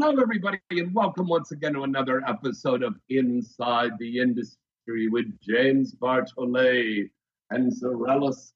Hello, 0.00 0.22
everybody, 0.22 0.60
and 0.70 0.94
welcome 0.94 1.26
once 1.26 1.50
again 1.50 1.72
to 1.72 1.82
another 1.82 2.22
episode 2.24 2.84
of 2.84 2.94
Inside 3.08 3.90
the 3.98 4.20
Industry 4.20 5.08
with 5.08 5.26
James 5.40 5.92
Bartolet 5.92 7.10
and 7.50 7.72
Zarellis. 7.72 8.52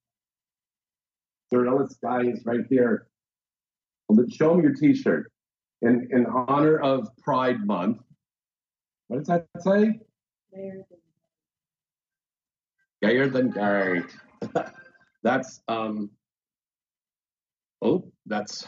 Zarella 1.53 1.91
Skies 1.91 2.39
is 2.39 2.47
right 2.47 2.65
here. 2.71 3.09
Show 4.31 4.55
me 4.55 4.63
your 4.63 4.75
T-shirt 4.75 5.33
in 5.81 6.07
in 6.13 6.27
honor 6.27 6.79
of 6.79 7.09
Pride 7.17 7.67
Month. 7.67 7.99
What 9.09 9.19
does 9.19 9.27
that 9.27 9.49
say? 9.59 9.99
Gayer 13.03 13.29
than 13.29 13.51
gay. 13.51 14.03
that's 15.25 15.61
um. 15.67 16.11
Oh, 17.83 18.13
that's 18.27 18.65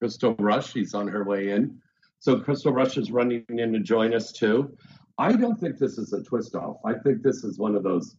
Crystal 0.00 0.34
Rush. 0.38 0.72
She's 0.72 0.94
on 0.94 1.06
her 1.08 1.22
way 1.24 1.50
in. 1.50 1.82
So 2.24 2.40
Crystal 2.40 2.72
Rush 2.72 2.96
is 2.96 3.10
running 3.10 3.44
in 3.50 3.74
to 3.74 3.80
join 3.80 4.14
us 4.14 4.32
too. 4.32 4.74
I 5.18 5.32
don't 5.32 5.60
think 5.60 5.76
this 5.76 5.98
is 5.98 6.14
a 6.14 6.22
twist 6.22 6.54
off. 6.54 6.78
I 6.82 6.94
think 6.94 7.22
this 7.22 7.44
is 7.44 7.58
one 7.58 7.74
of 7.74 7.82
those 7.82 8.16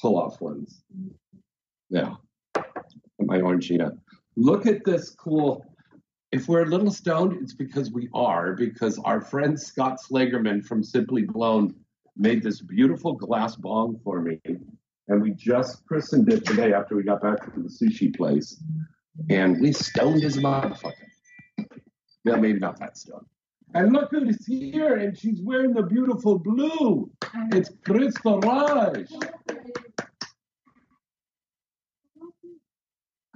pull 0.00 0.18
off 0.18 0.40
ones. 0.40 0.82
Yeah. 1.90 2.14
My 3.18 3.38
orange 3.42 3.68
Gina. 3.68 3.92
Look 4.34 4.64
at 4.66 4.82
this 4.86 5.10
cool. 5.10 5.62
If 6.32 6.48
we're 6.48 6.62
a 6.62 6.68
little 6.70 6.90
stoned, 6.90 7.36
it's 7.42 7.52
because 7.52 7.92
we 7.92 8.08
are, 8.14 8.54
because 8.54 8.98
our 9.00 9.20
friend 9.20 9.60
Scott 9.60 9.98
Slagerman 10.00 10.64
from 10.64 10.82
Simply 10.82 11.24
Blown 11.24 11.74
made 12.16 12.42
this 12.42 12.62
beautiful 12.62 13.12
glass 13.12 13.56
bong 13.56 14.00
for 14.02 14.22
me. 14.22 14.40
And 15.08 15.20
we 15.20 15.32
just 15.32 15.84
christened 15.84 16.32
it 16.32 16.46
today 16.46 16.72
after 16.72 16.96
we 16.96 17.02
got 17.02 17.20
back 17.20 17.44
from 17.44 17.62
the 17.62 17.68
sushi 17.68 18.16
place. 18.16 18.58
And 19.28 19.60
we 19.60 19.72
stoned 19.72 20.24
a 20.24 20.28
motherfucker. 20.28 21.09
Yeah, 22.24 22.36
maybe 22.36 22.58
not 22.58 22.78
that 22.80 22.96
stoned. 22.96 23.26
And 23.74 23.92
look 23.92 24.10
who's 24.10 24.44
here, 24.46 24.96
and 24.96 25.16
she's 25.16 25.40
wearing 25.42 25.72
the 25.72 25.82
beautiful 25.82 26.38
blue. 26.38 27.10
It's 27.52 27.70
Crystal 27.84 28.40
Rush. 28.40 29.06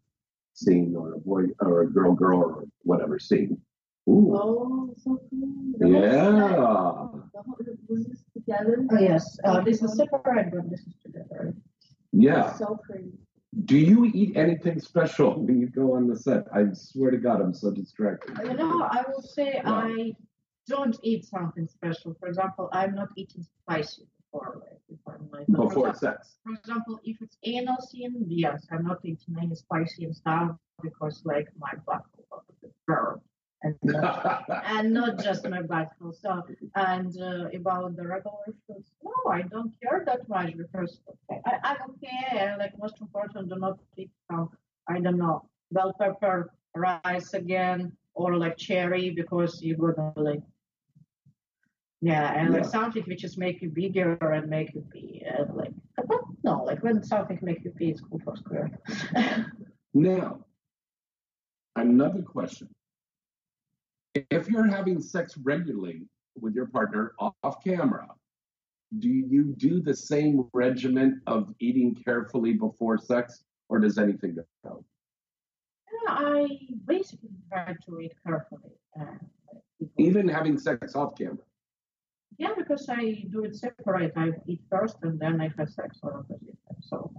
scene 0.54 0.96
or 0.96 1.14
a 1.14 1.18
boy 1.18 1.44
or 1.60 1.82
a 1.82 1.86
girl 1.86 2.14
girl 2.14 2.40
or 2.40 2.64
whatever 2.82 3.18
scene. 3.18 3.60
Ooh. 4.08 4.34
Oh, 4.34 4.94
so 4.96 5.20
cool. 5.30 5.74
Yeah. 5.80 6.56
set, 6.56 7.10
the 7.58 7.76
Was 7.88 8.06
this 8.06 8.24
together? 8.32 8.86
Oh, 8.90 8.98
yes. 8.98 9.38
Uh, 9.44 9.60
this 9.60 9.82
is 9.82 9.96
separate, 9.96 10.50
but 10.50 10.70
this 10.70 10.80
is 10.80 10.94
together. 11.04 11.54
Yeah. 12.12 12.54
So 12.54 12.80
pretty. 12.88 13.12
Do 13.64 13.76
you 13.78 14.04
eat 14.14 14.36
anything 14.36 14.78
special 14.80 15.40
when 15.40 15.58
you 15.60 15.68
go 15.68 15.94
on 15.94 16.06
the 16.06 16.16
set? 16.16 16.44
I 16.54 16.66
swear 16.74 17.10
to 17.10 17.16
God, 17.16 17.40
I'm 17.40 17.54
so 17.54 17.70
distracted. 17.70 18.36
You 18.44 18.54
know, 18.54 18.82
I 18.82 19.04
will 19.08 19.22
say 19.22 19.60
Wow. 19.64 19.88
I 19.88 20.12
don't 20.66 20.96
eat 21.02 21.24
something 21.24 21.66
special. 21.66 22.14
For 22.20 22.28
example, 22.28 22.68
I'm 22.72 22.94
not 22.94 23.08
eating 23.16 23.42
spicy 23.42 24.06
before, 24.20 24.60
like, 24.60 24.78
before 24.88 25.18
my 25.32 25.44
for 25.46 25.68
Before 25.68 25.88
example- 25.88 25.94
sex. 25.94 26.36
For 26.44 26.52
example, 26.52 27.00
if 27.04 27.22
it's 27.22 27.38
anal 27.44 27.80
scene, 27.80 28.26
yes, 28.28 28.66
I'm 28.70 28.84
not 28.84 28.98
eating 29.02 29.34
any 29.40 29.54
spicy 29.54 30.04
and 30.04 30.14
stuff 30.14 30.50
because 30.82 31.22
like 31.24 31.48
my 31.58 31.72
butthole 31.86 32.26
was 32.30 32.72
burned. 32.86 33.22
And 33.62 33.74
not, 33.82 34.44
and 34.66 34.94
not 34.94 35.22
just 35.22 35.48
my 35.48 35.62
butthole. 35.62 36.14
So 36.14 36.42
and 36.76 37.12
uh, 37.20 37.48
about 37.54 37.96
the 37.96 38.06
regular 38.06 38.54
foods, 38.66 38.92
no, 39.02 39.30
I 39.30 39.42
don't 39.42 39.72
care 39.82 40.04
that 40.06 40.28
much 40.28 40.56
because 40.56 41.00
I, 41.30 41.58
I'm 41.64 41.76
okay. 41.90 42.38
I, 42.38 42.56
like 42.56 42.78
most 42.78 43.00
important, 43.00 43.48
do 43.48 43.56
not 43.56 43.78
eat 43.96 44.10
some 44.30 44.50
I 44.88 45.00
don't 45.00 45.18
know 45.18 45.48
bell 45.72 45.92
pepper 45.98 46.50
rice 46.74 47.34
again 47.34 47.92
or 48.14 48.36
like 48.36 48.56
cherry 48.56 49.10
because 49.10 49.62
you're 49.62 49.92
gonna 49.92 50.12
like 50.16 50.42
yeah, 52.00 52.32
and 52.32 52.54
like 52.54 52.64
something 52.64 53.02
which 53.04 53.24
is 53.24 53.36
make 53.36 53.60
you 53.60 53.70
bigger 53.70 54.14
and 54.14 54.48
make 54.48 54.72
you 54.72 54.84
pee. 54.92 55.24
And 55.26 55.52
like, 55.56 55.72
but 55.96 56.20
no, 56.44 56.62
like 56.62 56.80
when 56.84 57.02
something 57.02 57.40
make 57.42 57.64
you 57.64 57.72
pee, 57.72 57.90
it's 57.90 58.00
cool 58.00 58.20
for 58.24 58.36
square. 58.36 58.70
Now, 59.94 60.44
another 61.74 62.22
question. 62.22 62.68
If 64.14 64.48
you're 64.48 64.66
having 64.66 65.00
sex 65.00 65.36
regularly 65.42 66.02
with 66.40 66.54
your 66.54 66.66
partner 66.66 67.12
off 67.18 67.62
camera, 67.64 68.06
do 68.98 69.08
you 69.08 69.54
do 69.56 69.80
the 69.82 69.94
same 69.94 70.48
regimen 70.54 71.20
of 71.26 71.52
eating 71.60 71.94
carefully 71.94 72.54
before 72.54 72.96
sex, 72.98 73.44
or 73.68 73.78
does 73.78 73.98
anything 73.98 74.36
go? 74.64 74.84
Yeah, 75.92 76.12
I 76.14 76.48
basically 76.86 77.28
try 77.52 77.74
to 77.86 78.00
eat 78.00 78.12
carefully. 78.26 78.72
Uh, 78.98 79.04
Even 79.98 80.26
having 80.26 80.58
sex 80.58 80.94
off 80.94 81.16
camera. 81.18 81.44
yeah, 82.38 82.54
because 82.56 82.88
I 82.88 83.24
do 83.30 83.44
it 83.44 83.56
separate. 83.56 84.12
I 84.16 84.32
eat 84.46 84.62
first 84.70 84.96
and 85.02 85.20
then 85.20 85.40
I 85.40 85.50
have 85.58 85.68
sex 85.68 85.98
or 86.02 86.18
opposite. 86.20 86.56
So 86.80 87.12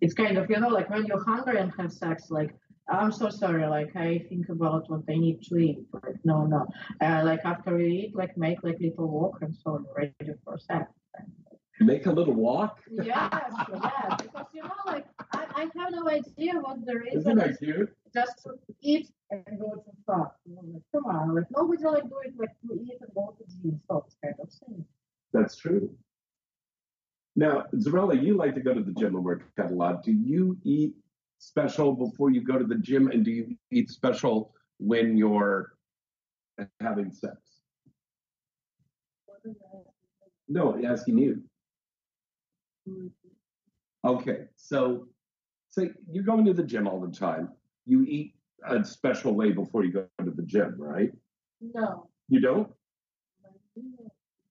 it's 0.00 0.14
kind 0.14 0.36
of 0.36 0.50
you 0.50 0.58
know 0.60 0.68
like 0.68 0.90
when 0.90 1.06
you're 1.06 1.24
hungry 1.24 1.58
and 1.58 1.72
have 1.78 1.92
sex, 1.92 2.30
like 2.30 2.54
I'm 2.88 3.12
so 3.12 3.28
sorry, 3.28 3.66
like 3.66 3.94
I 3.96 4.24
think 4.28 4.48
about 4.48 4.88
what 4.90 5.02
I 5.08 5.16
need 5.16 5.42
to 5.44 5.56
eat. 5.56 5.78
Like 5.92 6.24
no, 6.24 6.46
no. 6.46 6.66
Uh, 7.00 7.22
like 7.24 7.40
after 7.44 7.78
you 7.78 7.86
eat, 7.86 8.16
like 8.16 8.36
make 8.36 8.62
like 8.62 8.78
little 8.80 9.08
walk 9.08 9.38
and 9.42 9.54
so 9.54 9.84
you're 9.84 9.94
ready 9.94 10.32
for 10.44 10.58
sex. 10.58 10.90
Make 11.80 12.06
a 12.06 12.12
little 12.12 12.34
walk. 12.34 12.78
Yes, 12.90 13.04
yes, 13.12 14.22
because 14.22 14.46
you 14.52 14.62
know, 14.62 14.70
like 14.86 15.06
I, 15.32 15.46
I 15.54 15.60
have 15.78 15.92
no 15.92 16.08
idea 16.08 16.54
what 16.54 16.84
there 16.84 17.02
is. 17.02 17.20
Isn't 17.20 17.36
that 17.36 17.58
cute? 17.58 17.90
just 18.14 18.42
to 18.44 18.54
eat 18.80 19.10
and 19.30 19.44
go 19.58 19.74
to 19.74 19.92
know, 20.08 20.32
like, 20.46 20.82
come 20.92 21.06
on, 21.06 21.34
like 21.34 21.44
nobody 21.54 21.84
like 21.84 22.02
do 22.04 22.18
it 22.24 22.32
like 22.38 22.50
to 22.66 22.74
eat 22.74 22.98
and 23.00 23.14
go 23.14 23.36
to 23.36 23.44
gym. 23.62 23.80
It's 23.90 24.16
kind 24.22 24.34
of 24.40 24.50
thing. 24.50 24.84
That's 25.32 25.56
true. 25.56 25.94
Now, 27.36 27.66
Zarella, 27.74 28.20
you 28.20 28.36
like 28.36 28.54
to 28.54 28.60
go 28.60 28.74
to 28.74 28.82
the 28.82 28.92
gym 28.92 29.14
and 29.14 29.24
work 29.24 29.44
out 29.58 29.70
a 29.70 29.74
lot. 29.74 30.02
Do 30.02 30.12
you 30.12 30.58
eat 30.64 30.94
special 31.38 31.92
before 31.92 32.30
you 32.30 32.42
go 32.42 32.58
to 32.58 32.64
the 32.64 32.76
gym, 32.76 33.08
and 33.08 33.24
do 33.24 33.30
you 33.30 33.56
eat 33.70 33.90
special 33.90 34.52
when 34.78 35.16
you're 35.16 35.74
having 36.80 37.10
sex? 37.10 37.36
No, 40.48 40.80
asking 40.84 41.18
you. 41.18 41.42
Okay, 44.04 44.46
so 44.56 45.06
say 45.68 45.90
you're 46.10 46.24
going 46.24 46.44
to 46.46 46.54
the 46.54 46.62
gym 46.62 46.86
all 46.86 47.00
the 47.00 47.14
time. 47.14 47.50
You 47.86 48.02
eat 48.02 48.34
a 48.66 48.84
special 48.84 49.34
way 49.34 49.52
before 49.52 49.84
you 49.84 49.92
go 49.92 50.06
to 50.24 50.30
the 50.30 50.42
gym, 50.42 50.74
right? 50.78 51.10
No. 51.60 52.08
You 52.28 52.40
don't? 52.40 52.68
I 53.44 53.50
do 53.74 53.82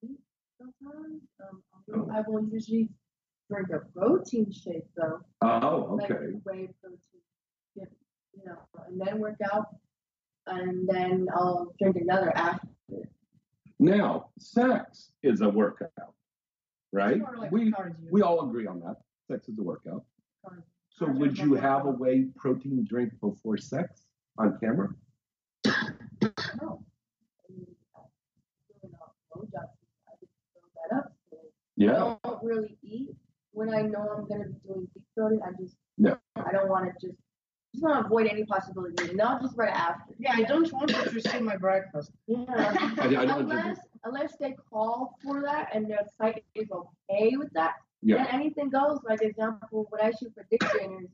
eat 0.03 0.19
Sometimes 0.59 1.21
um, 1.93 2.09
I 2.11 2.21
will 2.27 2.43
usually 2.51 2.89
drink 3.49 3.67
a 3.73 3.79
protein 3.97 4.51
shake 4.51 4.85
though, 4.95 5.19
Oh, 5.41 5.97
like 5.99 6.11
okay. 6.11 6.25
whey 6.43 6.69
protein, 6.81 6.99
yeah, 7.75 7.85
you 8.33 8.45
know, 8.45 8.57
and 8.87 8.99
then 8.99 9.19
work 9.19 9.37
out, 9.53 9.67
and 10.47 10.87
then 10.87 11.27
I'll 11.33 11.73
drink 11.79 11.95
another 11.97 12.35
after. 12.35 12.67
Now, 13.79 14.29
sex 14.39 15.11
is 15.23 15.41
a 15.41 15.49
workout, 15.49 15.91
right? 16.91 17.21
Like 17.37 17.51
We 17.51 17.73
we 18.11 18.21
all 18.21 18.47
agree 18.49 18.67
on 18.67 18.79
that. 18.81 18.97
Sex 19.29 19.47
is 19.49 19.57
a 19.59 19.63
workout. 19.63 20.03
Cardio. 20.45 20.63
So 20.89 21.05
Cardio 21.05 21.17
would 21.19 21.37
you 21.37 21.53
have 21.55 21.85
a 21.85 21.91
whey 21.91 22.25
protein 22.35 22.85
drink 22.89 23.13
before 23.21 23.57
sex 23.57 24.01
on 24.37 24.57
camera? 24.59 24.89
No. 25.65 25.73
I 25.73 27.51
mean, 27.53 27.67
I'm 27.95 28.07
doing 28.81 28.93
a 28.93 29.37
blowjob, 29.37 29.67
I 30.07 30.11
just 30.19 30.31
throw 30.53 30.89
that 30.89 30.97
up. 30.97 31.13
So 31.29 31.37
Yeah. 31.75 32.15
I 32.23 32.27
don't 32.29 32.43
really 32.43 32.77
eat 32.81 33.15
when 33.57 33.73
I 33.73 33.81
know 33.81 34.03
I'm 34.15 34.27
gonna 34.27 34.45
be 34.49 34.59
doing 34.67 34.87
deep 34.93 35.03
throating. 35.17 35.41
I 35.47 35.51
just 35.59 35.75
No. 35.97 36.17
I 36.35 36.51
don't 36.51 36.69
want 36.69 36.85
to 36.85 37.07
just 37.07 37.19
just 37.73 37.83
want 37.83 37.99
to 38.01 38.05
avoid 38.05 38.27
any 38.27 38.45
possibility. 38.45 38.93
of 38.97 39.05
eating. 39.05 39.17
Not 39.17 39.41
just 39.41 39.57
right 39.57 39.73
after. 39.73 40.13
Yeah, 40.19 40.33
I 40.35 40.43
don't 40.43 40.71
want 40.71 40.89
you 40.91 41.03
to 41.03 41.21
see 41.29 41.39
my 41.39 41.57
breakfast. 41.57 42.11
Yeah. 42.27 42.45
I, 42.49 43.05
I 43.23 43.25
don't 43.25 43.41
unless 43.51 43.79
unless 44.03 44.35
they 44.37 44.55
call 44.71 45.17
for 45.23 45.41
that 45.41 45.69
and 45.73 45.89
their 45.89 46.03
site 46.17 46.43
is 46.55 46.69
okay 46.71 47.35
with 47.35 47.51
that, 47.53 47.73
yeah. 48.01 48.17
then 48.17 48.27
anything 48.27 48.69
goes. 48.69 48.99
Like 49.03 49.21
example, 49.21 49.85
what 49.89 50.03
I 50.03 50.11
shoot 50.11 50.33
for 50.35 50.45
Dick 50.51 50.61
Jenners, 50.61 51.09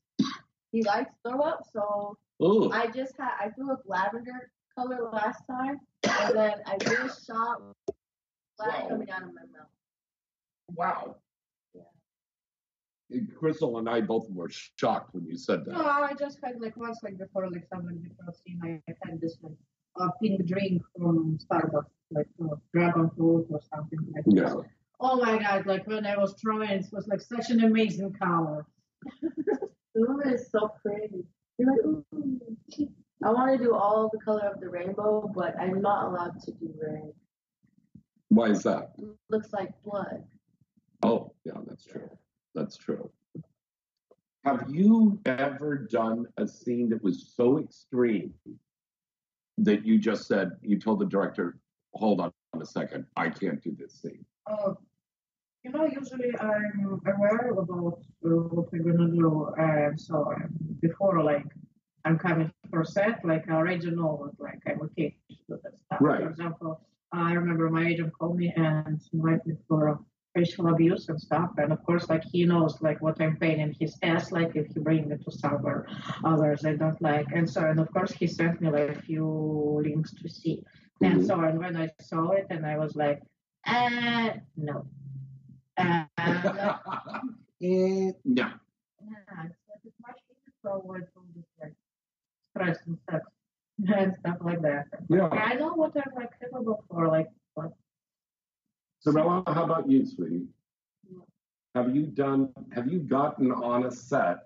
he 0.71 0.83
likes 0.83 1.11
throw 1.25 1.39
up, 1.41 1.61
so 1.73 2.17
Oh, 2.39 2.71
I 2.71 2.87
just 2.87 3.13
had 3.17 3.31
I 3.39 3.49
threw 3.49 3.71
up 3.71 3.81
lavender 3.85 4.51
color 4.75 4.99
last 5.11 5.43
time, 5.47 5.79
and 6.19 6.35
then 6.35 6.55
I 6.65 6.77
just 6.77 7.25
shot 7.25 7.61
black 8.57 8.83
Wow. 8.83 8.89
coming 8.89 9.09
out 9.11 9.23
of 9.23 9.29
my 9.33 9.41
mouth. 9.55 9.71
wow. 10.75 11.15
Yeah. 13.09 13.21
Crystal 13.37 13.77
and 13.77 13.87
I 13.89 14.01
both 14.01 14.29
were 14.29 14.49
shocked 14.49 15.13
when 15.13 15.25
you 15.25 15.37
said 15.37 15.65
that. 15.65 15.73
No. 15.73 15.85
I 15.85 16.13
just 16.17 16.39
had 16.43 16.59
like 16.59 16.75
once, 16.77 16.99
like 17.03 17.17
before, 17.17 17.49
like 17.49 17.67
someone 17.67 17.97
before 17.97 18.33
scene, 18.33 18.59
I 18.63 18.81
had 19.05 19.19
this 19.21 19.37
like 19.41 19.53
a 19.97 20.09
pink 20.21 20.45
drink 20.47 20.81
from 20.97 21.37
Starbucks, 21.45 21.85
like 22.11 22.27
uh, 22.43 22.55
dragon 22.73 23.09
fruit 23.15 23.47
or 23.49 23.59
something 23.73 23.99
like 24.15 24.23
Yeah. 24.27 24.49
that. 24.49 24.63
Oh 24.99 25.17
my 25.17 25.37
god! 25.37 25.65
Like 25.65 25.85
when 25.85 26.05
I 26.05 26.17
was 26.17 26.33
trying, 26.39 26.69
it 26.79 26.85
was 26.93 27.07
like 27.07 27.19
such 27.21 27.49
an 27.49 27.63
amazing 27.63 28.13
color. 28.13 28.65
the 29.21 29.69
Ooh, 29.99 30.21
it's 30.25 30.49
so 30.51 30.71
pretty. 30.81 31.25
You're 31.57 31.71
like, 31.71 31.85
ooh. 31.85 32.05
I 33.23 33.29
want 33.31 33.57
to 33.57 33.63
do 33.63 33.73
all 33.73 34.09
the 34.11 34.19
color 34.19 34.49
of 34.53 34.59
the 34.59 34.69
rainbow, 34.69 35.29
but 35.33 35.55
I'm 35.59 35.81
not 35.81 36.07
allowed 36.07 36.41
to 36.41 36.51
do 36.51 36.73
red. 36.81 37.11
Why 38.29 38.47
is 38.47 38.63
that? 38.63 38.93
It 38.97 39.05
looks 39.29 39.53
like 39.53 39.69
blood. 39.83 40.23
Oh, 41.03 41.31
yeah, 41.45 41.53
that's 41.67 41.85
true. 41.85 42.09
That's 42.55 42.77
true. 42.77 43.09
Have 44.45 44.65
you 44.69 45.19
ever 45.25 45.77
done 45.77 46.27
a 46.37 46.47
scene 46.47 46.89
that 46.89 47.01
was 47.01 47.33
so 47.35 47.59
extreme 47.59 48.33
that 49.57 49.85
you 49.85 49.97
just 49.97 50.27
said, 50.27 50.51
you 50.61 50.77
told 50.77 50.99
the 50.99 51.05
director, 51.05 51.57
hold 51.93 52.19
on 52.19 52.31
a 52.59 52.65
second, 52.65 53.05
I 53.15 53.29
can't 53.29 53.61
do 53.63 53.75
this 53.77 54.01
scene? 54.01 54.25
Uh, 54.45 54.73
you 55.63 55.71
know, 55.71 55.85
usually 55.85 56.37
I'm 56.39 56.99
aware 57.07 57.51
about 57.51 57.99
uh, 58.25 58.29
what 58.29 58.71
we're 58.71 58.83
gonna 58.83 59.09
do, 59.11 59.53
and 59.57 59.99
so 59.99 60.33
um, 60.35 60.49
before 60.81 61.23
like 61.23 61.45
I'm 62.03 62.19
coming 62.19 62.51
for 62.69 62.83
set, 62.83 63.23
like 63.23 63.49
I 63.49 63.53
already 63.53 63.89
know 63.91 64.15
what 64.19 64.37
like 64.39 64.59
I'm 64.67 64.81
okay 64.81 65.15
to 65.29 65.35
do 65.35 65.59
that 65.63 65.73
stuff. 65.85 66.01
Right. 66.01 66.21
For 66.21 66.29
example, 66.29 66.81
I 67.13 67.31
remember 67.31 67.69
my 67.69 67.87
agent 67.87 68.11
called 68.19 68.37
me 68.37 68.51
and 68.57 68.99
invited 69.13 69.45
me 69.45 69.55
for 69.69 69.99
facial 70.35 70.67
abuse 70.67 71.09
and 71.09 71.19
stuff, 71.19 71.51
and 71.57 71.71
of 71.71 71.83
course, 71.85 72.09
like 72.09 72.23
he 72.23 72.45
knows 72.45 72.81
like 72.81 73.01
what 73.01 73.21
I'm 73.21 73.37
paying 73.37 73.59
in 73.59 73.73
his 73.79 73.97
ass, 74.01 74.31
like 74.31 74.55
if 74.55 74.67
he 74.73 74.79
bring 74.79 75.07
me 75.09 75.17
to 75.17 75.31
somewhere 75.31 75.85
others 76.23 76.65
I 76.65 76.73
don't 76.75 77.01
like, 77.01 77.27
and 77.33 77.49
so 77.49 77.61
and 77.69 77.79
of 77.79 77.91
course 77.93 78.11
he 78.11 78.27
sent 78.27 78.61
me 78.61 78.69
like 78.69 78.89
a 78.97 79.01
few 79.01 79.25
links 79.83 80.11
to 80.21 80.29
see, 80.29 80.63
and 81.01 81.21
Mhm. 81.21 81.27
so 81.27 81.39
and 81.41 81.59
when 81.59 81.75
I 81.77 81.89
saw 82.01 82.31
it, 82.31 82.47
and 82.49 82.65
I 82.65 82.77
was 82.77 82.95
like, 82.95 83.21
uh, 83.67 84.29
no. 84.57 84.85
And 85.77 86.07
uh, 86.17 86.77
Eh, 87.61 88.11
no. 88.25 88.47
yeah, 89.01 89.45
it's, 89.45 89.95
much 90.05 90.19
easier 90.29 90.53
to 90.63 90.69
avoid 90.73 91.03
all 91.15 91.23
like 91.61 91.73
stress 92.51 92.77
and 92.87 92.97
sex 93.09 93.23
and 93.97 94.13
stuff 94.19 94.37
like 94.41 94.61
that. 94.61 94.85
Yeah. 95.09 95.29
I 95.31 95.55
know 95.55 95.73
what 95.73 95.93
I'm 95.95 96.13
like 96.15 96.31
capable 96.39 96.83
for, 96.89 97.07
like 97.07 97.29
but 99.05 99.15
Zarella, 99.15 99.53
how 99.53 99.63
about 99.63 99.89
you, 99.89 100.05
sweetie? 100.05 100.45
Have 101.75 101.95
you 101.95 102.05
done, 102.05 102.49
have 102.73 102.87
you 102.87 102.99
gotten 102.99 103.51
on 103.51 103.85
a 103.85 103.91
set 103.91 104.37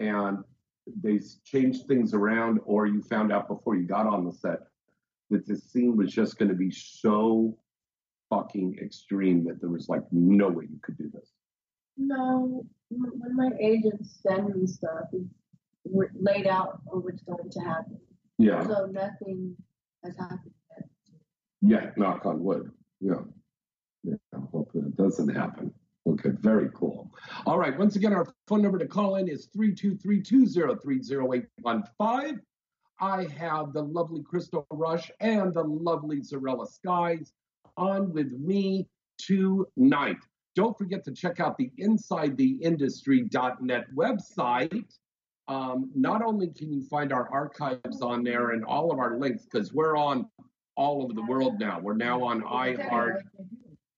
and 0.00 0.38
they 1.02 1.18
changed 1.44 1.86
things 1.86 2.12
around, 2.12 2.60
or 2.64 2.86
you 2.86 3.00
found 3.02 3.32
out 3.32 3.48
before 3.48 3.74
you 3.74 3.86
got 3.86 4.06
on 4.06 4.24
the 4.24 4.32
set 4.32 4.60
that 5.30 5.46
this 5.46 5.64
scene 5.64 5.96
was 5.96 6.12
just 6.12 6.38
going 6.38 6.50
to 6.50 6.54
be 6.54 6.70
so 6.70 7.56
fucking 8.28 8.78
extreme 8.82 9.44
that 9.44 9.60
there 9.60 9.70
was 9.70 9.88
like 9.88 10.02
no 10.12 10.48
way 10.48 10.64
you 10.70 10.78
could 10.82 10.98
do 10.98 11.10
this? 11.12 11.32
No, 11.96 12.66
when 12.90 13.10
when 13.18 13.36
my 13.36 13.50
agents 13.60 14.20
send 14.26 14.54
me 14.54 14.66
stuff, 14.66 15.06
it's 15.12 15.24
laid 16.20 16.46
out 16.46 16.80
on 16.92 17.00
what's 17.00 17.22
going 17.22 17.50
to 17.50 17.60
happen. 17.60 17.98
Yeah. 18.38 18.66
So 18.66 18.86
nothing 18.86 19.56
has 20.04 20.16
happened 20.16 20.52
yet. 20.70 20.88
Yeah, 21.62 21.90
knock 21.96 22.26
on 22.26 22.42
wood. 22.42 22.70
Yeah. 23.00 23.22
Yeah, 24.04 24.14
hopefully 24.52 24.84
it 24.86 24.96
doesn't 24.96 25.34
happen. 25.34 25.74
Okay, 26.06 26.28
very 26.40 26.68
cool. 26.74 27.10
All 27.46 27.58
right, 27.58 27.78
once 27.78 27.96
again, 27.96 28.12
our 28.12 28.26
phone 28.46 28.60
number 28.60 28.78
to 28.78 28.86
call 28.86 29.16
in 29.16 29.26
is 29.26 29.48
323-203-0815. 29.56 32.40
I 33.00 33.24
have 33.38 33.72
the 33.72 33.82
lovely 33.82 34.22
Crystal 34.22 34.66
Rush 34.70 35.10
and 35.20 35.54
the 35.54 35.64
lovely 35.64 36.20
Zarella 36.20 36.68
Skies 36.68 37.32
on 37.76 38.12
with 38.12 38.30
me 38.32 38.86
tonight. 39.18 40.18
Don't 40.54 40.78
forget 40.78 41.02
to 41.04 41.12
check 41.12 41.40
out 41.40 41.56
the 41.56 41.70
InsideTheIndustry.net 41.80 43.86
website. 43.94 44.94
Um, 45.48 45.90
not 45.94 46.22
only 46.22 46.48
can 46.48 46.70
you 46.72 46.82
find 46.82 47.12
our 47.12 47.28
archives 47.32 48.02
on 48.02 48.22
there 48.22 48.50
and 48.50 48.64
all 48.64 48.92
of 48.92 48.98
our 48.98 49.18
links, 49.18 49.44
because 49.44 49.72
we're 49.72 49.96
on 49.96 50.28
all 50.76 51.02
over 51.02 51.12
the 51.12 51.22
world 51.22 51.58
now. 51.58 51.80
We're 51.80 51.94
now 51.94 52.22
on 52.22 52.42
iHeart 52.42 53.22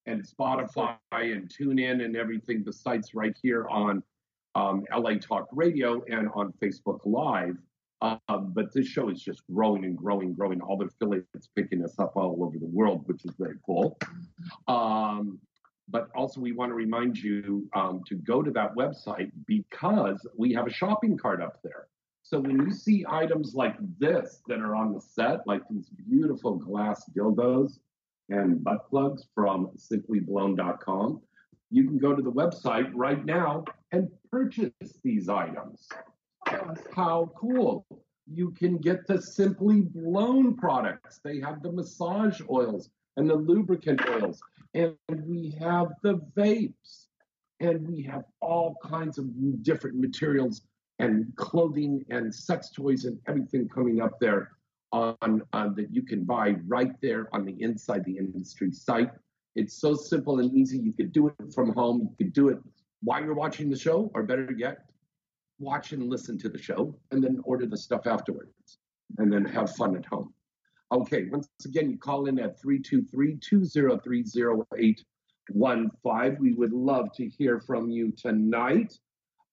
and 0.07 0.25
Spotify 0.27 0.97
and 1.13 1.49
TuneIn 1.49 2.05
and 2.05 2.17
everything 2.17 2.63
besides 2.63 3.15
right 3.15 3.37
here 3.43 3.67
on 3.69 4.03
um, 4.55 4.85
LA 4.95 5.15
Talk 5.15 5.49
Radio 5.53 6.03
and 6.09 6.29
on 6.35 6.53
Facebook 6.63 7.01
Live. 7.05 7.57
Uh, 8.03 8.19
but 8.39 8.73
this 8.73 8.87
show 8.87 9.09
is 9.09 9.23
just 9.23 9.43
growing 9.53 9.85
and 9.85 9.97
growing, 9.97 10.35
growing. 10.35 10.61
All 10.61 10.77
the 10.77 10.87
affiliates 10.87 11.49
picking 11.57 11.83
us 11.83 11.99
up 11.99 12.13
all 12.17 12.43
over 12.43 12.59
the 12.59 12.67
world, 12.67 13.03
which 13.07 13.25
is 13.25 13.33
very 13.39 13.57
cool. 13.65 13.99
Um, 14.69 15.39
but 15.89 16.09
also, 16.15 16.41
we 16.41 16.53
want 16.53 16.71
to 16.71 16.75
remind 16.75 17.17
you 17.17 17.69
um, 17.75 18.03
to 18.09 18.17
go 18.17 18.43
to 18.43 18.51
that 18.51 18.75
website 18.75 19.31
because 19.47 20.27
we 20.37 20.53
have 20.53 20.67
a 20.67 20.73
shopping 20.73 21.17
cart 21.17 21.41
up 21.41 21.63
there. 21.63 21.87
So 22.23 22.41
when 22.41 22.61
you 22.61 22.73
see 22.73 23.05
items 23.09 23.55
like 23.55 23.77
this 24.01 24.43
that 24.49 24.59
are 24.59 24.75
on 24.75 24.93
the 24.93 25.01
set, 25.01 25.47
like 25.47 25.63
these 25.71 25.89
beautiful 26.09 26.57
glass 26.57 27.09
dildos 27.17 27.79
and 28.29 28.63
butt 28.63 28.89
plugs 28.89 29.27
from 29.35 29.71
simplyblown.com, 29.77 31.21
you 31.71 31.85
can 31.85 31.99
go 31.99 32.15
to 32.15 32.23
the 32.23 32.33
website 32.33 32.91
right 32.95 33.25
now 33.25 33.65
and 33.93 34.09
purchase 34.31 34.73
these 35.03 35.29
items. 35.29 35.89
How 36.95 37.31
cool! 37.37 37.87
You 38.29 38.51
can 38.53 38.79
get 38.79 39.07
the 39.07 39.21
Simply 39.21 39.83
Blown 39.83 40.57
products. 40.57 41.21
They 41.23 41.41
have 41.41 41.63
the 41.63 41.73
massage 41.73 42.41
oils 42.51 42.91
and 43.17 43.29
the 43.29 43.35
lubricant 43.35 44.01
oils, 44.09 44.41
and 44.75 44.97
we 45.09 45.57
have 45.61 45.89
the 46.03 46.19
vapes, 46.37 47.07
and 47.61 47.87
we 47.89 48.03
have 48.03 48.25
all 48.41 48.77
kinds 48.83 49.19
of 49.19 49.27
different 49.63 49.99
materials 49.99 50.63
and 50.99 51.35
clothing 51.37 52.05
and 52.11 52.35
sex 52.35 52.71
toys 52.71 53.05
and 53.05 53.19
everything 53.27 53.69
coming 53.69 54.01
up 54.01 54.19
there 54.21 54.56
on, 54.97 55.43
on 55.53 55.75
that 55.75 55.93
you 55.93 56.03
can 56.03 56.25
buy 56.25 56.57
right 56.67 56.93
there 57.01 57.29
on 57.33 57.45
the 57.45 57.55
inside 57.61 58.05
the 58.05 58.17
industry 58.17 58.73
site. 58.73 59.11
It's 59.55 59.81
so 59.81 59.95
simple 59.95 60.41
and 60.41 60.53
easy. 60.55 60.79
You 60.79 60.93
could 60.93 61.13
do 61.13 61.29
it 61.29 61.55
from 61.55 61.73
home. 61.73 62.11
You 62.11 62.27
could 62.27 62.33
do 62.33 62.49
it 62.49 62.59
while 63.03 63.23
you're 63.23 63.35
watching 63.35 63.71
the 63.71 63.79
show, 63.79 64.11
or 64.15 64.23
better 64.23 64.53
yet, 64.57 64.79
watch 65.59 65.93
and 65.93 66.09
listen 66.09 66.39
to 66.39 66.49
the 66.49 66.59
show, 66.59 66.99
and 67.11 67.23
then 67.23 67.41
order 67.45 67.67
the 67.67 67.77
stuff 67.77 68.07
afterwards, 68.07 68.79
and 69.19 69.33
then 69.33 69.45
have 69.45 69.75
fun 69.77 69.97
at 69.97 70.07
home. 70.07 70.33
Okay, 70.93 71.29
once 71.31 71.49
again, 71.65 71.91
you 71.91 71.99
call 71.99 72.27
in 72.27 72.39
at 72.39 72.61
323 72.61 73.37
203 73.37 74.21
0815. 74.21 76.37
We 76.41 76.53
would 76.53 76.73
love 76.73 77.13
to 77.15 77.29
hear 77.29 77.61
from 77.61 77.91
you 77.91 78.13
tonight. 78.13 78.97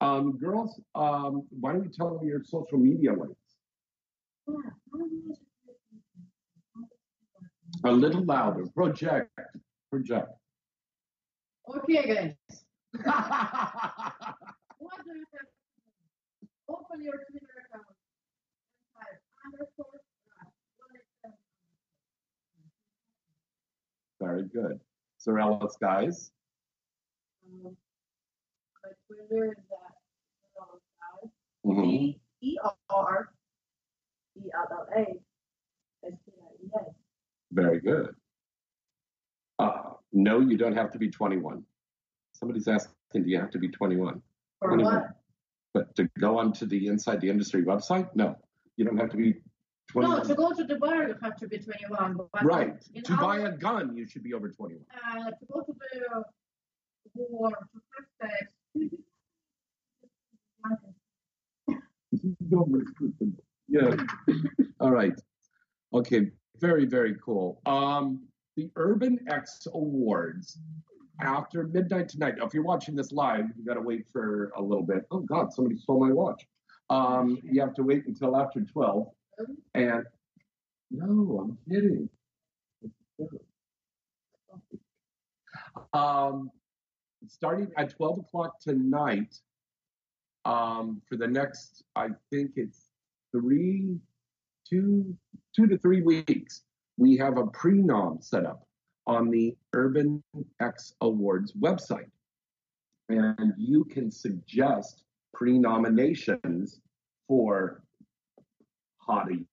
Um, 0.01 0.37
girls, 0.37 0.79
um, 0.95 1.47
why 1.49 1.73
don't 1.73 1.83
you 1.83 1.89
tell 1.89 2.19
me 2.19 2.27
your 2.27 2.43
social 2.43 2.77
media 2.77 3.13
links? 3.13 3.42
A 7.85 7.91
little 7.91 8.23
louder. 8.25 8.65
Project. 8.75 9.29
Project. 9.91 10.29
Okay, 11.69 12.13
guys. 12.13 12.35
What 14.79 14.99
do 15.05 15.11
you 15.11 15.23
have? 15.31 15.47
Open 16.67 17.01
your 17.01 17.13
Twitter 17.31 17.55
account. 17.71 17.85
and 18.97 18.99
type 18.99 19.21
underscore 19.45 19.85
Rush, 20.27 20.51
one 20.77 20.95
extension. 20.99 21.39
Very 24.19 24.43
good. 24.49 24.79
Sorellis, 25.25 25.79
guys. 25.79 26.31
Um, 27.47 27.77
my 28.83 28.89
Twitter 29.07 29.45
is 29.45 29.57
at. 29.71 29.95
Mhm. 31.65 32.19
E 34.37 34.41
L 34.53 34.67
L 34.71 34.87
A 34.95 35.01
S 36.07 36.13
T 36.25 36.31
I 36.41 36.65
E 36.65 36.69
S. 36.79 36.93
Very 37.51 37.79
good. 37.79 38.15
Uh, 39.59 39.91
no, 40.11 40.39
you 40.39 40.57
don't 40.57 40.75
have 40.75 40.91
to 40.91 40.97
be 40.97 41.09
21. 41.09 41.63
Somebody's 42.33 42.67
asking, 42.67 42.93
do 43.13 43.29
you 43.29 43.39
have 43.39 43.51
to 43.51 43.59
be 43.59 43.69
21? 43.69 44.21
For 44.59 44.67
Twenty-one. 44.69 44.93
what? 44.95 45.09
But 45.73 45.95
to 45.95 46.09
go 46.19 46.37
onto 46.39 46.65
the 46.65 46.87
Inside 46.87 47.21
the 47.21 47.29
Industry 47.29 47.63
website, 47.63 48.09
no, 48.15 48.35
you 48.77 48.85
don't 48.85 48.97
have 48.97 49.09
to 49.11 49.17
be 49.17 49.35
21. 49.91 50.17
No, 50.17 50.23
to 50.23 50.35
go 50.35 50.51
to 50.53 50.63
the 50.63 50.75
bar, 50.75 51.07
you 51.07 51.15
have 51.21 51.35
to 51.37 51.47
be 51.47 51.59
21. 51.59 52.17
But 52.31 52.43
right. 52.43 52.73
To 53.05 53.17
buy 53.17 53.39
a 53.39 53.51
gun, 53.51 53.95
you 53.95 54.07
should 54.07 54.23
be 54.23 54.33
over 54.33 54.49
21. 54.49 54.83
uh, 54.91 55.25
to 55.29 55.45
go 55.51 55.61
to 55.61 55.73
the 55.73 56.23
war, 57.15 57.49
to 57.49 57.55
have 58.19 58.31
sex. 58.31 59.03
Yeah. 63.67 63.95
All 64.79 64.91
right. 64.91 65.19
Okay. 65.93 66.31
Very, 66.59 66.85
very 66.85 67.15
cool. 67.23 67.61
Um, 67.65 68.21
the 68.55 68.69
Urban 68.75 69.19
X 69.27 69.67
Awards 69.73 70.57
after 71.21 71.63
midnight 71.67 72.09
tonight. 72.09 72.35
If 72.37 72.53
you're 72.53 72.63
watching 72.63 72.95
this 72.95 73.11
live, 73.11 73.45
you 73.57 73.65
got 73.65 73.75
to 73.75 73.81
wait 73.81 74.05
for 74.11 74.51
a 74.55 74.61
little 74.61 74.83
bit. 74.83 75.05
Oh 75.11 75.19
God, 75.19 75.53
somebody 75.53 75.77
stole 75.77 75.99
my 75.99 76.11
watch. 76.11 76.45
Um, 76.89 77.39
you 77.43 77.61
have 77.61 77.73
to 77.75 77.83
wait 77.83 78.05
until 78.07 78.37
after 78.37 78.61
12. 78.61 79.07
And 79.73 80.03
no, 80.91 81.39
I'm 81.41 81.57
kidding. 81.69 82.09
Um, 85.93 86.51
starting 87.27 87.71
at 87.77 87.95
12 87.95 88.19
o'clock 88.19 88.59
tonight, 88.59 89.35
um, 90.45 91.01
for 91.07 91.15
the 91.15 91.27
next, 91.27 91.83
I 91.95 92.09
think 92.29 92.51
it's 92.57 92.89
three, 93.33 93.97
two, 94.69 95.13
two 95.55 95.67
to 95.67 95.77
three 95.77 96.01
weeks, 96.01 96.61
we 96.97 97.17
have 97.17 97.37
a 97.37 97.47
pre-nom 97.47 98.19
set 98.21 98.45
up 98.45 98.65
on 99.07 99.29
the 99.29 99.55
Urban 99.73 100.23
X 100.61 100.93
Awards 101.01 101.51
website. 101.53 102.09
And 103.09 103.53
you 103.57 103.83
can 103.83 104.09
suggest 104.09 105.03
pre-nominations 105.33 106.79
for 107.27 107.83
Hottie, 109.07 109.45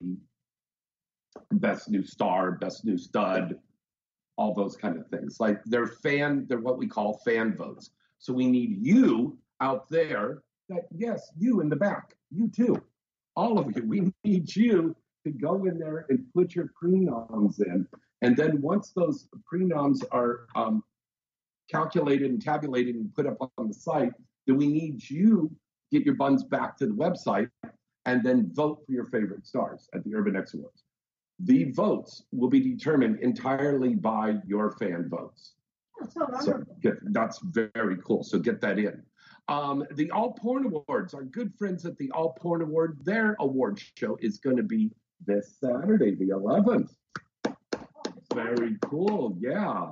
Best 1.52 1.88
New 1.88 2.04
Star, 2.04 2.52
Best 2.52 2.84
New 2.84 2.96
Stud, 2.98 3.58
all 4.36 4.54
those 4.54 4.76
kind 4.76 4.96
of 4.96 5.06
things. 5.08 5.40
Like 5.40 5.60
they're 5.64 5.86
fan, 5.86 6.46
they're 6.48 6.60
what 6.60 6.78
we 6.78 6.86
call 6.86 7.20
fan 7.24 7.56
votes. 7.56 7.90
So 8.18 8.32
we 8.32 8.46
need 8.46 8.78
you 8.84 9.36
out 9.60 9.88
there 9.90 10.42
that, 10.68 10.84
yes, 10.96 11.32
you 11.38 11.60
in 11.60 11.68
the 11.68 11.76
back, 11.76 12.14
you 12.30 12.48
too, 12.48 12.80
all 13.36 13.58
of 13.58 13.74
you, 13.76 13.82
we 13.84 14.12
need 14.24 14.54
you 14.54 14.96
to 15.24 15.30
go 15.30 15.64
in 15.66 15.78
there 15.78 16.06
and 16.08 16.24
put 16.34 16.54
your 16.54 16.70
prenoms 16.82 17.60
in. 17.60 17.86
And 18.22 18.36
then 18.36 18.60
once 18.60 18.92
those 18.94 19.28
prenoms 19.52 20.02
are 20.10 20.46
um, 20.54 20.82
calculated 21.70 22.30
and 22.30 22.42
tabulated 22.42 22.94
and 22.94 23.14
put 23.14 23.26
up 23.26 23.36
on 23.58 23.68
the 23.68 23.74
site, 23.74 24.12
then 24.46 24.56
we 24.56 24.66
need 24.66 25.08
you 25.08 25.50
get 25.90 26.04
your 26.04 26.14
buns 26.14 26.44
back 26.44 26.76
to 26.78 26.86
the 26.86 26.92
website 26.92 27.48
and 28.06 28.24
then 28.24 28.50
vote 28.52 28.80
for 28.86 28.92
your 28.92 29.06
favorite 29.06 29.46
stars 29.46 29.88
at 29.94 30.04
the 30.04 30.14
Urban 30.14 30.36
X 30.36 30.54
Awards. 30.54 30.84
The 31.40 31.64
votes 31.72 32.24
will 32.32 32.48
be 32.48 32.60
determined 32.60 33.20
entirely 33.20 33.94
by 33.94 34.36
your 34.46 34.72
fan 34.72 35.08
votes. 35.08 35.54
That's 36.00 36.14
so 36.14 36.26
So 36.40 36.64
that's 37.10 37.40
very 37.42 37.96
cool. 38.04 38.22
So 38.22 38.38
get 38.38 38.60
that 38.60 38.78
in. 38.78 39.02
Um, 39.50 39.84
the 39.96 40.08
Alt 40.12 40.36
Porn 40.36 40.64
Awards, 40.64 41.12
our 41.12 41.24
good 41.24 41.52
friends 41.58 41.84
at 41.84 41.98
the 41.98 42.08
Alt 42.12 42.36
Porn 42.36 42.62
Award, 42.62 43.00
their 43.04 43.34
award 43.40 43.82
show 43.96 44.16
is 44.20 44.38
going 44.38 44.56
to 44.56 44.62
be 44.62 44.92
this 45.26 45.56
Saturday, 45.60 46.14
the 46.14 46.28
11th. 46.28 46.94
Very 48.32 48.76
cool. 48.82 49.36
Yeah. 49.40 49.90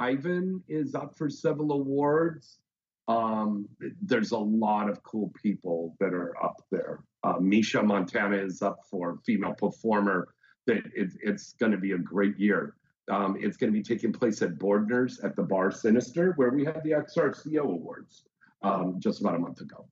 Ivan 0.00 0.64
is 0.66 0.96
up 0.96 1.16
for 1.16 1.30
several 1.30 1.70
awards. 1.70 2.58
Um, 3.06 3.68
there's 4.02 4.32
a 4.32 4.38
lot 4.38 4.90
of 4.90 5.00
cool 5.04 5.32
people 5.40 5.94
that 6.00 6.12
are 6.12 6.34
up 6.44 6.60
there. 6.72 7.04
Uh, 7.22 7.38
Misha 7.40 7.80
Montana 7.80 8.36
is 8.36 8.62
up 8.62 8.80
for 8.90 9.20
female 9.24 9.54
performer. 9.54 10.26
That 10.66 10.82
it, 10.92 11.12
it's 11.22 11.52
going 11.52 11.72
to 11.72 11.78
be 11.78 11.92
a 11.92 11.98
great 11.98 12.36
year. 12.36 12.74
Um, 13.08 13.36
it's 13.38 13.56
going 13.56 13.72
to 13.72 13.78
be 13.78 13.82
taking 13.82 14.12
place 14.12 14.42
at 14.42 14.58
Boardner's 14.58 15.20
at 15.20 15.36
the 15.36 15.42
Bar 15.44 15.70
Sinister, 15.70 16.32
where 16.34 16.50
we 16.50 16.64
have 16.64 16.82
the 16.82 16.90
XRCO 16.90 17.60
Awards 17.60 18.24
um, 18.62 18.96
just 18.98 19.20
about 19.20 19.34
a 19.34 19.38
month 19.38 19.60
ago. 19.60 19.86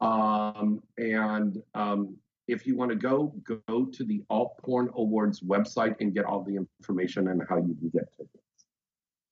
Um, 0.00 0.82
and 0.98 1.62
um, 1.74 2.16
if 2.48 2.66
you 2.66 2.76
want 2.76 2.90
to 2.90 2.96
go, 2.96 3.34
go 3.68 3.84
to 3.86 4.04
the 4.04 4.22
Alt 4.30 4.58
Porn 4.62 4.90
Awards 4.96 5.40
website 5.40 5.96
and 6.00 6.12
get 6.14 6.24
all 6.24 6.42
the 6.42 6.56
information 6.56 7.28
and 7.28 7.42
how 7.48 7.56
you 7.56 7.74
can 7.74 7.90
get 7.90 8.12
tickets. 8.12 8.66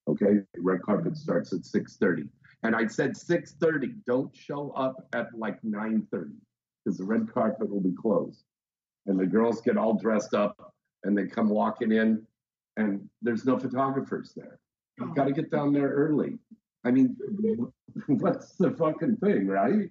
Okay, 0.09 0.41
red 0.59 0.83
carpet 0.83 1.17
starts 1.17 1.53
at 1.53 1.61
6:30, 1.61 2.29
and 2.63 2.75
I 2.75 2.87
said 2.87 3.13
6:30. 3.13 3.95
Don't 4.07 4.35
show 4.35 4.71
up 4.71 5.07
at 5.13 5.27
like 5.35 5.61
9:30 5.63 6.33
because 6.85 6.99
the 6.99 7.05
red 7.05 7.33
carpet 7.33 7.71
will 7.71 7.81
be 7.81 7.93
closed, 7.93 8.45
and 9.07 9.19
the 9.19 9.27
girls 9.27 9.61
get 9.61 9.77
all 9.77 9.95
dressed 9.95 10.35
up 10.35 10.75
and 11.05 11.17
they 11.17 11.27
come 11.27 11.49
walking 11.49 11.93
in, 11.93 12.27
and 12.77 13.09
there's 13.23 13.45
no 13.45 13.59
photographers 13.59 14.33
there. 14.37 14.59
You've 14.99 15.15
got 15.15 15.25
to 15.25 15.33
get 15.33 15.51
down 15.51 15.73
there 15.73 15.89
early. 15.89 16.39
I 16.85 16.91
mean, 16.91 17.17
what's 18.07 18.55
the 18.57 18.71
fucking 18.73 19.17
thing, 19.17 19.47
right? 19.47 19.91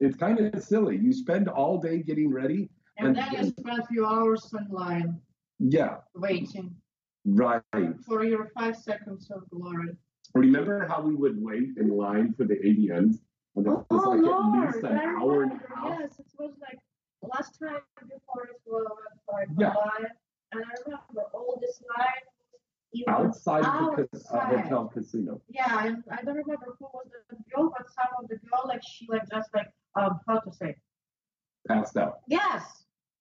It's 0.00 0.16
kind 0.16 0.38
of 0.38 0.62
silly. 0.62 0.96
You 0.96 1.12
spend 1.12 1.48
all 1.48 1.78
day 1.78 2.02
getting 2.02 2.30
ready. 2.32 2.70
And 2.98 3.16
then 3.16 3.28
you 3.32 3.44
spend 3.44 3.80
a 3.80 3.86
few 3.86 4.06
hours 4.06 4.52
in 4.58 4.66
line 4.74 5.20
Yeah, 5.58 5.98
waiting 6.14 6.74
right. 7.24 7.62
for 8.06 8.24
your 8.24 8.50
five 8.58 8.76
seconds 8.76 9.30
of 9.30 9.48
glory. 9.50 9.96
Remember 10.34 10.86
how 10.86 11.00
we 11.02 11.14
would 11.14 11.40
wait 11.40 11.70
in 11.78 11.88
line 11.96 12.34
for 12.34 12.44
the 12.44 12.54
AVNs? 12.56 13.16
And 13.56 13.66
was 13.66 13.84
Oh, 13.90 14.10
like 14.10 14.20
Lord, 14.20 14.68
at 14.68 14.74
least 14.74 14.84
an 14.84 14.98
hour 14.98 15.42
and 15.42 15.52
a 15.52 15.74
half. 15.74 15.96
Yes, 16.00 16.18
it 16.18 16.26
was 16.38 16.52
like 16.60 16.78
last 17.22 17.58
time 17.58 17.80
before 18.02 18.44
it 18.44 18.60
was 18.66 18.86
like 19.32 19.48
Yeah. 19.58 19.74
And 20.52 20.62
I 20.64 20.72
remember 20.86 21.22
all 21.34 21.58
this 21.60 21.82
line. 21.96 22.24
Even 22.92 23.12
Outside 23.14 23.64
of 23.64 23.96
the 23.96 24.08
cas- 24.08 24.26
uh, 24.32 24.40
hotel 24.46 24.88
casino. 24.92 25.40
Yeah, 25.48 25.86
and 25.86 26.02
I 26.10 26.22
don't 26.22 26.36
remember 26.36 26.74
who 26.78 26.86
was 26.92 27.06
the 27.28 27.36
girl, 27.54 27.72
but 27.76 27.86
some 27.90 28.08
of 28.22 28.28
the 28.28 28.36
girl 28.36 28.64
like 28.66 28.82
she 28.86 29.06
like 29.08 29.28
just 29.30 29.48
like 29.54 29.68
um 29.94 30.20
how 30.26 30.38
to 30.40 30.52
say 30.52 30.76
Passed 31.66 31.96
out. 31.96 32.20
yes. 32.28 32.62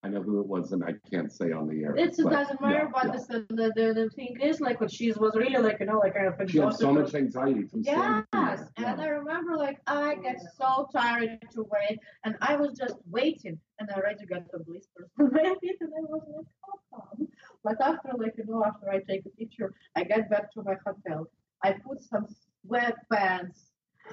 I 0.08 0.10
know 0.10 0.22
who 0.22 0.40
it 0.40 0.48
was, 0.48 0.72
and 0.72 0.86
I 0.86 0.94
can't 1.12 1.30
say 1.30 1.52
on 1.52 1.68
the 1.68 1.84
air. 1.84 1.94
It's, 1.98 2.18
it 2.18 2.30
doesn't 2.30 2.62
matter, 2.62 2.74
yeah, 2.76 2.90
but 2.94 3.30
yeah. 3.30 3.40
The, 3.40 3.46
the, 3.50 3.72
the 3.76 3.94
the 3.94 4.10
thing 4.12 4.38
is 4.42 4.62
like 4.62 4.80
what 4.80 4.90
she 4.90 5.12
was 5.12 5.36
really 5.36 5.62
like 5.62 5.82
you 5.82 5.86
know 5.86 6.00
like 6.00 6.16
kind 6.16 6.28
of 6.28 6.50
She 6.50 6.60
had 6.60 6.74
so 6.74 6.94
much 6.94 7.14
anxiety 7.14 7.64
from 7.64 7.82
Yes, 7.84 8.24
there. 8.32 8.68
and 8.78 9.02
I 9.02 9.08
remember 9.08 9.58
like 9.58 9.80
I 9.86 10.16
get 10.16 10.40
so 10.58 10.88
tired 10.94 11.40
to 11.56 11.68
wait, 11.70 12.00
and 12.24 12.36
I 12.42 12.56
was 12.56 12.72
just 12.78 12.96
waiting, 13.10 13.60
and 13.80 13.90
I 13.92 13.96
already 13.96 14.26
got 14.26 14.50
the 14.50 14.60
blisters 14.60 15.10
from 15.18 15.34
my 15.34 15.54
feet, 15.60 15.76
and 15.82 15.92
I 15.98 16.02
was 16.08 16.24
like, 16.34 16.46
how 16.66 17.00
come? 17.00 17.28
But 17.66 17.82
after 17.82 18.12
like 18.18 18.36
you 18.38 18.46
know, 18.46 18.64
after 18.64 18.90
I 18.90 19.00
take 19.00 19.26
a 19.26 19.30
picture, 19.30 19.74
I 19.98 20.06
get 20.06 20.30
back 20.30 20.54
to 20.54 20.64
my 20.64 20.76
hotel. 20.86 21.28
I 21.64 21.74
put 21.74 22.02
some 22.02 22.28
sweatpants 22.66 23.67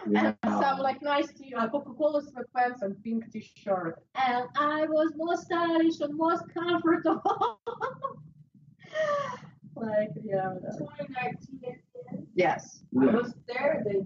Yeah. 0.08 0.34
and 0.42 0.60
some 0.62 0.78
like 0.78 1.02
nice 1.02 1.32
t- 1.32 1.54
uh, 1.54 1.68
Coca-Cola 1.68 2.22
sweatpants 2.22 2.82
and 2.82 3.02
pink 3.02 3.30
t-shirt, 3.32 3.98
and 4.14 4.44
I 4.56 4.86
was 4.86 5.12
more 5.16 5.36
stylish 5.36 6.00
and 6.00 6.14
more 6.14 6.38
comfortable. 6.52 7.60
like 9.76 10.10
yeah, 10.22 10.54
2019 10.78 11.60
AVN. 11.64 12.26
yes. 12.34 12.84
I 13.00 13.06
was 13.06 13.34
there. 13.48 13.82
They 13.86 14.02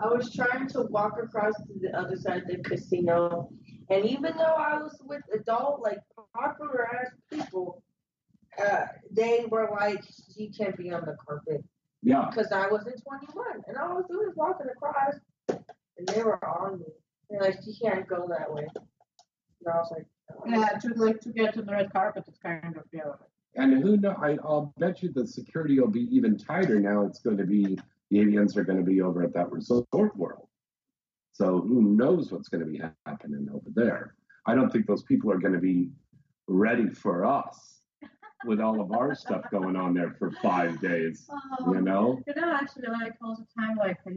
I 0.00 0.08
was 0.08 0.34
trying 0.34 0.66
to 0.68 0.82
walk 0.82 1.18
across 1.22 1.54
to 1.68 1.78
the 1.80 1.96
other 1.96 2.16
side 2.16 2.42
of 2.42 2.48
the 2.48 2.58
casino, 2.58 3.48
and 3.90 4.04
even 4.04 4.36
though 4.36 4.54
I 4.56 4.82
was 4.82 4.98
with 5.04 5.22
adult, 5.32 5.80
like 5.82 5.98
proper 6.34 6.88
ass 6.92 7.12
people, 7.30 7.82
uh, 8.60 8.86
they 9.12 9.44
were 9.48 9.68
like, 9.70 10.02
"You 10.36 10.50
can't 10.50 10.76
be 10.76 10.90
on 10.90 11.04
the 11.04 11.16
carpet," 11.24 11.64
Yeah. 12.02 12.26
because 12.28 12.50
I 12.50 12.66
wasn't 12.68 13.00
21, 13.04 13.62
and 13.68 13.76
all 13.76 13.92
I 13.92 13.94
was 13.94 14.06
doing 14.10 14.26
was 14.26 14.34
walking 14.36 14.66
across, 14.68 15.14
and 15.98 16.06
they 16.08 16.22
were 16.22 16.44
on 16.44 16.78
me. 16.78 16.86
They're 17.30 17.40
like, 17.40 17.58
"You 17.64 17.74
can't 17.82 18.06
go 18.08 18.26
that 18.28 18.52
way." 18.52 18.66
And 19.64 19.74
I 19.74 19.78
was 19.78 19.90
like, 19.90 20.06
oh. 20.32 20.42
Yeah, 20.46 20.78
to 20.78 20.88
like 20.96 21.20
to 21.20 21.30
get 21.30 21.54
to 21.54 21.62
the 21.62 21.72
red 21.72 21.92
carpet, 21.92 22.24
it's 22.28 22.38
kind 22.38 22.76
of 22.76 22.84
yeah. 22.92 23.02
And 23.56 23.82
who 23.82 23.96
know? 23.96 24.16
I, 24.20 24.36
I'll 24.44 24.74
bet 24.78 25.02
you 25.02 25.12
the 25.12 25.26
security 25.26 25.78
will 25.78 25.88
be 25.88 26.08
even 26.14 26.36
tighter 26.36 26.80
now. 26.80 27.06
It's 27.06 27.20
going 27.20 27.36
to 27.36 27.44
be 27.44 27.78
the 28.10 28.18
AVNs 28.18 28.56
are 28.56 28.64
going 28.64 28.78
to 28.78 28.84
be 28.84 29.00
over 29.00 29.22
at 29.22 29.32
that 29.34 29.50
resort 29.52 29.86
world. 30.16 30.48
So 31.32 31.60
who 31.60 31.82
knows 31.82 32.30
what's 32.30 32.48
going 32.48 32.64
to 32.64 32.70
be 32.70 32.80
happening 33.06 33.48
over 33.52 33.66
there? 33.74 34.14
I 34.46 34.54
don't 34.54 34.70
think 34.70 34.86
those 34.86 35.02
people 35.02 35.32
are 35.32 35.38
going 35.38 35.54
to 35.54 35.60
be 35.60 35.90
ready 36.46 36.90
for 36.90 37.24
us 37.24 37.80
with 38.44 38.60
all 38.60 38.80
of 38.80 38.92
our 38.92 39.14
stuff 39.14 39.42
going 39.50 39.74
on 39.74 39.94
there 39.94 40.14
for 40.18 40.30
five 40.42 40.80
days. 40.80 41.26
You 41.60 41.76
oh. 41.76 41.80
know? 41.80 42.20
You 42.26 42.34
know, 42.40 42.52
actually, 42.54 42.88
like 42.88 43.14
all 43.22 43.36
the 43.36 43.46
time, 43.60 43.76
like 43.76 43.98
I 44.06 44.10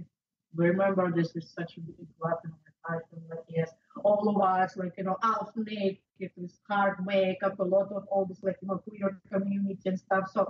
remember 0.56 1.12
this 1.12 1.36
is 1.36 1.50
such 1.52 1.78
a 1.78 1.82
big 1.82 2.08
weapon 2.20 2.52
in 2.52 2.74
my 2.90 2.96
life, 2.96 3.04
and 3.12 3.22
like 3.30 3.46
yes, 3.50 3.72
all 4.04 4.28
of 4.30 4.42
us, 4.42 4.78
like 4.78 4.94
you 4.98 5.04
know, 5.04 5.18
half 5.22 5.50
naked 5.56 6.00
with 6.38 6.52
hard 6.70 6.98
makeup, 7.06 7.60
a 7.60 7.64
lot 7.64 7.92
of 7.92 8.06
all 8.10 8.26
this 8.26 8.44
like 8.44 8.58
you 8.62 8.68
know 8.70 8.78
queer 8.78 9.20
community 9.32 9.90
and 9.90 10.00
stuff. 10.00 10.26
So, 10.32 10.42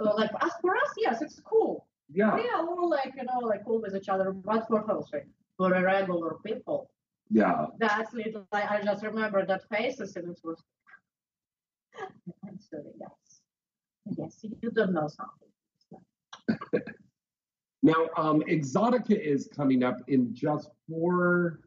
uh, 0.00 0.14
like 0.16 0.30
as 0.40 0.52
for 0.60 0.74
us, 0.76 0.90
yes, 0.98 1.22
it's 1.22 1.40
cool. 1.40 1.86
Yeah. 2.12 2.34
We 2.34 2.48
are 2.48 2.66
all 2.66 2.88
like 2.90 3.12
you 3.16 3.24
know 3.24 3.38
like 3.46 3.64
cool 3.64 3.80
with 3.80 3.94
each 3.96 4.08
other, 4.08 4.32
but 4.32 4.66
for 4.68 4.80
Jose, 4.80 5.24
for 5.56 5.72
a 5.74 5.82
regular 5.82 6.36
people, 6.44 6.90
Yeah. 7.30 7.66
that's 7.78 8.12
little. 8.12 8.46
Like, 8.52 8.70
I 8.70 8.82
just 8.82 9.02
remember 9.04 9.44
that 9.46 9.62
faces, 9.68 10.16
and 10.16 10.28
it 10.30 10.40
was. 10.44 10.62
And 12.48 12.58
so 12.60 12.78
yes, 12.98 13.40
yes, 14.18 14.44
you 14.62 14.70
don't 14.70 14.92
know 14.92 15.08
something. 15.08 16.92
Now, 17.82 18.08
um, 18.16 18.42
Exotica 18.42 19.18
is 19.18 19.48
coming 19.54 19.82
up 19.82 19.98
in 20.06 20.34
just 20.34 20.70
four 20.88 21.60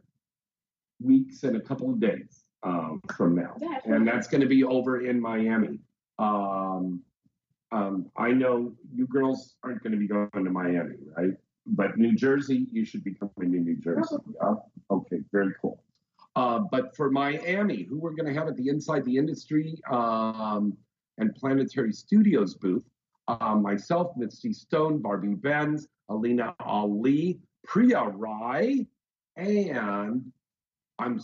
weeks 1.01 1.43
and 1.43 1.57
a 1.57 1.59
couple 1.59 1.89
of 1.89 1.99
days 1.99 2.43
um, 2.63 3.01
from 3.15 3.35
now. 3.35 3.55
And 3.83 4.07
that's 4.07 4.27
going 4.27 4.41
to 4.41 4.47
be 4.47 4.63
over 4.63 5.05
in 5.05 5.19
Miami. 5.19 5.79
Um, 6.17 7.01
um, 7.71 8.09
I 8.15 8.31
know 8.31 8.73
you 8.93 9.07
girls 9.07 9.55
aren't 9.63 9.83
going 9.83 9.91
to 9.91 9.97
be 9.97 10.07
going 10.07 10.29
to 10.33 10.51
Miami, 10.51 10.95
right? 11.17 11.31
But 11.67 11.97
New 11.97 12.15
Jersey, 12.15 12.67
you 12.71 12.85
should 12.85 13.03
be 13.03 13.13
coming 13.13 13.51
to 13.51 13.57
New 13.57 13.75
Jersey. 13.75 14.15
Yeah? 14.41 14.53
Okay, 14.91 15.17
very 15.31 15.53
cool. 15.61 15.83
Uh, 16.35 16.59
but 16.59 16.95
for 16.95 17.09
Miami, 17.09 17.83
who 17.83 17.99
we're 17.99 18.11
going 18.11 18.31
to 18.31 18.39
have 18.39 18.47
at 18.47 18.55
the 18.55 18.69
Inside 18.69 19.03
the 19.05 19.17
Industry 19.17 19.81
um, 19.91 20.77
and 21.17 21.33
Planetary 21.35 21.91
Studios 21.91 22.55
booth, 22.55 22.85
uh, 23.27 23.55
myself, 23.55 24.11
Misty 24.15 24.53
Stone, 24.53 25.01
Barbie 25.01 25.33
Benz, 25.33 25.87
Alina 26.09 26.55
Ali, 26.59 27.39
Priya 27.63 28.03
Rai, 28.03 28.87
and 29.37 30.31
I'm 30.99 31.19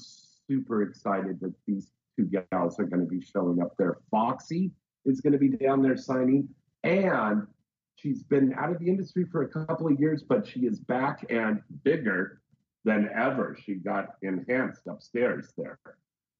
super 0.48 0.84
excited 0.84 1.40
that 1.42 1.54
these 1.68 1.92
two 2.18 2.26
gals 2.26 2.80
are 2.80 2.86
going 2.86 3.00
to 3.00 3.10
be 3.10 3.22
showing 3.22 3.62
up 3.62 3.76
there. 3.78 3.98
Foxy 4.10 4.72
is 5.06 5.22
going 5.22 5.34
to 5.34 5.40
be 5.40 5.50
down 5.50 5.82
there 5.82 5.98
signing, 5.98 6.50
and 6.84 7.48
she's 7.96 8.24
been 8.24 8.54
out 8.58 8.72
of 8.72 8.80
the 8.80 8.88
industry 8.88 9.26
for 9.32 9.44
a 9.44 9.48
couple 9.48 9.88
of 9.88 10.00
years, 10.00 10.24
but 10.28 10.46
she 10.46 10.62
is 10.62 10.80
back 10.80 11.26
and 11.30 11.62
bigger 11.84 12.42
than 12.84 13.10
ever. 13.16 13.56
She 13.64 13.76
got 13.76 14.16
enhanced 14.22 14.88
upstairs 14.88 15.54
there. 15.58 15.80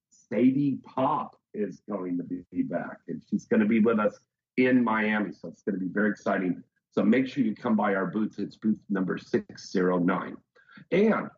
Sadie 0.10 0.80
Pop 0.84 1.38
is 1.54 1.82
going 1.90 2.18
to 2.18 2.24
be 2.24 2.64
back, 2.64 3.00
and 3.08 3.22
she's 3.30 3.46
going 3.46 3.60
to 3.62 3.66
be 3.66 3.80
with 3.80 4.00
us 4.00 4.20
in 4.58 4.84
Miami, 4.84 5.32
so 5.32 5.48
it's 5.48 5.64
going 5.64 5.80
to 5.80 5.86
be 5.86 5.92
very 5.92 6.10
exciting. 6.10 6.64
So 6.92 7.04
make 7.04 7.28
sure 7.28 7.44
you 7.44 7.56
come 7.56 7.76
by 7.76 7.96
our 7.96 8.06
booth. 8.06 8.36
It's 8.38 8.58
booth 8.58 8.80
number 8.90 9.18
609. 9.18 10.36
And 10.92 11.30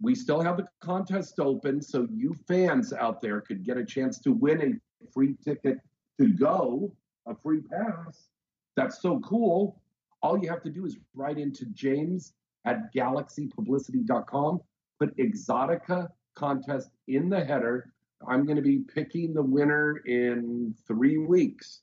we 0.00 0.14
still 0.14 0.40
have 0.40 0.56
the 0.56 0.66
contest 0.80 1.38
open, 1.38 1.80
so 1.80 2.08
you 2.12 2.34
fans 2.48 2.92
out 2.92 3.20
there 3.20 3.40
could 3.40 3.64
get 3.64 3.76
a 3.76 3.84
chance 3.84 4.18
to 4.20 4.32
win 4.32 4.80
a 5.02 5.06
free 5.12 5.36
ticket 5.44 5.78
to 6.18 6.28
go, 6.32 6.92
a 7.26 7.34
free 7.34 7.60
pass. 7.60 8.28
That's 8.74 9.00
so 9.00 9.20
cool. 9.20 9.80
All 10.22 10.38
you 10.38 10.48
have 10.48 10.62
to 10.62 10.70
do 10.70 10.86
is 10.86 10.96
write 11.14 11.38
into 11.38 11.66
James 11.66 12.32
at 12.64 12.92
galaxypublicity.com, 12.94 14.60
put 14.98 15.16
Exotica 15.18 16.08
contest 16.34 16.90
in 17.08 17.28
the 17.28 17.44
header. 17.44 17.92
I'm 18.26 18.44
going 18.44 18.56
to 18.56 18.62
be 18.62 18.78
picking 18.78 19.34
the 19.34 19.42
winner 19.42 19.98
in 20.06 20.74
three 20.86 21.18
weeks. 21.18 21.82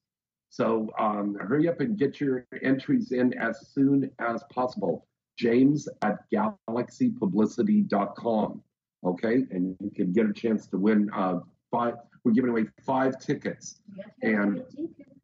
So 0.49 0.89
um, 0.97 1.35
hurry 1.35 1.67
up 1.69 1.79
and 1.79 1.95
get 1.97 2.19
your 2.19 2.45
entries 2.61 3.11
in 3.11 3.37
as 3.37 3.69
soon 3.73 4.11
as 4.19 4.43
possible. 4.51 5.07
James 5.37 5.87
at 6.01 6.29
galaxypublicity.com. 6.33 8.63
Okay, 9.05 9.45
and 9.51 9.77
you 9.79 9.91
can 9.91 10.11
get 10.11 10.25
a 10.25 10.33
chance 10.33 10.67
to 10.67 10.77
win 10.77 11.09
uh, 11.15 11.39
five. 11.71 11.93
We're 12.25 12.33
giving 12.33 12.49
away 12.49 12.65
five 12.85 13.17
tickets, 13.19 13.79
and 14.21 14.61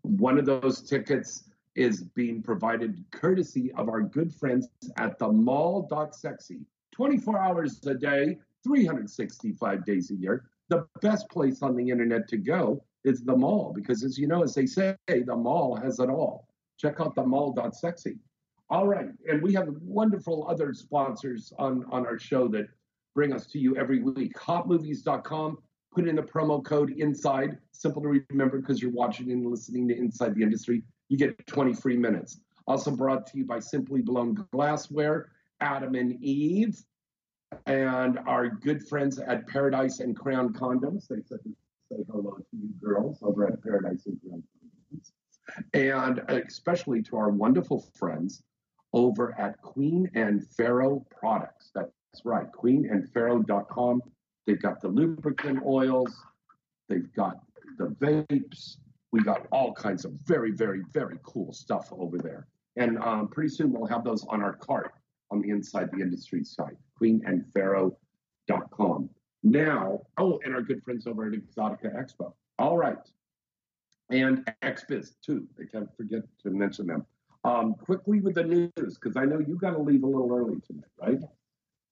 one 0.01 0.37
of 0.37 0.45
those 0.45 0.81
tickets 0.81 1.43
is 1.75 2.01
being 2.01 2.41
provided 2.41 3.03
courtesy 3.11 3.73
of 3.73 3.89
our 3.89 4.01
good 4.01 4.33
friends 4.33 4.69
at 4.97 5.19
the 5.19 5.27
mall.sexy. 5.27 6.61
24 6.93 7.37
hours 7.37 7.85
a 7.85 7.93
day, 7.93 8.37
365 8.63 9.83
days 9.83 10.09
a 10.11 10.15
year. 10.15 10.45
The 10.69 10.87
best 11.01 11.27
place 11.29 11.61
on 11.61 11.75
the 11.75 11.89
internet 11.89 12.29
to 12.29 12.37
go 12.37 12.81
is 13.05 13.23
the 13.23 13.35
mall 13.35 13.71
because, 13.73 14.03
as 14.03 14.17
you 14.17 14.27
know, 14.27 14.43
as 14.43 14.53
they 14.53 14.65
say, 14.65 14.95
the 15.07 15.35
mall 15.35 15.75
has 15.75 15.99
it 15.99 16.09
all. 16.09 16.47
Check 16.77 16.99
out 16.99 17.15
the 17.15 17.23
mall.sexy. 17.23 18.17
All 18.69 18.87
right. 18.87 19.09
And 19.29 19.41
we 19.41 19.53
have 19.53 19.67
wonderful 19.81 20.47
other 20.49 20.73
sponsors 20.73 21.53
on, 21.59 21.85
on 21.91 22.05
our 22.05 22.17
show 22.17 22.47
that 22.49 22.67
bring 23.13 23.31
us 23.31 23.45
to 23.47 23.59
you 23.59 23.77
every 23.77 24.01
week. 24.01 24.33
Hotmovies.com. 24.37 25.59
Put 25.93 26.07
in 26.07 26.15
the 26.15 26.23
promo 26.23 26.63
code 26.63 26.91
INSIDE. 26.97 27.57
Simple 27.71 28.01
to 28.01 28.23
remember 28.29 28.59
because 28.59 28.81
you're 28.81 28.91
watching 28.91 29.31
and 29.31 29.45
listening 29.45 29.87
to 29.87 29.97
Inside 29.97 30.35
the 30.35 30.43
Industry. 30.43 30.83
You 31.07 31.17
get 31.17 31.45
20 31.47 31.73
free 31.73 31.95
minutes. 31.95 32.41
Also 32.67 32.91
brought 32.91 33.27
to 33.27 33.37
you 33.37 33.45
by 33.45 33.59
Simply 33.59 34.01
Blown 34.01 34.45
Glassware, 34.51 35.29
Adam 35.61 35.93
and 35.95 36.21
Eve, 36.21 36.83
and 37.67 38.19
our 38.27 38.49
good 38.49 38.85
friends 38.87 39.19
at 39.19 39.47
Paradise 39.47 39.99
and 39.99 40.17
Crown 40.17 40.51
Condoms. 40.51 41.07
They 41.07 41.21
said 41.21 41.39
say 41.91 42.03
hello 42.11 42.37
to 42.37 42.57
you 42.57 42.69
girls 42.81 43.19
over 43.21 43.47
at 43.47 43.61
Paradise 43.61 44.07
and 44.07 44.17
And 45.73 46.19
especially 46.29 47.03
to 47.03 47.17
our 47.17 47.29
wonderful 47.29 47.81
friends 47.93 48.41
over 48.93 49.39
at 49.39 49.61
Queen 49.61 50.09
and 50.15 50.43
Pharaoh 50.47 51.05
Products. 51.11 51.69
That's 51.75 51.91
right, 52.23 52.47
queenandpharaoh.com. 52.51 54.01
They've 54.47 54.61
got 54.61 54.81
the 54.81 54.87
lubricant 54.87 55.63
oils, 55.65 56.15
they've 56.89 57.11
got 57.13 57.37
the 57.77 57.87
vapes. 57.87 58.77
We 59.11 59.21
got 59.21 59.45
all 59.51 59.73
kinds 59.73 60.05
of 60.05 60.13
very, 60.25 60.51
very, 60.51 60.81
very 60.91 61.19
cool 61.23 61.53
stuff 61.53 61.89
over 61.91 62.17
there. 62.17 62.47
And 62.75 62.97
um, 62.99 63.27
pretty 63.29 63.49
soon 63.49 63.71
we'll 63.71 63.87
have 63.87 64.03
those 64.03 64.25
on 64.27 64.41
our 64.41 64.53
cart 64.53 64.93
on 65.31 65.41
the 65.41 65.49
Inside 65.49 65.89
the 65.93 66.01
Industry 66.01 66.43
site, 66.43 66.75
queenandpharaoh.com. 67.01 69.09
Now, 69.45 70.01
oh, 70.17 70.39
and 70.43 70.55
our 70.55 70.63
good 70.63 70.83
friends 70.83 71.05
over 71.05 71.27
at 71.27 71.33
Exotica 71.33 71.95
Expo. 71.95 72.33
All 72.57 72.77
right. 72.77 72.97
And 74.09 74.43
XBiz 74.63 75.13
too. 75.23 75.47
I 75.59 75.65
can't 75.71 75.95
forget 75.95 76.23
to 76.41 76.49
mention 76.49 76.87
them. 76.87 77.05
Um, 77.43 77.75
quickly 77.75 78.21
with 78.21 78.33
the 78.33 78.43
news, 78.43 78.71
because 78.75 79.15
I 79.15 79.25
know 79.25 79.37
you 79.37 79.55
got 79.55 79.71
to 79.71 79.77
leave 79.77 80.01
a 80.01 80.07
little 80.07 80.35
early 80.35 80.59
tonight, 80.61 80.89
right? 80.99 81.19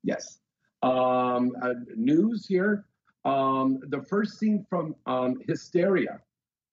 Yes. 0.04 0.40
Um, 0.82 1.52
uh, 1.62 1.76
news 1.96 2.48
here. 2.48 2.86
Um, 3.24 3.80
the 3.88 4.02
first 4.02 4.40
scene 4.40 4.66
from 4.68 4.96
um, 5.06 5.40
Hysteria, 5.48 6.22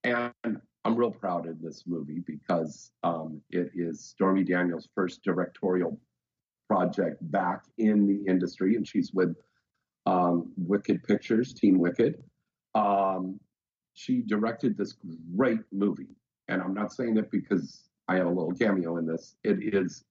and 0.02 0.32
I'm 0.42 0.96
real 0.96 1.10
proud 1.10 1.46
of 1.46 1.60
this 1.60 1.84
movie 1.86 2.20
because 2.26 2.90
um, 3.02 3.42
it 3.50 3.70
is 3.74 4.02
Stormy 4.02 4.44
Daniels' 4.44 4.88
first 4.94 5.22
directorial 5.22 6.00
project 6.68 7.18
back 7.30 7.64
in 7.76 8.06
the 8.06 8.24
industry, 8.26 8.76
and 8.76 8.88
she's 8.88 9.12
with 9.12 9.36
um, 10.06 10.52
Wicked 10.56 11.02
Pictures, 11.04 11.52
Team 11.52 11.78
Wicked. 11.78 12.22
Um, 12.74 13.40
she 13.94 14.22
directed 14.22 14.76
this 14.76 14.96
great 15.36 15.60
movie, 15.72 16.16
and 16.48 16.62
I'm 16.62 16.74
not 16.74 16.92
saying 16.92 17.16
it 17.18 17.30
because 17.30 17.88
I 18.08 18.16
have 18.16 18.26
a 18.26 18.30
little 18.30 18.52
cameo 18.52 18.96
in 18.96 19.06
this. 19.06 19.36
It 19.44 19.74
is 19.74 20.04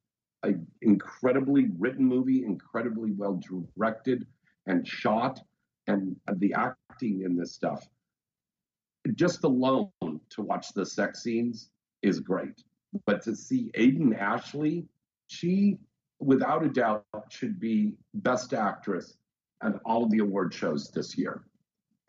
an 0.44 0.66
incredibly 0.82 1.68
written 1.78 2.06
movie, 2.06 2.46
incredibly 2.46 3.12
well 3.12 3.40
directed 3.76 4.26
and 4.68 4.88
shot, 4.88 5.42
and 5.88 6.16
the 6.36 6.54
acting 6.54 7.24
in 7.24 7.36
this 7.36 7.54
stuff. 7.54 7.88
Just 9.16 9.44
alone 9.44 9.90
to 10.02 10.42
watch 10.42 10.74
the 10.74 10.86
sex 10.86 11.24
scenes 11.24 11.70
is 12.04 12.20
great, 12.20 12.64
but 13.06 13.22
to 13.24 13.36
see 13.36 13.72
Aiden 13.76 14.18
Ashley, 14.18 14.86
she 15.28 15.80
without 16.20 16.64
a 16.64 16.70
doubt, 16.70 17.06
should 17.30 17.60
be 17.60 17.94
Best 18.14 18.54
Actress 18.54 19.18
at 19.64 19.74
all 19.86 20.04
of 20.04 20.12
the 20.12 20.20
award 20.20 20.54
shows 20.54 20.90
this 20.94 21.18
year. 21.18 21.44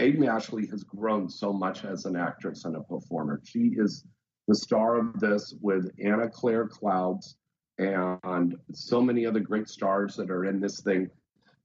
Amy 0.01 0.29
Ashley 0.29 0.67
has 0.69 0.83
grown 0.83 1.29
so 1.29 1.53
much 1.53 1.85
as 1.85 2.07
an 2.07 2.17
actress 2.17 2.65
and 2.65 2.77
a 2.77 2.81
performer. 2.81 3.41
She 3.45 3.75
is 3.77 4.05
the 4.49 4.55
star 4.55 4.97
of 4.97 5.21
this 5.21 5.55
with 5.61 5.91
Anna 6.03 6.29
Claire 6.29 6.67
Clouds 6.67 7.37
and 7.79 8.57
so 8.73 9.01
many 9.01 9.27
other 9.27 9.41
great 9.41 9.69
stars 9.69 10.17
that 10.17 10.31
are 10.31 10.45
in 10.45 10.61
this 10.61 10.81
thing. 10.81 11.09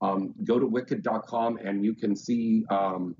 Um, 0.02 0.34
go 0.44 0.58
to 0.58 0.66
wicked.com 0.66 1.58
and 1.64 1.84
you 1.84 1.94
can 1.94 2.14
see 2.14 2.64
um, 2.68 3.16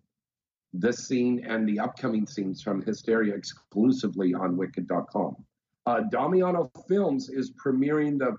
this 0.72 1.09
scene 1.09 1.44
and 1.46 1.66
the 1.66 1.81
upcoming 1.81 2.26
scenes 2.26 2.62
from 2.62 2.83
Hysteria 2.83 3.35
exclusively 3.35 4.35
on 4.35 4.57
wicked.com. 4.57 5.37
Uh, 5.87 6.00
Damiano 6.11 6.70
Films 6.88 7.29
is 7.31 7.52
premiering 7.52 8.18
the 8.18 8.37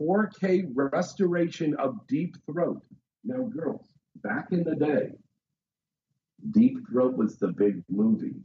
4K 0.00 0.70
restoration 0.74 1.74
of 1.76 2.06
Deep 2.06 2.36
Throat. 2.46 2.82
Now, 3.26 3.42
girls, 3.42 3.88
back 4.22 4.52
in 4.52 4.62
the 4.62 4.76
day, 4.76 5.10
Deep 6.52 6.88
Throat 6.88 7.16
was 7.16 7.36
the 7.38 7.48
big 7.48 7.82
movie 7.88 8.36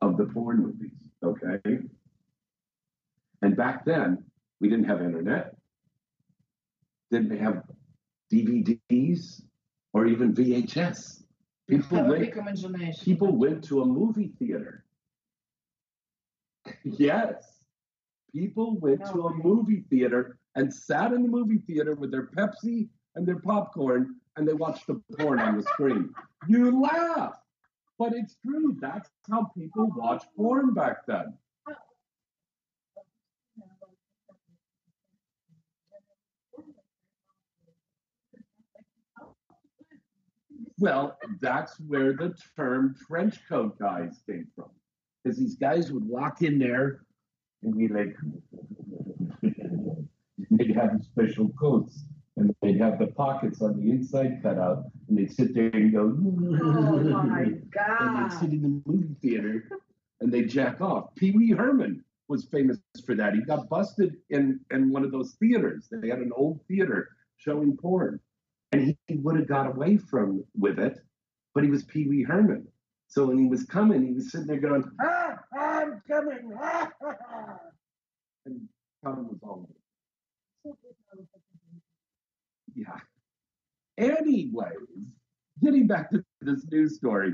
of 0.00 0.16
the 0.16 0.24
porn 0.24 0.62
movies, 0.62 1.10
okay? 1.22 1.78
And 3.42 3.54
back 3.54 3.84
then, 3.84 4.24
we 4.60 4.70
didn't 4.70 4.86
have 4.86 5.02
internet, 5.02 5.56
didn't 7.10 7.38
have 7.38 7.64
DVDs 8.32 9.42
or 9.92 10.06
even 10.06 10.32
VHS. 10.32 11.24
People 11.68 12.04
went, 12.04 12.32
people 13.02 13.36
went 13.36 13.62
to 13.64 13.82
a 13.82 13.86
movie 13.86 14.32
theater. 14.38 14.84
yes. 16.84 17.44
People 18.32 18.78
went 18.78 19.04
to 19.06 19.26
a 19.26 19.34
movie 19.34 19.84
theater 19.90 20.38
and 20.54 20.72
sat 20.72 21.12
in 21.12 21.22
the 21.24 21.28
movie 21.28 21.62
theater 21.66 21.94
with 21.94 22.10
their 22.10 22.28
Pepsi 22.28 22.88
and 23.14 23.26
their 23.26 23.38
popcorn 23.38 24.16
and 24.36 24.48
they 24.48 24.54
watch 24.54 24.86
the 24.86 25.00
porn 25.18 25.38
on 25.38 25.56
the 25.56 25.62
screen. 25.62 26.10
You 26.48 26.80
laugh, 26.80 27.34
but 27.98 28.12
it's 28.14 28.36
true. 28.44 28.76
That's 28.80 29.08
how 29.30 29.50
people 29.56 29.90
watch 29.94 30.24
porn 30.36 30.72
back 30.72 31.06
then. 31.06 31.34
Well, 40.78 41.16
that's 41.40 41.78
where 41.78 42.14
the 42.14 42.34
term 42.56 42.96
trench 43.06 43.38
coat 43.48 43.78
guys 43.78 44.20
came 44.26 44.48
from. 44.56 44.70
Because 45.22 45.38
these 45.38 45.54
guys 45.54 45.92
would 45.92 46.04
walk 46.04 46.42
in 46.42 46.58
there 46.58 47.02
and 47.62 47.78
be 47.78 47.86
like, 47.86 48.16
they'd 50.50 50.74
have 50.74 51.00
special 51.04 51.50
coats 51.50 52.02
and 52.36 52.54
they'd 52.62 52.80
have 52.80 52.98
the 52.98 53.08
pockets 53.08 53.60
on 53.60 53.78
the 53.78 53.90
inside 53.90 54.40
cut 54.42 54.58
out 54.58 54.84
and 55.08 55.18
they'd 55.18 55.32
sit 55.32 55.54
there 55.54 55.68
and 55.68 55.92
go, 55.92 56.00
Oh 56.62 57.22
my 57.24 57.44
god!" 57.70 58.00
and 58.00 58.30
they'd 58.30 58.38
sit 58.38 58.50
in 58.50 58.62
the 58.62 58.82
movie 58.86 59.14
theater 59.20 59.68
and 60.20 60.32
they'd 60.32 60.48
jack 60.48 60.80
off. 60.80 61.14
Pee 61.14 61.32
Wee 61.32 61.50
Herman 61.50 62.04
was 62.28 62.46
famous 62.46 62.78
for 63.04 63.14
that. 63.14 63.34
He 63.34 63.42
got 63.42 63.68
busted 63.68 64.16
in, 64.30 64.60
in 64.70 64.90
one 64.90 65.04
of 65.04 65.12
those 65.12 65.34
theaters. 65.38 65.88
They 65.90 66.08
had 66.08 66.20
an 66.20 66.32
old 66.34 66.60
theater 66.68 67.08
showing 67.36 67.76
porn. 67.76 68.20
And 68.70 68.86
he, 68.86 68.96
he 69.06 69.16
would 69.16 69.36
have 69.36 69.48
got 69.48 69.66
away 69.66 69.98
from 69.98 70.44
with 70.56 70.78
it, 70.78 70.98
but 71.54 71.64
he 71.64 71.70
was 71.70 71.84
Pee 71.84 72.08
Wee 72.08 72.22
Herman. 72.22 72.66
So 73.08 73.26
when 73.26 73.36
he 73.36 73.46
was 73.46 73.64
coming, 73.64 74.06
he 74.06 74.12
was 74.14 74.32
sitting 74.32 74.46
there 74.46 74.60
going, 74.60 74.84
ah, 75.02 75.34
I'm 75.54 76.02
coming. 76.08 76.56
Ah, 76.58 76.88
ah, 77.04 77.14
ah. 77.30 77.56
And 78.46 78.68
Tom 79.04 79.28
was 79.28 79.38
all 79.42 79.68
yeah. 82.74 82.98
Anyways, 83.98 85.12
getting 85.62 85.86
back 85.86 86.10
to 86.10 86.24
this 86.40 86.64
news 86.70 86.96
story, 86.96 87.32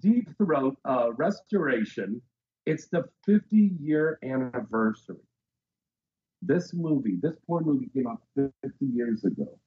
Deep 0.00 0.28
Throat 0.38 0.76
uh, 0.84 1.12
Restoration, 1.16 2.20
it's 2.66 2.86
the 2.88 3.04
50 3.26 3.72
year 3.80 4.18
anniversary. 4.22 5.16
This 6.40 6.72
movie, 6.74 7.18
this 7.20 7.36
porn 7.46 7.64
movie 7.64 7.88
came 7.94 8.06
out 8.06 8.22
50 8.36 8.50
years 8.80 9.24
ago. 9.24 9.58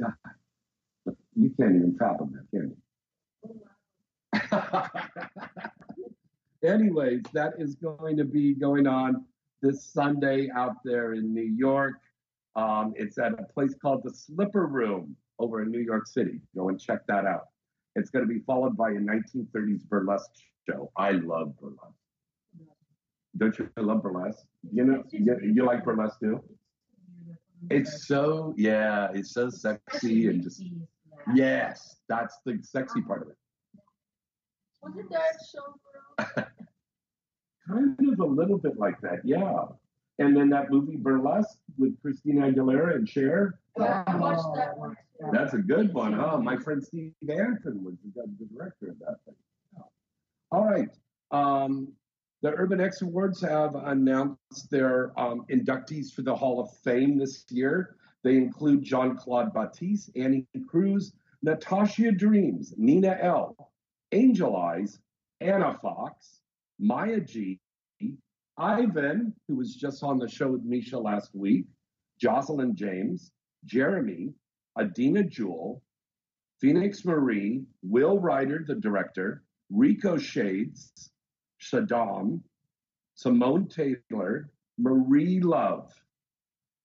God, 0.00 0.12
you 1.34 1.50
can't 1.58 1.76
even 1.76 1.96
fathom 1.98 2.32
that, 2.32 2.46
can 2.50 2.70
you? 2.70 2.76
Anyways, 6.68 7.22
that 7.32 7.54
is 7.58 7.74
going 7.76 8.16
to 8.16 8.24
be 8.24 8.54
going 8.54 8.86
on 8.86 9.24
this 9.62 9.84
Sunday 9.84 10.48
out 10.54 10.76
there 10.84 11.14
in 11.14 11.32
New 11.32 11.42
York. 11.42 11.94
Um, 12.56 12.94
it's 12.96 13.18
at 13.18 13.32
a 13.34 13.44
place 13.52 13.74
called 13.80 14.02
the 14.02 14.10
Slipper 14.10 14.66
Room 14.66 15.14
over 15.38 15.62
in 15.62 15.70
New 15.70 15.80
York 15.80 16.06
City. 16.06 16.40
Go 16.56 16.70
and 16.70 16.80
check 16.80 17.06
that 17.06 17.26
out. 17.26 17.48
It's 17.94 18.10
going 18.10 18.26
to 18.26 18.32
be 18.32 18.40
followed 18.40 18.76
by 18.76 18.90
a 18.90 18.94
1930s 18.98 19.86
burlesque 19.88 20.30
show. 20.68 20.90
I 20.96 21.12
love 21.12 21.54
burlesque. 21.58 21.96
Don't 23.36 23.58
you 23.58 23.68
love 23.76 24.02
burlesque? 24.02 24.46
You 24.72 24.84
know, 24.84 25.04
you, 25.10 25.38
you 25.42 25.64
like 25.66 25.84
burlesque 25.84 26.18
too? 26.20 26.42
It's 27.70 28.06
so 28.06 28.54
yeah, 28.56 29.08
it's 29.12 29.32
so 29.32 29.50
sexy 29.50 30.28
and 30.28 30.42
just 30.42 30.62
yes, 31.34 31.96
that's 32.08 32.38
the 32.44 32.58
sexy 32.62 33.02
part 33.02 33.22
of 33.22 33.28
it. 33.28 33.36
Wasn't 34.82 35.10
that 35.10 35.36
showgirl? 35.54 36.46
Kind 37.68 38.12
of 38.12 38.20
a 38.20 38.24
little 38.24 38.58
bit 38.58 38.78
like 38.78 39.00
that, 39.00 39.20
yeah. 39.24 39.64
And 40.18 40.36
then 40.36 40.48
that 40.50 40.70
movie 40.70 40.96
Burlesque 40.96 41.58
with 41.76 42.00
Christina 42.00 42.50
Aguilera 42.50 42.94
and 42.94 43.08
Cher. 43.08 43.58
Yeah, 43.78 44.02
I 44.06 44.16
watched 44.16 44.54
that 44.56 44.76
one. 44.78 44.96
That's 45.32 45.54
a 45.54 45.58
good 45.58 45.92
one, 45.92 46.12
huh? 46.12 46.38
My 46.38 46.56
friend 46.56 46.82
Steve 46.82 47.12
Antin 47.28 47.82
was 47.84 47.94
the, 48.14 48.46
director 48.54 48.88
of 48.90 48.98
that 49.00 49.16
thing. 49.24 49.34
All 50.50 50.64
right. 50.64 50.88
Um, 51.30 51.92
the 52.42 52.52
Urban 52.52 52.80
X 52.80 53.02
Awards 53.02 53.40
have 53.40 53.74
announced 53.74 54.70
their 54.70 55.18
um, 55.18 55.44
inductees 55.50 56.12
for 56.12 56.22
the 56.22 56.34
Hall 56.34 56.60
of 56.60 56.70
Fame 56.78 57.18
this 57.18 57.44
year. 57.50 57.96
They 58.22 58.36
include 58.36 58.82
John 58.82 59.16
Claude 59.16 59.52
Batiste, 59.52 60.10
Annie 60.16 60.46
Cruz, 60.68 61.12
Natasha 61.42 62.12
Dreams, 62.12 62.74
Nina 62.76 63.18
L, 63.20 63.70
Angel 64.12 64.56
Eyes, 64.56 64.98
Anna 65.40 65.78
Fox, 65.80 66.40
Maya 66.78 67.20
G, 67.20 67.60
Ivan, 68.58 69.34
who 69.46 69.56
was 69.56 69.76
just 69.76 70.02
on 70.02 70.18
the 70.18 70.28
show 70.28 70.52
with 70.52 70.64
Misha 70.64 70.98
last 70.98 71.34
week, 71.34 71.66
Jocelyn 72.20 72.74
James, 72.74 73.30
Jeremy, 73.64 74.32
Adina 74.78 75.24
Jewel, 75.24 75.82
Phoenix 76.60 77.04
Marie, 77.04 77.64
Will 77.82 78.18
Ryder, 78.18 78.64
the 78.66 78.74
director, 78.74 79.42
Rico 79.70 80.16
Shades, 80.16 81.10
Saddam, 81.60 82.40
Simone 83.14 83.68
Taylor, 83.68 84.50
Marie 84.78 85.40
Love, 85.40 85.92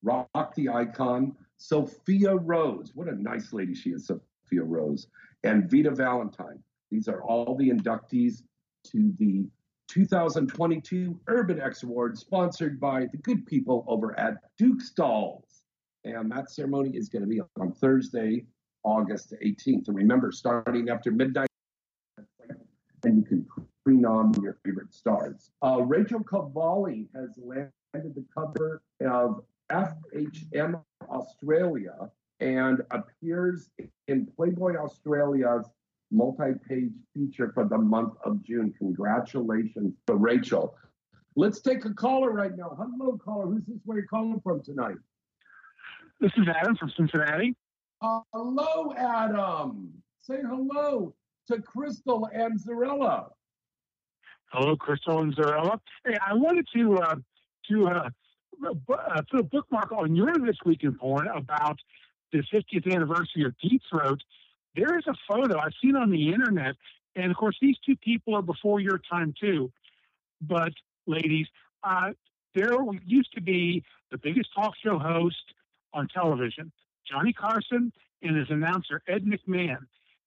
Rock 0.03 0.55
the 0.55 0.69
Icon, 0.69 1.35
Sophia 1.57 2.35
Rose. 2.35 2.91
What 2.95 3.07
a 3.07 3.21
nice 3.21 3.53
lady 3.53 3.75
she 3.75 3.91
is, 3.91 4.07
Sophia 4.07 4.63
Rose, 4.63 5.07
and 5.43 5.69
Vita 5.69 5.91
Valentine. 5.91 6.61
These 6.89 7.07
are 7.07 7.21
all 7.21 7.55
the 7.55 7.69
inductees 7.69 8.43
to 8.87 9.13
the 9.19 9.45
2022 9.91 11.19
Urban 11.27 11.59
X 11.59 11.83
Awards, 11.83 12.21
sponsored 12.21 12.79
by 12.79 13.07
the 13.11 13.17
good 13.17 13.45
people 13.45 13.83
over 13.87 14.17
at 14.17 14.35
Duke 14.57 14.79
Stalls. 14.79 15.63
And 16.05 16.31
that 16.31 16.49
ceremony 16.49 16.91
is 16.95 17.09
going 17.09 17.23
to 17.23 17.27
be 17.27 17.41
on 17.59 17.73
Thursday, 17.73 18.45
August 18.83 19.33
18th. 19.43 19.89
And 19.89 19.97
remember, 19.97 20.31
starting 20.31 20.89
after 20.89 21.11
midnight, 21.11 21.49
and 23.03 23.17
you 23.17 23.23
can 23.23 23.45
prenom 23.85 24.41
your 24.41 24.57
favorite 24.63 24.93
stars. 24.93 25.51
Uh, 25.61 25.81
Rachel 25.81 26.23
Cavalli 26.23 27.09
has 27.13 27.37
landed 27.37 27.73
the 27.93 28.23
cover 28.33 28.81
of 29.01 29.43
FHM 29.69 30.81
Australia 31.09 32.09
and 32.39 32.81
appears 32.91 33.69
in 34.07 34.25
Playboy 34.37 34.75
Australia's 34.75 35.69
multi-page 36.11 36.91
feature 37.13 37.51
for 37.53 37.65
the 37.65 37.77
month 37.77 38.13
of 38.25 38.43
June. 38.43 38.73
Congratulations 38.77 39.93
to 40.07 40.15
Rachel. 40.15 40.75
Let's 41.35 41.61
take 41.61 41.85
a 41.85 41.93
caller 41.93 42.31
right 42.31 42.55
now. 42.55 42.77
Hello, 42.77 43.17
caller. 43.17 43.47
Who's 43.47 43.63
this? 43.65 43.77
Where 43.85 43.99
you 43.99 44.07
calling 44.07 44.41
from 44.41 44.61
tonight? 44.61 44.97
This 46.19 46.31
is 46.37 46.47
Adam 46.47 46.75
from 46.75 46.91
Cincinnati. 46.95 47.55
Uh, 48.01 48.19
hello, 48.33 48.93
Adam. 48.97 49.91
Say 50.19 50.37
hello 50.47 51.15
to 51.47 51.61
Crystal 51.61 52.29
and 52.33 52.59
Zarella. 52.59 53.29
Hello, 54.51 54.75
Crystal 54.75 55.19
and 55.19 55.35
Zarella. 55.35 55.79
Hey, 56.05 56.17
I 56.25 56.33
wanted 56.33 56.67
to 56.75 56.97
uh, 56.97 57.15
to 57.69 57.87
uh, 57.87 58.09
uh, 58.67 59.21
put 59.29 59.39
a 59.39 59.43
bookmark 59.43 59.91
on 59.91 60.15
your 60.15 60.33
this 60.45 60.57
week 60.65 60.83
in 60.83 60.93
porn 60.95 61.27
about 61.27 61.79
the 62.31 62.43
50th 62.53 62.93
anniversary 62.93 63.43
of 63.45 63.53
Deep 63.61 63.81
Throat. 63.89 64.21
There 64.75 64.97
is 64.97 65.05
a 65.07 65.13
photo 65.27 65.59
I've 65.59 65.73
seen 65.81 65.95
on 65.95 66.09
the 66.09 66.29
internet, 66.29 66.75
and 67.15 67.29
of 67.31 67.37
course, 67.37 67.57
these 67.61 67.77
two 67.85 67.95
people 67.97 68.35
are 68.35 68.41
before 68.41 68.79
your 68.79 68.99
time 69.09 69.33
too. 69.39 69.71
But 70.41 70.73
ladies, 71.05 71.47
uh, 71.83 72.11
there 72.55 72.75
used 73.05 73.33
to 73.33 73.41
be 73.41 73.83
the 74.11 74.17
biggest 74.17 74.49
talk 74.55 74.73
show 74.83 74.97
host 74.97 75.53
on 75.93 76.07
television, 76.07 76.71
Johnny 77.09 77.33
Carson, 77.33 77.91
and 78.21 78.37
his 78.37 78.49
announcer, 78.49 79.01
Ed 79.07 79.25
McMahon. 79.25 79.79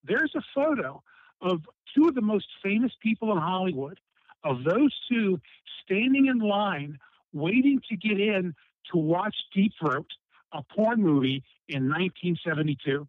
There's 0.04 0.33
a 0.37 0.42
photo 0.54 1.02
of 1.40 1.62
two 1.94 2.09
of 2.09 2.14
the 2.14 2.20
most 2.20 2.46
famous 2.62 2.92
people 3.02 3.33
in 3.33 3.38
Hollywood, 3.38 3.98
of 4.42 4.64
those 4.64 4.94
two 5.11 5.40
standing 5.85 6.26
in 6.26 6.38
line 6.38 6.98
waiting 7.33 7.80
to 7.88 7.96
get 7.96 8.20
in 8.20 8.54
to 8.92 8.98
watch 8.98 9.35
Deep 9.54 9.72
Throat, 9.80 10.07
a 10.52 10.62
porn 10.62 11.02
movie 11.02 11.42
in 11.68 11.88
1972. 11.88 13.09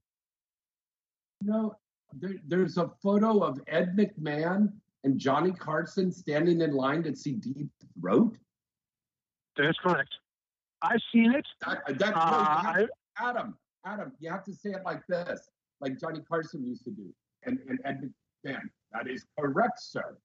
No, 1.42 1.76
there, 2.14 2.36
there's 2.48 2.78
a 2.78 2.90
photo 3.02 3.40
of 3.44 3.60
Ed 3.68 3.96
McMahon 3.98 4.72
and 5.04 5.20
Johnny 5.20 5.52
Carson 5.52 6.12
standing 6.12 6.62
in 6.62 6.74
line 6.74 7.04
to 7.04 7.16
see 7.16 7.34
Deep 7.34 7.70
Throat. 8.00 8.38
That's 9.58 9.78
correct. 9.80 10.10
I've 10.82 11.02
seen 11.14 11.34
it. 11.34 11.46
That, 11.66 12.16
Uh, 12.16 12.74
no, 12.78 12.88
Adam, 13.18 13.58
Adam, 13.86 14.12
you 14.20 14.30
have 14.30 14.44
to 14.46 14.54
say 14.54 14.72
it 14.72 14.82
like 14.86 15.06
this, 15.08 15.50
like 15.82 16.00
Johnny 16.00 16.22
Carson 16.28 16.66
used 16.66 16.84
to 16.86 16.92
do, 16.92 17.14
and, 17.46 17.60
and 17.70 17.80
Ed 17.86 18.12
McMahon. 18.46 18.62
That 18.92 19.08
is 19.10 19.26
correct, 19.40 19.80
sir. 19.80 20.18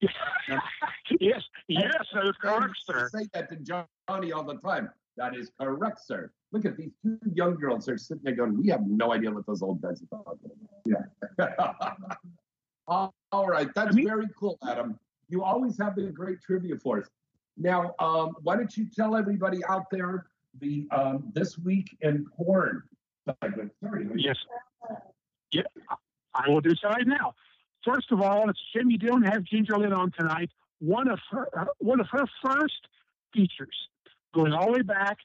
yes, 0.00 1.42
yes, 1.68 1.92
that 2.14 2.24
is 2.24 2.34
I 2.42 2.58
correct, 2.58 2.74
sir. 2.84 3.08
Say 3.14 3.26
that 3.34 3.50
to 3.50 3.56
Johnny 3.56 4.32
all 4.32 4.44
the 4.44 4.56
time. 4.56 4.90
That 5.20 5.36
is 5.36 5.50
correct, 5.60 6.00
sir. 6.06 6.32
Look 6.50 6.64
at 6.64 6.78
these 6.78 6.92
two 7.02 7.18
young 7.34 7.56
girls. 7.56 7.84
They're 7.84 7.98
sitting 7.98 8.22
there 8.24 8.34
going, 8.34 8.56
"We 8.56 8.68
have 8.68 8.86
no 8.86 9.12
idea 9.12 9.30
what 9.30 9.44
those 9.44 9.60
old 9.60 9.82
guys 9.82 10.02
are 10.02 10.06
talking 10.06 10.50
about." 10.86 11.04
Yeah. 11.38 12.06
all 12.88 13.14
all 13.30 13.46
right, 13.46 13.68
that's 13.74 13.92
I 13.92 13.96
mean- 13.96 14.08
very 14.08 14.28
cool, 14.38 14.56
Adam. 14.66 14.98
You 15.28 15.44
always 15.44 15.76
have 15.78 15.94
the 15.94 16.04
great 16.04 16.40
trivia 16.40 16.76
for 16.78 17.00
us. 17.00 17.06
Now, 17.58 17.94
um, 17.98 18.34
why 18.42 18.56
don't 18.56 18.74
you 18.78 18.86
tell 18.96 19.14
everybody 19.14 19.62
out 19.66 19.90
there 19.90 20.24
the 20.58 20.88
um, 20.90 21.30
this 21.34 21.58
week 21.58 21.94
in 22.00 22.24
porn 22.34 22.82
segment? 23.42 23.72
Sorry, 23.84 24.08
Yes. 24.16 24.38
Yeah, 25.52 25.62
I 26.34 26.48
will 26.48 26.62
do 26.62 26.74
so 26.76 26.88
right 26.88 27.06
now. 27.06 27.34
First 27.84 28.10
of 28.10 28.22
all, 28.22 28.48
it's 28.48 28.58
a 28.74 28.78
shame 28.78 28.90
you 28.90 29.22
have 29.24 29.44
Ginger 29.44 29.76
Lynn 29.76 29.92
on 29.92 30.12
tonight. 30.18 30.50
One 30.78 31.08
of 31.08 31.18
her, 31.30 31.46
uh, 31.58 31.66
one 31.78 32.00
of 32.00 32.06
her 32.10 32.24
first 32.42 32.88
features, 33.34 33.76
going 34.34 34.52
all 34.52 34.66
the 34.66 34.72
way 34.72 34.82
back, 34.82 35.18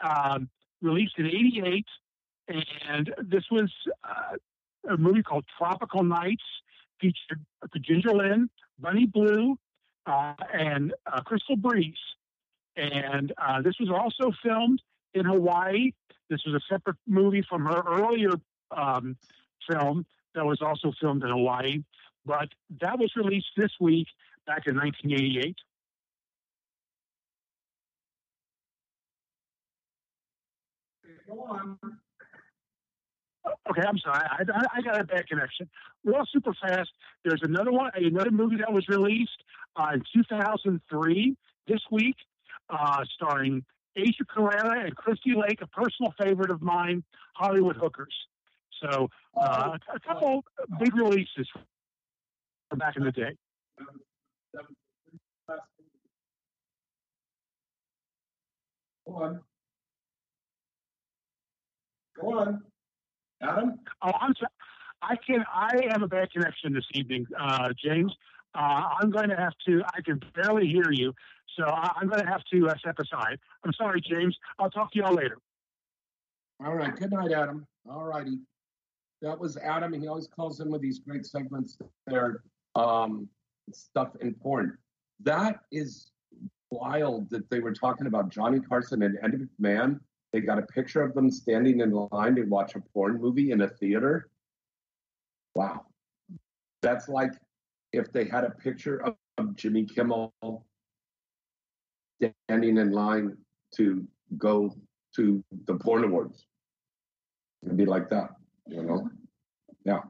um, 0.00 0.48
released 0.82 1.14
in 1.18 1.26
'88, 1.26 1.86
and 2.48 3.14
this 3.22 3.44
was 3.50 3.70
uh, 4.02 4.36
a 4.92 4.96
movie 4.96 5.22
called 5.22 5.44
Tropical 5.58 6.02
Nights, 6.02 6.42
featured 7.00 7.44
Ginger 7.80 8.12
Lynn, 8.12 8.50
Bunny 8.78 9.06
Blue, 9.06 9.56
uh, 10.06 10.34
and 10.52 10.92
uh, 11.06 11.20
Crystal 11.22 11.56
Breeze. 11.56 11.94
And 12.76 13.32
uh, 13.38 13.62
this 13.62 13.74
was 13.78 13.90
also 13.90 14.32
filmed 14.42 14.82
in 15.14 15.24
Hawaii. 15.24 15.92
This 16.28 16.40
was 16.44 16.54
a 16.54 16.72
separate 16.72 16.96
movie 17.06 17.44
from 17.48 17.64
her 17.66 17.82
earlier 17.86 18.32
um, 18.76 19.16
film 19.70 20.06
that 20.34 20.44
was 20.44 20.60
also 20.60 20.92
filmed 21.00 21.22
in 21.22 21.30
Hawaii. 21.30 21.82
But 22.26 22.48
that 22.80 22.98
was 22.98 23.12
released 23.16 23.50
this 23.56 23.70
week 23.80 24.08
back 24.46 24.66
in 24.66 24.76
1988. 24.76 25.56
Okay, 33.70 33.82
I'm 33.86 33.98
sorry. 33.98 34.24
I, 34.30 34.42
I, 34.42 34.78
I 34.78 34.82
got 34.82 35.00
a 35.00 35.04
bad 35.04 35.28
connection. 35.28 35.68
Well, 36.02 36.26
super 36.32 36.54
fast. 36.54 36.90
There's 37.24 37.42
another 37.42 37.72
one, 37.72 37.90
another 37.94 38.30
movie 38.30 38.56
that 38.56 38.72
was 38.72 38.86
released 38.88 39.42
uh, 39.76 39.90
in 39.94 40.02
2003 40.14 41.36
this 41.66 41.80
week, 41.90 42.16
uh, 42.70 43.04
starring 43.14 43.64
Asia 43.96 44.24
Carrera 44.28 44.84
and 44.84 44.94
Christy 44.96 45.34
Lake, 45.34 45.60
a 45.62 45.66
personal 45.66 46.12
favorite 46.20 46.50
of 46.50 46.62
mine, 46.62 47.04
Hollywood 47.34 47.76
Hookers. 47.76 48.14
So 48.82 49.08
uh, 49.40 49.78
a 49.94 50.00
couple 50.00 50.44
big 50.78 50.94
releases 50.94 51.48
from 52.68 52.78
back 52.78 52.96
in 52.96 53.04
the 53.04 53.12
day. 53.12 53.36
Go 59.06 59.14
on. 59.16 59.40
Go 62.20 62.38
on. 62.38 62.62
Adam? 63.42 63.78
Oh, 64.02 64.12
I'm 64.20 64.34
sorry. 64.34 64.50
I 65.02 65.16
can. 65.16 65.44
I 65.52 65.88
have 65.90 66.02
a 66.02 66.08
bad 66.08 66.30
connection 66.32 66.72
this 66.72 66.86
evening, 66.94 67.26
uh, 67.38 67.70
James. 67.82 68.12
Uh, 68.54 68.84
I'm 69.00 69.10
going 69.10 69.28
to 69.28 69.36
have 69.36 69.52
to. 69.66 69.82
I 69.94 70.00
can 70.00 70.20
barely 70.34 70.66
hear 70.66 70.90
you, 70.92 71.12
so 71.58 71.64
I, 71.66 71.90
I'm 71.96 72.08
going 72.08 72.20
to 72.20 72.26
have 72.26 72.42
to 72.52 72.68
uh, 72.68 72.74
step 72.78 72.98
aside. 72.98 73.38
I'm 73.64 73.72
sorry, 73.72 74.00
James. 74.00 74.36
I'll 74.58 74.70
talk 74.70 74.92
to 74.92 74.98
y'all 74.98 75.14
later. 75.14 75.38
All 76.64 76.74
right. 76.74 76.94
Good 76.96 77.12
night, 77.12 77.32
Adam. 77.32 77.66
All 77.90 78.04
righty. 78.04 78.38
That 79.20 79.38
was 79.38 79.56
Adam. 79.56 79.92
He 79.92 80.06
always 80.06 80.28
calls 80.28 80.60
in 80.60 80.70
with 80.70 80.80
these 80.80 81.00
great 81.00 81.26
segments 81.26 81.76
there, 82.06 82.42
um, 82.74 83.28
stuff 83.72 84.10
important. 84.20 84.74
That 85.20 85.60
is 85.72 86.10
wild 86.70 87.30
that 87.30 87.48
they 87.50 87.60
were 87.60 87.72
talking 87.72 88.06
about 88.06 88.30
Johnny 88.30 88.60
Carson 88.60 89.02
and 89.02 89.18
Ed 89.22 89.48
McMahon. 89.60 90.00
They 90.34 90.40
got 90.40 90.58
a 90.58 90.62
picture 90.62 91.00
of 91.00 91.14
them 91.14 91.30
standing 91.30 91.78
in 91.78 91.92
line 91.92 92.34
to 92.34 92.42
watch 92.42 92.74
a 92.74 92.80
porn 92.80 93.20
movie 93.20 93.52
in 93.52 93.60
a 93.60 93.68
theater. 93.68 94.30
Wow. 95.54 95.86
That's 96.82 97.08
like 97.08 97.30
if 97.92 98.12
they 98.12 98.24
had 98.24 98.42
a 98.42 98.50
picture 98.50 98.96
of, 99.04 99.14
of 99.38 99.54
Jimmy 99.54 99.84
Kimmel 99.84 100.34
standing 102.48 102.78
in 102.78 102.90
line 102.90 103.36
to 103.76 104.04
go 104.36 104.74
to 105.14 105.44
the 105.66 105.76
porn 105.76 106.02
awards. 106.02 106.46
It'd 107.64 107.76
be 107.76 107.86
like 107.86 108.10
that, 108.10 108.30
you 108.66 108.82
know? 108.82 109.08
Yeah. 109.84 110.00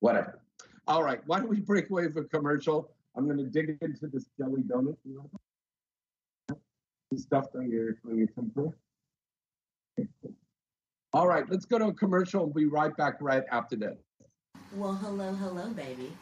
Whatever. 0.00 0.38
All 0.86 1.02
right. 1.02 1.22
Why 1.24 1.38
don't 1.38 1.48
we 1.48 1.60
break 1.60 1.88
away 1.88 2.12
for 2.12 2.24
commercial? 2.24 2.90
I'm 3.16 3.24
going 3.24 3.38
to 3.38 3.46
dig 3.46 3.78
into 3.80 4.06
this 4.08 4.26
jelly 4.36 4.64
donut. 4.64 4.98
Stuffed 7.16 7.56
on 7.56 7.68
your 7.68 7.96
on 8.06 8.16
your 8.18 8.28
temper. 8.28 8.70
All 11.12 11.26
right, 11.26 11.44
let's 11.50 11.64
go 11.64 11.76
to 11.78 11.86
a 11.86 11.94
commercial. 11.94 12.44
We'll 12.44 12.54
be 12.54 12.66
right 12.66 12.96
back 12.96 13.14
right 13.20 13.42
after 13.50 13.74
this. 13.74 13.98
Well, 14.76 14.94
hello, 14.94 15.32
hello, 15.34 15.70
baby. 15.70 16.12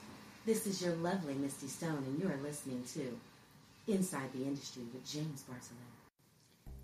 This 0.46 0.66
is 0.66 0.80
your 0.80 0.94
lovely 0.96 1.34
Misty 1.34 1.66
Stone, 1.66 2.04
and 2.06 2.18
you 2.18 2.26
are 2.26 2.38
listening 2.42 2.82
to 2.94 3.92
Inside 3.92 4.32
the 4.32 4.44
Industry 4.44 4.84
with 4.94 5.04
James 5.04 5.42
Barcelona. 5.42 5.97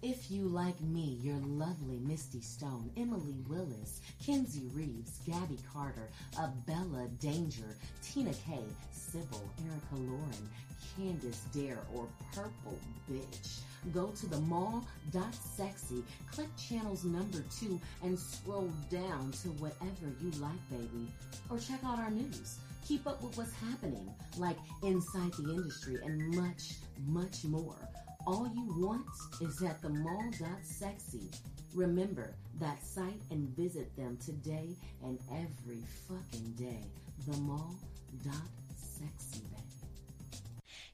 If 0.07 0.31
you 0.31 0.43
like 0.43 0.79
me, 0.83 1.17
your 1.23 1.39
lovely 1.47 1.99
Misty 1.99 2.43
Stone, 2.43 2.91
Emily 2.95 3.37
Willis, 3.49 4.03
Kenzie 4.23 4.69
Reeves, 4.75 5.21
Gabby 5.27 5.59
Carter, 5.73 6.11
Abella 6.39 7.09
Danger, 7.21 7.75
Tina 8.03 8.35
Kay, 8.47 8.65
Sybil, 8.93 9.51
Erica 9.65 9.95
Lauren, 9.95 10.51
Candace 10.95 11.41
Dare, 11.55 11.79
or 11.95 12.07
Purple 12.35 12.79
Bitch, 13.11 13.61
go 13.95 14.09
to 14.09 14.27
the 14.27 14.41
mall.sexy, 14.41 16.05
click 16.31 16.55
channels 16.59 17.07
number 17.07 17.43
two, 17.59 17.81
and 18.03 18.19
scroll 18.19 18.71
down 18.91 19.33
to 19.33 19.49
whatever 19.53 20.13
you 20.21 20.31
like, 20.33 20.69
baby. 20.69 21.09
Or 21.49 21.59
check 21.59 21.83
out 21.83 21.99
our 21.99 22.11
news. 22.11 22.59
Keep 22.87 23.07
up 23.07 23.23
with 23.23 23.39
what's 23.39 23.55
happening, 23.55 24.15
like 24.37 24.59
Inside 24.83 25.33
the 25.39 25.51
Industry 25.51 25.97
and 26.05 26.37
much, 26.37 26.75
much 27.07 27.45
more. 27.45 27.89
All 28.27 28.49
you 28.55 28.65
want 28.79 29.05
is 29.43 29.63
at 29.63 29.83
the 29.83 29.91
mall.sexy. 29.91 31.31
Remember 31.75 32.35
that 32.59 32.83
site 32.83 33.21
and 33.31 33.51
visit 33.51 33.95
them 33.97 34.17
today 34.25 34.71
and 35.03 35.19
every 35.31 35.83
fucking 36.09 36.53
day. 36.53 36.81
The 37.29 37.37
mall.sexy, 37.39 39.41
baby. 39.41 40.41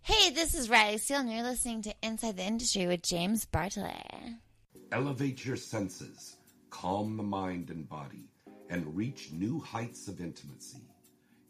Hey, 0.02 0.30
this 0.30 0.56
is 0.56 0.68
Riley 0.68 0.98
Steele, 0.98 1.20
and 1.20 1.32
you're 1.32 1.44
listening 1.44 1.82
to 1.82 1.94
Inside 2.02 2.36
the 2.36 2.42
Industry 2.42 2.88
with 2.88 3.02
James 3.02 3.46
Bartolet. 3.46 4.38
Elevate 4.90 5.44
your 5.44 5.56
senses, 5.56 6.36
calm 6.70 7.16
the 7.16 7.22
mind 7.22 7.70
and 7.70 7.88
body, 7.88 8.28
and 8.70 8.96
reach 8.96 9.30
new 9.30 9.60
heights 9.60 10.08
of 10.08 10.20
intimacy. 10.20 10.82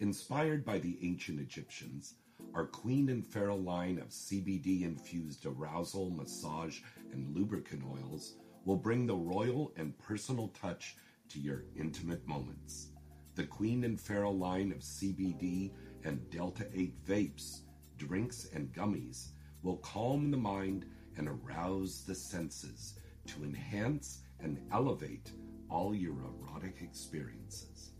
Inspired 0.00 0.62
by 0.62 0.78
the 0.78 0.98
ancient 1.02 1.40
Egyptians, 1.40 2.16
our 2.54 2.66
Queen 2.66 3.10
and 3.10 3.24
Pharaoh 3.24 3.56
line 3.56 3.98
of 3.98 4.08
CBD 4.08 4.82
infused 4.82 5.46
arousal, 5.46 6.10
massage, 6.10 6.80
and 7.12 7.34
lubricant 7.34 7.82
oils 7.84 8.34
will 8.64 8.76
bring 8.76 9.06
the 9.06 9.14
royal 9.14 9.72
and 9.76 9.96
personal 9.98 10.48
touch 10.48 10.96
to 11.28 11.38
your 11.38 11.64
intimate 11.76 12.26
moments. 12.26 12.88
The 13.36 13.44
Queen 13.44 13.84
and 13.84 14.00
Pharaoh 14.00 14.32
line 14.32 14.72
of 14.72 14.78
CBD 14.78 15.70
and 16.04 16.28
Delta 16.30 16.66
8 16.74 17.04
vapes, 17.06 17.60
drinks, 17.96 18.48
and 18.52 18.72
gummies 18.72 19.28
will 19.62 19.76
calm 19.78 20.30
the 20.30 20.36
mind 20.36 20.86
and 21.16 21.28
arouse 21.28 22.04
the 22.04 22.14
senses 22.14 22.98
to 23.26 23.44
enhance 23.44 24.22
and 24.40 24.58
elevate 24.72 25.32
all 25.68 25.94
your 25.94 26.14
erotic 26.14 26.82
experiences. 26.82 27.92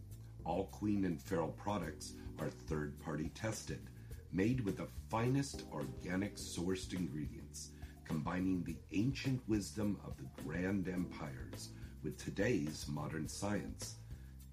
All 0.44 0.64
Queen 0.66 1.04
and 1.04 1.22
Pharaoh 1.22 1.54
products 1.56 2.14
are 2.38 2.50
third 2.50 2.98
party 2.98 3.30
tested. 3.34 3.88
Made 4.32 4.60
with 4.60 4.76
the 4.76 4.86
finest 5.08 5.64
organic 5.72 6.36
sourced 6.36 6.94
ingredients, 6.94 7.70
combining 8.04 8.62
the 8.62 8.76
ancient 8.92 9.42
wisdom 9.48 9.98
of 10.04 10.16
the 10.16 10.42
grand 10.42 10.88
empires 10.88 11.70
with 12.02 12.16
today's 12.16 12.86
modern 12.88 13.28
science. 13.28 13.96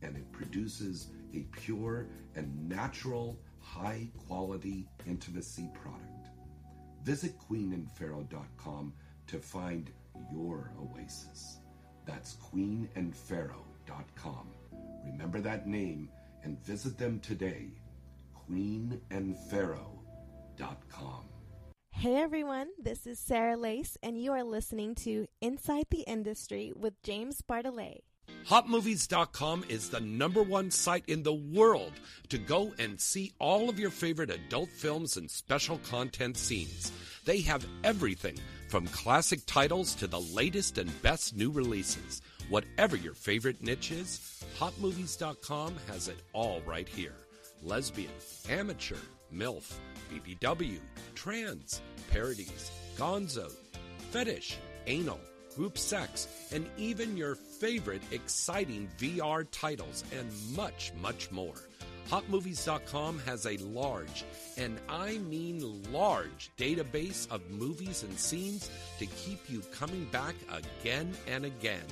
And 0.02 0.16
it 0.16 0.32
produces 0.32 1.08
a 1.34 1.40
pure 1.52 2.08
and 2.36 2.70
natural, 2.70 3.40
high 3.60 4.10
quality 4.28 4.88
intimacy 5.06 5.70
product. 5.74 6.30
Visit 7.04 7.34
queenandpharaoh.com 7.50 8.94
to 9.28 9.40
find 9.40 9.92
your 10.32 10.72
oasis. 10.82 11.58
That's 12.06 12.36
queenandpharaoh.com. 12.36 14.48
Remember 15.06 15.42
that 15.42 15.68
name 15.68 16.10
and 16.44 16.64
visit 16.64 16.98
them 16.98 17.20
today. 17.20 17.72
queenandpharaoh.com. 18.50 21.24
Hey 21.92 22.16
everyone, 22.16 22.68
this 22.80 23.08
is 23.08 23.18
Sarah 23.18 23.58
Lace, 23.58 23.98
and 24.04 24.22
you 24.22 24.32
are 24.32 24.44
listening 24.44 24.94
to 24.96 25.26
Inside 25.42 25.86
the 25.90 26.02
Industry 26.02 26.72
with 26.76 27.02
James 27.02 27.42
Bartolet. 27.42 28.02
HotMovies.com 28.48 29.66
is 29.68 29.90
the 29.90 30.00
number 30.00 30.44
one 30.44 30.70
site 30.70 31.06
in 31.08 31.24
the 31.24 31.34
world 31.34 31.94
to 32.30 32.38
go 32.38 32.72
and 32.78 33.02
see 33.02 33.34
all 33.40 33.70
of 33.70 33.80
your 33.80 33.90
favorite 33.90 34.30
adult 34.30 34.70
films 34.70 35.18
and 35.18 35.30
special 35.30 35.80
content 35.80 36.38
scenes. 36.38 36.92
They 37.26 37.42
have 37.42 37.66
everything 37.84 38.38
from 38.70 38.88
classic 38.88 39.46
titles 39.46 39.96
to 39.96 40.08
the 40.08 40.22
latest 40.22 40.78
and 40.78 41.02
best 41.02 41.36
new 41.36 41.52
releases. 41.52 42.22
Whatever 42.50 42.96
your 42.96 43.16
favorite 43.16 43.62
niche 43.62 43.92
is, 43.92 44.46
HotMovies.com 44.60 45.76
has 45.88 46.08
it 46.08 46.22
all 46.34 46.62
right 46.66 46.88
here. 46.88 47.27
Lesbian, 47.64 48.12
amateur, 48.50 48.98
MILF, 49.34 49.74
BBW, 50.12 50.80
trans, 51.16 51.82
parodies, 52.12 52.72
gonzo, 52.98 53.52
fetish, 54.12 54.58
anal, 54.86 55.20
group 55.56 55.78
sex, 55.78 56.28
and 56.52 56.70
even 56.78 57.18
your 57.18 57.36
favorite 57.36 58.04
exciting 58.12 58.88
VR 59.00 59.46
titles, 59.52 60.04
and 60.18 60.30
much, 60.56 60.94
much 61.02 61.32
more. 61.32 61.56
HotMovies.com 62.10 63.20
has 63.26 63.46
a 63.46 63.58
large, 63.58 64.24
and 64.56 64.80
I 64.88 65.18
mean 65.18 65.84
large, 65.92 66.52
database 66.58 67.30
of 67.30 67.50
movies 67.52 68.04
and 68.04 68.18
scenes 68.18 68.70
to 69.00 69.06
keep 69.08 69.50
you 69.50 69.62
coming 69.74 70.06
back 70.06 70.36
again 70.50 71.14
and 71.28 71.44
again. 71.44 71.84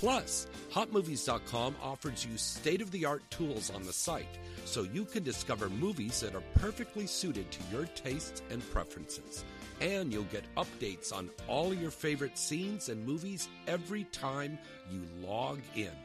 Plus, 0.00 0.46
HotMovies.com 0.72 1.74
offers 1.82 2.26
you 2.26 2.36
state 2.36 2.82
of 2.82 2.90
the 2.90 3.06
art 3.06 3.22
tools 3.30 3.70
on 3.70 3.82
the 3.82 3.94
site 3.94 4.38
so 4.66 4.82
you 4.82 5.06
can 5.06 5.22
discover 5.22 5.70
movies 5.70 6.20
that 6.20 6.34
are 6.34 6.42
perfectly 6.56 7.06
suited 7.06 7.50
to 7.50 7.60
your 7.72 7.86
tastes 7.94 8.42
and 8.50 8.62
preferences. 8.70 9.42
And 9.80 10.12
you'll 10.12 10.24
get 10.24 10.44
updates 10.58 11.14
on 11.14 11.30
all 11.48 11.72
your 11.72 11.90
favorite 11.90 12.36
scenes 12.36 12.90
and 12.90 13.06
movies 13.06 13.48
every 13.66 14.04
time 14.04 14.58
you 14.92 15.02
log 15.26 15.60
in. 15.74 15.96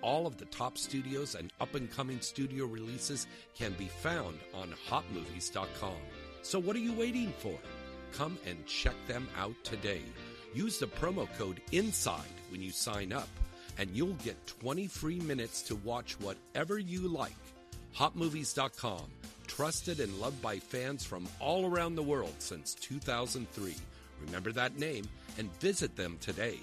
All 0.00 0.26
of 0.26 0.38
the 0.38 0.46
top 0.46 0.78
studios 0.78 1.34
and 1.34 1.52
up 1.60 1.74
and 1.74 1.90
coming 1.90 2.22
studio 2.22 2.64
releases 2.64 3.26
can 3.54 3.74
be 3.74 3.88
found 3.88 4.38
on 4.54 4.72
hotmovies.com. 4.88 5.98
So, 6.40 6.58
what 6.58 6.74
are 6.74 6.80
you 6.80 6.94
waiting 6.94 7.34
for? 7.38 7.58
Come 8.12 8.38
and 8.46 8.64
check 8.64 8.94
them 9.06 9.28
out 9.36 9.56
today. 9.62 10.02
Use 10.54 10.78
the 10.78 10.86
promo 10.86 11.28
code 11.36 11.60
INSIDE 11.72 12.35
when 12.50 12.62
you 12.62 12.70
sign 12.70 13.12
up, 13.12 13.28
and 13.78 13.90
you'll 13.94 14.14
get 14.24 14.46
20 14.46 14.86
free 14.86 15.20
minutes 15.20 15.62
to 15.62 15.76
watch 15.76 16.18
whatever 16.20 16.78
you 16.78 17.08
like. 17.08 17.36
HotMovies.com, 17.96 19.04
trusted 19.46 20.00
and 20.00 20.18
loved 20.18 20.40
by 20.42 20.58
fans 20.58 21.04
from 21.04 21.26
all 21.40 21.66
around 21.66 21.94
the 21.94 22.02
world 22.02 22.34
since 22.38 22.74
2003. 22.74 23.74
Remember 24.26 24.52
that 24.52 24.78
name 24.78 25.06
and 25.38 25.52
visit 25.60 25.96
them 25.96 26.18
today. 26.20 26.58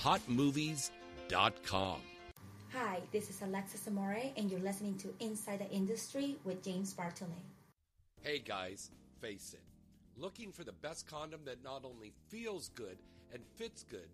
HotMovies.com. 0.00 2.00
Hi, 2.74 3.00
this 3.12 3.28
is 3.28 3.42
Alexis 3.42 3.86
Amore, 3.86 4.32
and 4.36 4.50
you're 4.50 4.60
listening 4.60 4.96
to 4.96 5.12
Inside 5.20 5.60
the 5.60 5.70
Industry 5.70 6.36
with 6.44 6.64
James 6.64 6.94
Bartolet. 6.94 7.28
Hey 8.22 8.38
guys, 8.38 8.90
face 9.20 9.52
it. 9.52 9.60
Looking 10.16 10.52
for 10.52 10.64
the 10.64 10.72
best 10.72 11.06
condom 11.06 11.40
that 11.44 11.62
not 11.62 11.84
only 11.84 12.12
feels 12.28 12.70
good 12.70 12.96
and 13.32 13.42
fits 13.56 13.84
good, 13.90 14.08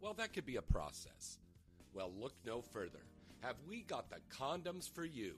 well, 0.00 0.14
that 0.14 0.32
could 0.32 0.46
be 0.46 0.56
a 0.56 0.62
process. 0.62 1.38
Well, 1.92 2.10
look 2.18 2.34
no 2.46 2.62
further. 2.62 3.02
Have 3.40 3.56
we 3.68 3.82
got 3.82 4.10
the 4.10 4.18
condoms 4.34 4.90
for 4.90 5.04
you? 5.04 5.34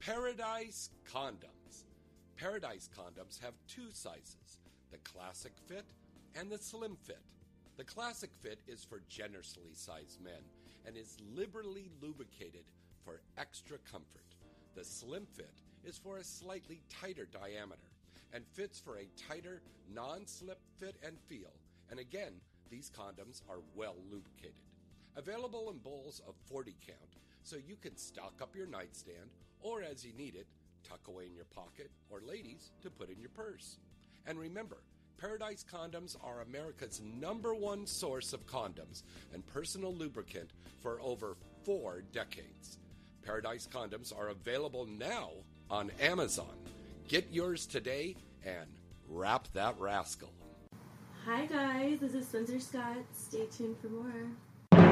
Paradise 0.00 0.90
Condoms. 1.12 1.84
Paradise 2.36 2.88
Condoms 2.96 3.40
have 3.40 3.54
two 3.68 3.90
sizes 3.92 4.60
the 4.92 4.98
classic 4.98 5.52
fit 5.66 5.84
and 6.34 6.50
the 6.50 6.58
slim 6.58 6.96
fit. 7.04 7.22
The 7.76 7.84
classic 7.84 8.30
fit 8.40 8.60
is 8.68 8.84
for 8.84 9.02
generously 9.08 9.72
sized 9.72 10.22
men 10.22 10.42
and 10.86 10.96
is 10.96 11.16
liberally 11.34 11.90
lubricated 12.00 12.64
for 13.04 13.20
extra 13.36 13.78
comfort. 13.90 14.24
The 14.74 14.84
slim 14.84 15.26
fit 15.34 15.62
is 15.84 15.98
for 15.98 16.18
a 16.18 16.24
slightly 16.24 16.82
tighter 16.88 17.26
diameter 17.30 17.90
and 18.32 18.44
fits 18.52 18.78
for 18.78 18.98
a 18.98 19.08
tighter, 19.28 19.62
non 19.92 20.26
slip 20.26 20.60
fit 20.78 20.96
and 21.04 21.16
feel. 21.26 21.52
And 21.90 21.98
again, 21.98 22.34
these 22.70 22.90
condoms 22.90 23.42
are 23.48 23.60
well 23.74 23.96
lubricated. 24.10 24.54
Available 25.16 25.70
in 25.70 25.78
bowls 25.78 26.20
of 26.28 26.34
40 26.46 26.74
count, 26.86 26.98
so 27.42 27.56
you 27.56 27.76
can 27.76 27.96
stock 27.96 28.34
up 28.42 28.54
your 28.54 28.66
nightstand 28.66 29.30
or 29.66 29.82
as 29.82 30.04
you 30.04 30.12
need 30.16 30.34
it, 30.34 30.46
tuck 30.88 31.00
away 31.08 31.26
in 31.26 31.34
your 31.34 31.44
pocket, 31.46 31.90
or 32.10 32.20
ladies, 32.20 32.70
to 32.82 32.90
put 32.90 33.10
in 33.10 33.18
your 33.20 33.30
purse. 33.30 33.78
And 34.26 34.38
remember, 34.38 34.78
Paradise 35.18 35.64
Condoms 35.70 36.16
are 36.22 36.42
America's 36.42 37.00
number 37.20 37.54
one 37.54 37.86
source 37.86 38.32
of 38.32 38.46
condoms 38.46 39.02
and 39.32 39.46
personal 39.46 39.94
lubricant 39.94 40.50
for 40.82 41.00
over 41.00 41.36
four 41.64 42.02
decades. 42.12 42.78
Paradise 43.24 43.66
Condoms 43.72 44.16
are 44.16 44.28
available 44.28 44.86
now 44.86 45.30
on 45.70 45.90
Amazon. 46.00 46.54
Get 47.08 47.32
yours 47.32 47.66
today 47.66 48.14
and 48.44 48.66
wrap 49.08 49.48
that 49.54 49.74
rascal. 49.80 50.30
Hi 51.26 51.44
guys, 51.44 51.98
this 51.98 52.14
is 52.14 52.28
Spencer 52.28 52.60
Scott. 52.60 52.98
Stay 53.12 53.46
tuned 53.46 53.76
for 53.80 53.88
more. 53.88 54.28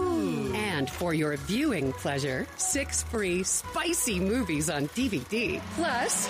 And 0.00 0.88
for 0.88 1.14
your 1.14 1.36
viewing 1.36 1.92
pleasure, 1.92 2.46
six 2.56 3.02
free 3.04 3.42
spicy 3.42 4.18
movies 4.20 4.70
on 4.70 4.88
DVD. 4.88 5.60
Plus, 5.74 6.28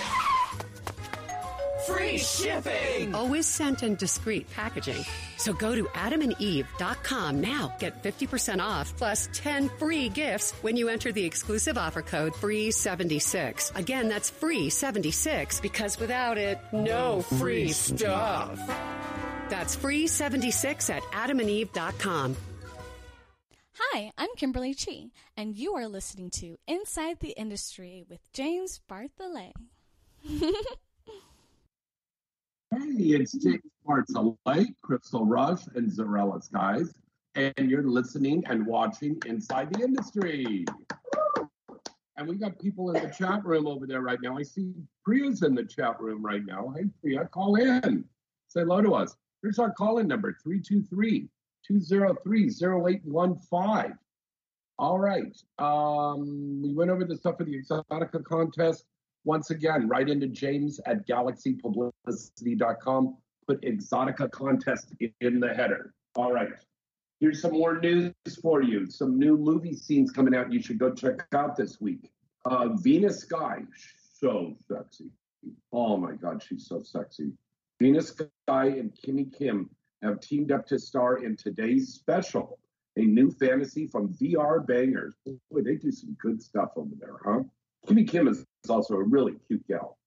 Free 1.87 2.18
shipping! 2.18 3.14
Always 3.14 3.46
sent 3.46 3.83
in 3.83 3.94
discreet 3.96 4.48
packaging. 4.50 5.02
So 5.38 5.52
go 5.52 5.74
to 5.74 5.85
adamandeve.com 5.85 7.40
now. 7.40 7.74
Get 7.78 8.02
50% 8.02 8.61
off 8.61 8.94
plus 8.96 9.28
10 9.33 9.70
free 9.70 10.09
gifts 10.11 10.52
when 10.61 10.76
you 10.76 10.88
enter 10.88 11.11
the 11.11 11.24
exclusive 11.24 11.78
offer 11.78 12.03
code 12.03 12.34
FREE76. 12.34 13.74
Again, 13.76 14.09
that's 14.09 14.30
FREE76 14.30 15.62
because 15.62 15.99
without 15.99 16.36
it, 16.36 16.59
no 16.72 17.22
free 17.22 17.72
stuff. 17.72 18.59
That's 19.49 19.74
FREE76 19.74 20.90
at 20.90 21.03
adamandeve.com. 21.05 22.36
Hi, 23.83 24.12
I'm 24.18 24.28
Kimberly 24.37 24.74
Chi, 24.74 25.07
and 25.39 25.57
you 25.57 25.74
are 25.74 25.89
listening 25.89 26.28
to 26.33 26.59
Inside 26.68 27.18
the 27.20 27.31
Industry 27.31 28.05
with 28.11 28.20
James 28.33 28.81
Bartolet. 28.89 29.53
Hey, 32.72 33.16
it's 33.16 33.33
James 33.33 33.62
Bartolet, 33.85 34.76
Crystal 34.83 35.24
Rush, 35.24 35.62
and 35.74 35.91
Zarellas, 35.91 36.53
guys. 36.53 36.93
And 37.35 37.68
you're 37.68 37.83
listening 37.83 38.45
and 38.47 38.64
watching 38.64 39.20
Inside 39.26 39.72
the 39.72 39.83
Industry. 39.83 40.66
And 42.16 42.28
we 42.28 42.37
got 42.37 42.61
people 42.61 42.95
in 42.95 43.03
the 43.03 43.12
chat 43.12 43.45
room 43.45 43.66
over 43.66 43.89
there 43.89 44.03
right 44.03 44.20
now. 44.22 44.39
I 44.39 44.45
see 44.45 44.72
Priya's 45.05 45.43
in 45.43 45.57
the 45.57 45.64
chat 45.64 45.99
room 46.01 46.24
right 46.24 46.45
now. 46.47 46.72
Hey, 46.76 46.85
Priya, 47.01 47.24
call 47.24 47.57
in. 47.57 48.05
Say 48.47 48.61
hello 48.61 48.83
to 48.83 48.95
us. 48.95 49.16
Here's 49.43 49.59
our 49.59 49.72
call-in 49.72 50.07
number, 50.07 50.37
323 50.41 51.28
203 51.70 52.48
0815. 52.48 53.96
All 54.78 54.98
right. 54.98 55.36
Um, 55.58 56.62
we 56.62 56.72
went 56.74 56.90
over 56.90 57.04
the 57.04 57.16
stuff 57.16 57.36
for 57.38 57.44
the 57.44 57.60
Exotica 57.60 58.24
contest. 58.24 58.86
once 59.24 59.50
again, 59.50 59.86
write 59.88 60.08
into 60.08 60.26
James 60.26 60.80
at 60.86 61.06
galaxypublicity.com. 61.06 63.16
Put 63.46 63.60
Exotica 63.62 64.28
contest 64.30 64.94
in 65.20 65.38
the 65.38 65.48
header. 65.48 65.92
All 66.16 66.32
right. 66.32 66.48
Here's 67.20 67.40
some 67.42 67.52
more 67.52 67.78
news 67.78 68.14
for 68.40 68.62
you. 68.62 68.90
Some 68.90 69.18
new 69.18 69.36
movie 69.36 69.76
scenes 69.76 70.10
coming 70.10 70.34
out 70.34 70.50
you 70.50 70.62
should 70.62 70.78
go 70.78 70.94
check 70.94 71.26
out 71.34 71.56
this 71.56 71.78
week. 71.80 72.10
Uh, 72.46 72.68
Venus 72.76 73.20
Sky, 73.20 73.58
so 74.14 74.56
sexy. 74.66 75.10
Oh 75.72 75.98
my 75.98 76.14
God, 76.14 76.42
she's 76.42 76.66
so 76.66 76.82
sexy. 76.82 77.32
Venus 77.78 78.08
Sky 78.08 78.66
and 78.66 78.94
Kimmy 78.94 79.30
Kim 79.36 79.68
have 80.03 80.20
teamed 80.20 80.53
up 80.53 80.66
to 80.66 80.78
star 80.78 81.18
in 81.24 81.36
today's 81.36 81.94
special, 81.94 82.59
a 82.96 83.03
new 83.03 83.30
fantasy 83.30 83.86
from 83.86 84.14
VR 84.14 84.66
Bangers. 84.66 85.14
Boy, 85.24 85.62
they 85.62 85.76
do 85.76 85.90
some 85.90 86.16
good 86.20 86.42
stuff 86.42 86.70
over 86.76 86.94
there, 86.98 87.16
huh? 87.24 87.42
Kimmy 87.86 88.09
Kim 88.09 88.28
is 88.28 88.44
also 88.68 88.94
a 88.94 89.03
really 89.03 89.34
cute 89.46 89.66
gal. 89.66 89.98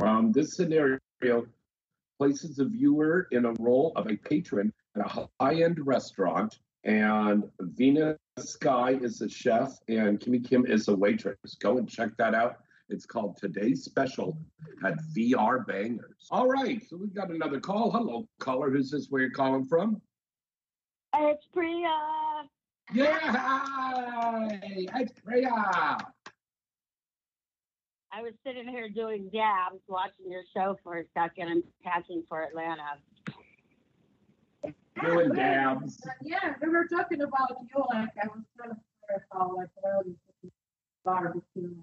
Um, 0.00 0.32
this 0.32 0.56
scenario 0.56 0.98
places 2.18 2.56
the 2.56 2.64
viewer 2.64 3.28
in 3.30 3.44
a 3.44 3.52
role 3.58 3.92
of 3.96 4.08
a 4.08 4.16
patron 4.16 4.72
at 4.96 5.06
a 5.06 5.28
high-end 5.40 5.86
restaurant, 5.86 6.58
and 6.84 7.44
Venus 7.60 8.16
Sky 8.38 8.98
is 9.02 9.18
the 9.18 9.28
chef, 9.28 9.78
and 9.88 10.20
Kimmy 10.20 10.46
Kim 10.46 10.66
is 10.66 10.86
the 10.86 10.94
waitress. 10.94 11.38
Go 11.60 11.78
and 11.78 11.88
check 11.88 12.16
that 12.18 12.34
out. 12.34 12.58
It's 12.90 13.04
called 13.04 13.36
Today's 13.36 13.84
Special 13.84 14.38
at 14.84 14.94
VR 15.14 15.66
Bangers. 15.66 16.26
All 16.30 16.48
right, 16.48 16.82
so 16.88 16.96
we've 16.96 17.14
got 17.14 17.30
another 17.30 17.60
call. 17.60 17.90
Hello, 17.90 18.26
caller. 18.38 18.70
Who's 18.70 18.90
this? 18.90 19.08
Where 19.10 19.20
you're 19.20 19.30
calling 19.30 19.66
from? 19.66 20.00
It's 21.14 21.46
Priya. 21.52 22.46
Yeah, 22.94 23.18
hi, 23.20 24.58
it's 24.62 25.12
Priya. 25.20 25.50
I 28.10 28.22
was 28.22 28.32
sitting 28.44 28.66
here 28.66 28.88
doing 28.88 29.28
dabs, 29.34 29.82
watching 29.86 30.30
your 30.30 30.44
show 30.56 30.78
for 30.82 30.98
a 30.98 31.04
second 31.12 31.48
and 31.48 31.62
packing 31.84 32.24
for 32.26 32.42
Atlanta. 32.42 32.96
Doing 35.02 35.34
dabs. 35.34 36.00
Yeah, 36.22 36.54
we 36.62 36.70
were 36.70 36.86
talking 36.86 37.20
about 37.20 37.50
you. 37.50 37.84
Like 37.90 38.08
I 38.22 38.28
was 38.28 38.44
trying 38.56 38.70
to 38.70 38.76
figure 39.06 39.26
out 39.34 39.54
like 39.54 39.68
where 39.82 41.34
you 41.54 41.82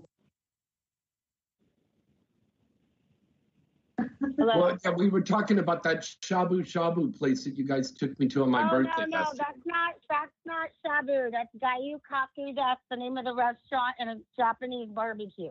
Well, 4.37 4.77
yeah, 4.83 4.91
we 4.91 5.09
were 5.09 5.21
talking 5.21 5.59
about 5.59 5.83
that 5.83 6.01
shabu 6.01 6.61
shabu 6.65 7.17
place 7.17 7.43
that 7.43 7.57
you 7.57 7.65
guys 7.65 7.91
took 7.91 8.17
me 8.19 8.27
to 8.29 8.43
on 8.43 8.49
my 8.49 8.67
oh, 8.67 8.69
birthday. 8.69 9.05
no, 9.07 9.19
no, 9.19 9.25
that's 9.37 9.59
not 9.65 9.93
that's 10.09 10.31
not 10.45 10.69
shabu. 10.85 11.31
That's 11.31 11.53
Gyu-Kaku. 11.55 12.55
That's 12.55 12.81
the 12.89 12.97
name 12.97 13.17
of 13.17 13.25
the 13.25 13.35
restaurant 13.35 13.95
and 13.99 14.09
it's 14.09 14.25
Japanese 14.37 14.89
barbecue. 14.89 15.49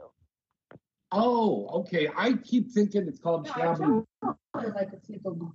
Oh, 1.12 1.68
okay. 1.81 2.09
I 2.16 2.33
keep 2.35 2.70
thinking 2.72 3.07
it's 3.07 3.20
called 3.20 3.47
shabu. 3.47 4.05
Like. 4.22 4.37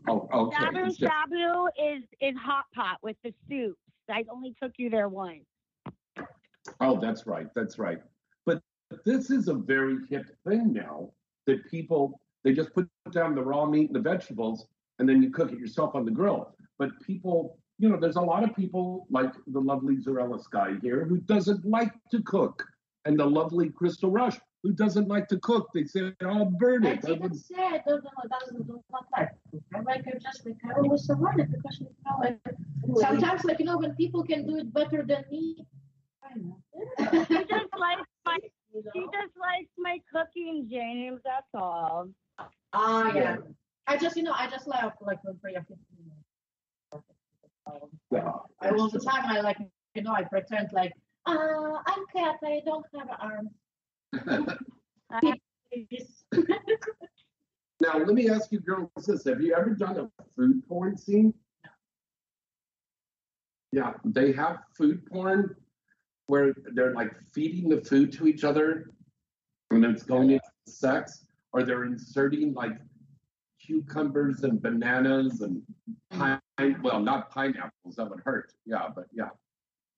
Oh, 0.07 0.29
okay. 0.33 0.57
Shabu 0.57 0.97
shabu 0.97 1.67
is 1.77 2.03
is 2.21 2.35
hot 2.37 2.65
pot 2.73 2.97
with 3.01 3.17
the 3.23 3.33
soups. 3.49 3.79
I 4.09 4.23
only 4.31 4.55
took 4.61 4.73
you 4.77 4.89
there 4.89 5.09
once. 5.09 5.45
Oh, 6.79 6.99
that's 6.99 7.27
right. 7.27 7.47
That's 7.55 7.77
right. 7.77 7.99
But 8.45 8.61
this 9.05 9.29
is 9.29 9.47
a 9.47 9.53
very 9.53 9.97
hip 10.09 10.25
thing 10.47 10.73
now 10.73 11.11
that 11.45 11.69
people 11.69 12.19
they 12.43 12.53
just 12.53 12.73
put 12.73 12.87
down 13.11 13.35
the 13.35 13.41
raw 13.41 13.65
meat 13.65 13.87
and 13.87 13.95
the 13.95 13.99
vegetables 13.99 14.67
and 14.99 15.07
then 15.07 15.23
you 15.23 15.31
cook 15.31 15.51
it 15.51 15.59
yourself 15.59 15.95
on 15.95 16.05
the 16.05 16.11
grill. 16.11 16.53
But 16.77 16.91
people, 17.01 17.57
you 17.79 17.89
know, 17.89 17.97
there's 17.99 18.17
a 18.17 18.21
lot 18.21 18.43
of 18.43 18.55
people 18.55 19.07
like 19.09 19.33
the 19.47 19.59
lovely 19.59 19.97
Zarella 19.97 20.41
Sky 20.41 20.75
here 20.81 21.05
who 21.05 21.17
doesn't 21.17 21.65
like 21.65 21.91
to 22.11 22.21
cook, 22.23 22.65
and 23.05 23.19
the 23.19 23.25
lovely 23.25 23.69
Crystal 23.69 24.11
Rush 24.11 24.37
who 24.63 24.73
doesn't 24.73 25.07
like 25.07 25.27
to 25.29 25.39
cook. 25.39 25.69
They 25.73 25.85
say, 25.85 26.13
"I'll 26.23 26.45
burn 26.45 26.85
I 26.85 26.91
it." 26.91 27.01
didn't 27.01 27.35
say 27.35 27.55
I 27.57 27.81
don't 27.87 28.03
know. 28.03 28.09
Doesn't 28.39 28.67
do 28.67 28.81
not 28.91 29.05
like. 29.17 29.29
I 29.73 29.79
like 29.81 30.05
I 30.07 30.17
just 30.19 30.45
like 30.45 30.57
I 30.65 30.79
always 30.79 31.03
surround 31.03 31.39
it 31.39 31.51
because 31.51 31.79
you 31.79 31.87
know 32.87 32.95
sometimes 32.99 33.43
like 33.45 33.59
you 33.59 33.65
know 33.65 33.77
when 33.77 33.95
people 33.95 34.23
can 34.23 34.45
do 34.45 34.57
it 34.57 34.73
better 34.73 35.03
than 35.07 35.23
me. 35.31 35.65
I 36.23 36.37
know. 36.37 36.61
She 37.27 37.35
just 37.45 37.71
likes 37.77 38.07
my 38.25 38.37
she 38.93 39.01
just 39.01 39.33
likes 39.39 39.71
my 39.77 39.99
cooking, 40.13 40.67
James. 40.69 41.21
That's 41.23 41.47
all. 41.53 42.09
Ah, 42.73 43.13
yeah. 43.13 43.37
I 43.87 43.97
just, 43.97 44.15
you 44.15 44.23
know, 44.23 44.33
I 44.35 44.47
just 44.49 44.67
laugh 44.67 44.93
like 45.01 45.23
when 45.23 45.37
Priya 45.37 45.65
hits 45.67 45.81
me. 45.97 47.01
Yeah. 48.11 48.31
I 48.61 48.69
all 48.69 48.89
the 48.89 48.99
time, 48.99 49.25
I 49.25 49.41
like, 49.41 49.57
you 49.95 50.03
know, 50.03 50.13
I 50.13 50.23
pretend 50.23 50.69
like, 50.71 50.93
uh, 51.25 51.33
I'm 51.85 52.05
cat, 52.15 52.37
I 52.43 52.61
don't 52.65 52.85
have 52.95 53.09
arms. 53.19 53.51
Now, 57.81 57.97
let 57.97 58.13
me 58.13 58.29
ask 58.29 58.51
you, 58.51 58.59
girls, 58.59 58.89
this: 59.07 59.23
Have 59.23 59.41
you 59.41 59.55
ever 59.55 59.69
done 59.69 59.97
a 59.97 60.23
food 60.35 60.67
porn 60.67 60.97
scene? 60.97 61.33
Yeah, 63.71 63.93
they 64.03 64.33
have 64.33 64.57
food 64.77 65.05
porn 65.05 65.55
where 66.27 66.53
they're 66.73 66.93
like 66.93 67.13
feeding 67.33 67.69
the 67.69 67.81
food 67.81 68.11
to 68.13 68.27
each 68.27 68.43
other, 68.43 68.91
and 69.71 69.85
it's 69.85 70.03
going 70.03 70.31
into 70.31 70.43
sex, 70.67 71.25
or 71.53 71.63
they're 71.63 71.85
inserting 71.85 72.53
like 72.53 72.77
cucumbers 73.65 74.43
and 74.43 74.61
bananas 74.61 75.41
and 75.41 75.61
pine. 76.11 76.39
Well, 76.81 76.99
not 76.99 77.31
pineapples; 77.31 77.95
that 77.95 78.09
would 78.09 78.21
hurt. 78.21 78.53
Yeah, 78.65 78.87
but 78.93 79.05
yeah. 79.13 79.29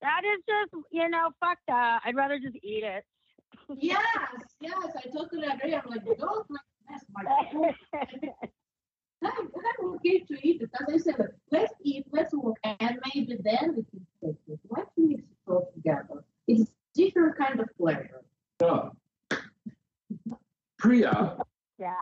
That 0.01 0.21
is 0.25 0.43
just, 0.47 0.85
you 0.91 1.07
know, 1.09 1.29
fuck 1.39 1.57
that. 1.67 2.01
I'd 2.05 2.15
rather 2.15 2.39
just 2.39 2.55
eat 2.63 2.83
it. 2.83 3.03
yes, 3.79 4.01
yes, 4.59 4.73
I 4.97 5.09
totally 5.09 5.45
agree. 5.45 5.75
I'm 5.75 5.83
like, 5.87 6.05
don't 6.05 6.49
like 6.49 6.61
mess 6.89 7.05
my 7.13 7.23
I'm, 9.23 9.47
I'm 9.47 9.93
okay 9.95 10.19
to 10.19 10.47
eat 10.47 10.61
it. 10.61 10.69
As 10.79 10.93
I 10.93 10.97
said, 10.97 11.27
let's 11.51 11.73
eat, 11.83 12.05
let's 12.11 12.33
walk, 12.33 12.57
and 12.63 12.99
maybe 13.13 13.37
then 13.43 13.75
we 13.75 13.83
can 13.83 14.07
taste 14.23 14.39
it. 14.47 14.59
Let's 14.69 14.89
mix 14.97 15.21
it 15.21 15.27
all 15.47 15.71
together. 15.75 16.23
It's 16.47 16.71
different 16.95 17.37
kind 17.37 17.59
of 17.59 17.69
flavor. 17.77 18.23
Yeah. 18.61 18.89
Priya, 20.81 21.37
Yeah. 21.77 21.93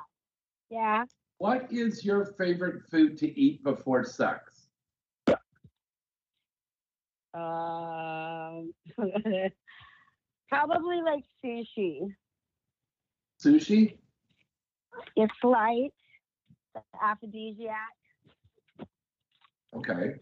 Yeah. 0.70 1.04
what 1.38 1.70
is 1.70 2.06
your 2.06 2.24
favorite 2.38 2.82
food 2.90 3.18
to 3.18 3.28
eat 3.38 3.62
before 3.62 4.06
sex? 4.06 4.70
Um, 7.34 8.72
probably 10.48 11.02
like 11.02 11.26
sushi. 11.44 12.16
Sushi? 13.44 13.98
It's 15.18 15.34
light, 15.44 15.92
it's 16.74 16.86
aphrodisiac. 17.02 17.76
Okay. 19.76 20.14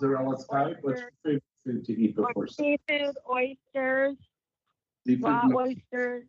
Zarella 0.00 0.40
Sky, 0.40 0.74
what's 0.80 1.00
your 1.02 1.12
favorite 1.22 1.42
food 1.64 1.84
to 1.84 1.92
eat 1.92 2.16
before 2.16 2.48
sex? 2.48 2.56
Seafood, 2.56 3.14
oysters, 3.30 4.16
Seafood 5.06 5.24
raw 5.24 5.44
mix- 5.46 5.56
oysters, 5.92 6.24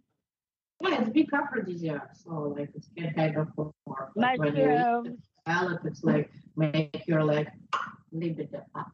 Yeah, 0.84 1.00
it's 1.02 1.10
big 1.12 1.30
aphrodisiac, 1.34 2.10
so 2.14 2.54
like 2.58 2.70
it's 2.76 2.90
can 2.98 3.14
kind 3.14 3.38
of 3.38 3.48
for 3.56 3.72
like 4.16 4.38
when 4.38 4.56
you 4.56 4.64
eat 4.64 4.78
mushrooms. 4.80 5.20
salad, 5.48 5.80
it's 5.86 6.04
like 6.04 6.30
make 6.58 7.04
your 7.08 7.24
like 7.24 7.48
libido 8.12 8.62
up. 8.76 8.92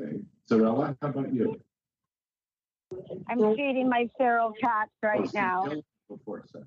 Okay. 0.00 0.20
Zarella, 0.48 0.96
how 1.02 1.08
about 1.08 1.34
you? 1.34 1.60
I'm 3.28 3.56
feeding 3.56 3.88
my 3.88 4.08
feral 4.16 4.52
cats 4.60 4.90
Oh, 5.02 5.08
right 5.08 5.28
so 5.28 5.38
now. 5.38 5.64
don't 5.64 5.84
Before 6.08 6.44
sex. 6.46 6.64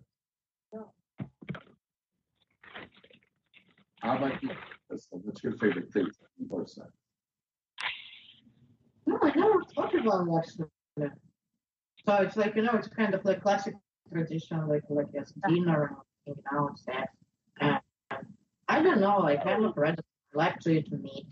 How 4.01 4.17
about 4.17 4.43
you? 4.43 4.49
What's 4.89 5.43
your 5.43 5.53
favorite 5.53 5.91
thing 5.93 6.07
before 6.37 6.67
sex? 6.67 6.89
No, 9.05 9.17
I 9.21 9.31
never 9.35 9.63
thought 9.73 9.95
about 9.95 10.27
that. 10.97 11.11
So 12.05 12.15
it's 12.15 12.35
like 12.35 12.55
you 12.57 12.63
know, 12.63 12.73
it's 12.73 12.89
kind 12.89 13.13
of 13.13 13.23
like 13.23 13.41
classic 13.41 13.73
tradition, 14.13 14.67
like 14.67 14.83
like 14.89 15.07
yes, 15.13 15.33
dinner, 15.47 15.97
hanging 16.25 16.43
out, 16.53 16.77
sex. 16.79 17.11
And 17.59 17.79
I 18.67 18.81
don't 18.81 19.01
know, 19.01 19.17
like 19.19 19.45
I'm 19.45 19.65
a 19.65 19.73
predator. 19.73 20.03
I 20.33 20.37
like 20.37 20.59
to 20.61 20.71
eat 20.71 20.91
meat. 20.91 21.27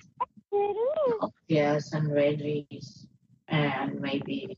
Yes, 1.47 1.93
and 1.93 2.07
veggies, 2.09 3.05
and 3.47 3.99
maybe 3.99 4.57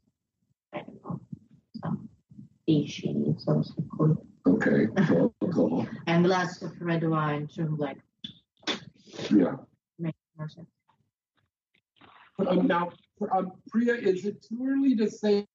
I 0.73 0.79
don't 0.79 1.03
know 1.03 1.19
some 1.81 2.09
fish. 2.65 3.03
It's 3.05 3.47
also 3.47 3.73
cool. 3.97 4.25
Okay. 4.47 4.87
Cool. 5.07 5.33
cool. 5.53 5.87
And 6.07 6.25
glass 6.25 6.61
of 6.61 6.71
red 6.81 7.07
wine 7.07 7.47
to 7.55 7.75
like 7.77 7.97
Yeah. 9.29 9.55
make 9.99 10.15
more 10.37 10.49
sense. 10.49 10.67
Um, 12.39 12.67
now, 12.67 12.91
um, 13.31 13.53
Priya, 13.69 13.93
is 13.93 14.25
it 14.25 14.41
too 14.41 14.65
early 14.67 14.95
to 14.97 15.09
say 15.09 15.45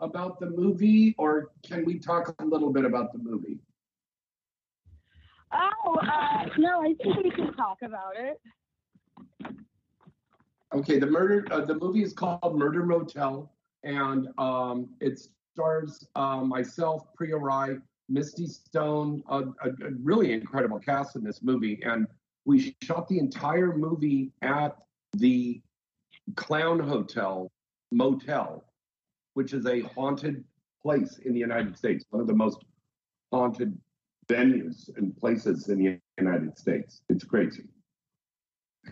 about 0.00 0.40
the 0.40 0.46
movie, 0.46 1.14
or 1.18 1.50
can 1.62 1.84
we 1.84 1.98
talk 1.98 2.34
a 2.38 2.44
little 2.44 2.72
bit 2.72 2.84
about 2.84 3.12
the 3.12 3.18
movie? 3.18 3.58
Oh, 5.52 5.96
uh, 5.96 6.46
no, 6.58 6.82
I 6.82 6.94
think 7.02 7.16
we 7.24 7.30
can 7.30 7.52
talk 7.54 7.78
about 7.82 8.14
it. 8.16 8.40
Okay, 10.74 10.98
the 10.98 11.06
murder. 11.06 11.46
Uh, 11.50 11.64
the 11.64 11.74
movie 11.74 12.02
is 12.02 12.12
called 12.12 12.56
Murder 12.56 12.84
Motel, 12.84 13.50
and 13.82 14.28
um, 14.36 14.90
it 15.00 15.18
stars 15.54 16.06
uh, 16.14 16.42
myself, 16.42 17.06
Priya 17.14 17.38
Rai, 17.38 17.78
Misty 18.10 18.46
Stone, 18.46 19.22
a, 19.28 19.38
a, 19.38 19.70
a 19.70 19.90
really 20.02 20.32
incredible 20.32 20.78
cast 20.78 21.16
in 21.16 21.24
this 21.24 21.42
movie. 21.42 21.80
And 21.82 22.06
we 22.44 22.76
shot 22.82 23.08
the 23.08 23.18
entire 23.18 23.74
movie 23.74 24.32
at 24.42 24.76
the 25.14 25.62
Clown 26.36 26.78
Hotel 26.78 27.50
Motel, 27.90 28.62
which 29.38 29.52
is 29.52 29.66
a 29.66 29.82
haunted 29.94 30.42
place 30.82 31.20
in 31.24 31.32
the 31.32 31.38
United 31.38 31.78
States, 31.78 32.04
one 32.10 32.20
of 32.20 32.26
the 32.26 32.34
most 32.34 32.64
haunted 33.32 33.78
venues 34.26 34.90
and 34.96 35.16
places 35.16 35.68
in 35.68 35.78
the 35.78 36.00
United 36.18 36.58
States. 36.58 37.02
It's 37.08 37.22
crazy. 37.22 37.62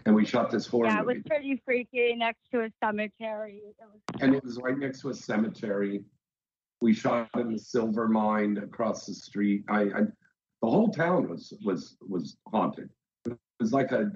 And 0.04 0.14
we 0.14 0.24
shot 0.24 0.52
this 0.52 0.64
horror 0.64 0.86
Yeah, 0.86 1.00
it 1.00 1.06
was 1.06 1.16
movie. 1.16 1.28
pretty 1.28 1.62
freaky 1.64 2.14
next 2.14 2.48
to 2.52 2.60
a 2.60 2.70
cemetery. 2.80 3.60
It 3.66 3.74
was 3.92 4.00
and 4.20 4.36
it 4.36 4.44
was 4.44 4.56
right 4.58 4.78
next 4.78 5.00
to 5.00 5.08
a 5.08 5.14
cemetery. 5.14 6.04
We 6.80 6.94
shot 6.94 7.28
in 7.34 7.52
the 7.52 7.58
silver 7.58 8.06
mine 8.06 8.58
across 8.58 9.04
the 9.06 9.14
street. 9.14 9.64
I, 9.68 9.80
I 9.80 10.00
the 10.62 10.70
whole 10.74 10.92
town 10.92 11.28
was 11.28 11.52
was 11.64 11.96
was 12.08 12.36
haunted. 12.52 12.88
It 13.24 13.36
was 13.58 13.72
like 13.72 13.90
a 13.90 14.12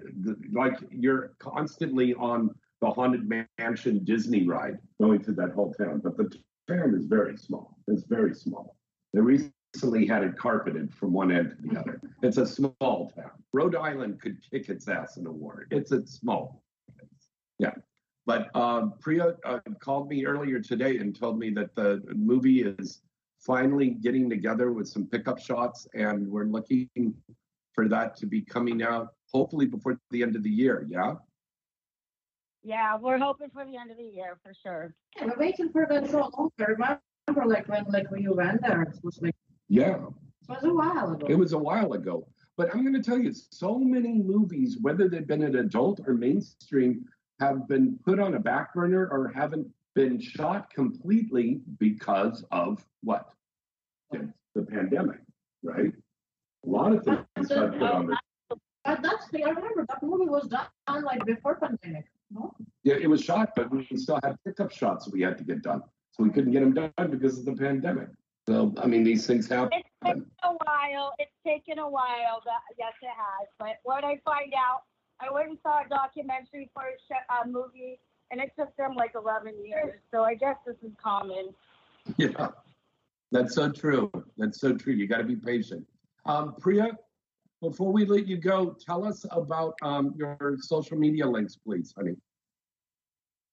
like 0.53 0.79
you're 0.93 1.33
constantly 1.41 2.15
on 2.15 2.55
the 2.81 2.91
haunted 2.91 3.29
mansion 3.59 4.05
Disney 4.05 4.47
ride 4.47 4.79
going 5.01 5.23
through 5.23 5.35
that 5.35 5.53
whole 5.53 5.73
town. 5.75 6.01
But 6.03 6.17
the 6.17 6.31
town 6.69 6.95
is 6.95 7.07
very 7.07 7.37
small. 7.37 7.77
It's 7.89 8.05
very 8.05 8.35
small. 8.35 8.77
They 9.13 9.21
recently 9.21 10.07
had 10.07 10.23
it 10.23 10.37
carpeted 10.37 10.95
from 10.95 11.13
one 11.13 11.31
end 11.31 11.51
to 11.51 11.69
the 11.69 11.81
other. 11.81 12.01
It's 12.23 12.39
a 12.39 12.47
small 12.47 13.13
town. 13.15 13.33
Rhode 13.53 13.77
Island 13.77 14.21
could 14.21 14.39
kick 14.51 14.69
its 14.69 14.89
ass 14.89 15.17
in 15.17 15.27
a 15.27 15.33
war. 15.33 15.67
It's 15.71 15.93
a 15.93 16.07
small. 16.07 16.63
Yeah. 17.59 17.75
But 18.27 18.55
um, 18.55 18.95
Priya 19.01 19.37
uh, 19.45 19.59
called 19.81 20.09
me 20.09 20.25
earlier 20.25 20.61
today 20.61 20.99
and 20.99 21.19
told 21.19 21.39
me 21.39 21.51
that 21.51 21.75
the 21.75 22.03
movie 22.15 22.63
is 22.63 23.03
finally 23.41 23.91
getting 23.91 24.29
together 24.31 24.73
with 24.73 24.87
some 24.87 25.07
pickup 25.07 25.39
shots, 25.39 25.87
and 25.95 26.29
we're 26.29 26.45
looking 26.45 26.89
for 27.73 27.89
that 27.89 28.17
to 28.17 28.27
be 28.27 28.43
coming 28.43 28.83
out 28.83 29.09
hopefully 29.33 29.67
before 29.67 29.99
the 30.11 30.23
end 30.23 30.37
of 30.37 30.43
the 30.43 30.51
year. 30.51 30.87
Yeah. 30.89 31.15
Yeah, 32.63 32.97
we're 32.99 33.19
hoping 33.19 33.51
for 33.51 33.65
the 33.65 33.77
end 33.77 33.91
of 33.91 33.97
the 33.97 34.05
year 34.05 34.39
for 34.43 34.53
sure. 34.63 34.95
Yeah, 35.17 35.27
we're 35.27 35.39
waiting 35.39 35.71
for 35.71 35.87
that 35.91 36.11
so 36.11 36.31
long. 36.37 36.51
I 36.61 36.65
remember, 36.65 37.01
like 37.47 37.69
when 37.69 37.85
like 37.89 38.11
when 38.11 38.23
you 38.23 38.35
went 38.35 38.61
there, 38.63 38.83
it 38.83 38.99
was 39.03 39.19
like 39.23 39.35
Yeah. 39.69 39.97
it 39.97 40.49
was 40.49 40.65
a 40.65 40.73
while 40.73 41.13
ago. 41.13 41.27
It 41.29 41.39
was 41.39 41.53
a 41.53 41.59
while 41.59 41.93
ago. 41.95 42.27
But 42.57 42.75
I'm 42.75 42.83
going 42.83 43.01
to 43.01 43.03
tell 43.03 43.19
you, 43.19 43.33
so 43.33 43.79
many 43.79 44.13
movies, 44.13 44.77
whether 44.83 45.09
they've 45.09 45.27
been 45.27 45.43
an 45.43 45.57
adult 45.57 46.01
or 46.07 46.13
mainstream, 46.15 47.07
have 47.39 47.67
been 47.67 47.99
put 48.05 48.21
on 48.21 48.35
a 48.35 48.39
back 48.39 48.75
burner 48.75 49.09
or 49.11 49.29
haven't 49.35 49.67
been 49.95 50.21
shot 50.21 50.71
completely 50.71 51.63
because 51.79 52.45
of 52.51 52.85
what? 53.03 53.31
The, 54.11 54.31
the 54.55 54.63
pandemic, 54.63 55.21
right? 55.63 55.93
A 56.67 56.69
lot 56.69 56.93
of 56.93 57.03
things 57.05 57.49
got 57.49 57.73
put 57.73 57.83
on 57.83 58.07
the 58.09 58.19
But 58.85 59.03
that's 59.03 59.29
the 59.31 59.45
I 59.45 59.51
remember 59.51 59.87
that 59.89 60.03
movie 60.03 60.29
was 60.29 60.47
done 60.49 60.67
like 61.03 61.25
before 61.25 61.57
pandemic. 61.57 62.05
No. 62.31 62.55
Yeah, 62.83 62.95
it 62.95 63.09
was 63.09 63.23
shot, 63.23 63.51
but 63.57 63.71
we 63.71 63.87
still 63.97 64.21
had 64.23 64.37
pickup 64.45 64.71
shots 64.71 65.09
we 65.11 65.21
had 65.21 65.37
to 65.39 65.45
get 65.45 65.63
done. 65.63 65.83
So 66.13 66.25
we 66.25 66.31
couldn't 66.31 66.53
get 66.53 66.61
them 66.61 66.75
done 66.75 67.11
because 67.11 67.39
of 67.39 67.45
the 67.45 67.53
pandemic. 67.53 68.09
So, 68.49 68.75
I 68.79 68.87
mean, 68.87 69.05
these 69.05 69.27
things 69.27 69.49
happen. 69.49 69.71
It's 69.79 69.89
taken 70.05 70.27
a 70.43 70.53
while. 70.65 71.13
It's 71.19 71.31
taken 71.47 71.79
a 71.79 71.89
while. 71.89 72.43
That, 72.45 72.61
yes, 72.79 72.93
it 73.03 73.09
has. 73.09 73.49
But 73.59 73.77
what 73.85 74.05
I 74.05 74.21
find 74.25 74.53
out, 74.57 74.83
I 75.21 75.33
went 75.33 75.51
and 75.51 75.59
saw 75.63 75.83
a 75.85 75.89
documentary 75.89 76.71
for 76.75 76.83
a 76.83 76.97
sh- 77.07 77.27
uh, 77.29 77.47
movie, 77.47 78.01
and 78.31 78.41
it 78.41 78.51
took 78.59 78.75
them 78.77 78.95
like 78.95 79.13
11 79.15 79.55
years. 79.65 80.01
So 80.11 80.23
I 80.23 80.35
guess 80.35 80.57
this 80.67 80.77
is 80.83 80.93
common. 81.03 81.51
Yeah, 82.17 82.49
that's 83.31 83.55
so 83.55 83.71
true. 83.71 84.11
That's 84.39 84.59
so 84.61 84.75
true. 84.75 84.95
You 84.95 85.07
got 85.07 85.19
to 85.19 85.25
be 85.25 85.37
patient. 85.37 85.87
Um, 86.25 86.55
Priya, 86.59 86.97
before 87.61 87.93
we 87.93 88.05
let 88.07 88.27
you 88.27 88.37
go, 88.37 88.77
tell 88.85 89.05
us 89.05 89.27
about 89.31 89.75
um, 89.83 90.15
your 90.17 90.57
social 90.61 90.97
media 90.97 91.27
links, 91.27 91.57
please, 91.57 91.93
honey. 91.97 92.17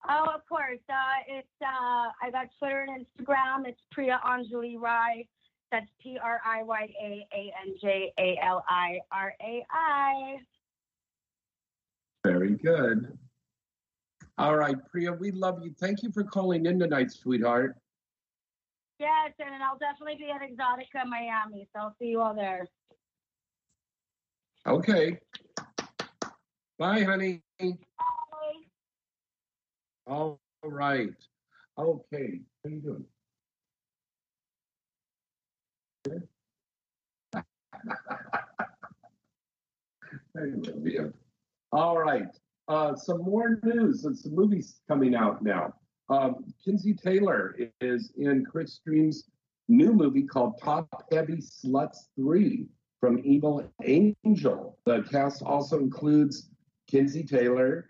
Oh, 0.09 0.27
of 0.33 0.41
course. 0.47 0.79
Uh, 0.89 0.93
it's 1.27 1.47
uh, 1.61 2.09
I 2.21 2.31
got 2.31 2.47
Twitter 2.57 2.87
and 2.87 3.05
Instagram. 3.05 3.67
It's 3.67 3.81
Priya 3.91 4.21
Anjali 4.25 4.79
Rai. 4.79 5.27
That's 5.71 5.87
P 6.01 6.17
R 6.21 6.39
I 6.45 6.63
Y 6.63 6.87
A 7.03 7.27
A 7.33 7.53
N 7.65 7.75
J 7.81 8.13
A 8.17 8.39
L 8.41 8.63
I 8.69 8.99
R 9.11 9.33
A 9.41 9.65
I. 9.69 10.37
Very 12.23 12.55
good. 12.55 13.17
All 14.37 14.55
right, 14.55 14.77
Priya, 14.89 15.11
we 15.11 15.31
love 15.31 15.61
you. 15.63 15.73
Thank 15.79 16.03
you 16.03 16.11
for 16.11 16.23
calling 16.23 16.67
in 16.67 16.79
tonight, 16.79 17.11
sweetheart. 17.11 17.75
Yes, 18.99 19.33
and 19.39 19.61
I'll 19.61 19.77
definitely 19.77 20.15
be 20.15 20.31
at 20.31 20.41
Exotica 20.41 21.05
Miami. 21.05 21.67
So 21.73 21.81
I'll 21.81 21.95
see 21.99 22.07
you 22.07 22.21
all 22.21 22.33
there. 22.33 22.67
Okay. 24.67 25.17
Bye, 26.77 27.03
honey. 27.03 27.41
Bye. 27.57 27.71
All 30.05 30.39
right. 30.61 31.15
Okay. 31.77 32.41
How 32.63 32.69
you 32.69 32.81
doing? 32.81 33.05
Good? 36.03 36.27
I 37.33 37.41
love. 40.35 41.13
All 41.71 41.97
right. 41.97 42.27
Uh, 42.67 42.93
some 42.95 43.23
more 43.23 43.59
news 43.63 44.03
and 44.03 44.17
some 44.17 44.35
movies 44.35 44.81
coming 44.89 45.15
out 45.15 45.41
now. 45.41 45.73
Um, 46.09 46.43
Kinsey 46.63 46.93
Taylor 46.93 47.55
is 47.79 48.11
in 48.17 48.43
Chris 48.43 48.73
Streams' 48.73 49.29
new 49.69 49.93
movie 49.93 50.23
called 50.23 50.59
Top 50.61 51.05
Heavy 51.09 51.37
Sluts 51.37 52.07
3 52.17 52.67
from 52.99 53.21
Evil 53.23 53.69
Angel. 53.83 54.77
The 54.85 55.03
cast 55.11 55.43
also 55.43 55.79
includes 55.79 56.49
Kinsey 56.87 57.23
Taylor, 57.23 57.89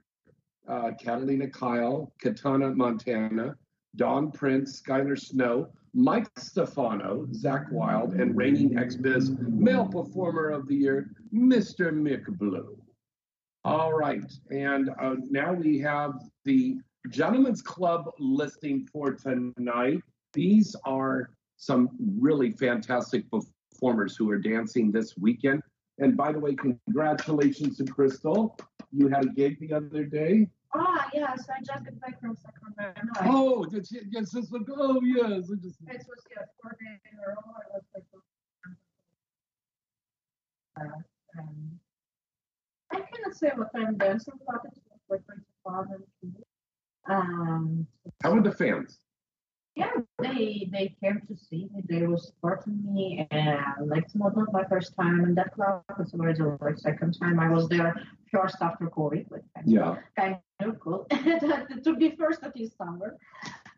uh, 0.67 0.91
Catalina 0.99 1.49
Kyle, 1.49 2.11
Katana 2.21 2.71
Montana, 2.75 3.55
Dawn 3.95 4.31
Prince, 4.31 4.81
Skylar 4.81 5.19
Snow, 5.19 5.69
Mike 5.93 6.27
Stefano, 6.37 7.27
Zach 7.33 7.65
Wild, 7.71 8.13
and 8.13 8.35
reigning 8.35 8.75
XBIZ 8.75 9.39
male 9.49 9.87
performer 9.87 10.49
of 10.49 10.67
the 10.67 10.75
year, 10.75 11.09
Mr. 11.33 11.91
Mick 11.91 12.25
Blue. 12.37 12.77
All 13.63 13.93
right, 13.93 14.31
and 14.51 14.89
uh, 15.01 15.15
now 15.29 15.53
we 15.53 15.79
have 15.79 16.13
the 16.45 16.77
Gentlemen's 17.09 17.61
Club 17.61 18.09
listing 18.19 18.87
for 18.91 19.13
tonight. 19.13 20.01
These 20.33 20.75
are 20.85 21.31
some 21.57 21.89
really 22.19 22.51
fantastic 22.51 23.25
performers 23.77 24.15
who 24.15 24.29
are 24.31 24.39
dancing 24.39 24.91
this 24.91 25.15
weekend. 25.17 25.61
And 25.99 26.15
by 26.17 26.31
the 26.31 26.39
way, 26.39 26.55
congratulations 26.55 27.77
to 27.77 27.85
Crystal. 27.85 28.57
You 28.91 29.07
had 29.07 29.25
a 29.25 29.29
gig 29.29 29.59
the 29.59 29.73
other 29.73 30.03
day. 30.03 30.47
Ah, 30.75 31.07
yes, 31.13 31.47
I 31.49 31.59
just 31.63 31.85
got 31.85 31.99
back 32.01 32.19
from 32.19 32.35
Sacramento. 32.35 33.11
Oh, 33.21 33.65
yes, 33.71 33.91
yes, 33.91 34.31
yes, 34.33 34.51
look, 34.51 34.67
oh, 34.75 35.01
yes. 35.03 35.49
I 35.51 35.55
just, 35.61 35.79
It 35.87 36.05
was 36.07 36.23
yeah, 36.29 36.43
four 36.61 36.75
days 36.79 36.99
in 37.11 37.17
a 37.17 37.29
row. 37.29 37.35
I 37.47 37.73
was 37.73 37.83
like, 37.95 38.03
uh, 40.79 41.39
um, 41.39 41.79
I 42.91 42.95
cannot 42.95 43.35
say 43.35 43.51
what 43.55 43.69
I'm 43.75 43.97
dancing, 43.97 44.33
but 44.45 44.61
it 44.65 44.79
was 44.85 45.03
like 45.09 45.25
25 45.25 45.85
and 45.91 46.03
two. 46.21 47.13
Um, 47.13 47.87
how 48.21 48.33
are 48.33 48.41
the 48.41 48.51
fans? 48.51 48.99
Yeah, 49.77 49.93
they 50.25 50.67
they 50.73 50.87
came 51.01 51.21
to 51.29 51.35
see 51.47 51.61
me. 51.71 51.79
They 51.89 52.01
were 52.07 52.17
supporting 52.29 52.77
me, 52.95 53.27
and 53.31 53.87
like 53.91 54.03
it's 54.05 54.15
not 54.15 54.33
my 54.51 54.63
first 54.73 54.95
time 54.99 55.23
in 55.27 55.35
that 55.35 55.53
club. 55.55 55.83
It's 55.99 56.13
already 56.15 56.41
like 56.65 56.77
second 56.89 57.11
time 57.21 57.39
I 57.39 57.49
was 57.57 57.69
there 57.69 57.91
first 58.33 58.57
after 58.67 58.85
COVID. 58.99 59.23
Like 59.33 59.45
kind 59.53 59.65
of- 59.67 59.73
Yeah. 59.77 59.91
kind 60.19 60.37
of 60.69 60.79
cool 60.79 61.05
to 61.85 61.91
be 62.01 62.07
first 62.21 62.39
at 62.47 62.55
least 62.57 62.73
somewhere. 62.77 63.15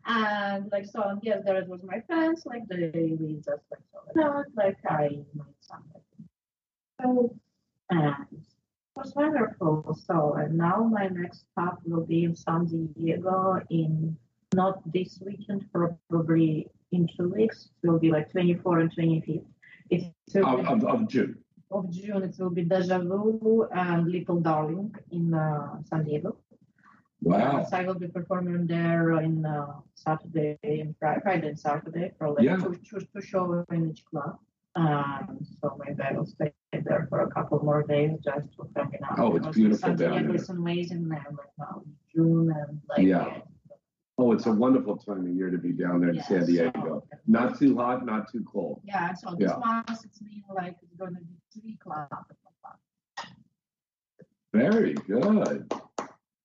And 0.06 0.62
like 0.72 0.86
so, 0.86 1.00
and 1.10 1.20
yes, 1.22 1.38
there 1.44 1.58
it 1.62 1.68
was 1.68 1.82
my 1.92 2.00
friends. 2.08 2.38
Like 2.52 2.64
they 2.70 3.16
we 3.20 3.28
just 3.48 3.64
like 3.72 3.84
so 3.92 4.00
out. 4.24 4.46
Like 4.62 4.78
I 4.88 5.06
made 5.38 5.58
some 5.68 5.84
like 5.94 6.08
so 7.02 7.36
and 7.90 8.14
it 8.32 8.44
was 8.96 9.12
wonderful. 9.14 9.74
So 10.08 10.16
and 10.40 10.56
now 10.56 10.78
my 10.98 11.06
next 11.20 11.44
stop 11.52 11.76
will 11.84 12.06
be 12.06 12.24
in 12.24 12.34
San 12.34 12.64
Diego 12.96 13.60
in 13.68 14.16
not 14.54 14.80
this 14.92 15.20
weekend, 15.24 15.64
probably 15.72 16.68
in 16.92 17.08
two 17.16 17.28
weeks. 17.28 17.68
It 17.82 17.88
will 17.88 17.98
be 17.98 18.10
like 18.10 18.30
24 18.32 18.80
and 18.80 18.94
25th. 18.96 19.44
It 19.90 20.12
will 20.34 20.46
Of, 20.46 20.68
of, 20.68 20.84
of 20.84 21.08
June. 21.08 21.36
of 21.70 21.90
June, 21.90 22.22
it 22.22 22.34
will 22.38 22.50
be 22.50 22.62
Deja 22.64 22.98
Vu 22.98 23.68
and 23.74 24.08
Little 24.10 24.40
Darling 24.40 24.94
in 25.12 25.34
uh, 25.34 25.78
San 25.84 26.04
Diego. 26.04 26.36
Wow. 27.22 27.64
So 27.68 27.76
I 27.76 27.84
will 27.84 27.94
be 27.98 28.08
performing 28.08 28.66
there 28.66 29.20
in 29.20 29.44
uh, 29.44 29.66
Saturday 29.94 30.58
and 30.62 30.94
Friday, 30.98 31.20
Friday 31.22 31.48
and 31.48 31.58
Saturday 31.58 32.12
for 32.18 32.30
like 32.30 32.44
Yeah. 32.44 32.56
two, 32.56 32.74
two, 32.88 33.00
two 33.12 33.20
shows 33.20 33.64
in 33.70 33.90
each 33.90 34.04
club. 34.06 34.38
Um, 34.76 35.38
so 35.60 35.78
maybe 35.84 36.00
I 36.02 36.12
will 36.12 36.24
stay 36.26 36.52
there 36.72 37.06
for 37.10 37.20
a 37.22 37.30
couple 37.30 37.62
more 37.62 37.82
days 37.82 38.12
just 38.24 38.46
to 38.54 38.68
hang 38.74 38.92
out. 39.04 39.18
Oh, 39.18 39.36
it's 39.36 39.38
Because 39.40 39.56
beautiful 39.56 39.88
San 39.88 39.96
down 39.96 40.12
Diego 40.12 40.28
there. 40.28 40.36
is 40.36 40.48
amazing 40.48 41.08
there 41.08 41.26
right 41.30 41.54
now, 41.58 41.82
June 42.14 42.52
and 42.56 42.80
like 42.88 43.02
Yeah. 43.06 43.40
Oh, 44.20 44.32
it's 44.32 44.44
a 44.44 44.52
wonderful 44.52 44.98
time 44.98 45.24
of 45.26 45.34
year 45.34 45.48
to 45.48 45.56
be 45.56 45.72
down 45.72 45.98
there 46.00 46.10
in 46.10 46.16
Yeah, 46.16 46.26
San 46.26 46.44
Diego. 46.44 47.02
Not 47.26 47.58
too 47.58 47.74
hot, 47.74 48.04
not 48.04 48.30
too 48.30 48.44
cold. 48.44 48.82
Yeah, 48.84 49.14
so 49.14 49.34
this 49.34 49.50
Yeah. 49.50 49.56
month 49.56 49.88
it's 50.04 50.18
been 50.18 50.42
like 50.54 50.76
it's 50.82 50.94
gonna 50.96 51.20
be 51.22 51.38
three 51.58 51.72
o'clock. 51.80 52.30
Very 54.52 54.92
good. 54.92 55.72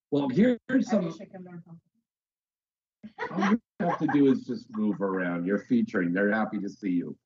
Well, 0.09 0.29
here- 0.29 0.57
here's 0.69 0.87
I 0.87 0.91
some. 0.91 1.05
wish 1.05 1.19
I 1.19 1.25
can 1.25 1.43
learn 1.43 1.61
something. 1.63 1.81
All 3.31 3.51
you 3.51 3.61
have 3.81 3.99
to 3.99 4.07
do 4.07 4.27
is 4.31 4.45
just 4.45 4.69
move 4.77 5.01
around. 5.01 5.45
You're 5.45 5.59
featuring. 5.59 6.13
They're 6.13 6.31
happy 6.31 6.59
to 6.59 6.69
see 6.69 6.91
you. 6.91 7.17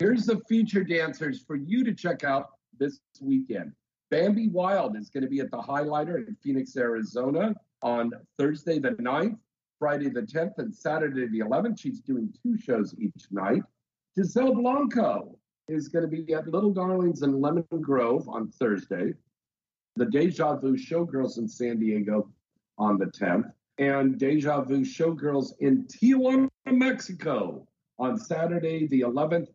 Here's 0.00 0.26
the 0.26 0.38
feature 0.50 0.84
dancers 0.84 1.42
for 1.42 1.56
you 1.56 1.82
to 1.84 1.94
check 1.94 2.24
out 2.24 2.50
this 2.78 3.00
weekend. 3.22 3.74
Bambi 4.10 4.48
Wild 4.48 4.96
is 4.98 5.08
going 5.08 5.22
to 5.22 5.30
be 5.30 5.40
at 5.40 5.50
the 5.50 5.56
Highlighter 5.62 6.26
in 6.28 6.34
Phoenix, 6.36 6.76
Arizona 6.76 7.54
on 7.82 8.12
Thursday 8.36 8.78
the 8.78 8.90
9th, 8.92 9.38
Friday 9.78 10.08
the 10.08 10.22
10th, 10.22 10.58
and 10.58 10.74
Saturday 10.74 11.26
the 11.28 11.40
11th. 11.40 11.78
She's 11.80 12.00
doing 12.00 12.32
two 12.42 12.56
shows 12.56 12.94
each 12.98 13.26
night. 13.30 13.62
Giselle 14.16 14.54
Blanco 14.54 15.38
is 15.68 15.88
going 15.88 16.08
to 16.08 16.08
be 16.08 16.34
at 16.34 16.48
Little 16.48 16.72
Darlings 16.72 17.22
in 17.22 17.40
Lemon 17.40 17.64
Grove 17.80 18.28
on 18.28 18.48
Thursday. 18.48 19.14
The 19.96 20.06
Deja 20.06 20.56
Vu 20.56 20.76
Showgirls 20.76 21.38
in 21.38 21.48
San 21.48 21.78
Diego 21.78 22.28
on 22.78 22.98
the 22.98 23.06
10th, 23.06 23.52
and 23.78 24.18
Deja 24.18 24.62
Vu 24.62 24.80
Showgirls 24.84 25.52
in 25.60 25.84
Tijuana, 25.86 26.48
Mexico 26.66 27.66
on 27.98 28.18
Saturday 28.18 28.86
the 28.86 29.00
11th. 29.00 29.48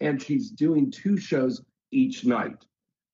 And 0.00 0.20
she's 0.20 0.50
doing 0.50 0.90
two 0.90 1.16
shows 1.16 1.62
each 1.92 2.24
night. 2.24 2.64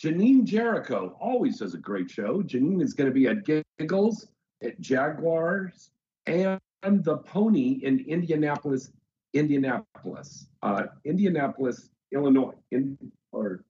Janine 0.03 0.45
Jericho 0.45 1.17
always 1.21 1.59
does 1.59 1.75
a 1.75 1.79
great 1.79 2.11
show. 2.11 2.43
Janine 2.43 2.81
is 2.81 2.95
going 2.95 3.09
to 3.09 3.15
be 3.15 3.27
at 3.27 3.45
Giggles, 3.79 4.29
at 4.63 4.81
Jaguars, 4.81 5.91
and 6.29 7.05
the 7.05 7.19
Pony 7.19 7.81
in 7.83 8.05
Indianapolis, 8.07 8.93
Indianapolis, 9.35 10.47
uh, 10.63 10.85
Indianapolis, 11.05 11.91
Illinois, 12.13 12.55
in 12.71 12.97
or 13.33 13.65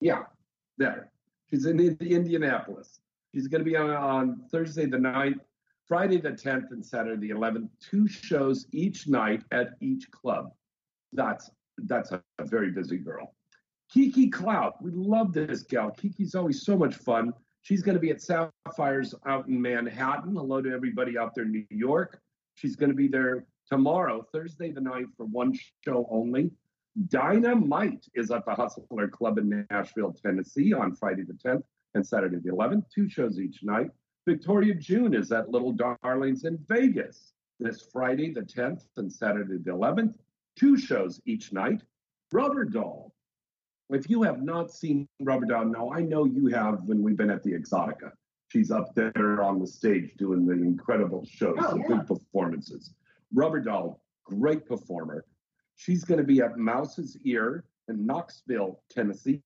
yeah, 0.00 0.24
there. 0.76 1.10
She's 1.50 1.66
in 1.66 1.80
Indi- 1.80 2.14
Indianapolis. 2.14 3.00
She's 3.34 3.48
going 3.48 3.64
to 3.64 3.70
be 3.70 3.76
on, 3.76 3.90
on 3.90 4.42
Thursday 4.50 4.86
the 4.86 4.96
9th, 4.96 5.40
Friday 5.86 6.20
the 6.20 6.30
10th, 6.30 6.70
and 6.70 6.84
Saturday 6.84 7.28
the 7.28 7.34
11th. 7.34 7.68
Two 7.80 8.06
shows 8.06 8.66
each 8.72 9.08
night 9.08 9.42
at 9.50 9.70
each 9.80 10.10
club. 10.10 10.50
That's 11.12 11.50
that's 11.78 12.12
a, 12.12 12.22
a 12.38 12.44
very 12.44 12.70
busy 12.70 12.98
girl. 12.98 13.34
Kiki 13.92 14.28
Clout, 14.28 14.82
we 14.82 14.90
love 14.92 15.32
this 15.32 15.62
gal. 15.62 15.90
Kiki's 15.90 16.34
always 16.34 16.64
so 16.64 16.76
much 16.76 16.94
fun. 16.94 17.32
She's 17.64 17.82
going 17.82 17.94
to 17.94 18.00
be 18.00 18.10
at 18.10 18.20
Sapphires 18.20 19.14
out 19.26 19.48
in 19.48 19.60
Manhattan. 19.60 20.36
Hello 20.36 20.60
to 20.60 20.70
everybody 20.70 21.16
out 21.16 21.34
there 21.34 21.44
in 21.44 21.50
New 21.50 21.64
York. 21.70 22.20
She's 22.56 22.76
going 22.76 22.90
to 22.90 22.94
be 22.94 23.08
there 23.08 23.46
tomorrow, 23.66 24.22
Thursday 24.32 24.70
the 24.70 24.82
9th, 24.82 25.16
for 25.16 25.24
one 25.24 25.58
show 25.82 26.06
only. 26.10 26.50
Dynamite 27.08 28.06
is 28.14 28.30
at 28.30 28.44
the 28.44 28.54
Hustler 28.54 29.08
Club 29.08 29.38
in 29.38 29.66
Nashville, 29.70 30.12
Tennessee 30.12 30.74
on 30.74 30.94
Friday 30.94 31.22
the 31.22 31.32
10th 31.32 31.62
and 31.94 32.06
Saturday 32.06 32.36
the 32.36 32.50
11th, 32.50 32.82
two 32.94 33.08
shows 33.08 33.40
each 33.40 33.60
night. 33.62 33.88
Victoria 34.28 34.74
June 34.74 35.14
is 35.14 35.32
at 35.32 35.48
Little 35.48 35.72
Darlings 35.72 36.44
in 36.44 36.58
Vegas 36.68 37.32
this 37.60 37.88
Friday 37.90 38.30
the 38.30 38.42
10th 38.42 38.84
and 38.98 39.10
Saturday 39.10 39.56
the 39.56 39.70
11th, 39.70 40.12
two 40.54 40.76
shows 40.76 41.18
each 41.24 41.50
night. 41.50 41.80
Rubber 42.30 42.66
Doll. 42.66 43.13
If 43.90 44.08
you 44.08 44.22
have 44.22 44.42
not 44.42 44.72
seen 44.72 45.06
Rubber 45.20 45.46
Doll, 45.46 45.66
now 45.66 45.90
I 45.92 46.00
know 46.00 46.24
you 46.24 46.46
have 46.48 46.82
when 46.84 47.02
we've 47.02 47.16
been 47.16 47.30
at 47.30 47.42
the 47.42 47.52
Exotica. 47.52 48.12
She's 48.48 48.70
up 48.70 48.94
there 48.94 49.42
on 49.42 49.58
the 49.58 49.66
stage 49.66 50.14
doing 50.16 50.46
the 50.46 50.52
incredible 50.52 51.24
shows, 51.28 51.56
Oh, 51.60 51.76
yeah. 51.76 51.86
good 51.88 52.06
performances. 52.06 52.94
Rubber 53.34 53.60
Doll, 53.60 54.00
great 54.24 54.66
performer. 54.66 55.24
She's 55.76 56.04
going 56.04 56.18
to 56.18 56.24
be 56.24 56.40
at 56.40 56.56
Mouse's 56.56 57.18
Ear 57.24 57.64
in 57.88 58.06
Knoxville, 58.06 58.80
Tennessee 58.90 59.42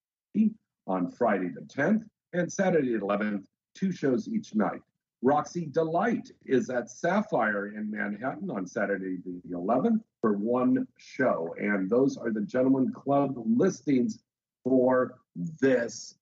on 0.86 1.10
Friday 1.10 1.48
the 1.48 1.62
10th 1.62 2.04
and 2.32 2.50
Saturday 2.52 2.92
the 2.94 3.00
11th, 3.00 3.44
two 3.74 3.90
shows 3.92 4.28
each 4.28 4.54
night. 4.54 4.80
Roxy 5.20 5.66
Delight 5.66 6.30
is 6.46 6.70
at 6.70 6.88
Sapphire 6.90 7.68
in 7.76 7.90
Manhattan 7.90 8.50
on 8.50 8.66
Saturday 8.66 9.16
the 9.24 9.40
11th 9.54 10.00
for 10.20 10.34
one 10.34 10.86
show. 10.96 11.54
And 11.58 11.90
those 11.90 12.16
are 12.16 12.30
the 12.30 12.42
Gentlemen 12.42 12.92
Club 12.92 13.34
listings 13.44 14.20
for 14.68 15.18
this 15.60 16.14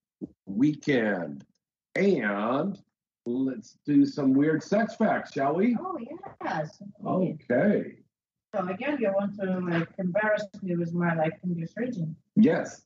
weekend. 0.47 1.45
And 1.97 2.79
let's 3.25 3.77
do 3.85 4.05
some 4.07 4.33
weird 4.35 4.63
sex 4.63 4.95
facts, 4.95 5.33
shall 5.33 5.57
we? 5.57 5.77
Oh 5.81 5.99
yes. 6.45 6.81
Okay. 7.05 7.97
So 8.55 8.67
again, 8.69 8.99
you 9.01 9.13
want 9.13 9.39
to 9.41 9.59
like 9.61 9.89
embarrass 9.99 10.45
me 10.63 10.77
with 10.77 10.93
my 10.95 11.15
like 11.15 11.33
English 11.45 11.71
region. 11.77 12.15
Yes, 12.37 12.83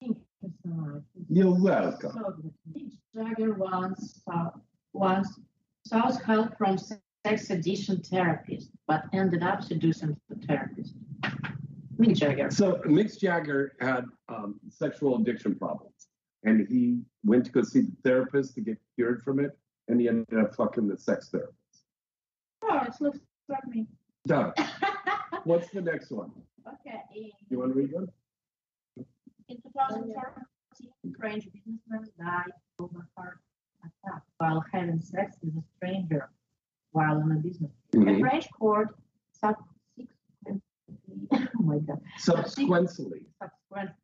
Thank 0.00 0.16
you 0.42 0.52
so 0.64 0.70
much. 0.70 1.02
you're 1.28 1.60
welcome. 1.60 2.12
So. 2.12 2.34
Mick 2.74 2.92
Jagger 3.14 3.54
once 3.54 4.22
sought, 4.24 4.58
once 4.92 5.38
sought 5.86 6.22
help 6.22 6.56
from 6.56 6.78
sex 6.78 7.50
addiction 7.50 8.00
therapist, 8.02 8.70
but 8.86 9.04
ended 9.12 9.42
up 9.42 9.62
seducing 9.62 10.16
the 10.28 10.36
therapist. 10.46 10.94
Mick 12.00 12.16
Jagger. 12.16 12.50
So 12.50 12.74
Mick 12.86 13.18
Jagger 13.18 13.72
had 13.80 14.04
um, 14.28 14.58
sexual 14.70 15.16
addiction 15.20 15.54
problems, 15.54 16.08
and 16.44 16.66
he 16.68 17.00
went 17.24 17.44
to 17.46 17.52
go 17.52 17.62
see 17.62 17.82
the 17.82 17.92
therapist 18.04 18.54
to 18.54 18.60
get 18.60 18.78
cured 18.96 19.22
from 19.22 19.38
it, 19.40 19.56
and 19.88 20.00
he 20.00 20.08
ended 20.08 20.38
up 20.38 20.54
fucking 20.54 20.88
the 20.88 20.96
sex 20.96 21.28
therapist. 21.28 21.56
Oh, 22.62 22.80
it 22.86 22.94
looks 23.00 23.18
like 23.48 23.66
me. 23.68 23.86
Done. 24.26 24.52
What's 25.44 25.70
the 25.70 25.80
next 25.82 26.10
one? 26.10 26.30
Okay. 26.66 27.32
You 27.48 27.58
want 27.58 27.72
to 27.72 27.78
read 27.78 27.92
one? 27.92 28.08
In 29.48 29.56
2014, 29.62 31.14
French 31.18 31.44
businessman 31.52 32.06
died 32.18 32.52
of 32.78 32.90
a 32.94 33.20
heart 33.20 33.38
attack 33.82 34.22
while 34.38 34.64
having 34.72 35.00
sex 35.00 35.36
with 35.42 35.54
a 35.56 35.62
stranger 35.76 36.28
while 36.92 37.16
on 37.16 37.32
a 37.32 37.36
business. 37.36 37.70
trip. 37.92 38.06
A 38.06 38.10
Mhm. 38.10 38.20
French 38.20 38.46
court 38.52 38.94
oh 41.32 41.62
my 41.62 41.78
god, 41.78 42.00
Subsequently. 42.18 43.26
subsequently 43.40 43.94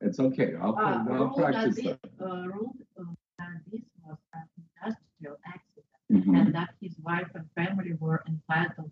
It's 0.00 0.18
okay. 0.20 0.54
I'll, 0.60 0.76
uh, 0.76 0.80
I'll 0.80 1.04
ruled, 1.04 1.36
practice 1.36 1.76
that. 1.76 1.98
uh, 2.20 2.46
ruled 2.48 2.76
uh, 2.98 3.04
that 3.38 3.60
this 3.70 3.82
was 4.04 4.18
an 4.34 4.42
industrial 4.58 5.36
accident 5.46 5.86
Mhm. 6.10 6.38
and 6.40 6.54
that 6.54 6.70
his 6.80 6.98
wife 6.98 7.28
and 7.34 7.46
family 7.54 7.92
were 7.98 8.22
entitled. 8.28 8.90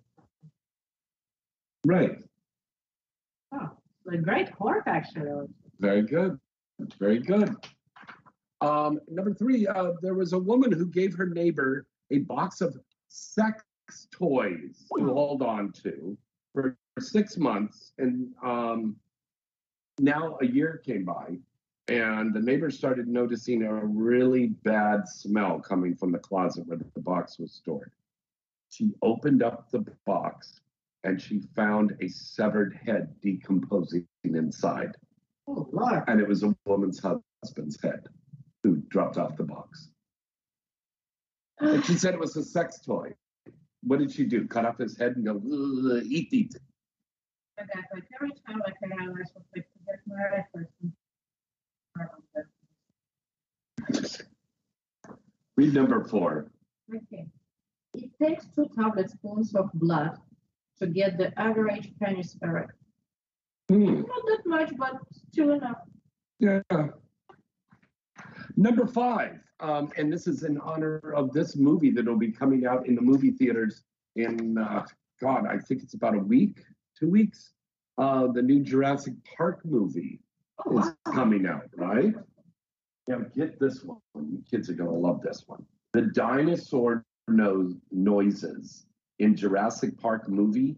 Right. 1.84 2.18
Oh, 3.52 3.70
a 4.10 4.16
great 4.18 4.54
court 4.56 4.84
actually. 4.86 5.48
Very 5.80 6.02
good. 6.02 6.38
Very 6.98 7.18
good. 7.18 7.54
Um, 8.60 9.00
number 9.08 9.32
three, 9.34 9.66
uh, 9.66 9.92
there 10.02 10.14
was 10.14 10.32
a 10.34 10.38
woman 10.38 10.70
who 10.72 10.86
gave 10.86 11.14
her 11.16 11.26
neighbor 11.26 11.86
a 12.10 12.18
box 12.18 12.60
of 12.60 12.76
sex 13.08 13.62
toys 14.12 14.86
to 14.96 15.04
hold 15.06 15.42
on 15.42 15.72
to 15.82 16.16
for 16.52 16.76
six 17.00 17.36
months. 17.36 17.92
And 17.98 18.28
um, 18.42 18.96
now 19.98 20.38
a 20.40 20.46
year 20.46 20.80
came 20.84 21.04
by, 21.04 21.38
and 21.88 22.32
the 22.32 22.40
neighbor 22.40 22.70
started 22.70 23.08
noticing 23.08 23.62
a 23.62 23.74
really 23.74 24.48
bad 24.62 25.08
smell 25.08 25.58
coming 25.58 25.96
from 25.96 26.12
the 26.12 26.18
closet 26.18 26.66
where 26.66 26.78
the 26.78 27.00
box 27.00 27.38
was 27.38 27.52
stored. 27.52 27.90
She 28.68 28.92
opened 29.02 29.42
up 29.42 29.70
the 29.70 29.84
box 30.06 30.60
and 31.02 31.20
she 31.20 31.40
found 31.56 31.96
a 32.00 32.08
severed 32.08 32.78
head 32.84 33.14
decomposing 33.20 34.06
inside. 34.22 34.94
Oh, 35.48 35.68
Lord. 35.72 36.04
And 36.06 36.20
it 36.20 36.28
was 36.28 36.44
a 36.44 36.54
woman's 36.64 37.00
husband's 37.00 37.80
head 37.82 38.06
who 38.62 38.76
dropped 38.88 39.16
off 39.16 39.36
the 39.36 39.44
box. 39.44 39.90
And 41.58 41.84
she 41.84 41.94
said 41.94 42.14
it 42.14 42.20
was 42.20 42.36
a 42.36 42.44
sex 42.44 42.80
toy. 42.80 43.14
What 43.82 43.98
did 43.98 44.12
she 44.12 44.24
do? 44.24 44.46
Cut 44.46 44.64
off 44.64 44.78
his 44.78 44.96
head 44.96 45.16
and 45.16 45.24
go, 45.24 45.40
eat, 46.04 46.32
eat. 46.32 46.54
That, 47.74 47.84
like 47.92 48.04
every 48.14 48.32
time 48.46 48.62
I 48.64 48.72
realized 49.04 49.32
was 49.34 49.44
like 49.54 49.66
to 49.66 49.78
get 49.86 50.00
my 50.06 50.16
efforts. 50.40 50.72
Read 55.56 55.74
number 55.74 56.04
four. 56.04 56.50
Okay. 56.94 57.26
It 57.94 58.10
takes 58.22 58.46
two 58.54 58.66
tablespoons 58.76 59.54
of 59.54 59.70
blood 59.74 60.16
to 60.78 60.86
get 60.86 61.18
the 61.18 61.38
average 61.38 61.92
penis 62.02 62.36
erect. 62.42 62.72
Hmm. 63.68 64.00
Not 64.00 64.24
that 64.26 64.46
much, 64.46 64.72
but 64.76 64.98
still 65.30 65.52
enough. 65.52 65.78
Yeah. 66.38 66.62
Number 68.56 68.86
five, 68.86 69.38
um, 69.60 69.92
and 69.96 70.12
this 70.12 70.26
is 70.26 70.44
in 70.44 70.58
honor 70.58 70.98
of 71.14 71.32
this 71.32 71.56
movie 71.56 71.90
that 71.90 72.06
will 72.06 72.16
be 72.16 72.32
coming 72.32 72.66
out 72.66 72.86
in 72.86 72.94
the 72.94 73.02
movie 73.02 73.30
theaters 73.30 73.82
in, 74.16 74.56
uh, 74.56 74.86
God, 75.20 75.46
I 75.46 75.58
think 75.58 75.82
it's 75.82 75.94
about 75.94 76.14
a 76.14 76.18
week, 76.18 76.64
two 77.00 77.08
weeks. 77.08 77.52
Uh, 77.98 78.28
the 78.28 78.42
new 78.42 78.60
Jurassic 78.60 79.14
Park 79.36 79.60
movie 79.64 80.20
is 80.72 80.92
coming 81.06 81.46
out, 81.46 81.68
right? 81.76 82.14
Now 83.08 83.20
get 83.34 83.58
this 83.58 83.82
one. 83.82 83.98
You 84.14 84.42
kids 84.48 84.70
are 84.70 84.74
to 84.76 84.90
love 84.90 85.22
this 85.22 85.44
one. 85.46 85.64
The 85.92 86.02
dinosaur 86.02 87.04
no- 87.28 87.74
noises 87.90 88.86
in 89.18 89.34
Jurassic 89.34 89.98
Park 89.98 90.28
movie 90.28 90.76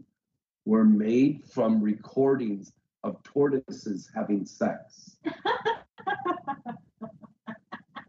were 0.64 0.84
made 0.84 1.42
from 1.44 1.82
recordings 1.82 2.72
of 3.04 3.22
tortoises 3.22 4.10
having 4.14 4.46
sex. 4.46 5.16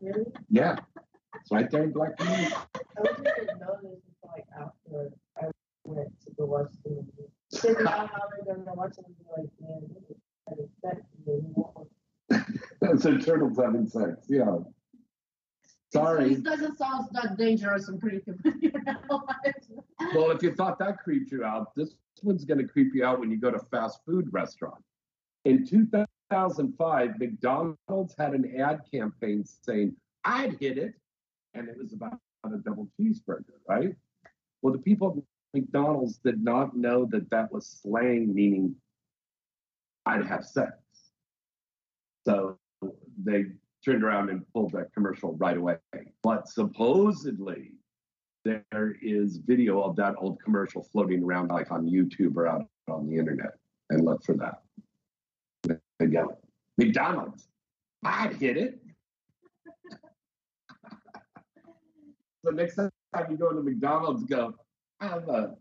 Really? 0.03 0.25
Yeah, 0.49 0.75
it's 1.39 1.49
right 1.49 1.71
there 1.71 1.83
in 1.83 1.93
black 1.93 2.11
and 2.19 2.27
white. 2.27 2.53
I 2.97 3.03
didn't 3.03 3.59
know 3.59 3.77
this 3.81 4.01
until 4.21 4.31
like 4.33 4.43
after 4.53 5.13
I 5.37 5.45
went 5.85 6.09
to 6.25 6.31
the 6.37 6.45
movie. 6.45 7.31
Because 7.61 7.83
now 7.83 8.07
how 8.07 8.23
they're 8.45 8.55
gonna 8.55 8.73
watch 8.73 8.97
it 8.97 9.05
and 9.05 9.17
be 9.17 9.25
like, 9.37 9.49
man, 9.59 9.81
this 9.93 10.09
is 10.09 10.17
kind 10.47 10.59
of 10.59 10.69
sexy 10.81 11.03
and 12.81 13.01
so 13.01 13.17
turtles 13.17 13.57
having 13.57 13.87
sex. 13.87 14.25
Yeah. 14.29 14.57
Sorry. 15.91 16.33
It 16.33 16.43
doesn't 16.43 16.77
sound 16.77 17.07
that 17.13 17.37
dangerous 17.37 17.87
and 17.87 18.01
creepy. 18.01 18.31
when 18.41 18.59
you 18.61 18.71
realize. 18.71 20.13
Well, 20.15 20.31
if 20.31 20.41
you 20.41 20.53
thought 20.53 20.79
that 20.79 20.97
creeped 20.99 21.31
you 21.31 21.43
out, 21.43 21.75
this 21.75 21.93
one's 22.23 22.45
going 22.45 22.59
to 22.59 22.67
creep 22.67 22.93
you 22.95 23.05
out 23.05 23.19
when 23.19 23.29
you 23.29 23.37
go 23.37 23.51
to 23.51 23.59
fast 23.71 23.99
food 24.05 24.27
restaurant. 24.31 24.83
In 25.45 25.65
2005, 25.65 27.19
McDonald's 27.19 28.15
had 28.17 28.33
an 28.33 28.59
ad 28.59 28.81
campaign 28.91 29.43
saying, 29.45 29.95
"I'd 30.23 30.57
hit 30.59 30.77
it," 30.77 30.93
and 31.53 31.67
it 31.69 31.77
was 31.77 31.93
about 31.93 32.17
a 32.45 32.57
double 32.57 32.87
cheeseburger, 32.99 33.59
right? 33.67 33.95
Well, 34.61 34.73
the 34.73 34.79
people 34.79 35.25
McDonald's 35.53 36.17
did 36.17 36.43
not 36.43 36.75
know 36.75 37.05
that 37.11 37.29
that 37.29 37.51
was 37.51 37.79
slang, 37.81 38.33
meaning 38.33 38.75
I'd 40.05 40.25
have 40.25 40.45
sex. 40.45 40.73
So 42.25 42.57
they 43.23 43.45
turned 43.85 44.03
around 44.03 44.29
and 44.29 44.45
pulled 44.53 44.71
that 44.71 44.93
commercial 44.93 45.35
right 45.35 45.57
away. 45.57 45.77
But 46.23 46.47
supposedly, 46.47 47.73
there 48.43 48.95
is 49.01 49.37
video 49.37 49.81
of 49.81 49.95
that 49.97 50.15
old 50.17 50.41
commercial 50.41 50.83
floating 50.91 51.23
around 51.23 51.49
like 51.49 51.71
on 51.71 51.87
YouTube 51.87 52.35
or 52.35 52.47
out 52.47 52.67
on 52.89 53.07
the 53.07 53.17
internet. 53.17 53.51
And 53.89 54.05
look 54.05 54.23
for 54.23 54.35
that. 54.37 54.61
Again, 55.99 56.27
McDonald's. 56.77 57.47
I'd 58.03 58.33
hit 58.33 58.57
it. 58.57 58.79
so 62.43 62.51
next 62.51 62.75
time 62.75 62.89
you 63.29 63.37
go 63.37 63.53
to 63.53 63.61
McDonald's, 63.61 64.23
go, 64.23 64.55
I 65.03 65.07
have 65.07 65.27
a 65.27 65.55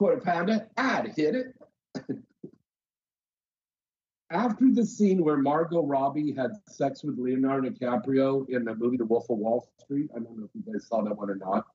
quarter 0.00 0.20
pounder. 0.20 0.68
I'd 0.76 1.12
hit 1.16 1.36
it. 1.36 1.54
After 4.30 4.72
the 4.72 4.84
scene 4.84 5.24
where 5.24 5.36
Margot 5.36 5.84
Robbie 5.84 6.34
had 6.34 6.50
sex 6.68 7.04
with 7.04 7.18
Leonardo 7.18 7.70
DiCaprio 7.70 8.48
in 8.48 8.64
the 8.64 8.74
movie 8.74 8.96
The 8.96 9.04
Wolf 9.04 9.30
of 9.30 9.38
Wall 9.38 9.70
Street, 9.80 10.10
I 10.14 10.18
don't 10.18 10.36
know 10.36 10.44
if 10.44 10.50
you 10.54 10.72
guys 10.72 10.88
saw 10.88 11.02
that 11.02 11.16
one 11.16 11.30
or 11.30 11.36
not. 11.36 11.66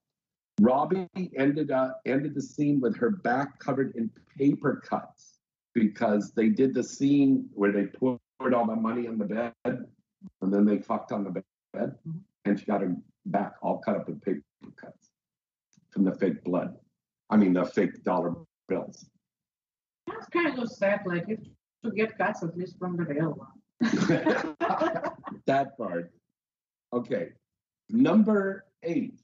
Robbie 0.60 1.08
ended 1.38 1.72
up 1.72 2.02
ended 2.06 2.36
the 2.36 2.42
scene 2.42 2.82
with 2.82 2.98
her 2.98 3.10
back 3.10 3.60
covered 3.60 3.96
in 3.96 4.12
paper 4.38 4.84
cuts 4.86 5.40
because 5.74 6.34
they 6.34 6.50
did 6.50 6.74
the 6.74 6.84
scene 6.84 7.50
where 7.54 7.72
they 7.72 7.86
poured 7.86 8.20
all 8.54 8.68
the 8.68 8.76
money 8.76 9.08
on 9.08 9.18
the 9.18 9.26
bed 9.26 9.54
and 9.66 10.54
then 10.54 10.66
they 10.66 10.78
fucked 10.78 11.12
on 11.12 11.24
the 11.24 11.32
bed 11.32 11.44
mm-hmm. 11.76 12.20
and 12.46 12.60
she 12.60 12.66
got 12.66 12.82
her 12.82 12.94
back 13.26 13.54
all 13.64 13.80
cut 13.80 13.96
up 13.96 14.10
in 14.10 14.20
paper 14.20 14.44
cuts 14.80 15.13
from 15.94 16.04
the 16.04 16.16
fake 16.16 16.44
blood. 16.44 16.76
I 17.30 17.38
mean 17.38 17.54
the 17.54 17.66
fake 17.66 18.04
dollar 18.04 18.34
bills. 18.68 19.06
That's 20.08 20.28
kind 20.28 20.60
of 20.60 20.70
sad. 20.70 21.02
Like 21.06 21.26
if 21.30 21.40
to 21.84 21.92
get 21.92 22.18
cuts 22.18 22.44
at 22.44 22.58
least 22.58 22.78
from 22.80 22.98
the 22.98 23.04
real 23.04 23.34
one. 23.34 23.50
that 25.46 25.78
part. 25.78 26.12
Okay. 26.94 27.30
Number 27.90 28.66
eight. 28.84 29.20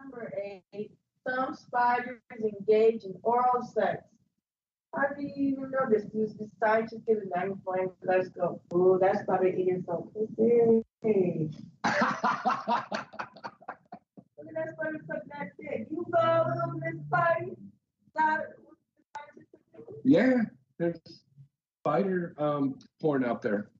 Number 0.00 0.32
eight, 0.72 0.92
some 1.26 1.54
spiders 1.54 2.20
engage 2.40 3.04
in 3.04 3.14
oral 3.22 3.62
sex. 3.62 4.04
Do 5.16 5.22
you 5.22 5.32
even 5.52 5.70
know 5.70 5.86
this? 5.90 6.04
Do 6.04 6.26
the 6.26 6.48
scientists 6.60 7.02
get 7.06 7.18
a 7.18 7.26
magnifying 7.34 7.90
glass 8.04 8.28
go, 8.28 8.60
oh, 8.72 8.98
that 8.98 9.20
spider 9.22 9.46
eating 9.48 9.84
some 9.86 10.08
pussy. 10.14 10.60
Look 10.66 11.54
at 11.82 11.94
that 14.54 14.68
spider 14.72 15.00
sucking 15.06 15.30
that 15.30 15.50
dick. 15.58 15.86
You 15.90 16.06
go, 16.12 16.44
little 16.54 16.72
Miss 16.78 16.96
Spidey. 17.08 17.56
That- 18.16 18.54
what 19.12 19.34
the? 19.36 20.10
Yeah, 20.10 20.42
there's 20.78 20.98
spider 21.80 22.34
um, 22.38 22.78
porn 23.00 23.24
out 23.24 23.42
there. 23.42 23.70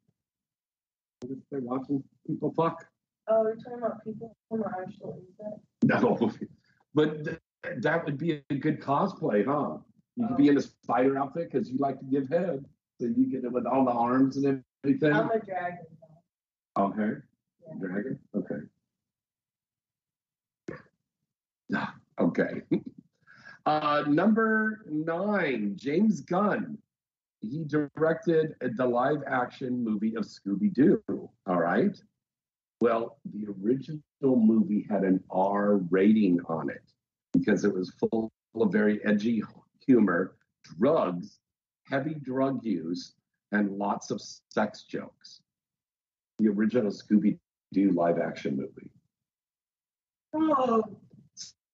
They're 1.23 1.61
watching 1.61 2.03
people 2.27 2.53
fuck. 2.57 2.87
Oh, 3.29 3.45
you're 3.45 3.57
talking 3.57 3.79
about 3.79 4.05
people 4.05 4.37
who 4.51 4.63
are 4.63 4.83
actually 4.83 5.23
that. 5.39 5.59
No, 5.85 6.31
but 6.95 7.25
th- 7.25 7.39
that 7.79 8.05
would 8.05 8.19
be 8.19 8.43
a 8.51 8.55
good 8.55 8.81
cosplay, 8.81 9.45
huh? 9.47 9.79
You 10.17 10.29
could 10.29 10.37
be 10.37 10.49
in 10.49 10.57
a 10.57 10.63
spider 10.63 11.19
outfit 11.19 11.51
because 11.51 11.71
you 11.71 11.79
like 11.79 11.99
to 11.99 12.05
give 12.05 12.29
head, 12.29 12.65
so 13.01 13.07
you 13.07 13.27
get 13.27 13.45
it 13.45 13.53
with 13.53 13.67
all 13.67 13.85
the 13.85 13.91
arms 13.91 14.37
and 14.37 14.63
everything. 14.85 15.13
I'm 15.13 15.31
a 15.31 15.41
dragon. 15.41 15.79
Okay, 16.79 17.11
dragon. 17.81 18.19
Okay. 18.37 18.57
Okay. 22.21 22.63
Uh, 23.67 24.05
number 24.07 24.85
nine, 24.91 25.73
James 25.75 26.21
Gunn. 26.21 26.77
He 27.41 27.65
directed 27.65 28.55
the 28.77 28.87
live 28.87 29.23
action 29.27 29.83
movie 29.83 30.17
of 30.17 30.25
Scooby 30.25 30.71
Doo. 30.73 31.03
All 31.47 31.59
right. 31.59 31.99
Well, 32.83 33.19
the 33.25 33.47
original 33.63 34.03
movie 34.23 34.87
had 34.91 35.03
an 35.03 35.25
R 35.31 35.77
rating 35.89 36.41
on 36.47 36.69
it 36.69 36.83
because 37.33 37.65
it 37.65 37.73
was 37.73 37.91
full 37.99 38.31
of 38.55 38.71
very 38.71 39.03
edgy 39.07 39.43
humor, 39.87 40.37
drugs, 40.79 41.39
heavy 41.89 42.15
drug 42.15 42.65
use, 42.65 43.15
and 43.53 43.79
lots 43.79 44.11
of 44.11 44.21
sex 44.49 44.85
jokes. 44.85 45.41
The 46.39 46.49
original 46.49 46.91
Scooby 46.91 47.39
Doo 47.73 47.93
live 47.93 48.19
action 48.19 48.57
movie. 48.57 48.91
Oh, 50.35 50.83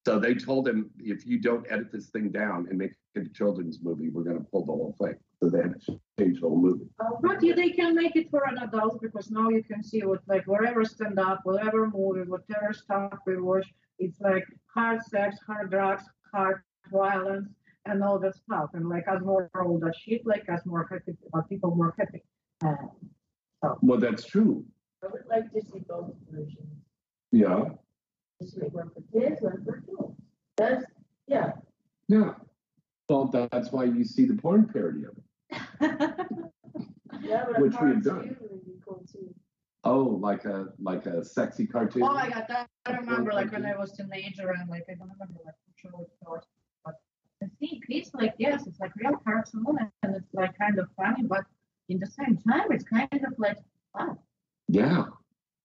So 0.04 0.18
they 0.18 0.34
told 0.34 0.68
him, 0.68 0.90
if 0.98 1.26
you 1.26 1.38
don't 1.38 1.66
edit 1.70 1.92
this 1.92 2.08
thing 2.08 2.30
down 2.30 2.66
and 2.68 2.78
make 2.78 2.92
it 3.14 3.26
a 3.26 3.28
children's 3.30 3.78
movie, 3.82 4.10
we're 4.10 4.22
going 4.22 4.38
to 4.38 4.44
pull 4.44 4.64
the 4.66 4.72
whole 4.72 4.96
thing. 5.00 5.14
So 5.42 5.48
they 5.48 5.62
had 5.62 5.80
to 5.86 6.00
change 6.18 6.40
the 6.40 6.48
whole 6.48 6.60
movie. 6.60 6.86
Uh, 6.98 7.16
but 7.22 7.42
yeah, 7.42 7.54
they 7.54 7.70
can 7.70 7.94
make 7.94 8.16
it 8.16 8.30
for 8.30 8.46
an 8.46 8.58
adult 8.58 9.00
because 9.00 9.30
now 9.30 9.48
you 9.48 9.62
can 9.62 9.82
see 9.82 10.02
what 10.02 10.20
like 10.26 10.44
wherever 10.46 10.84
stand 10.84 11.18
up, 11.18 11.40
whatever 11.44 11.88
movie, 11.88 12.28
whatever 12.28 12.74
stuff 12.74 13.18
we 13.26 13.40
watch, 13.40 13.66
it's 13.98 14.20
like 14.20 14.46
hard 14.74 15.02
sex, 15.02 15.36
hard 15.46 15.70
drugs, 15.70 16.04
hard 16.32 16.62
violence, 16.92 17.48
and 17.86 18.02
all 18.02 18.18
that 18.18 18.34
stuff. 18.36 18.70
And 18.74 18.88
like 18.88 19.04
as 19.08 19.20
more 19.22 19.50
all 19.54 19.78
that 19.80 19.94
shit, 19.96 20.26
like 20.26 20.44
as 20.48 20.64
more 20.66 20.86
happy, 20.90 21.16
uh, 21.34 21.42
people 21.42 21.74
more 21.74 21.94
happy. 21.98 22.22
Um, 22.62 23.76
Well, 23.82 23.98
that's 23.98 24.24
true. 24.24 24.64
I 25.02 25.06
would 25.08 25.22
like 25.28 25.52
to 25.52 25.60
see 25.62 25.80
both 25.88 26.14
versions. 26.30 26.58
Yeah. 27.32 27.64
Just 28.40 28.56
make 28.58 28.72
one 28.72 28.90
for 28.90 29.02
kids, 29.12 29.40
one 29.40 29.64
for 29.64 29.76
adults. 29.76 30.20
That's, 30.56 30.84
yeah. 31.26 31.52
Yeah. 32.08 32.34
Well, 33.08 33.26
that's 33.26 33.72
why 33.72 33.84
you 33.84 34.04
see 34.04 34.24
the 34.24 34.34
porn 34.34 34.66
parody 34.72 35.04
of 35.04 35.16
it. 35.18 35.24
Yeah, 37.22 37.44
but 37.50 37.60
Which 37.60 37.74
a 37.74 37.84
we 37.84 37.88
had 37.94 38.02
cartoon 38.02 38.02
done. 38.02 38.36
would 38.40 38.64
be 38.64 38.72
cool 38.86 39.04
too. 39.10 39.34
Oh, 39.84 40.02
like 40.04 40.44
a 40.44 40.68
like 40.80 41.06
a 41.06 41.24
sexy 41.24 41.66
cartoon. 41.66 42.02
Oh 42.02 42.12
my 42.14 42.28
god, 42.28 42.44
that, 42.48 42.68
I 42.86 42.92
remember 42.92 43.32
like 43.32 43.50
when 43.52 43.66
I 43.66 43.76
was 43.76 43.92
teenager 43.92 44.50
and 44.50 44.68
like 44.70 44.84
I 44.88 44.94
don't 44.94 45.10
remember 45.10 45.40
like 45.44 45.54
which 45.66 45.76
show 45.82 46.06
it 47.40 47.44
was, 47.44 47.50
I 47.52 47.66
think 47.66 47.84
it's 47.88 48.14
like 48.14 48.34
yes, 48.38 48.66
it's 48.66 48.80
like 48.80 48.92
real 48.96 49.16
cartoon 49.24 49.90
and 50.02 50.16
it's 50.16 50.34
like 50.34 50.56
kind 50.58 50.78
of 50.78 50.88
funny, 50.96 51.22
but 51.22 51.44
in 51.88 51.98
the 51.98 52.06
same 52.06 52.36
time 52.36 52.66
it's 52.70 52.84
kind 52.84 53.08
of 53.12 53.34
like 53.38 53.58
wow. 53.94 54.18
Yeah. 54.68 55.04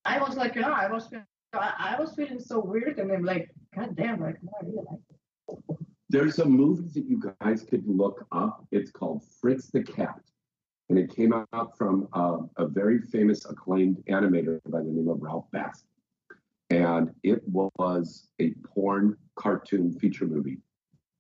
I 0.05 0.19
was 0.19 0.35
like, 0.35 0.55
yeah, 0.55 0.71
I 0.71 0.91
was 0.91 1.09
I, 1.53 1.73
I 1.79 1.99
was 1.99 2.13
feeling 2.15 2.39
so 2.39 2.59
weird 2.59 2.99
and 2.99 3.11
I'm 3.11 3.23
like, 3.23 3.49
god 3.75 3.95
damn, 3.95 4.21
like 4.21 4.41
no, 4.43 4.51
I 4.61 4.65
really 4.65 4.77
like 4.89 4.99
it. 5.09 5.77
There's 6.09 6.39
a 6.39 6.45
movie 6.45 6.87
that 6.93 7.09
you 7.09 7.21
guys 7.41 7.63
could 7.63 7.83
look 7.87 8.25
up. 8.31 8.65
It's 8.71 8.91
called 8.91 9.23
Fritz 9.41 9.67
the 9.71 9.83
Cat. 9.83 10.21
And 10.89 10.99
it 10.99 11.13
came 11.13 11.33
out 11.33 11.75
from 11.77 12.07
uh, 12.13 12.37
a 12.57 12.67
very 12.67 12.99
famous 12.99 13.43
acclaimed 13.45 14.03
animator 14.07 14.61
by 14.69 14.79
the 14.81 14.91
name 14.91 15.09
of 15.09 15.19
Ralph 15.19 15.49
Bass. 15.51 15.83
And 16.69 17.11
it 17.23 17.41
was 17.47 18.27
a 18.39 18.53
porn 18.63 19.17
cartoon 19.35 19.91
feature 19.99 20.25
movie 20.25 20.59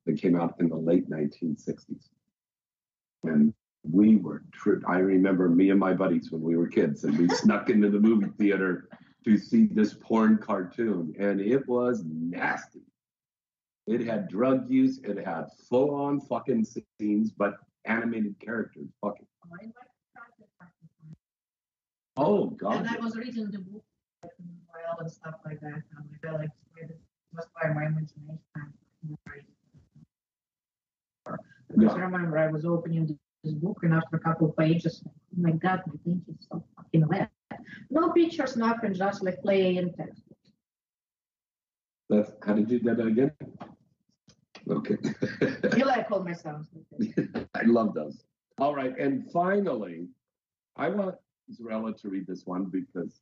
that 0.05 0.21
came 0.21 0.39
out 0.39 0.55
in 0.59 0.69
the 0.69 0.75
late 0.75 1.09
1960s. 1.09 2.09
And 3.23 3.53
we 3.83 4.17
were, 4.17 4.43
tri- 4.51 4.81
I 4.87 4.97
remember 4.99 5.49
me 5.49 5.69
and 5.69 5.79
my 5.79 5.93
buddies 5.93 6.31
when 6.31 6.41
we 6.41 6.55
were 6.57 6.67
kids, 6.67 7.03
and 7.03 7.17
we 7.17 7.27
snuck 7.29 7.69
into 7.69 7.89
the 7.89 7.99
movie 7.99 8.31
theater 8.37 8.89
to 9.25 9.37
see 9.37 9.67
this 9.71 9.93
porn 9.93 10.37
cartoon. 10.37 11.13
And 11.19 11.41
it 11.41 11.67
was 11.67 12.03
nasty. 12.05 12.81
It 13.87 14.01
had 14.01 14.27
drug 14.27 14.69
use. 14.69 14.99
It 15.03 15.23
had 15.25 15.45
full 15.69 15.93
on 15.93 16.19
fucking 16.21 16.65
scenes, 16.99 17.31
but 17.31 17.55
animated 17.85 18.35
characters 18.39 18.87
fucking. 19.01 19.27
Oh 22.17 22.47
God. 22.47 22.87
And 22.87 23.03
was 23.03 23.15
reading 23.15 23.51
the 23.51 23.59
book 23.59 23.83
and 24.99 25.11
stuff 25.11 25.35
like 25.45 25.59
that. 25.59 25.83
And 26.23 26.33
like 26.39 26.49
it 26.77 26.97
was 27.33 27.45
by 27.61 27.69
my 27.69 27.85
imagination. 27.85 28.39
Because 31.75 31.95
I 31.95 31.99
remember 31.99 32.37
I 32.37 32.47
was 32.47 32.65
opening 32.65 33.17
this 33.43 33.53
book 33.53 33.79
and 33.83 33.93
after 33.93 34.17
a 34.17 34.19
couple 34.19 34.49
of 34.49 34.57
pages, 34.57 35.03
oh 35.05 35.11
my 35.37 35.51
God, 35.51 35.81
my 35.87 35.93
thing 36.03 36.21
is 36.27 36.47
so 36.49 36.63
fucking 36.75 37.07
wet. 37.07 37.29
No 37.89 38.11
pictures, 38.11 38.57
nothing, 38.57 38.93
just 38.93 39.23
like 39.23 39.41
plain 39.41 39.93
text. 39.97 40.23
That's 42.09 42.31
how 42.45 42.53
did 42.53 42.69
you 42.69 42.79
do 42.79 42.95
that 42.95 43.05
again? 43.05 43.31
Okay. 44.69 44.97
you 45.77 45.85
like 45.85 46.09
all 46.11 46.23
my 46.23 46.33
sounds. 46.33 46.69
I 47.55 47.63
love 47.63 47.93
those. 47.93 48.23
All 48.57 48.73
right, 48.73 48.97
and 48.97 49.29
finally, 49.31 50.07
I 50.77 50.89
want 50.89 51.15
Zarella 51.51 51.99
to 52.01 52.09
read 52.09 52.25
this 52.25 52.45
one 52.45 52.65
because 52.65 53.21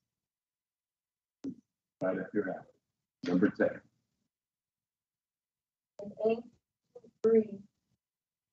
right 2.01 2.19
up 2.19 2.27
your 2.33 2.49
alley. 2.49 2.59
Number 3.25 3.49
10. 3.49 3.67
An 5.99 6.11
ancient 6.27 6.45
breed, 7.21 7.49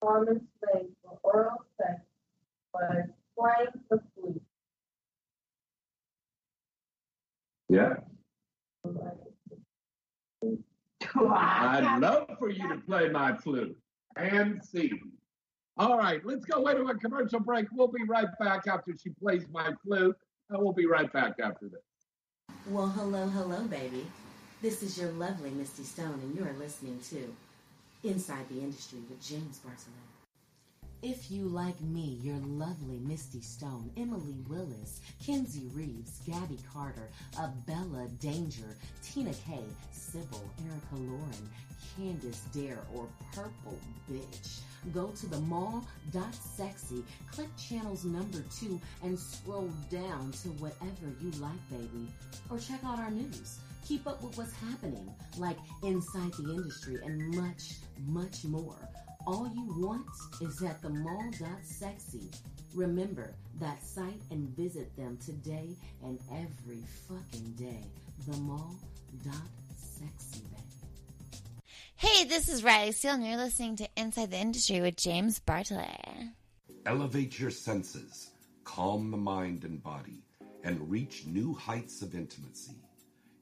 common 0.02 0.40
slave 0.58 0.86
for 1.02 1.18
oral 1.22 1.64
sex 1.76 2.00
was 2.74 3.06
playing 3.38 3.84
the 3.90 4.00
flute. 4.14 4.42
Yeah. 7.68 7.94
I'd 11.16 11.98
love 12.00 12.28
for 12.38 12.50
you 12.50 12.68
to 12.68 12.76
play 12.78 13.08
my 13.08 13.36
flute 13.36 13.76
and 14.16 14.62
sing. 14.64 15.00
All 15.76 15.96
right, 15.96 16.24
let's 16.24 16.44
go 16.44 16.66
into 16.66 16.82
a 16.82 16.94
commercial 16.94 17.40
break. 17.40 17.66
We'll 17.72 17.88
be 17.88 18.04
right 18.04 18.26
back 18.38 18.66
after 18.66 18.92
she 19.02 19.10
plays 19.10 19.46
my 19.52 19.72
flute, 19.84 20.16
and 20.50 20.62
we'll 20.62 20.72
be 20.72 20.86
right 20.86 21.10
back 21.12 21.34
after 21.42 21.68
this. 21.68 21.80
Well, 22.68 22.88
hello, 22.88 23.28
hello, 23.28 23.62
baby. 23.64 24.06
This 24.60 24.82
is 24.82 24.98
your 24.98 25.10
lovely 25.12 25.50
Misty 25.50 25.84
Stone, 25.84 26.20
and 26.22 26.36
you're 26.36 26.52
listening 26.58 27.00
to 27.10 27.34
Inside 28.02 28.48
the 28.48 28.60
Industry 28.60 29.00
with 29.10 29.20
James 29.20 29.58
Barcelona. 29.58 30.00
If 31.02 31.30
you 31.30 31.44
like 31.44 31.78
me, 31.82 32.18
your 32.22 32.38
lovely 32.38 32.98
Misty 32.98 33.42
Stone, 33.42 33.90
Emily 33.94 34.36
Willis, 34.48 35.02
Kenzie 35.24 35.68
Reeves, 35.74 36.20
Gabby 36.26 36.58
Carter, 36.72 37.10
Abella 37.38 38.08
Danger, 38.18 38.76
Tina 39.02 39.34
Kay, 39.46 39.64
Sybil, 39.92 40.42
Erica 40.64 40.94
Lauren, 41.10 41.50
Candace 41.94 42.40
Dare, 42.54 42.78
or 42.94 43.06
Purple 43.34 43.78
Bitch, 44.10 44.60
go 44.94 45.08
to 45.08 45.26
the 45.26 45.40
mall.sexy, 45.40 47.04
click 47.30 47.54
channels 47.58 48.06
number 48.06 48.42
two, 48.58 48.80
and 49.02 49.18
scroll 49.18 49.70
down 49.90 50.32
to 50.42 50.48
whatever 50.52 51.14
you 51.20 51.30
like, 51.32 51.70
baby. 51.70 52.08
Or 52.48 52.58
check 52.58 52.82
out 52.82 52.98
our 52.98 53.10
news. 53.10 53.58
Keep 53.86 54.06
up 54.06 54.22
with 54.22 54.38
what's 54.38 54.54
happening, 54.54 55.12
like 55.36 55.56
inside 55.82 56.32
the 56.34 56.52
industry 56.52 56.98
and 57.04 57.34
much, 57.34 57.74
much 58.06 58.44
more. 58.44 58.76
All 59.26 59.50
you 59.54 59.64
want 59.84 60.06
is 60.40 60.62
at 60.62 60.80
the 60.80 60.90
mall.sexy. 60.90 62.30
Remember 62.74 63.34
that 63.60 63.84
site 63.84 64.20
and 64.30 64.48
visit 64.56 64.94
them 64.96 65.18
today 65.24 65.76
and 66.04 66.18
every 66.30 66.82
fucking 67.08 67.52
day. 67.52 67.84
The 68.26 68.36
mall.sexy, 68.38 70.40
baby. 70.40 71.42
Hey, 71.96 72.24
this 72.24 72.48
is 72.48 72.64
Riley 72.64 72.92
Steele, 72.92 73.14
and 73.14 73.26
you're 73.26 73.36
listening 73.36 73.76
to 73.76 73.88
Inside 73.96 74.30
the 74.30 74.38
Industry 74.38 74.80
with 74.80 74.96
James 74.96 75.40
Bartolet. 75.40 76.30
Elevate 76.86 77.38
your 77.38 77.50
senses, 77.50 78.30
calm 78.64 79.10
the 79.10 79.18
mind 79.18 79.64
and 79.64 79.82
body, 79.82 80.24
and 80.64 80.90
reach 80.90 81.26
new 81.26 81.52
heights 81.54 82.00
of 82.00 82.14
intimacy. 82.14 82.76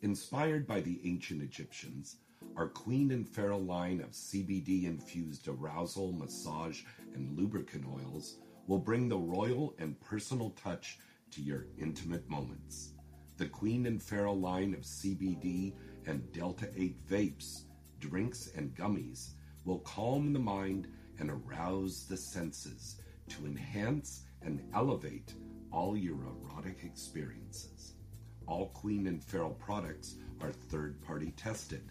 Inspired 0.03 0.65
by 0.65 0.81
the 0.81 1.01
ancient 1.03 1.43
Egyptians, 1.43 2.19
our 2.55 2.69
Queen 2.69 3.11
and 3.11 3.29
Pharaoh 3.29 3.59
line 3.59 4.01
of 4.01 4.13
CBD 4.13 4.85
infused 4.85 5.49
arousal, 5.49 6.13
massage, 6.13 6.85
and 7.15 7.37
lubricant 7.37 7.85
oils 7.85 8.37
will 8.69 8.79
bring 8.79 9.09
the 9.09 9.19
royal 9.19 9.75
and 9.81 10.01
personal 10.01 10.51
touch 10.51 11.01
to 11.33 11.43
your 11.43 11.67
intimate 11.79 12.29
moments. 12.31 12.93
The 13.39 13.47
Queen 13.47 13.87
and 13.87 14.01
Pharaoh 14.01 14.35
line 14.35 14.73
of 14.73 14.83
CBD 14.83 15.75
and 16.07 16.31
Delta 16.31 16.69
8 16.77 17.05
vapes, 17.09 17.63
drinks, 17.99 18.53
and 18.55 18.77
gummies 18.77 19.31
will 19.65 19.81
calm 19.81 20.33
the 20.33 20.39
mind 20.39 20.87
and 21.19 21.29
arouse 21.29 22.07
the 22.09 22.17
senses 22.17 23.01
to 23.31 23.47
enhance 23.47 24.27
and 24.43 24.63
elevate 24.75 25.35
all 25.73 25.97
your 25.97 26.19
erotic 26.25 26.85
experiences. 26.85 27.95
All 28.49 28.69
Queen 28.69 29.07
and 29.07 29.23
Pharaoh 29.23 29.55
products 29.59 30.15
are 30.41 30.51
third 30.51 31.03
party 31.03 31.35
tested 31.37 31.83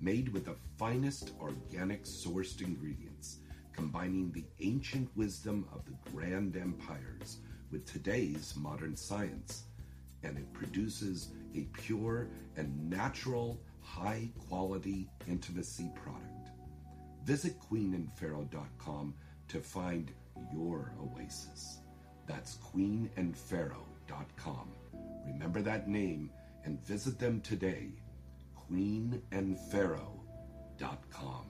made 0.00 0.28
with 0.28 0.44
the 0.44 0.54
finest 0.78 1.32
organic 1.40 2.04
sourced 2.04 2.60
ingredients, 2.60 3.38
combining 3.72 4.30
the 4.30 4.44
ancient 4.60 5.10
wisdom 5.16 5.66
of 5.72 5.84
the 5.86 5.96
grand 6.12 6.56
empires 6.56 7.38
with 7.72 7.84
today's 7.84 8.54
modern 8.56 8.94
science. 8.96 9.64
And 10.22 10.38
it 10.38 10.52
produces 10.52 11.30
a 11.56 11.62
pure 11.72 12.28
and 12.56 12.88
natural, 12.88 13.60
high 13.80 14.30
quality 14.48 15.10
intimacy 15.26 15.90
product. 15.94 16.50
Visit 17.24 17.58
queenandpharaoh.com 17.58 19.14
to 19.48 19.60
find 19.60 20.12
your 20.52 20.92
oasis. 21.00 21.80
That's 22.26 22.58
queenandpharaoh.com. 22.58 24.83
Remember 25.26 25.62
that 25.62 25.88
name 25.88 26.30
and 26.64 26.84
visit 26.84 27.18
them 27.18 27.40
today 27.40 27.92
queenandpharaoh.com. 28.70 31.46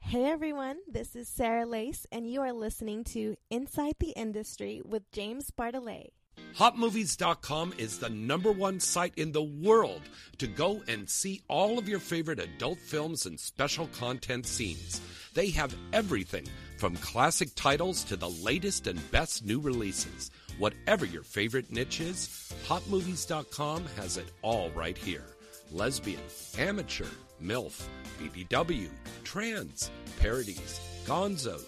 Hey 0.00 0.26
everyone, 0.26 0.78
this 0.86 1.16
is 1.16 1.28
Sarah 1.28 1.64
Lace, 1.64 2.06
and 2.12 2.28
you 2.28 2.42
are 2.42 2.52
listening 2.52 3.02
to 3.04 3.36
Inside 3.50 3.94
the 3.98 4.10
Industry 4.10 4.82
with 4.84 5.10
James 5.10 5.50
Bartolet. 5.50 6.08
HotMovies.com 6.56 7.74
is 7.78 7.98
the 7.98 8.10
number 8.10 8.52
one 8.52 8.78
site 8.78 9.14
in 9.16 9.32
the 9.32 9.42
world 9.42 10.02
to 10.38 10.46
go 10.46 10.82
and 10.86 11.08
see 11.08 11.40
all 11.48 11.78
of 11.78 11.88
your 11.88 11.98
favorite 11.98 12.40
adult 12.40 12.78
films 12.78 13.24
and 13.24 13.40
special 13.40 13.88
content 13.98 14.44
scenes. 14.46 15.00
They 15.34 15.48
have 15.50 15.74
everything 15.94 16.46
from 16.76 16.96
classic 16.96 17.54
titles 17.54 18.04
to 18.04 18.16
the 18.16 18.28
latest 18.28 18.86
and 18.86 19.10
best 19.10 19.46
new 19.46 19.60
releases. 19.60 20.30
Whatever 20.62 21.04
your 21.06 21.24
favorite 21.24 21.72
niche 21.72 22.00
is, 22.00 22.52
HotMovies.com 22.68 23.84
has 23.96 24.16
it 24.16 24.30
all 24.42 24.70
right 24.76 24.96
here 24.96 25.24
lesbian, 25.72 26.20
amateur, 26.56 27.08
MILF, 27.42 27.82
BBW, 28.20 28.88
trans, 29.24 29.90
parodies, 30.20 30.80
gonzo, 31.04 31.60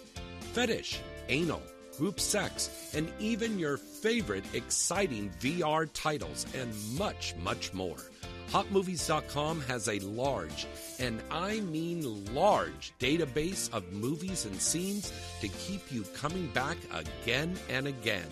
fetish, 0.53 1.01
anal, 1.27 1.61
group 1.97 2.21
sex, 2.21 2.93
and 2.95 3.11
even 3.19 3.59
your 3.59 3.75
favorite 3.75 4.45
exciting 4.53 5.29
VR 5.41 5.89
titles, 5.93 6.45
and 6.55 6.73
much, 6.97 7.35
much 7.43 7.73
more. 7.73 7.97
HotMovies.com 8.51 9.59
has 9.67 9.89
a 9.89 9.99
large, 9.99 10.67
and 10.99 11.21
I 11.29 11.59
mean 11.59 12.33
large, 12.33 12.93
database 13.01 13.69
of 13.73 13.91
movies 13.91 14.45
and 14.45 14.61
scenes 14.61 15.11
to 15.41 15.49
keep 15.49 15.91
you 15.91 16.03
coming 16.15 16.47
back 16.53 16.77
again 16.93 17.57
and 17.69 17.87
again. 17.87 18.29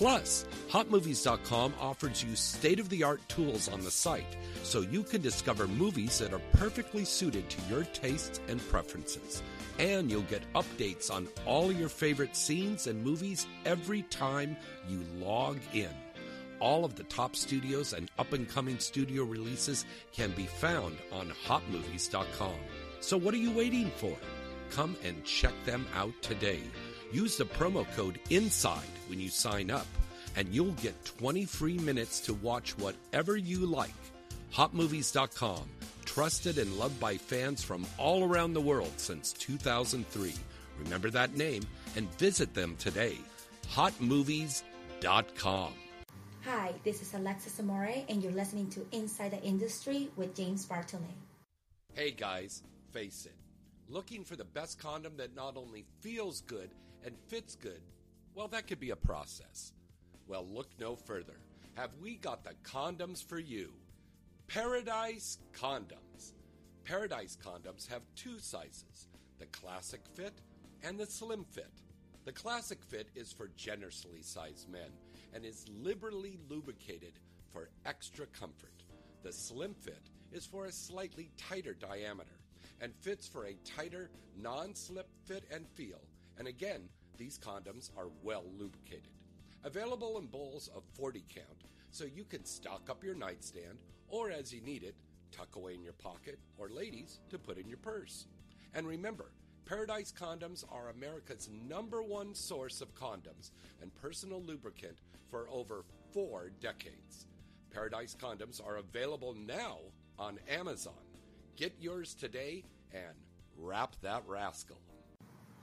Plus, 0.00 0.46
HotMovies.com 0.70 1.74
offers 1.78 2.24
you 2.24 2.34
state 2.34 2.80
of 2.80 2.88
the 2.88 3.04
art 3.04 3.20
tools 3.28 3.68
on 3.68 3.82
the 3.82 3.90
site 3.90 4.38
so 4.62 4.80
you 4.80 5.02
can 5.02 5.20
discover 5.20 5.68
movies 5.68 6.18
that 6.20 6.32
are 6.32 6.40
perfectly 6.54 7.04
suited 7.04 7.50
to 7.50 7.60
your 7.68 7.84
tastes 7.84 8.40
and 8.48 8.66
preferences. 8.70 9.42
And 9.78 10.10
you'll 10.10 10.22
get 10.22 10.50
updates 10.54 11.10
on 11.10 11.28
all 11.44 11.70
your 11.70 11.90
favorite 11.90 12.34
scenes 12.34 12.86
and 12.86 13.04
movies 13.04 13.46
every 13.66 14.00
time 14.04 14.56
you 14.88 15.04
log 15.18 15.58
in. 15.74 15.92
All 16.60 16.86
of 16.86 16.94
the 16.94 17.04
top 17.04 17.36
studios 17.36 17.92
and 17.92 18.10
up 18.18 18.32
and 18.32 18.48
coming 18.48 18.78
studio 18.78 19.24
releases 19.24 19.84
can 20.14 20.30
be 20.30 20.46
found 20.46 20.96
on 21.12 21.30
hotmovies.com. 21.46 22.54
So, 23.00 23.18
what 23.18 23.34
are 23.34 23.36
you 23.36 23.50
waiting 23.50 23.90
for? 23.96 24.16
Come 24.70 24.96
and 25.04 25.22
check 25.26 25.52
them 25.66 25.86
out 25.94 26.14
today. 26.22 26.62
Use 27.12 27.36
the 27.36 27.44
promo 27.44 27.84
code 27.96 28.20
INSIDE 28.30 28.78
when 29.08 29.18
you 29.18 29.28
sign 29.28 29.70
up, 29.70 29.86
and 30.36 30.48
you'll 30.54 30.70
get 30.72 31.04
20 31.04 31.44
free 31.44 31.78
minutes 31.78 32.20
to 32.20 32.34
watch 32.34 32.78
whatever 32.78 33.36
you 33.36 33.66
like. 33.66 33.90
HotMovies.com, 34.54 35.62
trusted 36.04 36.58
and 36.58 36.78
loved 36.78 37.00
by 37.00 37.16
fans 37.16 37.64
from 37.64 37.84
all 37.98 38.22
around 38.22 38.52
the 38.52 38.60
world 38.60 38.92
since 38.96 39.32
2003. 39.32 40.34
Remember 40.84 41.10
that 41.10 41.36
name 41.36 41.64
and 41.96 42.08
visit 42.14 42.54
them 42.54 42.76
today. 42.78 43.18
HotMovies.com. 43.72 45.72
Hi, 46.44 46.72
this 46.84 47.02
is 47.02 47.12
Alexis 47.12 47.58
Amore, 47.58 48.04
and 48.08 48.22
you're 48.22 48.32
listening 48.32 48.70
to 48.70 48.86
Inside 48.92 49.32
the 49.32 49.42
Industry 49.42 50.10
with 50.16 50.36
James 50.36 50.64
Bartolet. 50.64 51.00
Hey 51.92 52.12
guys, 52.12 52.62
face 52.92 53.26
it. 53.26 53.34
Looking 53.88 54.22
for 54.22 54.36
the 54.36 54.44
best 54.44 54.78
condom 54.78 55.16
that 55.16 55.34
not 55.34 55.56
only 55.56 55.84
feels 56.00 56.42
good 56.42 56.70
and 57.04 57.16
fits 57.28 57.54
good, 57.54 57.80
well, 58.34 58.48
that 58.48 58.66
could 58.66 58.80
be 58.80 58.90
a 58.90 58.96
process. 58.96 59.72
Well, 60.26 60.46
look 60.46 60.68
no 60.78 60.96
further. 60.96 61.40
have 61.74 61.90
we 62.00 62.16
got 62.16 62.44
the 62.44 62.54
condoms 62.64 63.24
for 63.24 63.38
you. 63.38 63.72
Paradise 64.46 65.38
Condoms. 65.52 66.32
Paradise 66.84 67.36
Condoms 67.44 67.88
have 67.88 68.02
two 68.16 68.38
sizes 68.38 69.08
the 69.38 69.46
classic 69.46 70.00
fit 70.14 70.34
and 70.82 70.98
the 70.98 71.06
slim 71.06 71.44
fit. 71.44 71.70
The 72.24 72.32
classic 72.32 72.78
fit 72.82 73.08
is 73.14 73.32
for 73.32 73.48
generously 73.56 74.22
sized 74.22 74.68
men 74.68 74.90
and 75.32 75.44
is 75.44 75.66
liberally 75.82 76.38
lubricated 76.48 77.14
for 77.52 77.70
extra 77.86 78.26
comfort. 78.26 78.82
The 79.22 79.32
slim 79.32 79.74
fit 79.74 80.10
is 80.32 80.46
for 80.46 80.66
a 80.66 80.72
slightly 80.72 81.30
tighter 81.36 81.74
diameter 81.74 82.38
and 82.80 82.94
fits 82.96 83.26
for 83.26 83.46
a 83.46 83.56
tighter, 83.64 84.10
non 84.36 84.74
slip 84.74 85.08
fit 85.24 85.44
and 85.52 85.66
feel. 85.74 86.00
And 86.40 86.48
again, 86.48 86.88
these 87.18 87.38
condoms 87.38 87.90
are 87.98 88.08
well 88.22 88.44
lubricated. 88.58 89.12
Available 89.62 90.18
in 90.18 90.24
bowls 90.24 90.70
of 90.74 90.82
40 90.94 91.22
count, 91.28 91.64
so 91.90 92.06
you 92.06 92.24
can 92.24 92.46
stock 92.46 92.88
up 92.88 93.04
your 93.04 93.14
nightstand 93.14 93.76
or 94.08 94.30
as 94.30 94.50
you 94.50 94.62
need 94.62 94.82
it, 94.82 94.94
tuck 95.32 95.54
away 95.56 95.74
in 95.74 95.82
your 95.82 95.92
pocket, 95.92 96.38
or 96.56 96.70
ladies, 96.70 97.20
to 97.28 97.38
put 97.38 97.58
in 97.58 97.68
your 97.68 97.76
purse. 97.76 98.26
And 98.72 98.88
remember, 98.88 99.32
Paradise 99.66 100.14
Condoms 100.18 100.64
are 100.72 100.88
America's 100.88 101.50
number 101.68 102.02
one 102.02 102.34
source 102.34 102.80
of 102.80 102.94
condoms 102.94 103.50
and 103.82 103.94
personal 103.94 104.42
lubricant 104.42 104.96
for 105.28 105.46
over 105.50 105.84
four 106.14 106.52
decades. 106.62 107.26
Paradise 107.70 108.16
Condoms 108.18 108.66
are 108.66 108.78
available 108.78 109.34
now 109.34 109.76
on 110.18 110.38
Amazon. 110.48 110.94
Get 111.56 111.74
yours 111.78 112.14
today 112.14 112.64
and 112.94 113.14
wrap 113.58 113.94
that 114.00 114.22
rascal. 114.26 114.78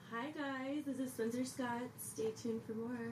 Hi 0.09 0.31
guys, 0.31 0.85
this 0.85 0.99
is 0.99 1.11
Spencer 1.11 1.43
Scott. 1.43 1.89
Stay 2.01 2.31
tuned 2.31 2.61
for 2.65 2.71
more. 2.71 3.11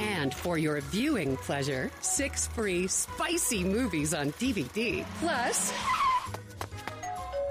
And 0.00 0.34
for 0.34 0.58
your 0.58 0.80
viewing 0.80 1.36
pleasure, 1.36 1.90
six 2.00 2.46
free 2.48 2.86
spicy 2.86 3.64
movies 3.64 4.14
on 4.14 4.32
DVD. 4.32 5.04
Plus, 5.18 5.72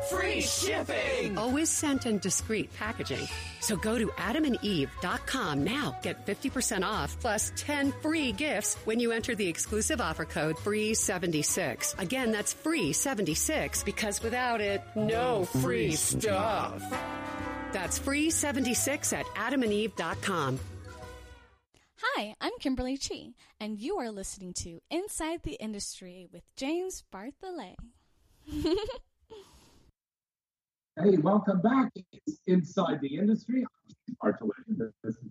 Free 0.09 0.41
shipping! 0.41 1.37
Always 1.37 1.69
sent 1.69 2.07
in 2.07 2.17
discreet 2.17 2.73
packaging. 2.73 3.27
So 3.59 3.75
go 3.75 3.99
to 3.99 4.07
adamandeve.com 4.07 5.63
now. 5.63 5.99
Get 6.01 6.25
50% 6.25 6.83
off 6.83 7.19
plus 7.19 7.51
10 7.55 7.91
free 8.01 8.31
gifts 8.31 8.75
when 8.85 8.99
you 8.99 9.11
enter 9.11 9.35
the 9.35 9.47
exclusive 9.47 10.01
offer 10.01 10.25
code 10.25 10.55
FREE76. 10.57 11.99
Again, 11.99 12.31
that's 12.31 12.55
FREE76 12.55 13.85
because 13.85 14.23
without 14.23 14.61
it, 14.61 14.81
no 14.95 15.45
free 15.45 15.91
stuff. 15.91 16.81
That's 17.71 17.99
FREE76 17.99 19.13
at 19.13 19.25
adamandeve.com. 19.27 20.59
Hi, 22.01 22.33
I'm 22.39 22.53
Kimberly 22.61 22.97
Chi, 22.97 23.33
and 23.59 23.77
you 23.77 23.97
are 23.97 24.09
listening 24.09 24.53
to 24.53 24.79
Inside 24.89 25.41
the 25.43 25.55
Industry 25.55 26.29
with 26.31 26.43
James 26.55 27.03
Bartolet. 27.13 27.75
Hey, 31.01 31.15
welcome 31.17 31.61
back. 31.61 31.91
It's 31.95 32.39
Inside 32.47 32.99
the 33.01 33.15
Industry. 33.15 33.65
Television. 34.21 34.91
This 35.01 35.15
is 35.15 35.21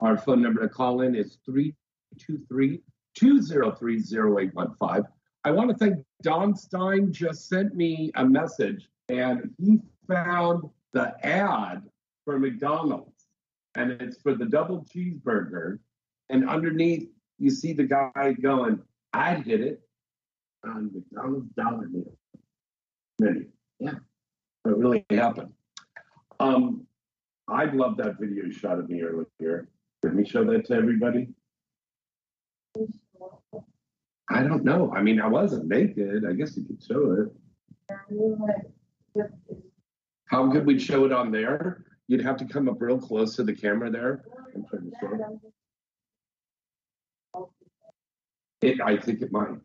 Our 0.00 0.16
phone 0.16 0.40
number 0.40 0.62
to 0.62 0.68
call 0.70 1.02
in 1.02 1.14
is 1.14 1.36
323 1.44 2.80
203 3.14 3.96
0815. 3.96 5.04
I 5.44 5.50
want 5.50 5.70
to 5.70 5.76
thank 5.76 6.04
Don 6.22 6.54
Stein 6.54 7.12
just 7.12 7.48
sent 7.48 7.74
me 7.74 8.10
a 8.16 8.24
message 8.24 8.88
and 9.10 9.50
he 9.58 9.80
found 10.08 10.62
the 10.92 11.14
ad 11.26 11.82
for 12.24 12.38
McDonald's 12.38 13.19
and 13.74 13.92
it's 13.92 14.20
for 14.20 14.34
the 14.34 14.46
double 14.46 14.86
cheeseburger. 14.94 15.78
And 16.28 16.48
underneath, 16.48 17.08
you 17.38 17.50
see 17.50 17.72
the 17.72 17.84
guy 17.84 18.34
going, 18.40 18.80
I'd 19.12 19.44
hit 19.44 19.60
it 19.60 19.80
on 20.64 20.90
McDonald's 20.92 21.50
dollar 21.54 21.88
meal 21.88 22.16
menu. 23.20 23.48
Yeah, 23.78 23.94
it 24.64 24.76
really 24.76 25.04
happened. 25.10 25.52
Um, 26.38 26.86
I 27.48 27.64
love 27.64 27.96
that 27.96 28.18
video 28.20 28.50
shot 28.50 28.78
of 28.78 28.88
me 28.88 29.02
earlier. 29.02 29.68
Did 30.02 30.14
me 30.14 30.24
show 30.24 30.44
that 30.44 30.66
to 30.66 30.74
everybody? 30.74 31.28
I 34.30 34.42
don't 34.44 34.64
know. 34.64 34.92
I 34.94 35.02
mean, 35.02 35.20
I 35.20 35.26
wasn't 35.26 35.66
naked. 35.66 36.24
I 36.24 36.32
guess 36.32 36.56
you 36.56 36.64
could 36.64 36.82
show 36.82 37.28
it. 39.16 39.28
How 40.26 40.50
could 40.50 40.64
we 40.64 40.78
show 40.78 41.04
it 41.04 41.12
on 41.12 41.32
there? 41.32 41.84
You'd 42.10 42.22
have 42.22 42.36
to 42.38 42.44
come 42.44 42.68
up 42.68 42.82
real 42.82 42.98
close 42.98 43.36
to 43.36 43.44
the 43.44 43.52
camera 43.52 43.88
there 43.88 44.24
and 44.52 44.66
try 44.66 44.80
to 44.80 44.90
show 45.00 45.40
it. 48.62 48.80
I 48.80 48.96
think 48.96 49.22
it 49.22 49.30
might. 49.30 49.60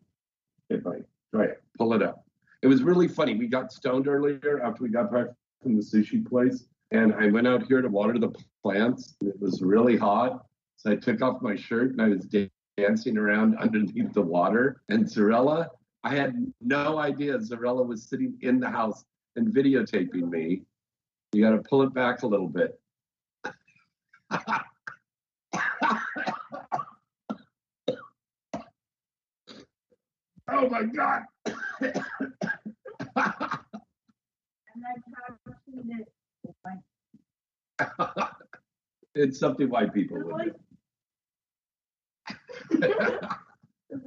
It 0.70 0.84
might. 0.84 1.02
Try 1.34 1.46
it. 1.46 1.62
Pull 1.76 1.94
it 1.94 2.04
up. 2.04 2.24
It 2.62 2.68
was 2.68 2.84
really 2.84 3.08
funny. 3.08 3.34
We 3.34 3.48
got 3.48 3.72
stoned 3.72 4.06
earlier 4.06 4.62
after 4.62 4.84
we 4.84 4.90
got 4.90 5.10
back 5.10 5.26
from 5.60 5.74
the 5.74 5.82
sushi 5.82 6.24
place, 6.24 6.68
and 6.92 7.12
I 7.14 7.30
went 7.30 7.48
out 7.48 7.66
here 7.66 7.82
to 7.82 7.88
water 7.88 8.16
the 8.16 8.32
plants. 8.62 9.16
It 9.22 9.34
was 9.40 9.60
really 9.60 9.96
hot, 9.96 10.46
so 10.76 10.92
I 10.92 10.94
took 10.94 11.22
off 11.22 11.42
my 11.42 11.56
shirt 11.56 11.90
and 11.90 12.00
I 12.00 12.10
was 12.10 12.26
da- 12.26 12.48
dancing 12.76 13.18
around 13.18 13.58
underneath 13.58 14.12
the 14.12 14.22
water. 14.22 14.82
And 14.88 15.04
Zarella, 15.04 15.66
I 16.04 16.14
had 16.14 16.36
no 16.60 16.98
idea 16.98 17.38
Zarella 17.38 17.84
was 17.84 18.08
sitting 18.08 18.38
in 18.42 18.60
the 18.60 18.70
house 18.70 19.04
and 19.34 19.52
videotaping 19.52 20.30
me. 20.30 20.62
You 21.32 21.42
got 21.42 21.50
to 21.50 21.58
pull 21.58 21.82
it 21.82 21.92
back 21.92 22.22
a 22.22 22.26
little 22.26 22.48
bit. 22.48 22.80
oh 30.48 30.68
my 30.70 30.82
God. 30.84 31.22
it's 39.14 39.38
something 39.38 39.68
white 39.68 39.92
people 39.92 40.18
would 40.22 40.44
do. 40.44 40.54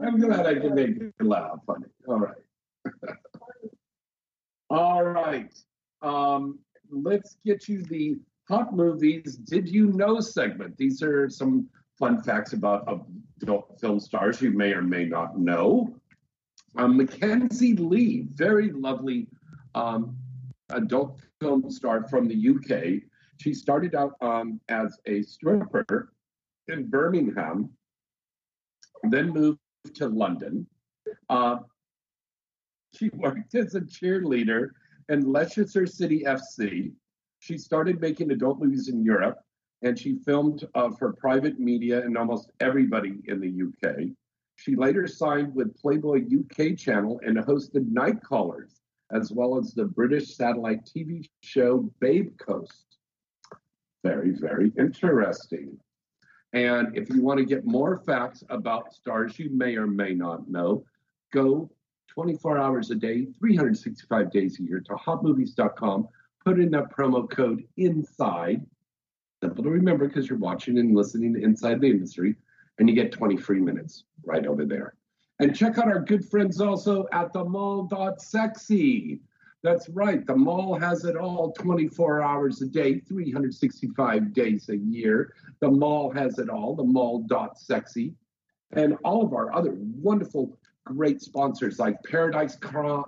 I'm 0.04 0.20
glad 0.20 0.46
I 0.46 0.56
can 0.56 0.76
make 0.76 0.98
it 0.98 1.14
laugh. 1.20 1.60
Funny. 1.66 1.86
All 2.08 2.20
right. 2.20 2.36
All 4.70 5.04
right. 5.04 5.54
Um, 6.02 6.60
let's 6.92 7.38
get 7.46 7.68
you 7.68 7.84
the 7.84 8.20
hot 8.48 8.76
movies. 8.76 9.36
Did 9.36 9.70
you 9.70 9.88
know 9.88 10.20
segment? 10.20 10.78
These 10.78 11.02
are 11.04 11.30
some 11.30 11.68
fun 11.98 12.22
facts 12.22 12.54
about 12.54 13.06
adult 13.42 13.80
film 13.80 14.00
stars 14.00 14.42
you 14.42 14.52
may 14.52 14.74
or 14.74 14.82
may 14.82 15.06
not 15.06 15.38
know. 15.38 15.94
Um, 16.78 16.98
Mackenzie 16.98 17.76
Lee, 17.76 18.28
very 18.34 18.72
lovely 18.72 19.28
um, 19.76 20.16
adult 20.70 21.20
film 21.42 21.70
star 21.70 22.08
from 22.08 22.28
the 22.28 22.50
UK. 22.50 23.04
She 23.38 23.54
started 23.54 23.96
out 23.96 24.14
um, 24.22 24.60
as 24.70 24.98
a 25.06 25.22
stripper 25.24 26.14
in 26.68 26.90
Birmingham, 26.90 27.70
then 29.04 29.30
moved 29.30 29.60
to 29.96 30.08
London. 30.08 30.68
Uh, 31.30 31.58
she 32.94 33.10
worked 33.10 33.56
as 33.56 33.76
a 33.76 33.82
cheerleader 33.82 34.72
in 35.10 35.32
Leicester 35.32 35.86
City 35.86 36.24
FC. 36.26 36.94
She 37.40 37.58
started 37.58 38.00
making 38.00 38.32
adult 38.32 38.60
movies 38.60 38.88
in 38.88 39.04
Europe, 39.04 39.40
and 39.82 39.98
she 39.98 40.20
filmed 40.26 40.68
uh, 40.76 40.92
for 40.92 41.14
private 41.14 41.60
media 41.60 42.02
and 42.02 42.18
almost 42.18 42.52
everybody 42.60 43.20
in 43.26 43.40
the 43.40 43.90
UK. 43.90 44.10
She 44.56 44.76
later 44.76 45.08
signed 45.08 45.56
with 45.56 45.76
Playboy 45.78 46.26
UK 46.26 46.78
channel 46.78 47.20
and 47.26 47.38
hosted 47.38 47.90
Night 47.92 48.22
Callers, 48.24 48.82
as 49.12 49.32
well 49.32 49.58
as 49.58 49.74
the 49.74 49.86
British 49.86 50.36
satellite 50.36 50.86
TV 50.86 51.26
show 51.42 51.90
Babe 52.00 52.38
Coast. 52.38 52.98
Very, 54.04 54.32
very 54.32 54.72
interesting. 54.78 55.78
And 56.54 56.98
if 56.98 57.10
you 57.10 57.22
want 57.22 57.40
to 57.40 57.46
get 57.46 57.66
more 57.66 58.02
facts 58.06 58.44
about 58.50 58.94
stars 58.94 59.38
you 59.40 59.50
may 59.52 59.76
or 59.76 59.88
may 59.88 60.14
not 60.14 60.50
know, 60.50 60.84
go 61.32 61.70
24 62.10 62.58
hours 62.58 62.92
a 62.92 62.96
day, 62.96 63.26
365 63.40 64.32
days 64.32 64.60
a 64.60 64.64
year 64.64 64.80
to 64.82 64.94
hotmovies.com. 64.94 66.08
Put 66.44 66.60
in 66.60 66.72
that 66.72 66.92
promo 66.92 67.30
code 67.30 67.64
INSIDE. 67.78 68.66
Simple 69.42 69.64
to 69.64 69.70
remember 69.70 70.08
because 70.08 70.28
you're 70.30 70.38
watching 70.40 70.78
and 70.80 70.96
listening 70.96 71.34
to 71.34 71.42
Inside 71.42 71.80
the 71.82 71.90
Industry. 71.90 72.36
and 72.80 72.90
you 72.90 72.96
get 72.96 73.12
20 73.12 73.38
free 73.38 73.60
minutes 73.60 74.06
right 74.26 74.48
over 74.48 74.66
there. 74.66 74.96
And 75.40 75.56
check 75.56 75.78
out 75.78 75.88
our 75.88 76.00
good 76.00 76.26
friends 76.26 76.60
also 76.60 77.08
at 77.12 77.32
the 77.34 77.44
mall.sexy. 77.44 79.22
That's 79.62 79.90
right, 79.90 80.26
the 80.26 80.36
mall 80.36 80.80
has 80.80 81.04
it 81.04 81.18
all 81.18 81.52
24 81.52 82.22
hours 82.22 82.62
a 82.62 82.66
day, 82.66 83.00
365 83.00 84.34
days 84.34 84.70
a 84.70 84.78
year. 84.78 85.34
The 85.60 85.70
mall 85.70 86.12
has 86.12 86.40
it 86.40 86.50
all, 86.50 86.76
the 86.76 86.84
mall.sexy. 86.84 88.14
And 88.72 88.96
all 89.04 89.26
of 89.26 89.34
our 89.34 89.54
other 89.54 89.76
wonderful, 89.78 90.58
great 90.86 91.22
sponsors 91.22 91.80
like 91.80 91.98
Paradise, 92.04 92.58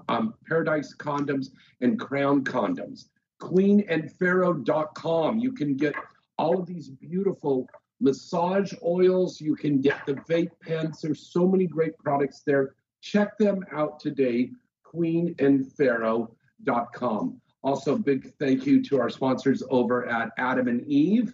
um, 0.10 0.34
Paradise 0.48 0.96
Condoms 0.96 1.50
and 1.82 2.00
Crown 2.00 2.44
Condoms. 2.44 3.06
QueenandPharaoh.com. 3.42 5.40
You 5.40 5.52
can 5.52 5.76
get 5.76 5.96
all 6.38 6.60
of 6.60 6.68
these 6.68 6.90
beautiful 6.90 7.68
massage 8.00 8.74
oils. 8.84 9.42
You 9.42 9.56
can 9.56 9.82
get 9.82 10.06
the 10.06 10.14
vape 10.14 10.52
pens. 10.62 11.02
There's 11.02 11.32
so 11.32 11.48
many 11.48 11.66
great 11.68 11.98
products 11.98 12.44
there. 12.46 12.76
Check 13.02 13.38
them 13.38 13.66
out 13.72 14.00
today, 14.00 14.52
queenandpharaoh.com. 14.86 17.42
Also, 17.64 17.96
big 17.98 18.34
thank 18.40 18.66
you 18.66 18.82
to 18.84 19.00
our 19.00 19.10
sponsors 19.10 19.62
over 19.70 20.08
at 20.08 20.32
Adam 20.38 20.68
and 20.68 20.86
Eve, 20.88 21.34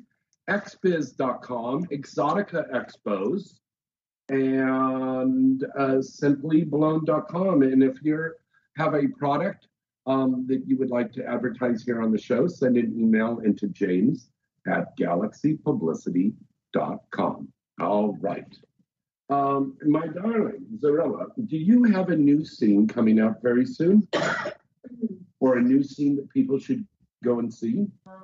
xbiz.com, 0.50 1.86
Exotica 1.86 2.70
Expos, 2.72 3.60
and 4.30 5.64
uh, 5.78 6.00
simplyblown.com. 6.00 7.62
And 7.62 7.84
if 7.84 8.02
you 8.04 8.32
have 8.78 8.94
a 8.94 9.08
product 9.08 9.68
um, 10.06 10.46
that 10.48 10.68
you 10.68 10.78
would 10.78 10.90
like 10.90 11.14
to 11.14 11.26
advertise 11.26 11.84
here 11.84 12.02
on 12.02 12.12
the 12.12 12.18
show, 12.18 12.48
send 12.48 12.76
an 12.78 12.94
email 12.98 13.40
into 13.40 13.68
james 13.68 14.30
at 14.68 14.98
galaxypublicity.com. 14.98 17.48
All 17.80 18.18
right. 18.20 18.58
Um, 19.30 19.78
my 19.86 20.08
darling, 20.08 20.66
Zarella, 20.82 21.28
do 21.48 21.58
you 21.58 21.84
have 21.84 22.08
a 22.10 22.16
new 22.16 22.46
scene 22.46 22.88
coming 22.88 23.20
out 23.20 23.42
very 23.42 23.66
soon? 23.66 24.08
or 25.40 25.58
a 25.58 25.62
new 25.62 25.84
scene 25.84 26.16
that 26.16 26.28
people 26.30 26.58
should 26.58 26.88
go 27.24 27.40
and 27.40 27.54
see? 27.54 27.88
Um, 28.06 28.24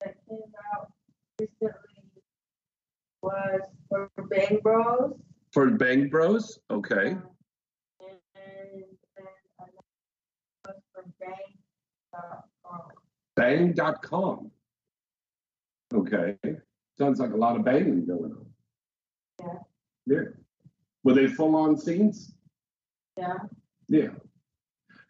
that 0.00 0.16
came 0.28 0.38
out 0.74 0.92
recently 1.40 1.96
was 3.26 3.60
for 3.88 4.10
Bang 4.30 4.60
Bros. 4.62 5.12
For 5.52 5.70
Bang 5.70 6.08
Bros? 6.08 6.58
Okay. 6.70 7.10
Um, 7.10 7.22
and 8.00 8.18
then 8.34 8.84
another 9.58 9.72
was 10.64 10.76
for 10.92 11.04
Bang.com. 11.20 12.80
Bang.com. 13.36 14.50
Okay. 15.94 16.36
Sounds 16.98 17.20
like 17.20 17.32
a 17.32 17.36
lot 17.36 17.56
of 17.56 17.64
banging 17.64 18.06
going 18.06 18.32
on. 18.32 18.46
Yeah. 19.40 19.58
Yeah. 20.06 20.22
Were 21.04 21.14
they 21.14 21.26
full 21.26 21.54
on 21.56 21.76
scenes? 21.76 22.34
Yeah. 23.16 23.38
Yeah. 23.88 24.08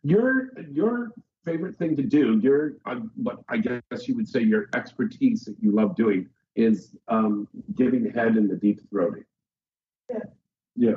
Your 0.03 0.51
your 0.71 1.13
favorite 1.45 1.77
thing 1.77 1.97
to 1.97 2.03
do, 2.03 2.39
your 2.43 2.77
uh, 2.87 3.01
what 3.15 3.39
I 3.49 3.59
guess 3.59 4.09
you 4.09 4.17
would 4.17 4.29
say 4.29 4.41
your 4.41 4.69
expertise 4.75 5.45
that 5.45 5.57
you 5.61 5.73
love 5.73 5.97
doing 5.97 6.29
is 6.57 6.97
um, 7.09 7.47
giving 7.75 8.11
head 8.11 8.37
in 8.37 8.49
the 8.49 8.57
deep 8.57 8.81
throating. 8.91 9.25
Yeah. 10.11 10.19
Yeah. 10.75 10.95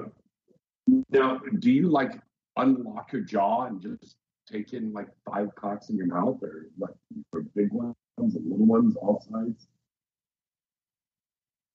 Now, 1.12 1.39
do 1.60 1.72
you 1.72 1.89
like 1.89 2.14
unlock 2.55 3.12
your 3.12 3.22
jaw 3.22 3.66
and 3.66 3.82
just 3.82 4.16
take 4.51 4.74
in 4.74 4.91
like 4.93 5.07
five 5.30 5.53
cocks 5.55 5.89
in 5.89 5.97
your 5.97 6.07
mouth, 6.07 6.41
or 6.41 6.68
like 6.80 6.95
for 7.32 7.41
big 7.55 7.72
ones 7.72 7.95
and 8.18 8.34
little 8.34 8.66
ones, 8.66 8.95
all 8.95 9.22
sizes? 9.30 9.68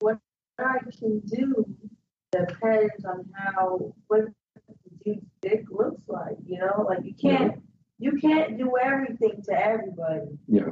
What 0.01 0.19
I 0.59 0.79
can 0.99 1.21
do 1.21 1.65
depends 2.33 3.05
on 3.05 3.31
how 3.35 3.95
what 4.09 4.25
the 4.67 5.05
dude's 5.05 5.27
dick 5.41 5.65
looks 5.71 6.03
like. 6.09 6.37
You 6.45 6.59
know, 6.59 6.85
like 6.89 7.05
you 7.05 7.15
can't 7.15 7.63
you 7.99 8.13
can't 8.21 8.59
do 8.59 8.77
everything 8.83 9.43
to 9.45 9.53
everybody. 9.53 10.39
Yeah. 10.49 10.71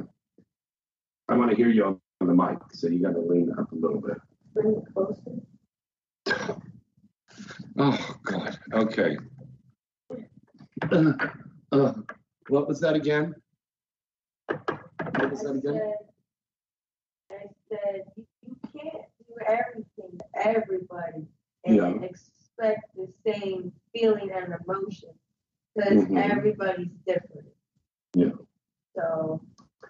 I 1.29 1.37
want 1.37 1.51
to 1.51 1.55
hear 1.55 1.69
you 1.69 1.85
on, 1.85 2.01
on 2.23 2.27
the 2.27 2.33
mic, 2.43 2.57
so 2.71 2.87
you 2.87 2.99
got 3.01 3.13
to 3.13 3.19
lean 3.19 3.51
up 3.59 3.69
a 3.71 3.75
little 3.75 3.99
bit. 3.99 4.17
Bring 4.53 4.75
it 4.77 4.83
closer. 4.93 5.21
Oh 7.75 8.15
God. 8.23 8.59
Okay. 8.71 9.17
Uh, 10.91 11.13
uh, 11.71 11.93
what 12.49 12.67
was 12.67 12.79
that 12.81 12.95
again? 12.95 13.33
What 14.47 15.31
was 15.31 15.39
that 15.41 15.53
I 15.53 15.57
again? 15.57 15.73
said, 15.73 15.95
I 17.31 17.45
said 17.69 18.01
you, 18.15 18.25
you 18.45 18.55
can't 18.71 19.05
do 19.27 19.33
everything 19.47 20.19
to 20.19 20.47
everybody 20.47 21.25
and 21.65 21.75
Yeah. 21.75 21.93
expect 22.03 22.95
the 22.95 23.11
same 23.25 23.71
feeling 23.91 24.29
and 24.31 24.53
emotion 24.67 25.09
because 25.75 26.05
Mhm. 26.05 26.31
everybody's 26.31 26.91
different. 27.07 27.47
Yeah. 28.13 28.33
So, 28.95 29.41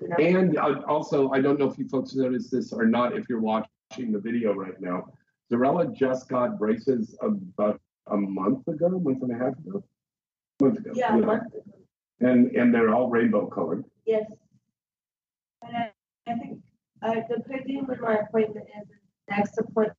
you 0.01 0.09
know. 0.09 0.15
And 0.17 0.57
uh, 0.57 0.81
also, 0.87 1.31
I 1.31 1.41
don't 1.41 1.59
know 1.59 1.69
if 1.69 1.77
you 1.77 1.87
folks 1.87 2.15
noticed 2.15 2.51
this 2.51 2.73
or 2.73 2.85
not. 2.85 3.17
If 3.17 3.29
you're 3.29 3.41
watching 3.41 4.11
the 4.11 4.19
video 4.19 4.53
right 4.53 4.79
now, 4.79 5.07
Zarella 5.51 5.93
just 5.95 6.29
got 6.29 6.57
braces 6.57 7.17
about 7.21 7.79
a 8.07 8.17
month 8.17 8.67
ago, 8.67 8.89
month 8.89 9.21
and 9.23 9.31
a 9.31 9.35
half 9.35 9.57
ago, 9.59 9.83
month 10.61 10.77
ago. 10.79 10.91
yeah, 10.93 11.15
a 11.15 11.17
month 11.17 11.47
ago. 11.47 11.63
And 12.19 12.51
and 12.55 12.73
they're 12.73 12.93
all 12.93 13.09
rainbow 13.09 13.47
colored. 13.47 13.83
Yes. 14.05 14.25
And 15.61 15.75
I, 15.75 15.91
I 16.31 16.35
think 16.35 16.59
uh, 17.01 17.15
depending 17.29 17.85
when 17.85 18.01
my 18.01 18.15
appointment 18.15 18.67
is, 18.81 18.87
the 18.87 19.35
next 19.35 19.57
appointment 19.57 19.97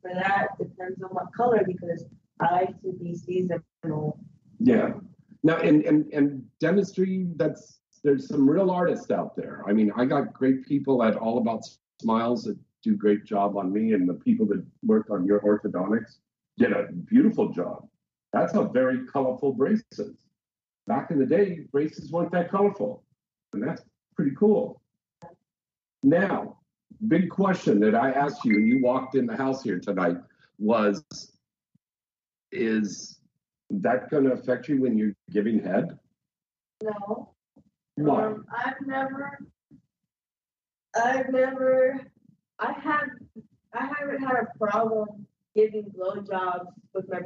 for 0.00 0.12
that 0.14 0.48
depends 0.58 1.02
on 1.02 1.10
what 1.10 1.32
color 1.34 1.62
because 1.66 2.04
I 2.40 2.52
like 2.52 2.82
to 2.82 2.92
be 2.92 3.14
seasonal. 3.14 4.18
Yeah. 4.58 4.94
Now, 5.42 5.56
and 5.58 5.84
and 5.84 6.12
and 6.12 6.44
dentistry. 6.60 7.26
That's 7.36 7.80
there's 8.04 8.28
some 8.28 8.48
real 8.48 8.70
artists 8.70 9.10
out 9.10 9.36
there. 9.36 9.62
I 9.66 9.72
mean, 9.72 9.92
I 9.96 10.04
got 10.04 10.32
great 10.32 10.66
people 10.66 11.02
at 11.02 11.16
All 11.16 11.38
About 11.38 11.62
Smiles 12.00 12.44
that 12.44 12.58
do 12.82 12.96
great 12.96 13.24
job 13.24 13.56
on 13.56 13.72
me, 13.72 13.92
and 13.92 14.08
the 14.08 14.14
people 14.14 14.46
that 14.46 14.64
work 14.82 15.08
on 15.10 15.24
your 15.24 15.40
orthodontics 15.40 16.16
did 16.58 16.72
a 16.72 16.88
beautiful 16.92 17.50
job. 17.50 17.88
That's 18.32 18.54
a 18.54 18.64
very 18.64 19.06
colorful 19.06 19.52
braces. 19.52 20.16
Back 20.86 21.10
in 21.10 21.18
the 21.18 21.26
day, 21.26 21.60
braces 21.70 22.10
weren't 22.10 22.32
that 22.32 22.50
colorful, 22.50 23.04
and 23.52 23.62
that's 23.62 23.82
pretty 24.16 24.32
cool. 24.36 24.82
Now, 26.02 26.58
big 27.06 27.30
question 27.30 27.78
that 27.80 27.94
I 27.94 28.10
asked 28.10 28.44
you 28.44 28.56
when 28.56 28.66
you 28.66 28.82
walked 28.82 29.14
in 29.14 29.26
the 29.26 29.36
house 29.36 29.62
here 29.62 29.78
tonight 29.78 30.16
was, 30.58 31.04
is 32.50 33.20
that 33.70 34.10
going 34.10 34.24
to 34.24 34.32
affect 34.32 34.68
you 34.68 34.80
when 34.80 34.98
you're 34.98 35.14
giving 35.30 35.62
head? 35.62 35.98
No. 36.82 37.31
Why? 37.96 38.24
Um, 38.24 38.46
I've 38.54 38.86
never, 38.86 39.38
I've 40.94 41.28
never, 41.30 42.00
I 42.58 42.72
have, 42.72 43.08
I 43.74 43.86
haven't 43.86 44.22
had 44.22 44.36
a 44.36 44.58
problem 44.58 45.26
giving 45.54 45.92
blowjobs 45.96 46.66
with 46.94 47.08
my 47.08 47.20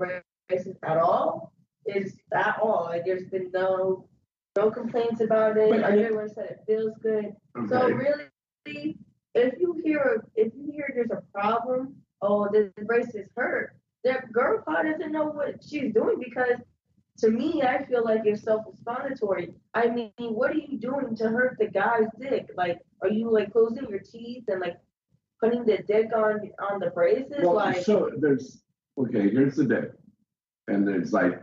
braces 0.48 0.76
at 0.82 0.98
all. 0.98 1.52
Is 1.86 2.16
at 2.32 2.58
all? 2.60 2.88
Like 2.90 3.04
there's 3.04 3.28
been 3.28 3.50
no, 3.52 4.08
no 4.56 4.70
complaints 4.70 5.20
about 5.20 5.56
it. 5.56 5.70
But 5.70 5.84
Everyone 5.84 6.28
said 6.28 6.46
it 6.46 6.60
feels 6.66 6.92
good. 7.00 7.36
So 7.68 7.88
really, 7.88 8.96
if 9.34 9.54
you 9.60 9.80
hear, 9.84 10.24
if 10.34 10.52
you 10.56 10.72
hear 10.72 10.90
there's 10.94 11.10
a 11.12 11.22
problem, 11.32 11.94
oh, 12.22 12.48
the 12.50 12.72
braces 12.84 13.28
hurt. 13.36 13.76
That 14.02 14.32
girl 14.32 14.62
probably 14.62 14.92
doesn't 14.92 15.12
know 15.12 15.26
what 15.26 15.62
she's 15.62 15.92
doing 15.92 16.18
because 16.18 16.60
to 17.18 17.30
me, 17.30 17.62
I 17.62 17.84
feel 17.84 18.04
like 18.04 18.22
it's 18.24 18.42
self-explanatory. 18.42 19.54
I 19.74 19.88
mean, 19.88 20.12
what 20.18 20.50
are 20.50 20.54
you 20.54 20.78
doing 20.78 21.16
to 21.16 21.28
hurt 21.28 21.56
the 21.58 21.66
guy's 21.66 22.08
dick? 22.20 22.50
Like, 22.56 22.78
are 23.02 23.08
you 23.08 23.30
like 23.30 23.52
closing 23.52 23.88
your 23.88 24.00
teeth 24.00 24.44
and 24.48 24.60
like 24.60 24.78
putting 25.40 25.64
the 25.64 25.78
dick 25.78 26.10
on 26.14 26.50
on 26.70 26.80
the 26.80 26.90
braces? 26.90 27.38
Well, 27.40 27.54
like, 27.54 27.84
so 27.84 28.10
there's 28.18 28.62
okay. 28.98 29.30
Here's 29.30 29.56
the 29.56 29.64
dick, 29.64 29.92
and 30.68 30.86
there's 30.86 31.12
like, 31.12 31.42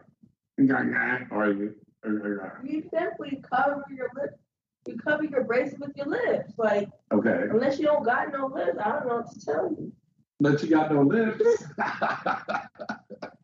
or 0.60 1.52
you, 1.52 1.76
or, 2.06 2.12
or, 2.12 2.62
you 2.64 2.84
simply 2.94 3.42
cover 3.52 3.84
your 3.96 4.10
lip. 4.16 4.40
You 4.88 4.98
cover 4.98 5.24
your 5.24 5.46
braces 5.46 5.80
with 5.80 5.96
your 5.96 6.08
lips. 6.08 6.54
Like, 6.58 6.90
okay. 7.12 7.46
unless 7.50 7.80
you 7.80 7.86
don't 7.86 8.04
got 8.04 8.34
no 8.34 8.48
lips, 8.48 8.78
I 8.84 8.90
don't 8.90 9.08
know 9.08 9.16
what 9.16 9.32
to 9.32 9.40
tell 9.40 9.70
you. 9.72 9.94
But 10.42 10.62
you 10.62 10.70
got 10.70 10.92
no 10.92 11.02
lips. 11.04 11.64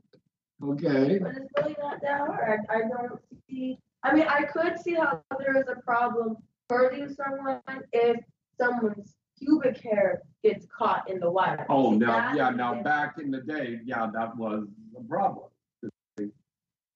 okay. 0.64 1.19
But 1.19 1.36
it's 1.36 1.52
really 1.57 1.76
not 1.81 2.02
that 2.02 2.19
hard. 2.19 2.61
I, 2.69 2.81
don't 2.81 3.19
see. 3.49 3.80
I 4.03 4.14
mean, 4.14 4.27
I 4.27 4.44
could 4.44 4.80
see 4.80 4.94
how 4.94 5.22
there 5.40 5.57
is 5.57 5.68
a 5.68 5.81
problem 5.81 6.38
hurting 6.69 7.10
someone 7.10 7.61
if 7.91 8.18
someone's 8.60 9.15
pubic 9.41 9.81
hair 9.81 10.22
gets 10.44 10.65
caught 10.65 11.10
in 11.10 11.19
the 11.19 11.30
wire. 11.30 11.65
Oh, 11.69 11.91
now, 11.91 12.07
that 12.07 12.36
yeah, 12.36 12.49
now 12.49 12.81
back 12.81 13.18
in 13.18 13.31
the 13.31 13.41
day, 13.41 13.80
yeah, 13.84 14.10
that 14.14 14.36
was 14.38 14.68
a 14.98 15.03
problem. 15.03 15.48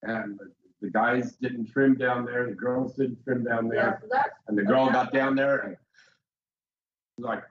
And 0.02 0.40
the, 0.82 0.90
guys 0.90 1.38
didn't 1.42 1.72
trim 1.72 1.96
down 1.96 2.26
there, 2.26 2.46
the 2.48 2.56
girls 2.56 2.94
didn't 2.96 3.24
trim 3.24 3.46
down 3.46 3.70
there. 3.70 4.02
Yeah, 4.12 4.24
so 4.24 4.30
and 4.50 4.58
the 4.58 4.64
girl 4.64 4.90
got 4.92 5.14
down 5.14 5.36
there 5.36 5.60
and 5.60 5.78
like, 7.18 7.44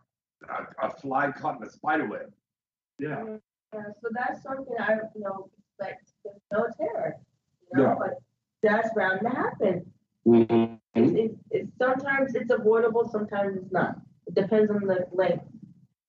a, 0.48 0.86
a 0.86 0.90
fly 0.90 1.32
caught 1.32 1.60
in 1.60 1.66
a 1.66 1.70
spider 1.70 2.06
web. 2.06 2.32
Yeah. 2.98 3.24
Yeah, 3.74 3.84
so 4.02 4.08
that's 4.12 4.42
something 4.42 4.74
I, 4.78 4.98
you 5.14 5.22
know, 5.22 5.48
like 5.80 5.98
there's 6.24 6.36
no 6.52 6.66
terror, 6.78 7.16
you 7.72 7.78
know, 7.82 7.88
Yeah. 7.88 7.94
but 7.98 8.14
that's 8.62 8.90
bound 8.94 9.20
to 9.22 9.28
happen. 9.28 9.92
Mhm. 10.26 10.78
It's, 10.94 11.12
it's, 11.14 11.34
it's 11.50 11.78
sometimes 11.78 12.34
it's 12.34 12.50
avoidable, 12.50 13.08
sometimes 13.08 13.56
it's 13.56 13.72
not. 13.72 13.96
It 14.26 14.34
depends 14.34 14.70
on 14.70 14.86
the 14.86 15.06
length. 15.12 15.44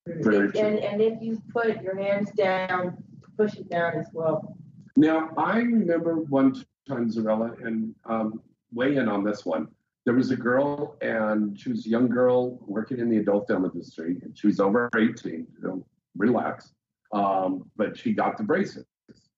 Very 0.06 0.48
and 0.60 0.80
and 0.80 1.02
if 1.02 1.22
you 1.22 1.42
put 1.52 1.82
your 1.82 1.96
hands 1.96 2.30
down, 2.32 2.98
push 3.38 3.56
it 3.58 3.70
down 3.70 3.94
as 3.96 4.08
well. 4.14 4.58
Now, 4.98 5.30
I 5.38 5.60
remember 5.60 6.16
one 6.16 6.54
time, 6.88 7.10
Zarella, 7.10 7.60
and 7.66 7.96
um, 8.06 8.42
weigh 8.74 8.98
in 8.98 9.08
on 9.08 9.24
this 9.24 9.46
one. 9.46 9.68
There 10.06 10.14
was 10.14 10.32
a 10.32 10.36
girl, 10.36 10.98
and 11.02 11.58
she 11.58 11.70
was 11.70 11.86
a 11.86 11.90
young 11.90 12.10
girl 12.10 12.60
working 12.68 13.00
in 13.00 13.10
the 13.10 13.18
adult 13.18 13.48
film 13.48 13.64
industry, 13.64 14.20
and 14.22 14.38
she 14.38 14.48
was 14.48 14.60
over 14.60 14.90
18. 14.96 15.32
You 15.32 15.48
know, 15.62 15.86
relax. 16.18 16.74
Um, 17.14 17.72
but 17.78 17.98
she 17.98 18.12
got 18.14 18.38
the 18.38 18.44
braces. 18.44 18.86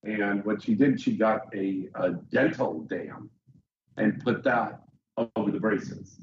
And 0.06 0.44
what 0.44 0.62
she 0.62 0.74
did, 0.74 1.00
she 1.00 1.16
got 1.16 1.52
a, 1.52 1.88
a 1.96 2.10
dental 2.30 2.82
dam 2.82 3.28
and 3.96 4.22
put 4.22 4.44
that 4.44 4.82
over 5.34 5.50
the 5.50 5.58
braces 5.58 6.20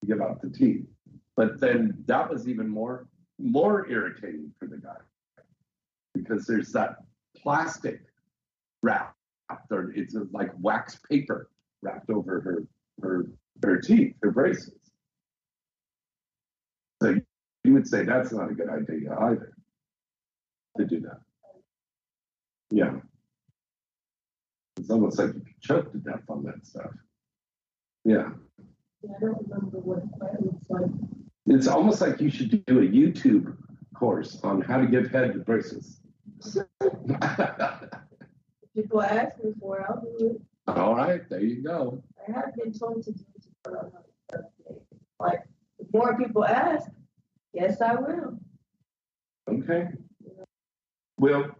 to 0.00 0.06
give 0.06 0.20
out 0.20 0.40
the 0.40 0.48
teeth. 0.48 0.86
But 1.34 1.58
then 1.58 2.04
that 2.06 2.30
was 2.30 2.48
even 2.48 2.68
more 2.68 3.08
more 3.38 3.86
irritating 3.90 4.50
for 4.58 4.66
the 4.66 4.78
guy 4.78 4.96
because 6.14 6.46
there's 6.46 6.72
that 6.72 6.96
plastic 7.36 8.00
wrap 8.82 9.14
or 9.70 9.92
it's 9.94 10.16
like 10.30 10.50
wax 10.58 10.98
paper 11.10 11.50
wrapped 11.82 12.08
over 12.08 12.40
her 12.40 12.64
her 13.02 13.26
her 13.62 13.80
teeth, 13.80 14.14
her 14.22 14.30
braces. 14.30 14.78
So 17.02 17.16
you 17.64 17.72
would 17.72 17.88
say 17.88 18.04
that's 18.04 18.32
not 18.32 18.50
a 18.50 18.54
good 18.54 18.70
idea 18.70 19.14
either 19.18 19.52
to 20.78 20.84
do 20.86 21.00
that. 21.00 21.20
Yeah. 22.70 23.00
It's 24.76 24.90
almost 24.90 25.18
like 25.18 25.28
you 25.28 25.40
could 25.40 25.60
choke 25.60 25.92
to 25.92 25.98
death 25.98 26.22
on 26.28 26.44
that 26.44 26.66
stuff. 26.66 26.90
Yeah. 28.04 28.30
Yeah, 29.02 29.12
I 29.16 29.20
don't 29.20 29.48
remember 29.48 29.78
what 29.78 29.98
it 30.34 30.44
looks 30.44 30.68
like. 30.68 30.90
It's 31.46 31.66
almost 31.66 32.00
like 32.00 32.20
you 32.20 32.30
should 32.30 32.64
do 32.66 32.78
a 32.78 32.82
YouTube 32.82 33.56
course 33.94 34.38
on 34.42 34.60
how 34.60 34.78
to 34.78 34.86
give 34.86 35.10
head 35.10 35.32
to 35.32 35.38
braces. 35.38 36.00
People 38.74 39.02
ask 39.02 39.42
me 39.42 39.52
for 39.58 39.80
it, 39.80 39.86
I'll 39.88 40.02
do 40.18 40.26
it. 40.26 40.42
All 40.68 40.94
right, 40.96 41.28
there 41.30 41.40
you 41.40 41.62
go. 41.62 42.02
I 42.28 42.32
have 42.32 42.54
been 42.56 42.72
told 42.72 43.04
to 43.04 43.12
do 43.12 43.24
it, 43.36 43.46
but 43.62 43.74
I'm 43.74 43.92
not. 43.92 44.44
Like, 45.18 45.44
if 45.78 45.90
more 45.92 46.18
people 46.18 46.44
ask, 46.44 46.90
yes, 47.54 47.80
I 47.80 47.94
will. 47.94 48.38
Okay. 49.48 49.88
Well, 51.16 51.56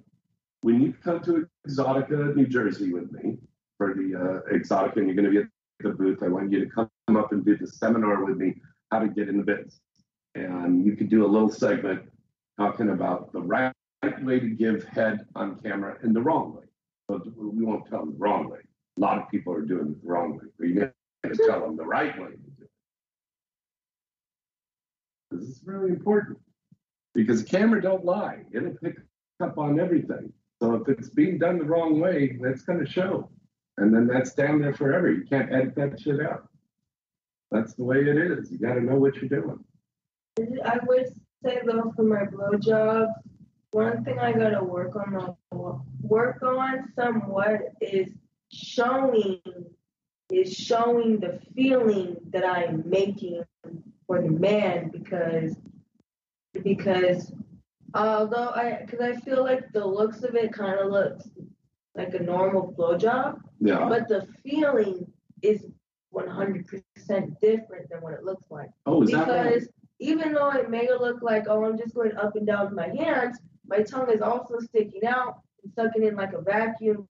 when 0.67 0.83
you 0.83 0.93
come 1.05 1.21
to 1.21 1.47
Exotica, 1.69 2.35
New 2.35 2.49
Jersey 2.49 2.93
with 2.93 3.13
me 3.13 3.39
for 3.79 3.95
the 3.95 4.17
uh, 4.17 4.53
Exotica, 4.53 4.97
and 4.97 5.07
you're 5.07 5.15
going 5.15 5.27
to 5.27 5.31
be 5.31 5.39
at 5.39 5.47
the 5.79 5.91
booth, 5.91 6.25
I 6.25 6.27
want 6.27 6.51
you 6.51 6.65
to 6.65 6.67
come 6.67 7.17
up 7.17 7.31
and 7.31 7.45
do 7.45 7.57
the 7.57 7.69
seminar 7.69 8.25
with 8.25 8.37
me, 8.37 8.57
how 8.91 8.99
to 8.99 9.07
get 9.07 9.29
in 9.29 9.37
the 9.37 9.45
biz. 9.45 9.79
And 10.35 10.85
you 10.85 10.97
could 10.97 11.09
do 11.09 11.25
a 11.25 11.29
little 11.29 11.49
segment 11.49 12.11
talking 12.59 12.89
about 12.89 13.33
the 13.33 13.43
right 13.43 13.73
way 14.23 14.41
to 14.41 14.49
give 14.49 14.83
head 14.89 15.25
on 15.37 15.61
camera 15.63 15.99
and 16.03 16.17
the 16.17 16.21
wrong 16.21 16.57
way. 16.57 16.65
But 17.07 17.25
we 17.37 17.65
won't 17.65 17.89
tell 17.89 18.01
them 18.01 18.15
the 18.15 18.19
wrong 18.19 18.51
way. 18.51 18.59
A 18.99 19.01
lot 19.01 19.19
of 19.19 19.31
people 19.31 19.53
are 19.53 19.63
doing 19.63 19.93
it 19.93 20.03
the 20.03 20.09
wrong 20.09 20.33
way. 20.33 20.47
But 20.59 20.67
you're 20.67 20.93
going 21.23 21.37
to 21.37 21.47
tell 21.47 21.61
them 21.61 21.77
the 21.77 21.87
right 21.87 22.19
way 22.21 22.31
to 22.31 22.37
do 22.37 22.63
it. 22.63 22.71
This 25.31 25.49
is 25.49 25.61
really 25.65 25.91
important 25.91 26.39
because 27.15 27.45
the 27.45 27.49
camera 27.49 27.81
don't 27.81 28.05
lie. 28.05 28.39
It'll 28.53 28.75
pick 28.83 28.97
up 29.41 29.59
on 29.59 29.79
everything. 29.79 30.33
So 30.63 30.75
if 30.75 30.89
it's 30.89 31.11
being 31.11 31.39
done 31.39 31.59
the 31.59 31.65
wrong 31.65 32.01
way, 32.01 32.39
that's 32.41 32.63
going 32.63 32.85
to 32.85 32.91
show. 32.91 33.31
And 33.79 33.95
then 33.95 34.07
that's 34.07 34.35
down 34.35 34.61
there 34.61 34.75
forever. 34.75 35.11
You 35.11 35.25
can't 35.25 35.53
edit 35.53 35.75
that 35.77 36.01
shit 36.01 36.21
out. 36.21 36.49
That's 37.51 37.75
the 37.75 37.85
way 37.85 37.99
it 37.99 38.17
is. 38.17 38.51
You 38.51 38.59
got 38.59 38.75
to 38.75 38.81
know 38.81 38.97
what 38.97 39.17
you're 39.17 39.29
doing. 39.29 39.59
I 40.65 40.79
would 40.87 41.09
say 41.45 41.61
though 41.65 41.93
for 41.95 42.03
my 42.03 42.25
blowjob, 42.25 43.09
one 43.71 44.05
thing 44.05 44.19
I 44.19 44.33
gotta 44.33 44.63
work 44.63 44.97
on 44.97 45.37
uh, 45.53 45.79
work 46.01 46.43
on 46.43 46.93
somewhat 46.95 47.61
is 47.81 48.09
showing 48.53 49.41
is 50.31 50.55
showing 50.55 51.21
the 51.21 51.41
feeling 51.55 52.17
that 52.31 52.45
I'm 52.45 52.83
making 52.87 53.43
for 54.07 54.21
the 54.21 54.31
man 54.31 54.91
because 54.91 55.57
because 56.63 57.33
although 57.97 58.51
I 58.51 58.83
because 58.85 59.01
I 59.01 59.15
feel 59.21 59.43
like 59.43 59.73
the 59.73 59.85
looks 59.85 60.23
of 60.23 60.35
it 60.35 60.53
kind 60.53 60.79
of 60.79 60.91
looks 60.91 61.29
like 61.95 62.15
a 62.15 62.23
normal 62.23 62.75
blowjob, 62.79 63.41
Yeah. 63.61 63.89
but 63.89 64.07
the 64.09 64.27
feeling 64.45 65.11
is 65.43 65.67
100% 66.15 67.41
different 67.41 67.89
than 67.91 68.01
what 68.01 68.15
it 68.15 68.25
looks 68.25 68.51
like. 68.51 68.71
Oh, 68.87 69.03
is 69.03 69.11
that 69.11 69.29
right? 69.29 69.45
because 69.45 69.69
even 69.99 70.33
though 70.33 70.51
it 70.51 70.71
may 70.71 70.89
look 70.89 71.23
like, 71.23 71.45
oh, 71.49 71.65
I'm 71.65 71.79
just 71.79 71.95
going 71.95 72.17
up 72.17 72.37
and 72.37 72.47
down 72.47 72.67
with 72.67 72.75
my 72.75 72.89
hands, 72.89 73.39
my 73.67 73.81
tongue 73.83 74.11
is 74.11 74.21
also 74.21 74.59
sticking 74.61 75.05
out 75.07 75.41
and 75.63 75.73
sucking 75.73 76.05
in 76.05 76.17
like 76.17 76.33
a 76.33 76.43
vacuum, 76.43 77.09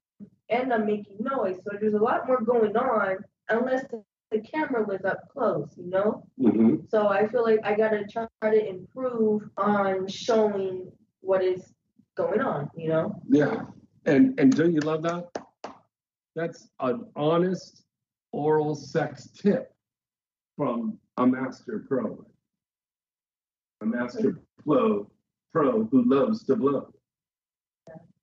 and 0.49 0.73
I'm 0.73 0.87
making 0.87 1.17
noise. 1.21 1.57
So 1.65 1.77
there's 1.81 1.95
a 1.95 1.99
lot 1.99 2.27
more 2.27 2.41
going 2.41 2.77
on 2.77 3.19
unless 3.49 3.87
the, 3.91 4.03
the 4.31 4.41
camera 4.41 4.85
was 4.85 5.05
up 5.05 5.29
close, 5.29 5.69
you 5.77 5.89
know? 5.89 6.27
Mm-hmm. 6.41 6.77
So 6.89 7.09
I 7.09 7.27
feel 7.29 7.43
like 7.45 7.61
I 7.65 7.75
gotta 7.77 8.05
try 8.07 8.27
to 8.43 8.69
improve 8.69 9.43
on 9.57 10.09
showing 10.09 10.91
what 11.21 11.43
is 11.43 11.73
going 12.17 12.41
on, 12.41 12.69
you 12.77 12.89
know? 12.89 13.21
Yeah. 13.29 13.63
And 14.05 14.39
and 14.39 14.55
don't 14.55 14.73
you 14.73 14.81
love 14.81 15.03
that? 15.03 15.29
That's 16.35 16.69
an 16.81 17.07
honest 17.17 17.85
oral 18.33 18.75
sex 18.75 19.29
tip 19.31 19.73
from 20.57 20.99
a 21.17 21.27
master 21.27 21.85
pro. 21.89 22.25
A 23.81 23.87
master 23.87 24.41
pro 24.65 25.11
pro 25.53 25.85
who 25.85 26.05
loves 26.05 26.45
to 26.45 26.57
blow. 26.57 26.93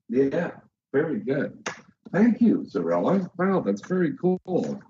Yeah, 0.09 0.51
very 0.91 1.19
good. 1.19 1.67
Thank 2.11 2.41
you, 2.41 2.65
Zarella. 2.69 3.27
Wow, 3.37 3.61
that's 3.61 3.85
very 3.87 4.15
cool. 4.17 4.81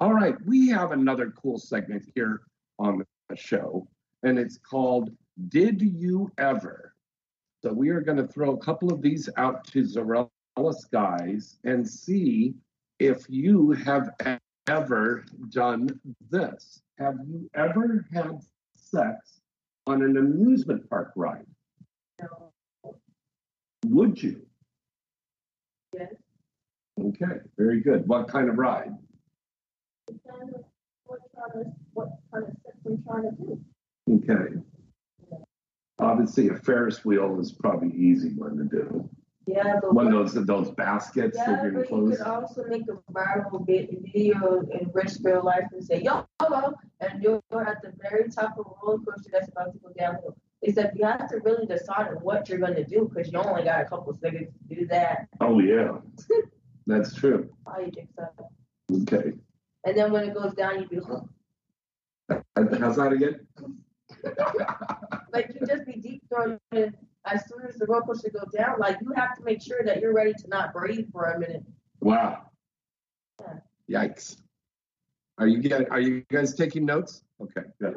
All 0.00 0.12
right, 0.12 0.34
we 0.46 0.68
have 0.68 0.92
another 0.92 1.30
cool 1.30 1.58
segment 1.58 2.04
here 2.14 2.42
on 2.78 3.04
the 3.28 3.36
show, 3.36 3.86
and 4.22 4.38
it's 4.38 4.58
called 4.58 5.10
Did 5.48 5.80
You 5.80 6.30
Ever? 6.38 6.94
So 7.62 7.72
we 7.72 7.90
are 7.90 8.00
going 8.00 8.16
to 8.16 8.26
throw 8.26 8.54
a 8.54 8.58
couple 8.58 8.92
of 8.92 9.02
these 9.02 9.28
out 9.36 9.64
to 9.68 9.82
Zarella 9.82 10.28
Skies 10.72 11.58
and 11.64 11.86
see 11.86 12.54
if 12.98 13.24
you 13.28 13.72
have 13.72 14.10
ever 14.68 15.24
done 15.50 15.88
this. 16.30 16.80
Have 16.98 17.16
you 17.26 17.50
ever 17.54 18.06
had 18.12 18.40
sex 18.76 19.40
on 19.86 20.02
an 20.02 20.16
amusement 20.16 20.88
park 20.88 21.12
ride? 21.16 21.46
Would 23.86 24.22
you? 24.22 24.46
Yes. 25.94 26.12
Okay, 27.00 27.40
very 27.56 27.80
good. 27.80 28.06
What 28.06 28.28
kind 28.28 28.48
of 28.48 28.58
ride? 28.58 28.92
Kind 30.28 30.54
of 30.54 30.64
what 31.04 31.20
kind 31.36 31.66
of 31.66 31.72
what 31.92 32.08
kind 32.32 32.44
of 32.44 32.50
sex 32.64 32.76
I'm 32.86 33.02
trying 33.04 33.22
to 33.22 33.36
do. 33.36 33.60
Okay. 34.32 34.60
Obviously, 35.98 36.48
a 36.48 36.54
Ferris 36.54 37.04
wheel 37.04 37.38
is 37.40 37.52
probably 37.52 37.94
easy 37.94 38.30
one 38.30 38.56
to 38.56 38.64
do. 38.64 39.08
Yeah, 39.46 39.78
but 39.82 39.94
One 39.94 40.06
of 40.06 40.12
those 40.12 40.34
those 40.46 40.70
baskets 40.72 41.36
that 41.36 41.48
Yeah, 41.48 41.62
you're 41.64 41.72
but 41.72 41.80
you 41.80 41.86
close. 41.86 42.18
could 42.18 42.26
also 42.26 42.64
make 42.68 42.82
a 42.88 43.12
viral 43.12 43.66
video 43.66 44.60
and 44.72 44.90
rich 44.94 45.12
real 45.22 45.42
life 45.42 45.64
and 45.72 45.84
say 45.84 46.00
YOLO, 46.02 46.74
and 47.00 47.22
you're 47.22 47.42
at 47.66 47.82
the 47.82 47.92
very 48.00 48.30
top 48.30 48.58
of 48.58 48.66
a 48.66 48.86
roller 48.86 48.98
coaster 48.98 49.30
that's 49.32 49.48
about 49.48 49.72
to 49.72 49.78
go 49.80 49.90
downhill. 49.98 50.36
Except 50.62 50.96
you 50.96 51.04
have 51.04 51.28
to 51.30 51.38
really 51.38 51.66
decide 51.66 52.08
on 52.08 52.16
what 52.16 52.48
you're 52.48 52.58
going 52.58 52.74
to 52.74 52.84
do 52.84 53.10
because 53.12 53.32
you 53.32 53.38
only 53.38 53.64
got 53.64 53.80
a 53.80 53.84
couple 53.86 54.16
seconds 54.22 54.48
to 54.68 54.74
do 54.74 54.86
that. 54.86 55.26
Oh 55.40 55.58
yeah, 55.58 55.98
that's 56.86 57.14
true. 57.14 57.50
You 57.78 57.90
think 57.92 58.10
so? 58.16 58.28
Okay. 59.02 59.32
And 59.84 59.96
then 59.96 60.12
when 60.12 60.24
it 60.24 60.34
goes 60.34 60.54
down, 60.54 60.80
you 60.80 60.86
do 60.88 61.28
How's 62.56 62.96
that 62.96 63.12
again? 63.12 63.46
like 65.32 65.50
you 65.58 65.66
just 65.66 65.86
be 65.86 65.94
deep 65.94 66.22
throated. 66.28 66.96
As 67.26 67.46
soon 67.48 67.66
as 67.68 67.76
the 67.76 67.86
roller 67.86 68.02
coaster 68.02 68.30
goes 68.30 68.50
down, 68.56 68.78
like 68.78 68.98
you 69.00 69.12
have 69.14 69.36
to 69.36 69.42
make 69.44 69.60
sure 69.62 69.80
that 69.84 70.00
you're 70.00 70.14
ready 70.14 70.32
to 70.32 70.48
not 70.48 70.72
breathe 70.72 71.10
for 71.12 71.24
a 71.32 71.38
minute. 71.38 71.62
Wow. 72.00 72.46
Yikes. 73.90 74.36
Are 75.38 75.46
you 75.46 75.58
get, 75.58 75.90
are 75.90 76.00
you 76.00 76.24
guys 76.30 76.54
taking 76.54 76.84
notes? 76.84 77.22
Okay, 77.40 77.62
good. 77.80 77.96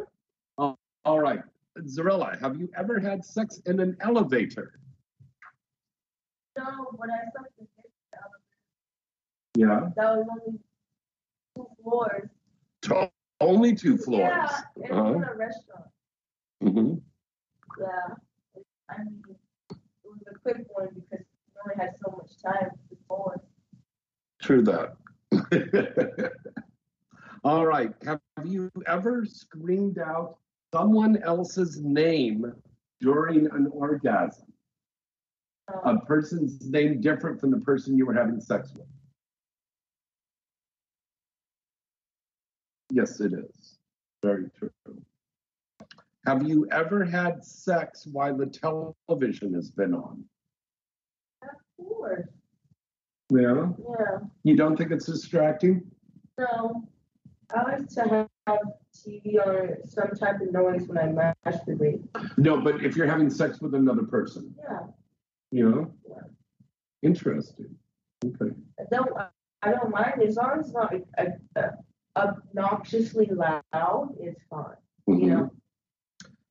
Uh, 0.58 0.74
all 1.06 1.20
right. 1.20 1.42
Zarella, 1.82 2.40
have 2.40 2.58
you 2.60 2.70
ever 2.78 3.00
had 3.00 3.24
sex 3.26 3.60
in 3.66 3.80
an 3.80 3.98
elevator? 4.02 4.80
No, 6.58 6.64
when 6.96 7.10
I 7.10 7.18
sucked 7.36 7.58
the 7.60 7.66
dick 7.78 7.92
out, 8.16 8.30
Yeah. 9.56 9.90
that 9.96 10.18
was 10.18 10.28
only 10.32 10.60
two 11.56 11.68
floors. 11.82 12.30
To- 12.84 13.12
only 13.42 13.76
two 13.76 13.98
floors. 13.98 14.22
Yeah, 14.22 14.86
it 14.86 14.92
Uh-huh. 14.92 15.04
was 15.04 15.16
in 15.16 15.24
a 15.24 15.36
restaurant. 15.36 15.86
Mm-hmm. 16.64 16.94
Yeah. 17.80 18.16
I 18.90 19.04
mean, 19.04 19.22
it 19.30 19.78
was 20.06 20.20
a 20.34 20.40
quick 20.40 20.66
one 20.74 20.90
because 20.94 21.26
we 21.26 21.62
only 21.66 21.76
had 21.84 21.96
so 22.06 22.12
much 22.16 22.32
time 22.42 22.72
before. 22.90 23.42
True 24.42 24.62
that. 24.64 24.96
All 27.44 27.66
right. 27.66 27.92
Have 28.06 28.22
you 28.46 28.72
ever 28.88 29.26
screamed 29.26 29.98
out 30.00 30.38
someone 30.74 31.22
else's 31.24 31.82
name 31.82 32.54
during 33.02 33.48
an 33.52 33.68
orgasm? 33.72 34.46
A 35.86 35.98
person's 35.98 36.66
name 36.70 37.02
different 37.02 37.40
from 37.42 37.52
the 37.52 37.60
person 37.60 37.98
you 37.98 38.06
were 38.06 38.14
having 38.14 38.40
sex 38.40 38.74
with? 38.74 38.88
Yes, 42.94 43.20
it 43.22 43.34
is. 43.34 43.80
Very 44.22 44.52
true. 44.58 44.70
Have 46.28 46.48
you 46.48 46.68
ever 46.72 47.04
had 47.04 47.44
sex 47.44 48.06
while 48.06 48.38
the 48.38 48.46
television 48.46 49.54
has 49.56 49.72
been 49.72 49.96
on? 49.96 50.24
Of 51.42 51.50
course. 51.78 52.28
Yeah. 53.32 53.70
Yeah. 53.80 54.20
You 54.44 54.56
don't 54.56 54.78
think 54.78 54.92
it's 54.92 55.08
distracting? 55.08 55.82
No. 56.38 56.84
I 57.56 57.64
like 57.64 57.88
to 57.90 58.30
have 58.48 58.60
TV 58.96 59.44
or 59.44 59.80
some 59.88 60.12
type 60.12 60.40
of 60.42 60.52
noise 60.52 60.88
when 60.88 61.00
I 61.00 61.34
masturbate. 61.46 62.04
No, 62.38 62.62
but 62.62 62.84
if 62.86 62.96
you're 62.96 63.08
having 63.08 63.32
sex 63.32 63.60
with 63.60 63.74
another 63.74 64.04
person, 64.04 64.54
Yeah. 64.60 64.80
you 65.50 65.70
know? 65.70 65.94
Interesting. 67.02 67.76
Okay. 68.24 68.56
I 68.80 68.84
don't. 68.92 69.10
I 69.64 69.72
don't 69.72 69.90
mind 69.90 70.22
as 70.22 70.36
long 70.36 70.60
as 70.60 70.66
it's 70.68 70.74
not 70.74 70.94
uh, 71.18 71.26
uh, 71.60 71.70
obnoxiously 72.16 73.28
loud. 73.28 74.16
It's 74.20 74.42
fine. 74.50 74.66
You 75.08 75.14
mm-hmm. 75.14 75.30
know. 75.30 75.52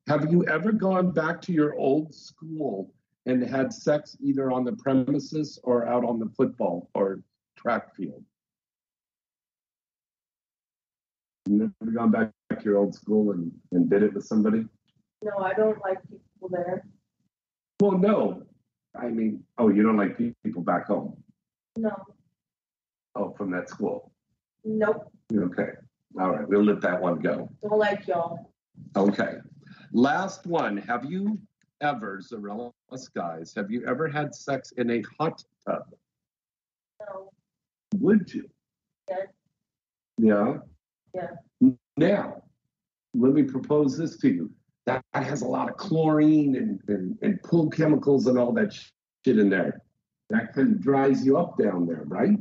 Have 0.07 0.31
you 0.31 0.45
ever 0.47 0.71
gone 0.71 1.11
back 1.11 1.41
to 1.43 1.53
your 1.53 1.75
old 1.75 2.13
school 2.13 2.91
and 3.25 3.41
had 3.41 3.71
sex 3.71 4.17
either 4.21 4.51
on 4.51 4.65
the 4.65 4.73
premises 4.73 5.59
or 5.63 5.87
out 5.87 6.03
on 6.03 6.19
the 6.19 6.29
football 6.35 6.89
or 6.93 7.21
track 7.55 7.95
field? 7.95 8.23
You 11.47 11.71
never 11.81 11.91
gone 11.91 12.11
back 12.11 12.31
to 12.49 12.63
your 12.63 12.77
old 12.77 12.93
school 12.93 13.31
and, 13.31 13.51
and 13.71 13.89
did 13.89 14.03
it 14.03 14.13
with 14.13 14.25
somebody? 14.25 14.65
No, 15.21 15.37
I 15.39 15.53
don't 15.53 15.79
like 15.81 15.99
people 16.09 16.49
there. 16.49 16.85
Well, 17.79 17.97
no. 17.97 18.43
I 18.99 19.07
mean, 19.07 19.43
oh, 19.57 19.69
you 19.69 19.83
don't 19.83 19.97
like 19.97 20.17
people 20.17 20.61
back 20.61 20.87
home? 20.87 21.17
No. 21.77 21.95
Oh, 23.15 23.33
from 23.37 23.51
that 23.51 23.69
school? 23.69 24.11
Nope. 24.65 25.12
Okay. 25.35 25.69
All 26.19 26.31
right. 26.31 26.47
We'll 26.47 26.63
let 26.63 26.81
that 26.81 27.01
one 27.01 27.19
go. 27.19 27.49
Don't 27.61 27.79
like 27.79 28.07
y'all. 28.07 28.51
Okay. 28.95 29.35
Last 29.91 30.45
one. 30.45 30.77
Have 30.77 31.05
you 31.05 31.39
ever, 31.81 32.19
Zarella 32.19 32.71
Skies, 32.95 33.53
have 33.55 33.71
you 33.71 33.85
ever 33.87 34.07
had 34.07 34.33
sex 34.33 34.71
in 34.77 34.89
a 34.89 35.03
hot 35.19 35.43
tub? 35.67 35.83
No. 37.01 37.31
Would 37.99 38.33
you? 38.33 38.49
Yes. 39.09 39.27
Yeah. 40.17 40.57
Yeah. 41.13 41.71
Now, 41.97 42.43
let 43.13 43.33
me 43.33 43.43
propose 43.43 43.97
this 43.97 44.17
to 44.17 44.29
you. 44.29 44.51
That 44.85 45.03
has 45.13 45.41
a 45.41 45.47
lot 45.47 45.69
of 45.69 45.77
chlorine 45.77 46.55
and, 46.55 46.79
and, 46.87 47.17
and 47.21 47.41
pool 47.43 47.69
chemicals 47.69 48.27
and 48.27 48.37
all 48.37 48.51
that 48.53 48.73
shit 48.73 49.39
in 49.39 49.49
there. 49.49 49.81
That 50.29 50.53
kind 50.53 50.73
of 50.73 50.81
dries 50.81 51.25
you 51.25 51.37
up 51.37 51.57
down 51.57 51.85
there, 51.85 52.03
right? 52.05 52.37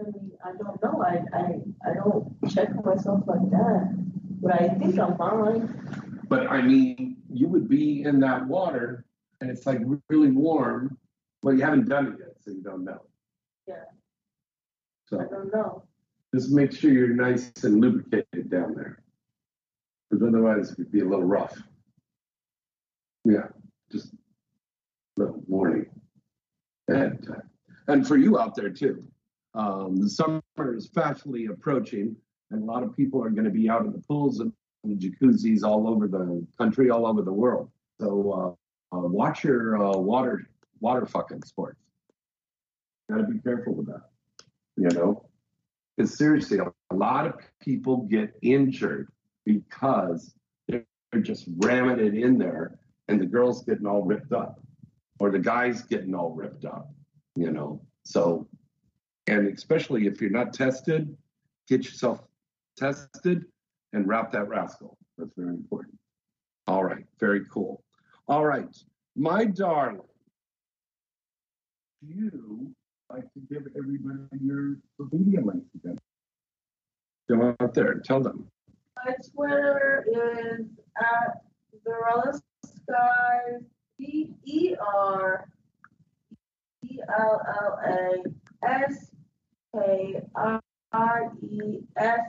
I 0.00 0.04
mean, 0.04 0.32
I 0.44 0.52
don't 0.52 0.82
know. 0.82 1.02
I 1.02 1.22
I 1.36 1.90
I 1.90 1.94
don't 1.94 2.36
check 2.50 2.68
myself 2.84 3.22
like 3.26 3.50
that, 3.50 3.96
but 4.40 4.60
I 4.60 4.68
think 4.68 4.98
I'm 4.98 5.16
fine. 5.16 6.20
But 6.28 6.46
I 6.48 6.62
mean, 6.62 7.16
you 7.32 7.48
would 7.48 7.68
be 7.68 8.02
in 8.02 8.20
that 8.20 8.46
water 8.46 9.04
and 9.40 9.50
it's 9.50 9.66
like 9.66 9.80
really 10.08 10.30
warm. 10.30 10.98
Well, 11.42 11.54
you 11.54 11.62
haven't 11.62 11.88
done 11.88 12.06
it 12.08 12.14
yet, 12.18 12.34
so 12.44 12.50
you 12.50 12.62
don't 12.62 12.84
know. 12.84 13.00
Yeah. 13.66 13.84
So 15.06 15.20
I 15.20 15.24
don't 15.24 15.52
know. 15.52 15.84
just 16.34 16.50
make 16.50 16.72
sure 16.72 16.92
you're 16.92 17.08
nice 17.08 17.52
and 17.62 17.80
lubricated 17.80 18.50
down 18.50 18.74
there. 18.74 19.02
Because 20.10 20.26
otherwise 20.26 20.72
it 20.72 20.78
would 20.78 20.92
be 20.92 21.00
a 21.00 21.04
little 21.04 21.24
rough. 21.24 21.56
Yeah, 23.24 23.48
just 23.92 24.12
a 24.12 25.20
little 25.20 25.42
warning. 25.46 25.86
And, 26.88 27.26
uh, 27.30 27.92
and 27.92 28.06
for 28.06 28.16
you 28.16 28.38
out 28.38 28.54
there 28.54 28.70
too, 28.70 29.04
um, 29.54 29.96
the 29.96 30.08
summer 30.08 30.42
is 30.74 30.88
fastly 30.88 31.46
approaching, 31.46 32.14
and 32.50 32.62
a 32.62 32.64
lot 32.64 32.82
of 32.82 32.96
people 32.96 33.22
are 33.22 33.30
going 33.30 33.44
to 33.44 33.50
be 33.50 33.68
out 33.68 33.84
in 33.84 33.92
the 33.92 33.98
pools 33.98 34.40
and 34.40 34.52
the 34.84 34.94
jacuzzis 34.94 35.62
all 35.62 35.88
over 35.88 36.06
the 36.06 36.46
country, 36.56 36.90
all 36.90 37.06
over 37.06 37.22
the 37.22 37.32
world. 37.32 37.70
So 38.00 38.56
uh, 38.92 38.96
uh, 38.96 39.00
watch 39.00 39.44
your 39.44 39.82
uh, 39.82 39.96
water 39.96 40.48
water 40.80 41.06
fucking 41.06 41.42
sports. 41.42 41.78
Got 43.10 43.18
to 43.18 43.24
be 43.24 43.38
careful 43.40 43.74
with 43.74 43.86
that. 43.86 44.02
You 44.76 44.88
know, 44.90 45.24
because 45.96 46.16
seriously, 46.16 46.58
a 46.58 46.94
lot 46.94 47.26
of 47.26 47.34
people 47.60 47.98
get 48.08 48.34
injured 48.42 49.08
because 49.44 50.34
they're 50.68 50.84
they're 51.10 51.20
just 51.20 51.46
ramming 51.56 51.98
it 51.98 52.14
in 52.14 52.38
there, 52.38 52.78
and 53.08 53.20
the 53.20 53.26
girl's 53.26 53.64
getting 53.64 53.86
all 53.86 54.04
ripped 54.04 54.32
up, 54.32 54.60
or 55.18 55.30
the 55.30 55.38
guy's 55.38 55.82
getting 55.82 56.14
all 56.14 56.30
ripped 56.30 56.64
up. 56.64 56.90
You 57.34 57.50
know, 57.50 57.82
so 58.04 58.46
and 59.28 59.54
especially 59.54 60.06
if 60.06 60.20
you're 60.20 60.30
not 60.30 60.54
tested, 60.54 61.14
get 61.68 61.84
yourself 61.84 62.22
tested 62.76 63.44
and 63.92 64.08
wrap 64.08 64.32
that 64.32 64.48
rascal. 64.48 64.96
That's 65.18 65.32
very 65.36 65.50
important. 65.50 65.94
All 66.66 66.82
right, 66.82 67.04
very 67.20 67.44
cool. 67.52 67.84
All 68.26 68.44
right, 68.44 68.74
my 69.16 69.44
darling, 69.44 70.00
you 72.00 72.74
like 73.10 73.24
to 73.34 73.40
give 73.50 73.62
everybody 73.76 74.18
your 74.42 74.76
media 75.12 75.40
links 75.40 75.68
again. 75.74 75.98
Go 77.28 77.54
out 77.60 77.74
there 77.74 77.92
and 77.92 78.04
tell 78.04 78.20
them. 78.20 78.46
My 79.04 79.14
Twitter 79.34 80.04
is 80.08 80.66
at 80.98 81.42
Zarella 81.86 82.40
Skies, 82.64 83.62
B 83.98 84.34
E 84.44 84.74
R 84.80 85.48
E 86.82 86.98
L 87.08 87.42
L 87.46 87.78
A 87.86 88.66
S 88.66 89.10
K 89.74 90.22
I 90.92 91.20
E 91.42 91.80
S. 91.96 92.20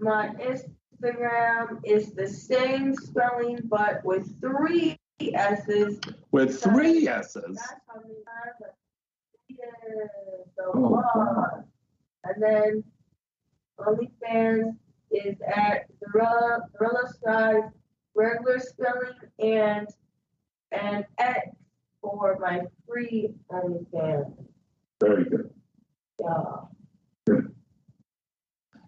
My 0.00 0.28
Instagram 0.28 1.80
is 1.84 2.12
the 2.12 2.28
same 2.28 2.94
spelling 2.94 3.60
but 3.64 4.04
with 4.04 4.40
three 4.40 4.96
S's. 5.20 6.00
With 6.30 6.62
three 6.62 7.08
S's. 7.08 7.56
That's 7.56 7.80
how 7.86 8.00
many 8.00 8.14
times 8.14 8.56
I 8.62 8.68
yeah, 9.48 10.44
so 10.56 10.72
Oh. 10.74 11.64
And 12.24 12.42
then 12.42 12.84
OnlyFans 13.78 14.76
is 15.10 15.36
at 15.40 15.86
Zarella, 16.00 16.60
Zarella 16.72 17.08
Skies, 17.08 17.70
regular 18.14 18.58
spelling, 18.60 19.14
and 19.38 19.88
and 20.72 21.04
X 21.18 21.48
for 22.00 22.38
my 22.40 22.60
free 22.86 23.30
OnlyFans. 23.50 24.34
Very 25.00 25.24
good. 25.24 25.50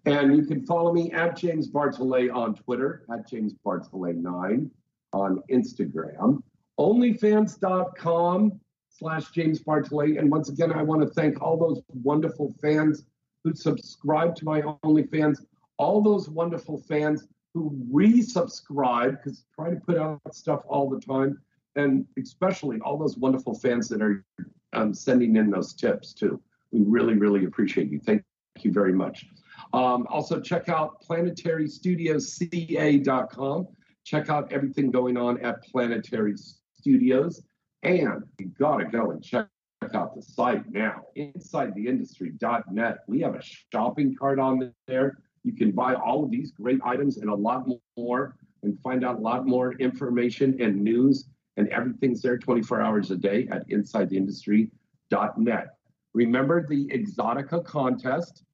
And 0.04 0.36
you 0.36 0.44
can 0.44 0.66
follow 0.66 0.92
me 0.92 1.12
at 1.12 1.36
James 1.36 1.70
Bartolet 1.70 2.34
on 2.34 2.54
Twitter, 2.54 3.04
at 3.12 3.28
James 3.28 3.54
Bartolet9 3.64 4.68
on 5.12 5.42
Instagram, 5.50 6.42
onlyfans.com 6.78 8.60
slash 8.88 9.30
James 9.30 9.62
Bartolet. 9.62 10.18
And 10.18 10.30
once 10.30 10.48
again, 10.48 10.72
I 10.72 10.82
want 10.82 11.02
to 11.02 11.08
thank 11.08 11.40
all 11.40 11.56
those 11.56 11.82
wonderful 12.02 12.52
fans 12.60 13.04
who 13.44 13.54
subscribe 13.54 14.34
to 14.36 14.44
my 14.44 14.62
OnlyFans, 14.62 15.38
all 15.76 16.02
those 16.02 16.28
wonderful 16.28 16.78
fans 16.88 17.26
who 17.54 17.70
resubscribe, 17.92 19.22
because 19.22 19.44
try 19.54 19.70
to 19.70 19.76
put 19.76 19.98
out 19.98 20.20
stuff 20.34 20.62
all 20.66 20.88
the 20.88 21.00
time, 21.00 21.40
and 21.76 22.06
especially 22.18 22.80
all 22.80 22.96
those 22.96 23.16
wonderful 23.18 23.54
fans 23.54 23.88
that 23.88 24.02
are 24.02 24.24
um, 24.72 24.94
sending 24.94 25.36
in 25.36 25.50
those 25.50 25.74
tips 25.74 26.14
too. 26.14 26.40
We 26.72 26.82
really, 26.86 27.14
really 27.14 27.44
appreciate 27.44 27.90
you. 27.90 28.00
Thank 28.00 28.24
you 28.60 28.72
very 28.72 28.92
much. 28.92 29.26
Um, 29.72 30.06
also, 30.10 30.40
check 30.40 30.68
out 30.68 31.00
planetarystudiosca.com. 31.08 33.68
Check 34.04 34.28
out 34.28 34.52
everything 34.52 34.90
going 34.90 35.16
on 35.16 35.40
at 35.44 35.62
Planetary 35.62 36.34
Studios. 36.74 37.40
And 37.82 38.24
you 38.38 38.46
got 38.58 38.78
to 38.78 38.86
go 38.86 39.12
and 39.12 39.22
check 39.22 39.46
out 39.94 40.14
the 40.14 40.22
site 40.22 40.70
now, 40.70 41.02
insidetheindustry.net. 41.16 42.98
We 43.06 43.20
have 43.20 43.34
a 43.34 43.42
shopping 43.72 44.14
cart 44.14 44.38
on 44.38 44.72
there. 44.86 45.18
You 45.44 45.54
can 45.54 45.72
buy 45.72 45.94
all 45.94 46.24
of 46.24 46.30
these 46.30 46.52
great 46.52 46.80
items 46.84 47.16
and 47.18 47.28
a 47.30 47.34
lot 47.34 47.66
more 47.96 48.36
and 48.62 48.78
find 48.80 49.04
out 49.04 49.16
a 49.16 49.20
lot 49.20 49.46
more 49.46 49.72
information 49.74 50.56
and 50.60 50.82
news. 50.82 51.26
And 51.56 51.68
everything's 51.68 52.22
there 52.22 52.38
24 52.38 52.80
hours 52.80 53.10
a 53.10 53.16
day 53.16 53.46
at 53.50 53.68
insidetheindustry.net. 53.68 55.66
Remember 56.14 56.66
the 56.66 56.86
Exotica 56.88 57.64
contest 57.64 58.44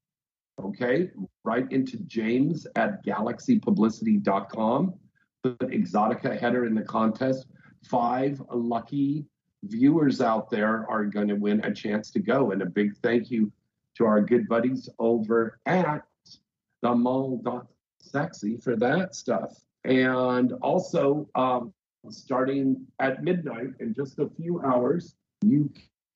okay, 0.63 1.09
right 1.43 1.71
into 1.71 1.97
James 1.99 2.67
at 2.75 3.03
galaxypublicity.com. 3.05 4.93
Put 5.43 5.59
Exotica 5.59 6.39
header 6.39 6.65
in 6.65 6.75
the 6.75 6.83
contest. 6.83 7.47
Five 7.85 8.41
lucky 8.53 9.25
viewers 9.63 10.21
out 10.21 10.49
there 10.49 10.89
are 10.89 11.05
going 11.05 11.27
to 11.27 11.35
win 11.35 11.63
a 11.63 11.73
chance 11.73 12.11
to 12.11 12.19
go. 12.19 12.51
And 12.51 12.61
a 12.61 12.65
big 12.65 12.95
thank 12.97 13.31
you 13.31 13.51
to 13.97 14.05
our 14.05 14.21
good 14.21 14.47
buddies 14.47 14.89
over 14.99 15.59
at 15.65 16.03
the 16.81 16.93
mall.sexy 16.93 18.57
for 18.57 18.75
that 18.77 19.15
stuff. 19.15 19.53
And 19.85 20.53
also, 20.61 21.29
um, 21.35 21.73
starting 22.09 22.85
at 22.99 23.23
midnight 23.23 23.69
in 23.79 23.93
just 23.93 24.19
a 24.19 24.29
few 24.29 24.61
hours, 24.61 25.15
you 25.41 25.69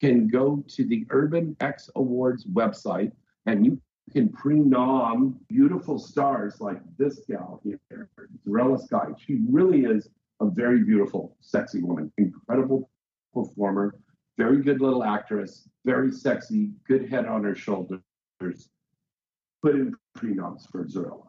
can 0.03 0.27
go 0.27 0.61
to 0.67 0.85
the 0.85 1.05
Urban 1.11 1.55
X 1.61 1.89
Awards 1.95 2.45
website 2.47 3.13
and 3.45 3.65
you 3.65 3.81
can 4.11 4.27
pre-nom 4.27 5.39
beautiful 5.47 5.97
stars 5.97 6.59
like 6.59 6.81
this 6.97 7.21
gal 7.25 7.61
here, 7.63 8.09
Zarella 8.45 8.77
Sky. 8.83 9.05
She 9.17 9.39
really 9.49 9.85
is 9.85 10.09
a 10.41 10.49
very 10.49 10.83
beautiful, 10.83 11.37
sexy 11.39 11.81
woman, 11.81 12.11
incredible 12.17 12.89
performer, 13.33 13.95
very 14.37 14.61
good 14.61 14.81
little 14.81 15.05
actress, 15.05 15.69
very 15.85 16.11
sexy, 16.11 16.71
good 16.85 17.09
head 17.09 17.25
on 17.25 17.45
her 17.45 17.55
shoulders. 17.55 18.01
Put 18.41 19.75
in 19.75 19.95
pre-noms 20.15 20.67
for 20.69 20.83
Zarella. 20.83 21.27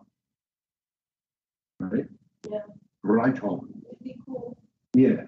Right? 1.79 2.07
Yeah. 2.51 2.59
Right 3.05 3.41
on. 3.45 3.69
It'd 3.87 4.01
be 4.03 4.17
cool. 4.27 4.57
Yeah. 4.95 5.27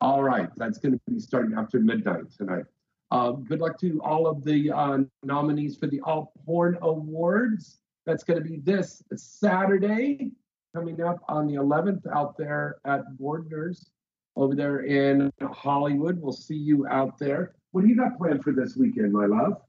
All 0.00 0.22
right. 0.22 0.48
That's 0.56 0.78
going 0.78 0.92
to 0.92 1.00
be 1.10 1.18
starting 1.18 1.56
after 1.56 1.80
midnight 1.80 2.30
tonight. 2.36 2.64
Uh, 3.10 3.32
good 3.32 3.60
luck 3.60 3.78
to 3.80 4.00
all 4.02 4.26
of 4.26 4.44
the 4.44 4.70
uh, 4.70 4.98
nominees 5.24 5.76
for 5.76 5.86
the 5.86 6.00
Alt 6.04 6.30
Porn 6.44 6.78
Awards. 6.82 7.78
That's 8.06 8.22
going 8.22 8.42
to 8.42 8.48
be 8.48 8.58
this 8.58 9.02
Saturday, 9.16 10.30
coming 10.74 11.00
up 11.02 11.18
on 11.28 11.46
the 11.46 11.54
11th 11.54 12.06
out 12.14 12.36
there 12.36 12.76
at 12.84 13.16
Boardner's 13.18 13.90
over 14.36 14.54
there 14.54 14.80
in 14.80 15.32
Hollywood. 15.52 16.20
We'll 16.20 16.32
see 16.32 16.56
you 16.56 16.86
out 16.86 17.18
there. 17.18 17.54
What 17.72 17.82
do 17.82 17.88
you 17.88 17.96
got 17.96 18.16
planned 18.16 18.44
for 18.44 18.52
this 18.52 18.76
weekend, 18.76 19.12
my 19.12 19.26
love? 19.26 19.60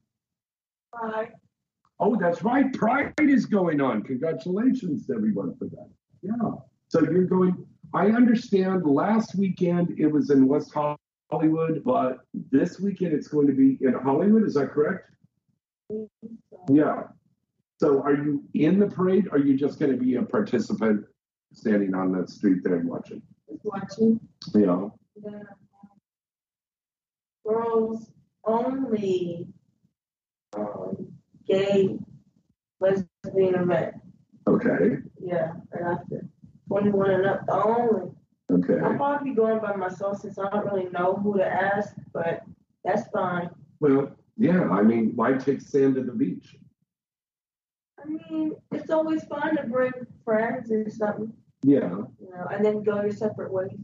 Bye. 0.92 1.30
Oh, 1.98 2.16
that's 2.16 2.42
right. 2.42 2.72
Pride 2.72 3.12
is 3.18 3.46
going 3.46 3.80
on. 3.80 4.02
Congratulations 4.02 5.10
everyone 5.14 5.54
for 5.56 5.66
that. 5.66 5.88
Yeah. 6.22 6.52
So 6.88 7.02
you're 7.02 7.24
going, 7.24 7.66
I 7.92 8.06
understand 8.06 8.84
last 8.84 9.34
weekend 9.36 9.98
it 9.98 10.06
was 10.06 10.30
in 10.30 10.46
West 10.46 10.72
Hollywood, 11.30 11.82
but 11.84 12.18
this 12.50 12.78
weekend 12.78 13.12
it's 13.12 13.28
going 13.28 13.46
to 13.46 13.52
be 13.52 13.78
in 13.80 13.94
Hollywood. 13.94 14.44
Is 14.44 14.54
that 14.54 14.70
correct? 14.70 15.10
Yeah. 16.68 17.04
So 17.78 18.00
are 18.02 18.14
you 18.14 18.44
in 18.54 18.78
the 18.78 18.86
parade? 18.86 19.28
Or 19.28 19.36
are 19.36 19.38
you 19.38 19.56
just 19.56 19.78
going 19.78 19.90
to 19.90 19.98
be 19.98 20.16
a 20.16 20.22
participant 20.22 21.04
standing 21.52 21.94
on 21.94 22.12
the 22.12 22.28
street 22.28 22.58
there 22.62 22.76
and 22.76 22.88
watching? 22.88 23.22
Just 23.48 23.64
watching. 23.64 24.20
Yeah. 24.54 24.88
The 25.16 25.42
girls 27.44 28.12
only 28.44 29.48
um, 30.56 31.08
gay 31.48 31.98
lesbian 32.80 33.54
event. 33.54 33.94
Okay. 34.46 34.98
Yeah, 35.20 35.52
right 35.72 35.98
after. 35.98 36.28
21 36.70 37.10
and 37.10 37.26
up 37.26 37.44
only. 37.48 38.12
Okay. 38.52 38.78
I'll 38.80 38.94
probably 38.94 39.30
be 39.30 39.36
going 39.36 39.58
by 39.60 39.74
myself 39.74 40.20
since 40.20 40.38
I 40.38 40.48
don't 40.50 40.64
really 40.66 40.88
know 40.90 41.14
who 41.14 41.36
to 41.36 41.44
ask, 41.44 41.94
but 42.12 42.42
that's 42.84 43.08
fine. 43.10 43.50
Well, 43.80 44.12
yeah. 44.36 44.68
I 44.70 44.82
mean, 44.82 45.12
why 45.16 45.32
take 45.32 45.60
Sam 45.60 45.94
to 45.94 46.02
the 46.02 46.12
beach? 46.12 46.56
I 48.02 48.08
mean, 48.08 48.52
it's 48.70 48.90
always 48.90 49.24
fun 49.24 49.56
to 49.56 49.64
bring 49.64 49.92
friends 50.24 50.70
or 50.70 50.88
something, 50.90 51.32
Yeah. 51.64 51.90
you 52.20 52.30
know, 52.30 52.46
and 52.52 52.64
then 52.64 52.82
go 52.84 53.02
your 53.02 53.12
separate 53.12 53.52
ways. 53.52 53.76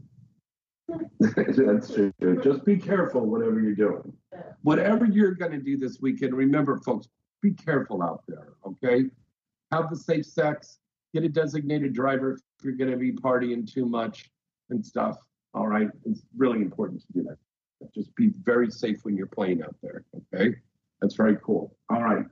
That's 1.19 1.93
true. 1.93 2.13
Just 2.41 2.63
be 2.63 2.77
careful 2.77 3.25
whatever 3.25 3.59
you're 3.59 3.75
doing. 3.75 4.13
Whatever 4.61 5.05
you're 5.05 5.35
going 5.35 5.51
to 5.51 5.59
do 5.59 5.77
this 5.77 5.99
weekend, 6.01 6.33
remember, 6.33 6.77
folks, 6.77 7.09
be 7.41 7.51
careful 7.51 8.01
out 8.01 8.23
there, 8.27 8.53
okay? 8.65 9.05
Have 9.71 9.89
the 9.89 9.97
safe 9.97 10.25
sex. 10.25 10.79
Get 11.13 11.23
a 11.23 11.29
designated 11.29 11.93
driver 11.93 12.33
if 12.33 12.39
you're 12.63 12.73
going 12.73 12.91
to 12.91 12.97
be 12.97 13.11
partying 13.11 13.71
too 13.71 13.85
much 13.85 14.29
and 14.69 14.85
stuff. 14.85 15.17
All 15.53 15.67
right. 15.67 15.89
It's 16.05 16.21
really 16.35 16.59
important 16.59 17.01
to 17.01 17.13
do 17.13 17.23
that. 17.23 17.37
Just 17.93 18.15
be 18.15 18.31
very 18.43 18.71
safe 18.71 18.99
when 19.03 19.15
you're 19.15 19.27
playing 19.27 19.61
out 19.63 19.75
there, 19.81 20.03
okay? 20.33 20.55
That's 21.01 21.15
very 21.15 21.37
cool. 21.43 21.75
All 21.89 22.03
right. 22.03 22.25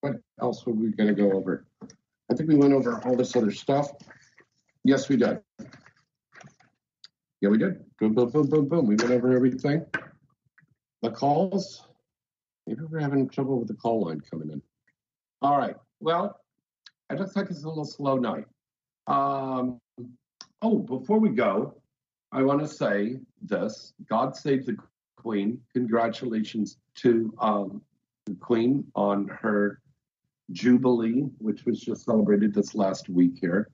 What 0.03 0.17
else 0.39 0.67
were 0.67 0.75
we 0.75 0.91
going 0.91 1.09
to 1.09 1.15
go 1.15 1.33
over? 1.33 1.65
I 2.31 2.35
think 2.35 2.51
we 2.51 2.57
went 2.57 2.75
over 2.75 3.01
all 3.07 3.17
this 3.17 3.35
other 3.35 3.51
stuff. 3.51 3.93
Yes, 4.85 5.09
we 5.09 5.17
did. 5.17 5.41
Yeah, 7.41 7.49
we 7.49 7.57
did. 7.57 7.83
Boom, 7.99 8.13
boom, 8.13 8.29
boom, 8.29 8.47
boom, 8.47 8.69
boom. 8.69 8.87
We 8.87 8.97
went 8.97 9.11
over 9.11 9.35
everything. 9.35 9.87
The 11.01 11.13
calls. 11.13 11.88
Maybe 12.69 12.83
we're 12.83 13.01
having 13.01 13.31
trouble 13.31 13.59
with 13.59 13.69
the 13.69 13.75
call 13.75 14.05
line 14.05 14.21
coming 14.31 14.51
in. 14.51 14.61
All 15.41 15.57
right. 15.57 15.75
Well, 16.01 16.39
it 17.09 17.19
looks 17.19 17.35
like 17.35 17.49
it's 17.49 17.65
a 17.65 17.69
little 17.69 17.87
slow 17.87 18.19
night. 18.19 18.45
Um, 19.07 19.81
oh, 20.61 20.81
before 20.81 21.19
we 21.19 21.31
go, 21.31 21.81
I 22.31 22.43
want 22.43 22.61
to 22.61 22.69
say 22.69 23.21
this 23.41 23.95
God 24.07 24.37
save 24.37 24.67
the 24.67 24.77
Queen. 25.17 25.63
Congratulations 25.73 26.77
to 26.97 27.33
um, 27.41 27.81
the 28.27 28.35
Queen 28.35 28.85
on 28.95 29.29
her 29.29 29.81
Jubilee, 30.53 31.23
which 31.39 31.65
was 31.65 31.81
just 31.81 32.05
celebrated 32.05 32.53
this 32.53 32.75
last 32.75 33.09
week 33.09 33.39
here. 33.41 33.71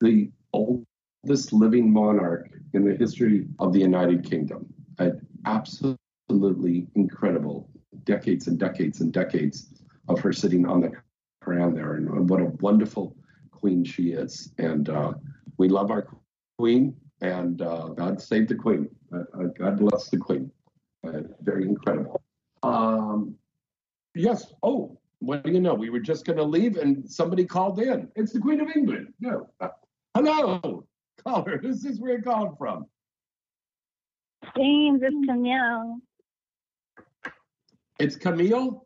The 0.00 0.32
oldest 0.52 1.52
living 1.52 1.92
monarch 1.92 2.50
in 2.72 2.84
the 2.84 2.96
history 2.96 3.46
of 3.60 3.72
the 3.72 3.78
United 3.78 4.28
Kingdom. 4.28 4.66
An 4.98 5.24
absolutely 5.46 6.88
incredible 6.96 7.68
decades 8.04 8.46
and 8.46 8.58
decades 8.58 9.00
and 9.00 9.12
decades 9.12 9.68
of 10.08 10.20
her 10.20 10.32
sitting 10.32 10.66
on 10.66 10.80
the 10.80 10.92
crown 11.40 11.74
there. 11.74 11.94
And 11.94 12.28
what 12.28 12.40
a 12.40 12.46
wonderful 12.60 13.16
queen 13.50 13.84
she 13.84 14.12
is. 14.12 14.52
And 14.58 14.88
uh, 14.88 15.14
we 15.58 15.68
love 15.68 15.90
our 15.90 16.06
queen, 16.58 16.96
and 17.20 17.62
uh, 17.62 17.88
God 17.88 18.20
save 18.20 18.48
the 18.48 18.54
queen. 18.54 18.88
Uh, 19.14 19.24
uh, 19.38 19.44
God 19.58 19.78
bless 19.78 20.08
the 20.08 20.16
queen. 20.16 20.50
Uh, 21.06 21.22
very 21.40 21.64
incredible. 21.64 22.22
Um, 22.62 23.34
yes. 24.14 24.52
Oh, 24.62 24.98
what 25.18 25.44
do 25.44 25.52
you 25.52 25.60
know? 25.60 25.74
We 25.74 25.90
were 25.90 26.00
just 26.00 26.24
going 26.24 26.38
to 26.38 26.44
leave, 26.44 26.76
and 26.76 27.08
somebody 27.08 27.44
called 27.44 27.78
in. 27.78 28.08
It's 28.16 28.32
the 28.32 28.40
Queen 28.40 28.60
of 28.60 28.68
England. 28.74 29.12
No. 29.20 29.48
Uh, 29.60 29.68
hello, 30.16 30.84
caller. 31.24 31.60
This? 31.62 31.84
Is 31.84 32.00
where 32.00 32.16
you 32.16 32.22
calling 32.22 32.54
from? 32.58 32.86
James, 34.56 35.00
it's 35.02 35.26
Camille. 35.26 35.98
It's 38.02 38.16
Camille. 38.16 38.84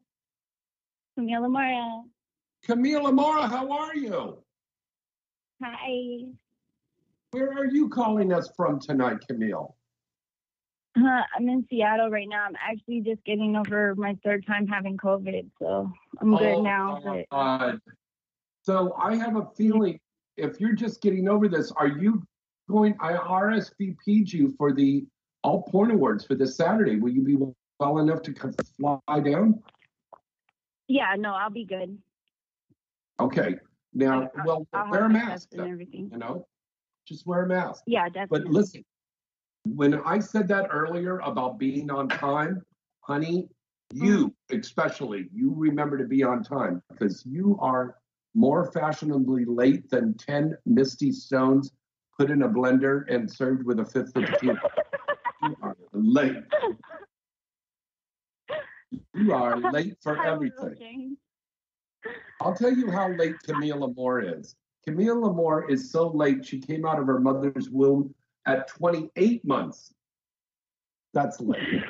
Camille 1.16 1.42
Amara. 1.46 2.02
Camille 2.62 3.06
Amara, 3.06 3.48
how 3.48 3.72
are 3.72 3.96
you? 3.96 4.36
Hi. 5.62 6.26
Where 7.30 7.50
are 7.50 7.64
you 7.64 7.88
calling 7.88 8.30
us 8.30 8.50
from 8.54 8.78
tonight, 8.78 9.26
Camille? 9.26 9.74
Uh, 10.98 11.22
I'm 11.34 11.48
in 11.48 11.66
Seattle 11.70 12.10
right 12.10 12.28
now. 12.28 12.44
I'm 12.44 12.56
actually 12.60 13.00
just 13.00 13.24
getting 13.24 13.56
over 13.56 13.94
my 13.94 14.18
third 14.22 14.46
time 14.46 14.66
having 14.66 14.98
COVID, 14.98 15.48
so 15.58 15.90
I'm 16.20 16.36
good 16.36 16.56
Oh, 16.56 16.62
now. 16.62 17.00
my 17.02 17.24
But 17.30 17.34
God. 17.34 17.80
So 18.64 18.92
I 19.00 19.16
have 19.16 19.36
a 19.36 19.48
feeling 19.56 19.98
if 20.36 20.60
you're 20.60 20.74
just 20.74 21.00
getting 21.00 21.26
over 21.26 21.48
this, 21.48 21.72
are 21.72 21.88
you 21.88 22.22
going? 22.68 22.94
I 23.00 23.14
RSVP'd 23.14 24.30
you 24.30 24.54
for 24.58 24.74
the 24.74 25.06
Alt 25.42 25.68
Porn 25.68 25.90
Awards 25.90 26.26
for 26.26 26.34
this 26.34 26.54
Saturday. 26.58 26.96
Will 26.96 27.12
you 27.12 27.22
be 27.22 27.36
well 27.78 27.98
enough 27.98 28.22
to 28.22 28.34
fly 28.76 29.20
down? 29.20 29.62
yeah, 30.88 31.14
no, 31.18 31.34
I'll 31.34 31.50
be 31.50 31.64
good. 31.64 31.98
Okay. 33.18 33.56
Now, 33.94 34.30
well, 34.44 34.66
I'll 34.72 34.90
wear 34.90 35.06
a 35.06 35.08
mask. 35.08 35.48
and 35.52 35.62
everything. 35.62 36.10
You 36.12 36.18
know, 36.18 36.46
just 37.06 37.26
wear 37.26 37.44
a 37.44 37.48
mask. 37.48 37.82
Yeah, 37.86 38.08
definitely. 38.08 38.40
But 38.40 38.52
listen, 38.52 38.84
when 39.64 39.94
I 39.94 40.18
said 40.18 40.48
that 40.48 40.68
earlier 40.70 41.18
about 41.20 41.58
being 41.58 41.90
on 41.90 42.08
time, 42.08 42.62
honey, 43.00 43.48
you 43.94 44.28
mm-hmm. 44.28 44.58
especially, 44.58 45.28
you 45.32 45.52
remember 45.56 45.96
to 45.96 46.04
be 46.04 46.22
on 46.22 46.42
time 46.42 46.82
because 46.90 47.24
you 47.24 47.56
are 47.60 47.96
more 48.34 48.70
fashionably 48.72 49.44
late 49.46 49.88
than 49.88 50.14
10 50.14 50.56
Misty 50.66 51.10
Stones 51.10 51.72
put 52.18 52.30
in 52.30 52.42
a 52.42 52.48
blender 52.48 53.04
and 53.08 53.30
served 53.30 53.64
with 53.64 53.80
a 53.80 53.84
fifth 53.84 54.14
of 54.16 54.26
tequila? 54.26 54.60
you 55.42 55.56
are 55.62 55.76
late. 55.92 56.36
You 59.14 59.32
are 59.32 59.58
late 59.72 59.96
for 60.02 60.22
everything. 60.22 61.16
I'll 62.40 62.54
tell 62.54 62.72
you 62.72 62.90
how 62.90 63.08
late 63.08 63.36
Camille 63.44 63.92
Moore 63.96 64.20
is. 64.20 64.56
Camille 64.84 65.32
Moore 65.32 65.68
is 65.70 65.90
so 65.90 66.08
late, 66.08 66.46
she 66.46 66.60
came 66.60 66.86
out 66.86 67.00
of 67.00 67.06
her 67.06 67.18
mother's 67.18 67.70
womb 67.70 68.14
at 68.46 68.68
28 68.68 69.44
months. 69.44 69.92
That's 71.12 71.40
late. 71.40 71.82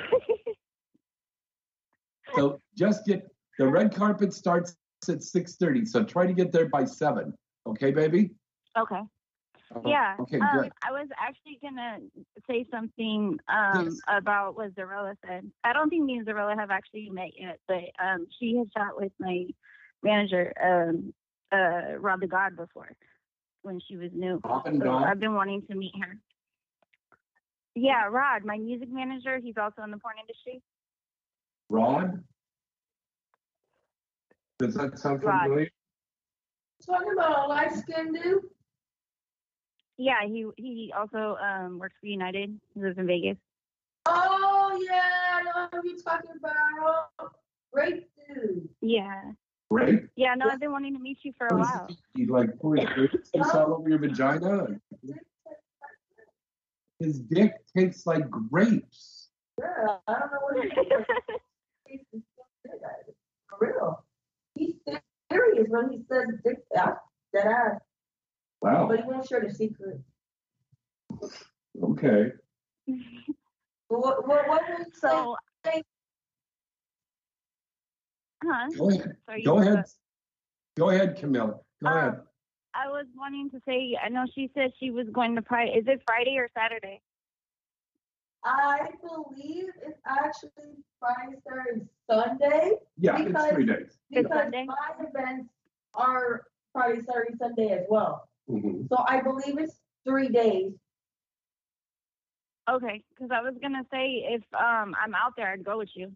so 2.35 2.59
just 2.75 3.05
get 3.05 3.27
the 3.59 3.67
red 3.67 3.93
carpet 3.93 4.33
starts 4.33 4.75
at 5.07 5.19
6:30. 5.19 5.85
So 5.87 6.03
try 6.03 6.25
to 6.25 6.33
get 6.33 6.51
there 6.51 6.69
by 6.69 6.85
seven. 6.85 7.33
Okay, 7.67 7.91
baby? 7.91 8.31
Okay. 8.77 9.01
Uh, 9.73 9.81
Yeah. 9.85 10.15
Okay, 10.21 10.39
um. 10.39 10.69
I 10.81 10.91
was 10.91 11.07
actually 11.19 11.59
gonna 11.61 11.99
say 12.49 12.65
something 12.71 13.39
um, 13.47 13.85
Yes. 13.85 13.99
about 14.07 14.55
what 14.55 14.73
Zarella 14.75 15.15
said. 15.25 15.51
I 15.63 15.73
don't 15.73 15.89
think 15.89 16.05
me 16.05 16.17
and 16.17 16.25
Zarella 16.27 16.55
have 16.57 16.71
actually 16.71 17.09
met 17.09 17.31
yet, 17.37 17.59
but 17.67 17.83
um, 17.99 18.27
she 18.39 18.55
has 18.57 18.67
shot 18.75 18.99
with 18.99 19.11
my 19.19 19.45
manager, 20.03 20.53
um, 20.63 21.13
uh, 21.51 21.97
Rob 21.99 22.21
the 22.21 22.27
God, 22.27 22.55
before 22.55 22.91
when 23.63 23.79
she 23.87 23.97
was 23.97 24.11
new. 24.13 24.39
So 24.43 24.89
I've 24.89 25.19
been 25.19 25.33
wanting 25.33 25.63
to 25.69 25.75
meet 25.75 25.93
her. 26.01 26.17
Yeah, 27.75 28.05
Rod, 28.05 28.45
my 28.45 28.57
music 28.57 28.89
manager. 28.89 29.39
He's 29.39 29.57
also 29.57 29.83
in 29.83 29.91
the 29.91 29.97
porn 29.97 30.15
industry. 30.19 30.61
Rod? 31.69 32.23
Does 34.59 34.73
that 34.75 34.97
sound 34.97 35.23
Rod. 35.23 35.43
familiar? 35.43 35.69
Talking 36.85 37.11
about 37.13 37.45
a 37.45 37.47
light 37.47 37.73
skinned 37.73 38.15
dude? 38.15 38.43
Yeah, 39.97 40.25
he 40.25 40.45
he 40.57 40.93
also 40.95 41.37
um, 41.41 41.79
works 41.79 41.95
for 41.99 42.07
United. 42.07 42.59
He 42.73 42.81
lives 42.81 42.97
in 42.97 43.07
Vegas. 43.07 43.37
Oh, 44.05 44.79
yeah, 44.85 45.01
I 45.33 45.43
know 45.43 45.67
who 45.71 45.89
you're 45.89 45.97
talking 45.97 46.31
about. 46.37 47.33
Great 47.73 48.07
dude. 48.33 48.69
Yeah. 48.81 49.31
Great. 49.69 50.03
Yeah, 50.15 50.33
no, 50.35 50.47
I've 50.49 50.59
been 50.59 50.71
wanting 50.71 50.93
to 50.93 50.99
meet 50.99 51.17
you 51.23 51.33
for 51.37 51.47
a 51.47 51.57
while. 51.57 51.89
He 52.15 52.25
like 52.25 52.57
pour 52.59 52.75
his 52.75 52.85
grapes 52.95 53.31
all 53.53 53.73
over 53.73 53.89
your 53.89 53.99
vagina. 53.99 54.67
His 56.99 57.19
dick 57.19 57.53
tastes 57.75 58.07
like 58.07 58.29
grapes. 58.29 59.29
Yeah, 59.59 59.97
I 60.07 60.19
don't 60.19 60.31
know 60.31 60.39
what 60.41 60.57
it 60.65 61.03
is. 61.89 62.05
He's 62.11 62.21
For 63.49 63.57
real. 63.59 64.05
He's 64.55 64.75
serious 65.31 65.67
when 65.69 65.91
he 65.91 66.03
says 66.09 66.27
dick 66.45 66.59
out 66.77 66.99
that 67.33 67.45
ass. 67.45 67.81
Wow. 68.61 68.87
But 68.87 68.99
he 69.01 69.03
won't 69.05 69.27
share 69.27 69.41
the 69.41 69.53
secret. 69.53 69.99
Okay. 71.83 72.31
What, 73.89 74.27
what, 74.27 74.45
what 74.49 74.61
would 74.69 74.79
you 74.79 74.85
So, 74.93 75.37
huh? 78.43 78.67
Go 78.77 78.89
ahead. 78.89 79.15
Sorry, 79.25 79.43
Go 79.43 79.59
ahead. 79.59 79.85
Go 80.75 80.89
ahead, 80.89 81.15
Camille. 81.17 81.63
Go 81.81 81.89
Um, 81.89 81.97
ahead. 81.97 82.19
I 82.73 82.87
was 82.89 83.05
wanting 83.15 83.49
to 83.51 83.61
say, 83.65 83.97
I 84.03 84.09
know 84.09 84.25
she 84.35 84.51
said 84.53 84.71
she 84.77 84.91
was 84.91 85.07
going 85.13 85.35
to 85.35 85.41
Pride. 85.41 85.69
Is 85.73 85.85
it 85.87 86.01
Friday 86.05 86.35
or 86.37 86.49
Saturday? 86.53 87.01
I 88.43 88.89
believe 89.01 89.69
it's 89.81 89.99
actually 90.05 90.75
Friday, 90.99 91.37
Saturday, 91.47 91.85
Sunday. 92.09 92.71
Yeah, 92.99 93.17
it's 93.17 93.27
because, 93.27 93.51
three 93.53 93.65
days. 93.65 93.97
It's 94.11 94.27
Because 94.27 94.31
Sunday? 94.37 94.65
my 94.65 94.75
events 94.99 95.49
are 95.93 96.43
Friday, 96.73 96.99
Saturday, 97.01 97.35
Sunday 97.39 97.69
as 97.69 97.85
well. 97.89 98.27
Mhm. 98.49 98.87
So 98.89 98.97
I 99.07 99.21
believe 99.21 99.57
it's 99.59 99.79
three 100.05 100.29
days. 100.29 100.73
Okay, 102.69 103.03
because 103.09 103.31
I 103.31 103.41
was 103.41 103.55
gonna 103.61 103.85
say 103.91 104.25
if 104.29 104.43
um 104.53 104.95
I'm 105.01 105.13
out 105.15 105.33
there, 105.37 105.51
I'd 105.51 105.63
go 105.63 105.77
with 105.77 105.89
you. 105.95 106.11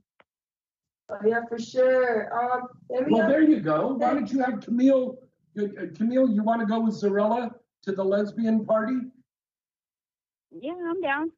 Oh, 1.10 1.18
yeah, 1.26 1.42
for 1.50 1.60
sure. 1.60 2.32
Um, 2.54 2.68
let 2.90 3.06
me 3.08 3.14
Well, 3.14 3.28
there 3.28 3.42
you 3.42 3.60
go. 3.60 3.94
Why 3.96 4.14
don't 4.14 4.32
you 4.32 4.42
have 4.44 4.62
Camille? 4.62 5.18
uh, 5.60 5.64
uh, 5.64 5.68
Camille, 5.96 6.30
you 6.30 6.42
want 6.44 6.62
to 6.62 6.66
go 6.66 6.80
with 6.80 6.94
Zarella 6.96 7.54
to 7.84 7.92
the 7.92 8.04
lesbian 8.04 8.66
party? 8.66 8.96
Yeah, 10.52 10.74
I'm 10.88 11.02
down. 11.02 11.32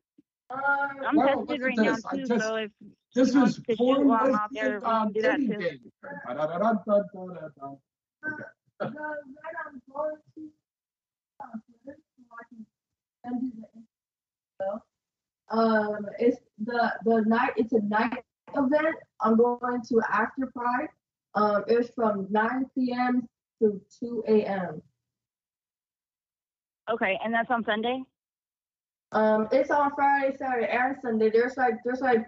Um, 0.52 0.61
I'm 0.61 1.15
Well, 1.15 1.28
tested 1.45 1.49
look 1.49 1.61
right 1.61 1.80
at 1.80 1.86
now 1.86 1.95
this. 1.95 2.06
I 2.06 2.15
too, 2.18 2.26
just- 2.28 2.45
so 2.45 2.56
if 2.57 2.72
This 3.15 3.32
she 3.32 3.38
wants 3.38 3.57
is 3.57 3.64
to 3.64 3.72
shoot 3.72 3.78
porn 3.78 4.07
while 4.07 4.26
I'm 4.26 4.36
out 4.36 4.49
there, 4.53 4.80
lesbian 4.80 4.82
we 4.82 4.82
can 4.82 4.91
uh, 4.91 5.06
do 5.06 5.22
that 5.22 5.40
dating 5.40 5.53
too. 5.53 5.60
game. 5.60 5.91
Da-da-da-da-da-da-da. 6.28 7.76
the 8.80 8.86
night 8.90 9.56
I'm 9.65 9.82
going 9.91 10.15
to 10.36 10.49
so 11.86 11.91
I 11.91 12.44
can 12.49 12.65
send 13.26 13.41
you 13.44 13.52
the 13.61 14.65
info. 14.65 14.84
Um, 15.49 16.06
it's 16.20 16.38
the 16.64 16.94
the 17.06 17.22
night. 17.28 17.52
It's 17.57 17.74
a 17.74 17.82
night 17.82 18.24
event. 18.56 18.95
I'm 19.22 19.38
going 19.38 19.82
to 19.90 20.02
after 20.11 20.48
Pride. 20.48 20.90
Um, 21.36 21.64
it's 21.68 21.90
from 21.95 22.28
9 22.30 22.65
p.m. 22.76 23.28
to 23.60 23.82
2 23.99 24.24
a.m. 24.28 24.82
Okay, 26.91 27.20
and 27.24 27.34
that's 27.34 27.49
on 27.49 27.64
Sunday. 27.64 28.03
Um, 29.11 29.48
it's 29.52 29.72
on 29.72 29.91
Friday, 29.95 30.36
Saturday, 30.38 30.68
and 30.72 30.95
Sunday. 31.02 31.30
There's 31.30 31.56
like 31.57 31.76
there's 31.86 32.02
like 32.02 32.26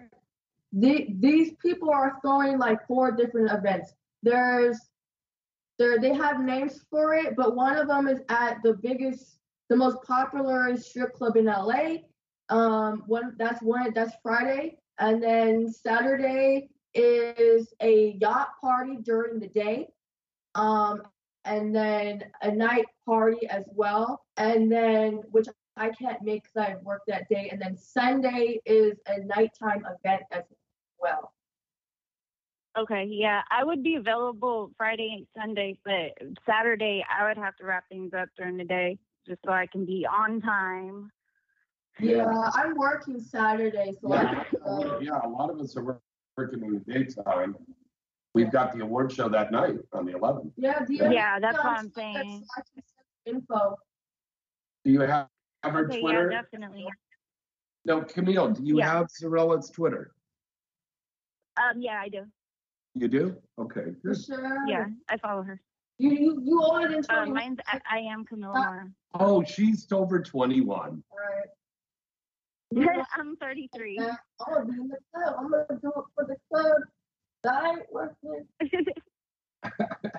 the, 0.72 1.08
these 1.18 1.52
people 1.62 1.90
are 1.90 2.18
throwing 2.22 2.58
like 2.58 2.86
four 2.86 3.12
different 3.12 3.50
events. 3.50 3.92
There's 4.22 4.78
there 5.78 5.98
they 5.98 6.14
have 6.14 6.40
names 6.40 6.84
for 6.90 7.14
it, 7.14 7.36
but 7.36 7.54
one 7.54 7.76
of 7.76 7.88
them 7.88 8.08
is 8.08 8.20
at 8.28 8.62
the 8.62 8.74
biggest, 8.74 9.38
the 9.68 9.76
most 9.76 10.02
popular 10.02 10.76
strip 10.76 11.12
club 11.12 11.36
in 11.36 11.46
LA. 11.46 11.96
Um, 12.48 13.02
one 13.06 13.34
that's 13.38 13.62
one 13.62 13.92
that's 13.94 14.14
Friday, 14.22 14.78
and 14.98 15.22
then 15.22 15.70
Saturday 15.70 16.70
is 16.94 17.72
a 17.80 18.16
yacht 18.20 18.50
party 18.60 18.98
during 19.02 19.38
the 19.38 19.48
day. 19.48 19.88
Um, 20.54 21.02
and 21.44 21.74
then 21.74 22.24
a 22.42 22.50
night 22.50 22.86
party 23.04 23.46
as 23.48 23.64
well, 23.72 24.24
and 24.36 24.70
then 24.70 25.20
which 25.30 25.46
I 25.76 25.90
can't 25.90 26.22
make 26.22 26.44
because 26.44 26.70
I 26.70 26.76
work 26.82 27.02
that 27.06 27.28
day, 27.28 27.48
and 27.50 27.60
then 27.60 27.76
Sunday 27.76 28.60
is 28.64 28.98
a 29.06 29.20
nighttime 29.20 29.84
event 29.84 30.22
as 30.32 30.44
well. 30.98 31.32
Okay, 32.78 33.08
yeah, 33.10 33.40
I 33.50 33.64
would 33.64 33.82
be 33.82 33.94
available 33.94 34.70
Friday 34.76 35.14
and 35.16 35.26
Sunday, 35.34 35.78
but 35.82 36.12
Saturday 36.44 37.04
I 37.08 37.26
would 37.26 37.38
have 37.38 37.56
to 37.56 37.64
wrap 37.64 37.88
things 37.88 38.12
up 38.12 38.28
during 38.36 38.58
the 38.58 38.64
day 38.64 38.98
just 39.26 39.40
so 39.46 39.52
I 39.52 39.66
can 39.66 39.86
be 39.86 40.06
on 40.06 40.42
time. 40.42 41.10
Yeah, 41.98 42.26
I'm 42.54 42.74
working 42.76 43.18
Saturday, 43.18 43.92
so 44.02 44.12
Yeah, 44.12 44.34
have 44.34 44.50
to 44.50 44.98
yeah, 45.00 45.20
a 45.24 45.28
lot 45.28 45.48
of 45.48 45.58
us 45.58 45.74
are 45.78 45.98
working 46.36 46.62
in 46.62 46.74
the 46.74 46.80
daytime. 46.80 47.56
We've 48.34 48.52
got 48.52 48.74
the 48.76 48.82
award 48.82 49.10
show 49.10 49.30
that 49.30 49.50
night 49.50 49.76
on 49.94 50.04
the 50.04 50.12
11th. 50.12 50.52
Yeah, 50.56 50.84
do 50.86 50.92
you 50.92 51.10
Yeah, 51.10 51.40
that's 51.40 51.56
what 51.56 51.78
I'm 51.78 51.90
saying. 51.90 52.44
I 52.58 52.60
can 52.60 52.82
send 53.24 53.36
Info. 53.36 53.76
Do 54.84 54.90
you 54.90 55.00
have, 55.00 55.28
have 55.62 55.72
her 55.72 55.88
Okay, 55.88 56.00
Twitter? 56.00 56.30
yeah, 56.30 56.42
definitely. 56.42 56.86
No, 57.86 58.02
Camille, 58.02 58.50
do 58.50 58.62
you 58.62 58.78
Yeah. 58.78 58.92
have 58.92 59.06
Zarella's 59.06 59.70
Twitter? 59.70 60.12
Um, 61.56 61.80
yeah, 61.80 61.98
I 61.98 62.10
do. 62.10 62.26
You 62.96 63.08
do? 63.08 63.36
Okay, 63.58 63.92
For 64.02 64.14
good. 64.14 64.24
sure. 64.24 64.66
Yeah, 64.66 64.86
I 65.10 65.18
follow 65.18 65.42
her. 65.42 65.60
You 65.98 66.10
you 66.12 66.42
you 66.42 66.62
older 66.62 66.88
than 66.88 67.04
Uh, 67.10 67.26
21. 67.26 67.34
mine's 67.34 67.58
I, 67.66 67.78
I 67.90 67.98
am 67.98 68.24
Camilla 68.24 68.54
Moore. 68.54 68.90
Oh, 69.20 69.44
she's 69.44 69.86
over 69.92 70.22
21. 70.22 71.02
Alright. 72.72 73.04
I'm 73.16 73.36
33. 73.36 73.96
Yeah, 73.98 74.14
I'm 74.46 74.54
gonna 74.54 74.64
be 74.72 74.80
in 74.80 74.88
the 74.88 74.96
club. 75.14 75.34
I'm 75.38 75.50
gonna 75.50 75.66
do 75.82 75.88
it 75.88 76.04
for 76.14 76.24
the 76.26 76.36
club. 76.50 76.82
that 77.42 77.54
I 77.54 77.70
ain't 77.70 77.82
working. 77.92 78.46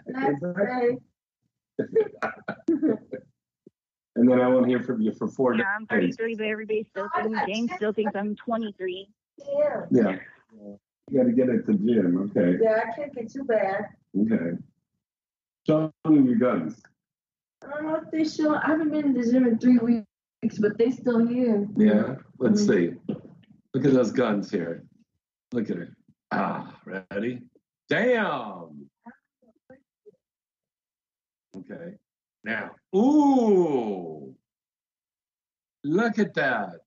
Next 0.08 0.42
day. 0.42 0.98
And 4.16 4.32
then 4.32 4.40
I 4.40 4.48
won't 4.48 4.68
hear 4.68 4.82
from 4.84 5.02
you 5.02 5.14
for 5.14 5.28
four 5.28 5.56
Yeah, 5.56 5.64
I'm 5.76 5.86
days. 5.86 6.16
33, 6.16 6.36
but 6.36 6.46
everybody 6.46 6.84
still 6.92 7.08
thinks 7.16 7.40
James 7.48 7.72
still 7.76 7.94
thinks 7.94 8.16
I'm 8.16 8.36
23. 8.36 9.10
Yeah. 9.38 9.86
Yeah. 9.92 10.18
You 11.10 11.18
gotta 11.20 11.32
get 11.32 11.50
at 11.50 11.66
the 11.66 11.74
gym, 11.74 12.30
okay, 12.36 12.58
Yeah, 12.62 12.82
I 12.86 12.96
can't 12.96 13.14
get 13.14 13.32
too 13.32 13.44
bad. 13.44 13.86
okay. 14.20 14.58
Show 15.66 15.92
me 16.08 16.22
your 16.32 16.36
guns. 16.38 16.82
I 17.64 17.70
don't 17.70 17.84
know 17.86 17.96
if 17.96 18.12
they 18.12 18.24
show. 18.26 18.56
I 18.56 18.66
haven't 18.66 18.92
been 18.92 19.06
in 19.06 19.14
the 19.14 19.30
gym 19.32 19.46
in 19.48 19.58
three 19.58 19.78
weeks, 19.80 20.58
but 20.60 20.78
they 20.78 20.92
still 20.92 21.26
here. 21.26 21.68
Yeah, 21.78 22.16
let's 22.40 22.62
Mm-hmm. 22.64 22.94
see. 23.14 23.16
Look 23.74 23.86
at 23.86 23.94
those 23.94 24.12
guns 24.12 24.50
here. 24.52 24.84
Look 25.54 25.70
at 25.70 25.78
it. 25.78 25.90
Ah, 26.32 26.78
ready? 26.86 27.42
Damn. 27.90 28.90
Okay. 31.56 31.96
Now, 32.44 32.72
ooh. 32.96 34.36
Look 35.84 36.20
at 36.20 36.34
that. 36.36 36.80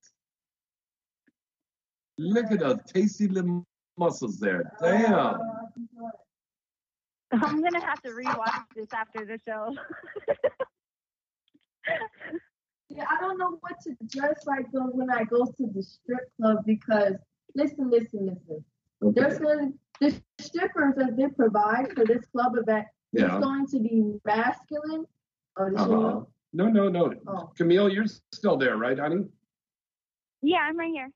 Look 2.17 2.51
at 2.51 2.59
those 2.59 2.79
tasty 2.87 3.27
little 3.27 3.65
muscles 4.01 4.39
there. 4.39 4.63
Damn. 4.81 5.37
I'm 7.31 7.61
gonna 7.63 7.79
have 7.85 8.01
to 8.01 8.09
rewatch 8.09 8.63
this 8.75 8.91
after 8.93 9.23
the 9.25 9.39
show. 9.47 9.75
Yeah, 12.93 13.05
I 13.09 13.21
don't 13.21 13.37
know 13.37 13.57
what 13.61 13.79
to 13.85 13.95
dress 14.07 14.43
like 14.45 14.65
though 14.73 14.89
when 14.91 15.09
I 15.09 15.23
go 15.23 15.45
to 15.45 15.67
the 15.73 15.81
strip 15.81 16.29
club 16.35 16.57
because 16.65 17.13
listen, 17.55 17.89
listen, 17.89 18.25
listen. 18.25 18.65
There's 19.13 19.39
going 19.39 19.79
the 20.01 20.21
strippers 20.41 20.95
that 20.97 21.15
they 21.15 21.27
provide 21.29 21.93
for 21.95 22.03
this 22.05 22.25
club 22.33 22.51
event 22.57 22.85
is 23.13 23.21
Yeah. 23.21 23.39
going 23.39 23.65
to 23.67 23.79
be 23.79 24.19
masculine. 24.25 25.05
Or 25.55 25.71
the 25.71 25.79
Uh-huh. 25.79 26.25
No, 26.51 26.67
no, 26.67 26.89
no. 26.89 27.13
Oh. 27.27 27.49
Camille, 27.55 27.87
you're 27.87 28.07
still 28.33 28.57
there, 28.57 28.75
right, 28.75 28.99
honey? 28.99 29.23
yeah, 30.41 30.59
I'm 30.67 30.77
right 30.77 30.91
here. 30.91 31.09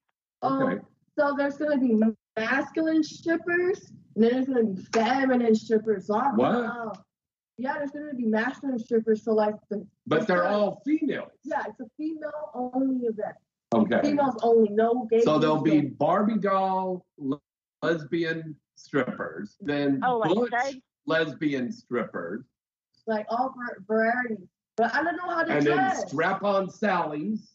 Okay. 0.43 0.81
So 1.19 1.35
there's 1.37 1.57
going 1.57 1.77
to 1.77 1.85
be 1.85 1.93
masculine 2.37 3.03
strippers, 3.03 3.91
and 4.15 4.23
then 4.23 4.31
there's 4.33 4.45
going 4.47 4.75
to 4.75 4.81
be 4.81 4.87
feminine 4.93 5.55
strippers. 5.55 6.07
So 6.07 6.15
What? 6.15 6.51
know. 6.51 6.93
Yeah, 7.57 7.75
there's 7.77 7.91
going 7.91 8.09
to 8.09 8.15
be 8.15 8.25
masculine 8.25 8.79
strippers. 8.79 9.23
So 9.23 9.33
like 9.33 9.55
the 9.69 9.85
But 10.07 10.27
they're 10.27 10.47
all 10.47 10.81
female. 10.85 11.27
yeah, 11.43 11.63
it's 11.67 11.79
a 11.79 11.85
female 11.97 12.51
only 12.53 13.05
event. 13.05 13.35
Okay. 13.73 13.99
Females 14.01 14.35
only, 14.43 14.69
no 14.71 15.07
gay. 15.09 15.21
So 15.21 15.39
there'll 15.39 15.61
be 15.61 15.81
no- 15.81 15.89
Barbie 15.97 16.37
doll 16.37 17.05
lesbian 17.81 18.55
strippers, 18.75 19.55
then 19.61 20.01
Oh, 20.03 20.17
like 20.17 20.33
butch 20.35 20.51
that? 20.51 20.73
lesbian 21.05 21.71
strippers, 21.71 22.43
like 23.07 23.25
all 23.29 23.53
var- 23.55 23.77
varieties. 23.87 24.47
But 24.77 24.93
I 24.93 25.03
don't 25.03 25.15
know 25.15 25.29
how 25.29 25.43
to 25.43 25.53
and 25.53 25.65
then 25.65 25.95
strap 26.07 26.43
on 26.43 26.69
Sally's. 26.69 27.55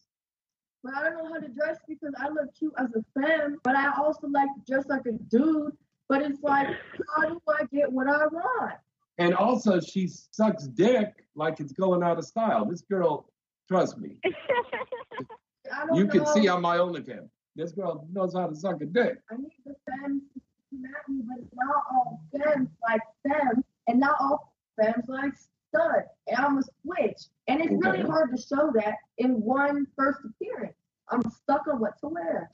But 0.83 0.95
I 0.95 1.03
don't 1.03 1.25
know 1.25 1.33
how 1.33 1.41
to 1.41 1.49
dress 1.49 1.79
because 1.87 2.15
I 2.19 2.29
look 2.29 2.55
cute 2.59 2.73
as 2.79 2.89
a 2.95 3.21
femme, 3.21 3.59
but 3.63 3.77
I 3.77 3.93
also 3.99 4.29
like 4.29 4.49
to 4.55 4.73
dress 4.73 4.87
like 4.89 5.07
a 5.07 5.13
dude. 5.13 5.77
But 6.09 6.23
it's 6.23 6.43
like, 6.43 6.69
how 7.17 7.29
do 7.29 7.41
I 7.49 7.65
get 7.73 7.93
what 7.93 8.09
I 8.09 8.27
want? 8.27 8.75
And 9.19 9.35
also, 9.35 9.81
she 9.81 10.09
sucks 10.09 10.67
dick 10.67 11.13
like 11.35 11.61
it's 11.61 11.73
going 11.73 12.03
out 12.03 12.19
of 12.19 12.25
style. 12.25 12.65
This 12.65 12.81
girl, 12.81 13.31
trust 13.69 13.99
me, 13.99 14.17
I 14.25 15.87
don't 15.87 15.97
you 15.97 16.05
know. 16.05 16.13
can 16.13 16.27
see 16.27 16.49
on 16.49 16.63
my 16.63 16.79
OnlyFans. 16.79 17.29
This 17.55 17.73
girl 17.73 18.07
knows 18.11 18.35
how 18.35 18.47
to 18.47 18.57
suck 18.57 18.81
a 18.81 18.87
dick. 18.87 19.19
I 19.31 19.37
need 19.37 19.53
the 19.67 19.75
femmes 19.87 20.23
to 20.35 20.41
come 20.71 20.85
at 20.87 21.09
me, 21.09 21.23
but 21.29 21.39
it's 21.43 21.55
not 21.55 21.85
all 21.93 22.23
femmes 22.33 22.71
like 22.89 23.03
them, 23.25 23.63
and 23.87 24.01
not 24.01 24.17
all 24.21 24.55
femmes 24.81 25.05
like 25.09 25.35
stud. 25.75 26.03
And 26.29 26.37
I'm 26.39 26.59
a 26.59 26.63
switch. 26.83 27.19
And 27.49 27.61
it's 27.61 27.73
really 27.73 28.03
hard 28.03 28.37
to 28.37 28.43
show 28.43 28.71
that 28.75 28.95
in 29.19 29.41
one 29.41 29.87
first 29.97 30.21
appearance. 30.25 30.75
I'm 31.11 31.23
stuck 31.31 31.67
on 31.69 31.81
what 31.81 31.99
to 32.01 32.09
wear. 32.09 32.51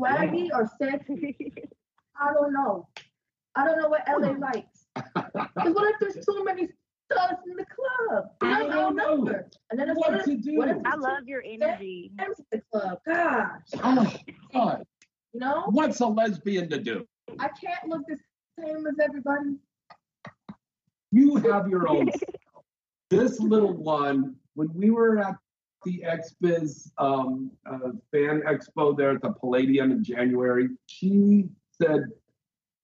Swaggy 0.00 0.48
or 0.52 0.68
sexy? 0.80 1.52
I 2.20 2.32
don't 2.32 2.52
know. 2.52 2.88
I 3.56 3.64
don't 3.64 3.80
know 3.80 3.88
what 3.88 4.02
LA 4.08 4.32
likes. 4.32 4.86
Because 5.54 5.74
what 5.74 5.94
if 5.94 6.00
there's 6.00 6.24
too 6.26 6.44
many 6.44 6.68
studs 7.10 7.38
in 7.48 7.56
the 7.56 7.64
club? 7.66 8.24
I 8.40 8.46
There's 8.46 8.58
don't 8.58 8.70
no 8.70 8.90
know. 8.90 9.14
number. 9.16 9.48
And 9.70 9.78
then 9.78 9.88
it's 9.90 9.98
What 9.98 10.10
what 10.12 10.20
if, 10.20 10.26
to 10.26 10.36
do? 10.36 10.56
What 10.56 10.68
if 10.68 10.76
I 10.84 10.96
love 10.96 11.26
your 11.26 11.42
energy. 11.46 12.10
in 12.18 12.34
the 12.50 12.60
club? 12.72 12.98
Gosh. 13.06 13.60
Oh, 13.82 14.14
God. 14.52 14.84
You 15.32 15.40
know? 15.40 15.64
What's 15.68 16.00
a 16.00 16.06
lesbian 16.06 16.68
to 16.70 16.78
do? 16.80 17.06
I 17.38 17.48
can't 17.48 17.88
look 17.88 18.02
the 18.08 18.16
same 18.60 18.86
as 18.86 18.94
everybody. 19.02 19.56
You 21.12 21.36
have 21.36 21.68
your 21.68 21.88
own. 21.88 22.10
this 23.16 23.40
little 23.40 23.72
one, 23.72 24.36
when 24.54 24.72
we 24.74 24.90
were 24.90 25.18
at 25.18 25.36
the 25.84 26.04
XBIZ 26.06 26.90
um, 26.98 27.50
uh, 27.70 27.90
fan 28.10 28.42
expo 28.46 28.96
there 28.96 29.12
at 29.12 29.22
the 29.22 29.30
Palladium 29.30 29.92
in 29.92 30.02
January, 30.02 30.68
she 30.86 31.46
said, 31.70 32.04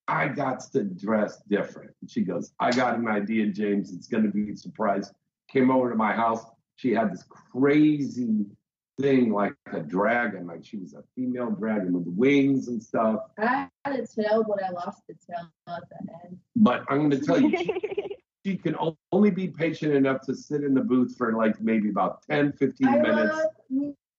I 0.07 0.27
got 0.27 0.61
to 0.73 0.83
dress 0.83 1.41
different. 1.49 1.91
And 2.01 2.09
she 2.09 2.21
goes, 2.21 2.51
I 2.59 2.71
got 2.71 2.97
an 2.97 3.07
idea, 3.07 3.47
James. 3.47 3.93
It's 3.93 4.07
going 4.07 4.23
to 4.23 4.29
be 4.29 4.51
a 4.51 4.57
surprise. 4.57 5.11
Came 5.49 5.71
over 5.71 5.89
to 5.89 5.95
my 5.95 6.13
house. 6.13 6.43
She 6.75 6.91
had 6.91 7.11
this 7.11 7.23
crazy 7.29 8.45
thing 8.99 9.31
like 9.31 9.53
a 9.73 9.79
dragon, 9.79 10.47
like 10.47 10.63
she 10.63 10.77
was 10.77 10.93
a 10.93 11.03
female 11.15 11.51
dragon 11.51 11.93
with 11.93 12.07
wings 12.07 12.67
and 12.67 12.81
stuff. 12.81 13.19
I 13.37 13.67
had 13.85 13.99
a 13.99 14.07
tail, 14.07 14.43
but 14.47 14.63
I 14.63 14.69
lost 14.69 15.01
the 15.07 15.15
tail 15.27 15.49
at 15.67 15.83
the 15.89 16.13
end. 16.25 16.37
But 16.55 16.83
I'm 16.89 17.09
going 17.09 17.11
to 17.11 17.25
tell 17.25 17.41
you, 17.41 17.57
she, 18.43 18.51
she 18.51 18.57
can 18.57 18.75
only 19.11 19.31
be 19.31 19.47
patient 19.47 19.93
enough 19.93 20.21
to 20.21 20.35
sit 20.35 20.63
in 20.63 20.73
the 20.73 20.81
booth 20.81 21.15
for 21.17 21.33
like 21.33 21.59
maybe 21.61 21.89
about 21.89 22.21
10, 22.29 22.53
15 22.53 22.87
I 22.87 22.97
minutes. 22.97 23.37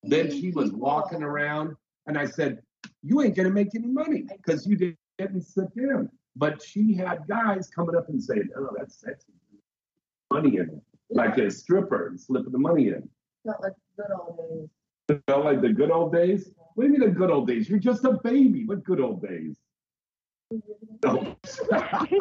Then 0.03 0.31
she 0.31 0.51
was 0.51 0.71
people. 0.71 0.81
walking 0.81 1.23
around, 1.23 1.77
and 2.07 2.19
I 2.19 2.27
said, 2.27 2.63
You 3.03 3.23
ain't 3.23 3.37
going 3.37 3.49
to 3.49 3.55
make 3.55 3.75
any 3.75 3.87
money 3.87 4.25
because 4.37 4.67
you 4.67 4.77
didn't, 4.77 4.99
didn't 5.19 5.43
sit 5.43 5.75
down. 5.77 6.09
But 6.35 6.63
she 6.63 6.95
had 6.95 7.27
guys 7.29 7.69
coming 7.69 7.95
up 7.97 8.09
and 8.09 8.23
saying, 8.23 8.49
Oh, 8.57 8.71
that's 8.77 9.01
sexy. 9.01 9.33
Money 10.33 10.57
in 10.57 10.63
it. 10.63 10.83
Like 11.11 11.37
a 11.39 11.51
stripper 11.51 12.09
and 12.09 12.19
slipping 12.19 12.53
the 12.53 12.59
money 12.59 12.89
in. 12.89 13.09
Felt 13.45 13.63
like 13.63 13.75
good 13.97 14.07
old 14.13 14.39
days. 14.39 15.21
Felt 15.29 15.45
like 15.45 15.61
the 15.61 15.73
good 15.73 15.91
old 15.91 16.13
days? 16.13 16.51
What 16.75 16.85
do 16.85 16.93
you 16.93 16.99
mean 16.99 17.09
the 17.09 17.15
good 17.15 17.31
old 17.31 17.47
days? 17.47 17.69
You're 17.69 17.79
just 17.79 18.05
a 18.05 18.19
baby. 18.25 18.65
What 18.65 18.83
good 18.83 19.01
old 19.01 19.23
days? 19.23 19.57
No. 21.05 21.37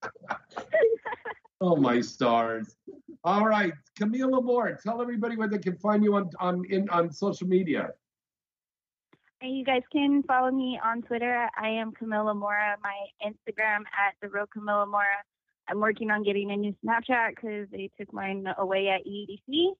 oh 1.60 1.76
my 1.76 2.00
stars. 2.00 2.76
All 3.24 3.46
right, 3.46 3.72
Camilla 3.96 4.40
Mora, 4.40 4.78
tell 4.82 5.02
everybody 5.02 5.36
where 5.36 5.48
they 5.48 5.58
can 5.58 5.76
find 5.76 6.02
you 6.02 6.14
on 6.16 6.30
on 6.38 6.64
in 6.70 6.88
on 6.90 7.12
social 7.12 7.46
media. 7.46 7.90
And 9.42 9.56
you 9.56 9.64
guys 9.64 9.82
can 9.90 10.22
follow 10.24 10.50
me 10.50 10.78
on 10.84 11.02
Twitter. 11.02 11.48
I 11.56 11.68
am 11.68 11.92
Camilla 11.92 12.34
Mora. 12.34 12.76
My 12.82 13.06
Instagram 13.26 13.80
at 13.98 14.14
the 14.20 14.28
real 14.28 14.46
Camilla 14.46 14.86
Mora. 14.86 15.24
I'm 15.68 15.80
working 15.80 16.10
on 16.10 16.22
getting 16.22 16.50
a 16.50 16.56
new 16.56 16.74
Snapchat 16.84 17.36
because 17.36 17.68
they 17.70 17.90
took 17.98 18.12
mine 18.12 18.46
away 18.58 18.88
at 18.88 19.06
EDC. 19.06 19.72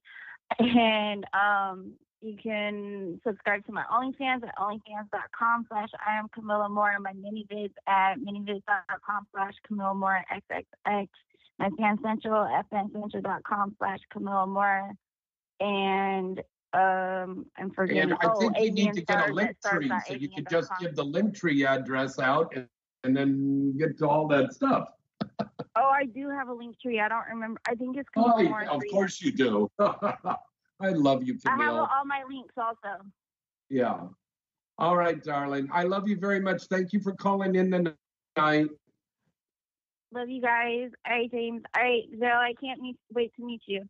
And 0.59 1.25
um, 1.33 1.93
you 2.21 2.37
can 2.41 3.21
subscribe 3.25 3.65
to 3.65 3.71
my 3.71 3.83
OnlyFans 3.91 4.43
at 4.43 4.55
OnlyFans.com 4.57 5.65
slash 5.69 5.89
I 6.05 6.17
am 6.17 6.27
Camilla 6.33 6.67
Mora. 6.67 6.99
My 6.99 7.13
mini 7.13 7.45
minivids 7.49 7.73
at 7.87 8.15
minivids.com 8.19 9.27
slash 9.33 9.53
Camilla 9.67 9.93
Mora 9.93 10.23
XXX. 10.31 11.07
Fan 11.77 11.97
Central 12.03 12.43
at 12.43 12.69
fancentral.com 12.69 13.75
slash 13.77 13.99
Camilla 14.11 14.47
Mora. 14.47 14.93
And 15.59 16.39
um, 16.73 17.45
I'm 17.57 17.71
forgetting. 17.75 18.03
And 18.03 18.13
I 18.13 18.17
oh, 18.23 18.39
think 18.39 18.57
you 18.57 18.71
need 18.71 18.93
to 18.93 19.01
get 19.01 19.29
a 19.29 19.33
link 19.33 19.57
tree 19.63 19.91
so 20.07 20.13
you 20.13 20.29
can 20.29 20.45
just 20.49 20.71
give 20.79 20.95
the 20.95 21.03
link 21.03 21.35
tree 21.35 21.65
address 21.65 22.19
out 22.19 22.53
and, 22.55 22.67
and 23.03 23.15
then 23.15 23.77
get 23.77 23.97
to 23.99 24.07
all 24.07 24.27
that 24.29 24.53
stuff. 24.53 24.87
Oh, 25.75 25.89
I 25.89 26.05
do 26.05 26.29
have 26.29 26.47
a 26.47 26.53
link 26.53 26.79
tree. 26.81 26.99
I 26.99 27.07
don't 27.07 27.25
remember. 27.29 27.59
I 27.67 27.75
think 27.75 27.97
it's 27.97 28.09
Oh, 28.15 28.33
Camilla 28.37 28.63
yeah, 28.63 28.69
of 28.69 28.81
course 28.91 29.21
you 29.21 29.31
do. 29.31 29.69
I 29.79 30.89
love 30.89 31.23
you, 31.23 31.37
I 31.45 31.55
have 31.57 31.75
all 31.75 32.05
my 32.05 32.23
links 32.27 32.55
also. 32.57 33.03
Yeah. 33.69 33.99
All 34.77 34.97
right, 34.97 35.23
darling. 35.23 35.69
I 35.71 35.83
love 35.83 36.07
you 36.07 36.17
very 36.17 36.39
much. 36.39 36.63
Thank 36.63 36.91
you 36.91 36.99
for 36.99 37.13
calling 37.13 37.55
in 37.55 37.71
tonight. 37.71 38.69
Love 40.13 40.29
you 40.29 40.41
guys. 40.41 40.89
All 41.07 41.13
right, 41.13 41.31
James. 41.31 41.61
All 41.75 41.81
right, 41.81 42.03
Zoe, 42.19 42.27
I 42.27 42.53
can't 42.61 42.81
meet, 42.81 42.97
wait 43.13 43.33
to 43.35 43.45
meet 43.45 43.61
you. 43.65 43.83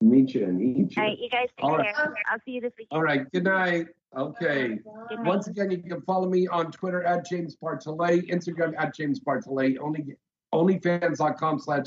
Meet 0.00 0.34
you 0.34 0.44
and 0.44 0.60
eat 0.60 0.96
you. 0.96 1.02
All 1.02 1.08
right, 1.08 1.18
you 1.18 1.30
guys 1.30 1.46
take 1.56 1.64
All 1.64 1.76
care. 1.76 1.92
right. 1.94 2.14
I'll 2.30 2.38
see 2.44 2.52
you 2.52 2.60
this 2.60 2.72
weekend. 2.78 2.96
All 2.96 3.02
right. 3.02 3.30
Good 3.32 3.44
night. 3.44 3.86
Okay. 4.16 4.78
Good 5.08 5.18
night. 5.18 5.26
Once 5.26 5.46
again, 5.46 5.70
you 5.70 5.78
can 5.78 6.02
follow 6.02 6.28
me 6.28 6.46
on 6.48 6.70
Twitter 6.70 7.02
at 7.04 7.24
James 7.24 7.56
Bartolet, 7.56 8.28
Instagram 8.30 8.74
at 8.78 8.94
James 8.94 9.20
Bartolet, 9.20 9.78
only 9.80 10.16
onlyfans.com 10.52 11.58
slash 11.60 11.86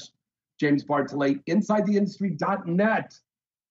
James 0.59 0.83
Bartolet, 0.83 1.43
insidetheindustry.net. 1.47 3.19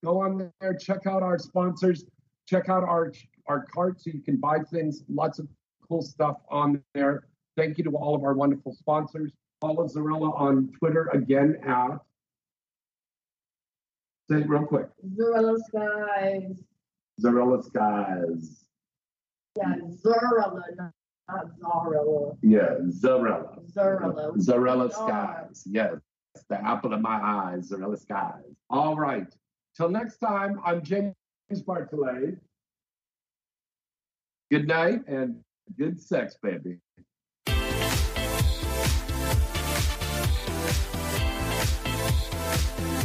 Go 0.03 0.21
on 0.21 0.51
there, 0.61 0.73
check 0.75 1.07
out 1.07 1.23
our 1.23 1.39
sponsors, 1.39 2.05
check 2.47 2.69
out 2.69 2.83
our 2.83 3.11
our 3.47 3.65
cart 3.73 3.99
so 4.01 4.11
you 4.13 4.21
can 4.21 4.37
buy 4.37 4.59
things, 4.71 5.03
lots 5.09 5.39
of 5.39 5.47
cool 5.87 6.01
stuff 6.01 6.37
on 6.49 6.81
there. 6.93 7.25
Thank 7.57 7.77
you 7.77 7.83
to 7.85 7.91
all 7.91 8.15
of 8.15 8.23
our 8.23 8.33
wonderful 8.33 8.73
sponsors. 8.73 9.31
Follow 9.61 9.87
Zarella 9.87 10.37
on 10.39 10.71
Twitter 10.77 11.07
again 11.13 11.57
at 11.65 11.99
say 14.29 14.41
it 14.41 14.49
real 14.49 14.65
quick. 14.65 14.87
Zorella 15.17 15.57
Skies. 15.67 16.63
Zarella 17.21 17.63
Skies. 17.63 18.65
Yeah, 19.57 19.75
Zorella, 20.03 20.61
not, 20.75 20.91
not 21.29 21.59
Zorella. 21.61 22.37
Yeah, 22.41 22.75
Zarella. 22.89 23.63
Zarella. 23.71 24.35
Zarella. 24.37 24.91
Skies. 24.91 25.63
Yes, 25.65 25.95
the 26.49 26.61
apple 26.65 26.93
of 26.93 27.01
my 27.01 27.19
eyes, 27.21 27.71
Zarella 27.71 27.97
Skies. 27.97 28.43
All 28.69 28.97
right. 28.97 29.27
Till 29.77 29.89
next 29.89 30.17
time, 30.17 30.59
I'm 30.65 30.83
James 30.83 31.15
Bartolet. 31.51 32.37
Good 34.51 34.67
night 34.67 35.01
and 35.07 35.39
good 35.77 35.99
sex, 36.01 36.37
baby. 36.41 36.77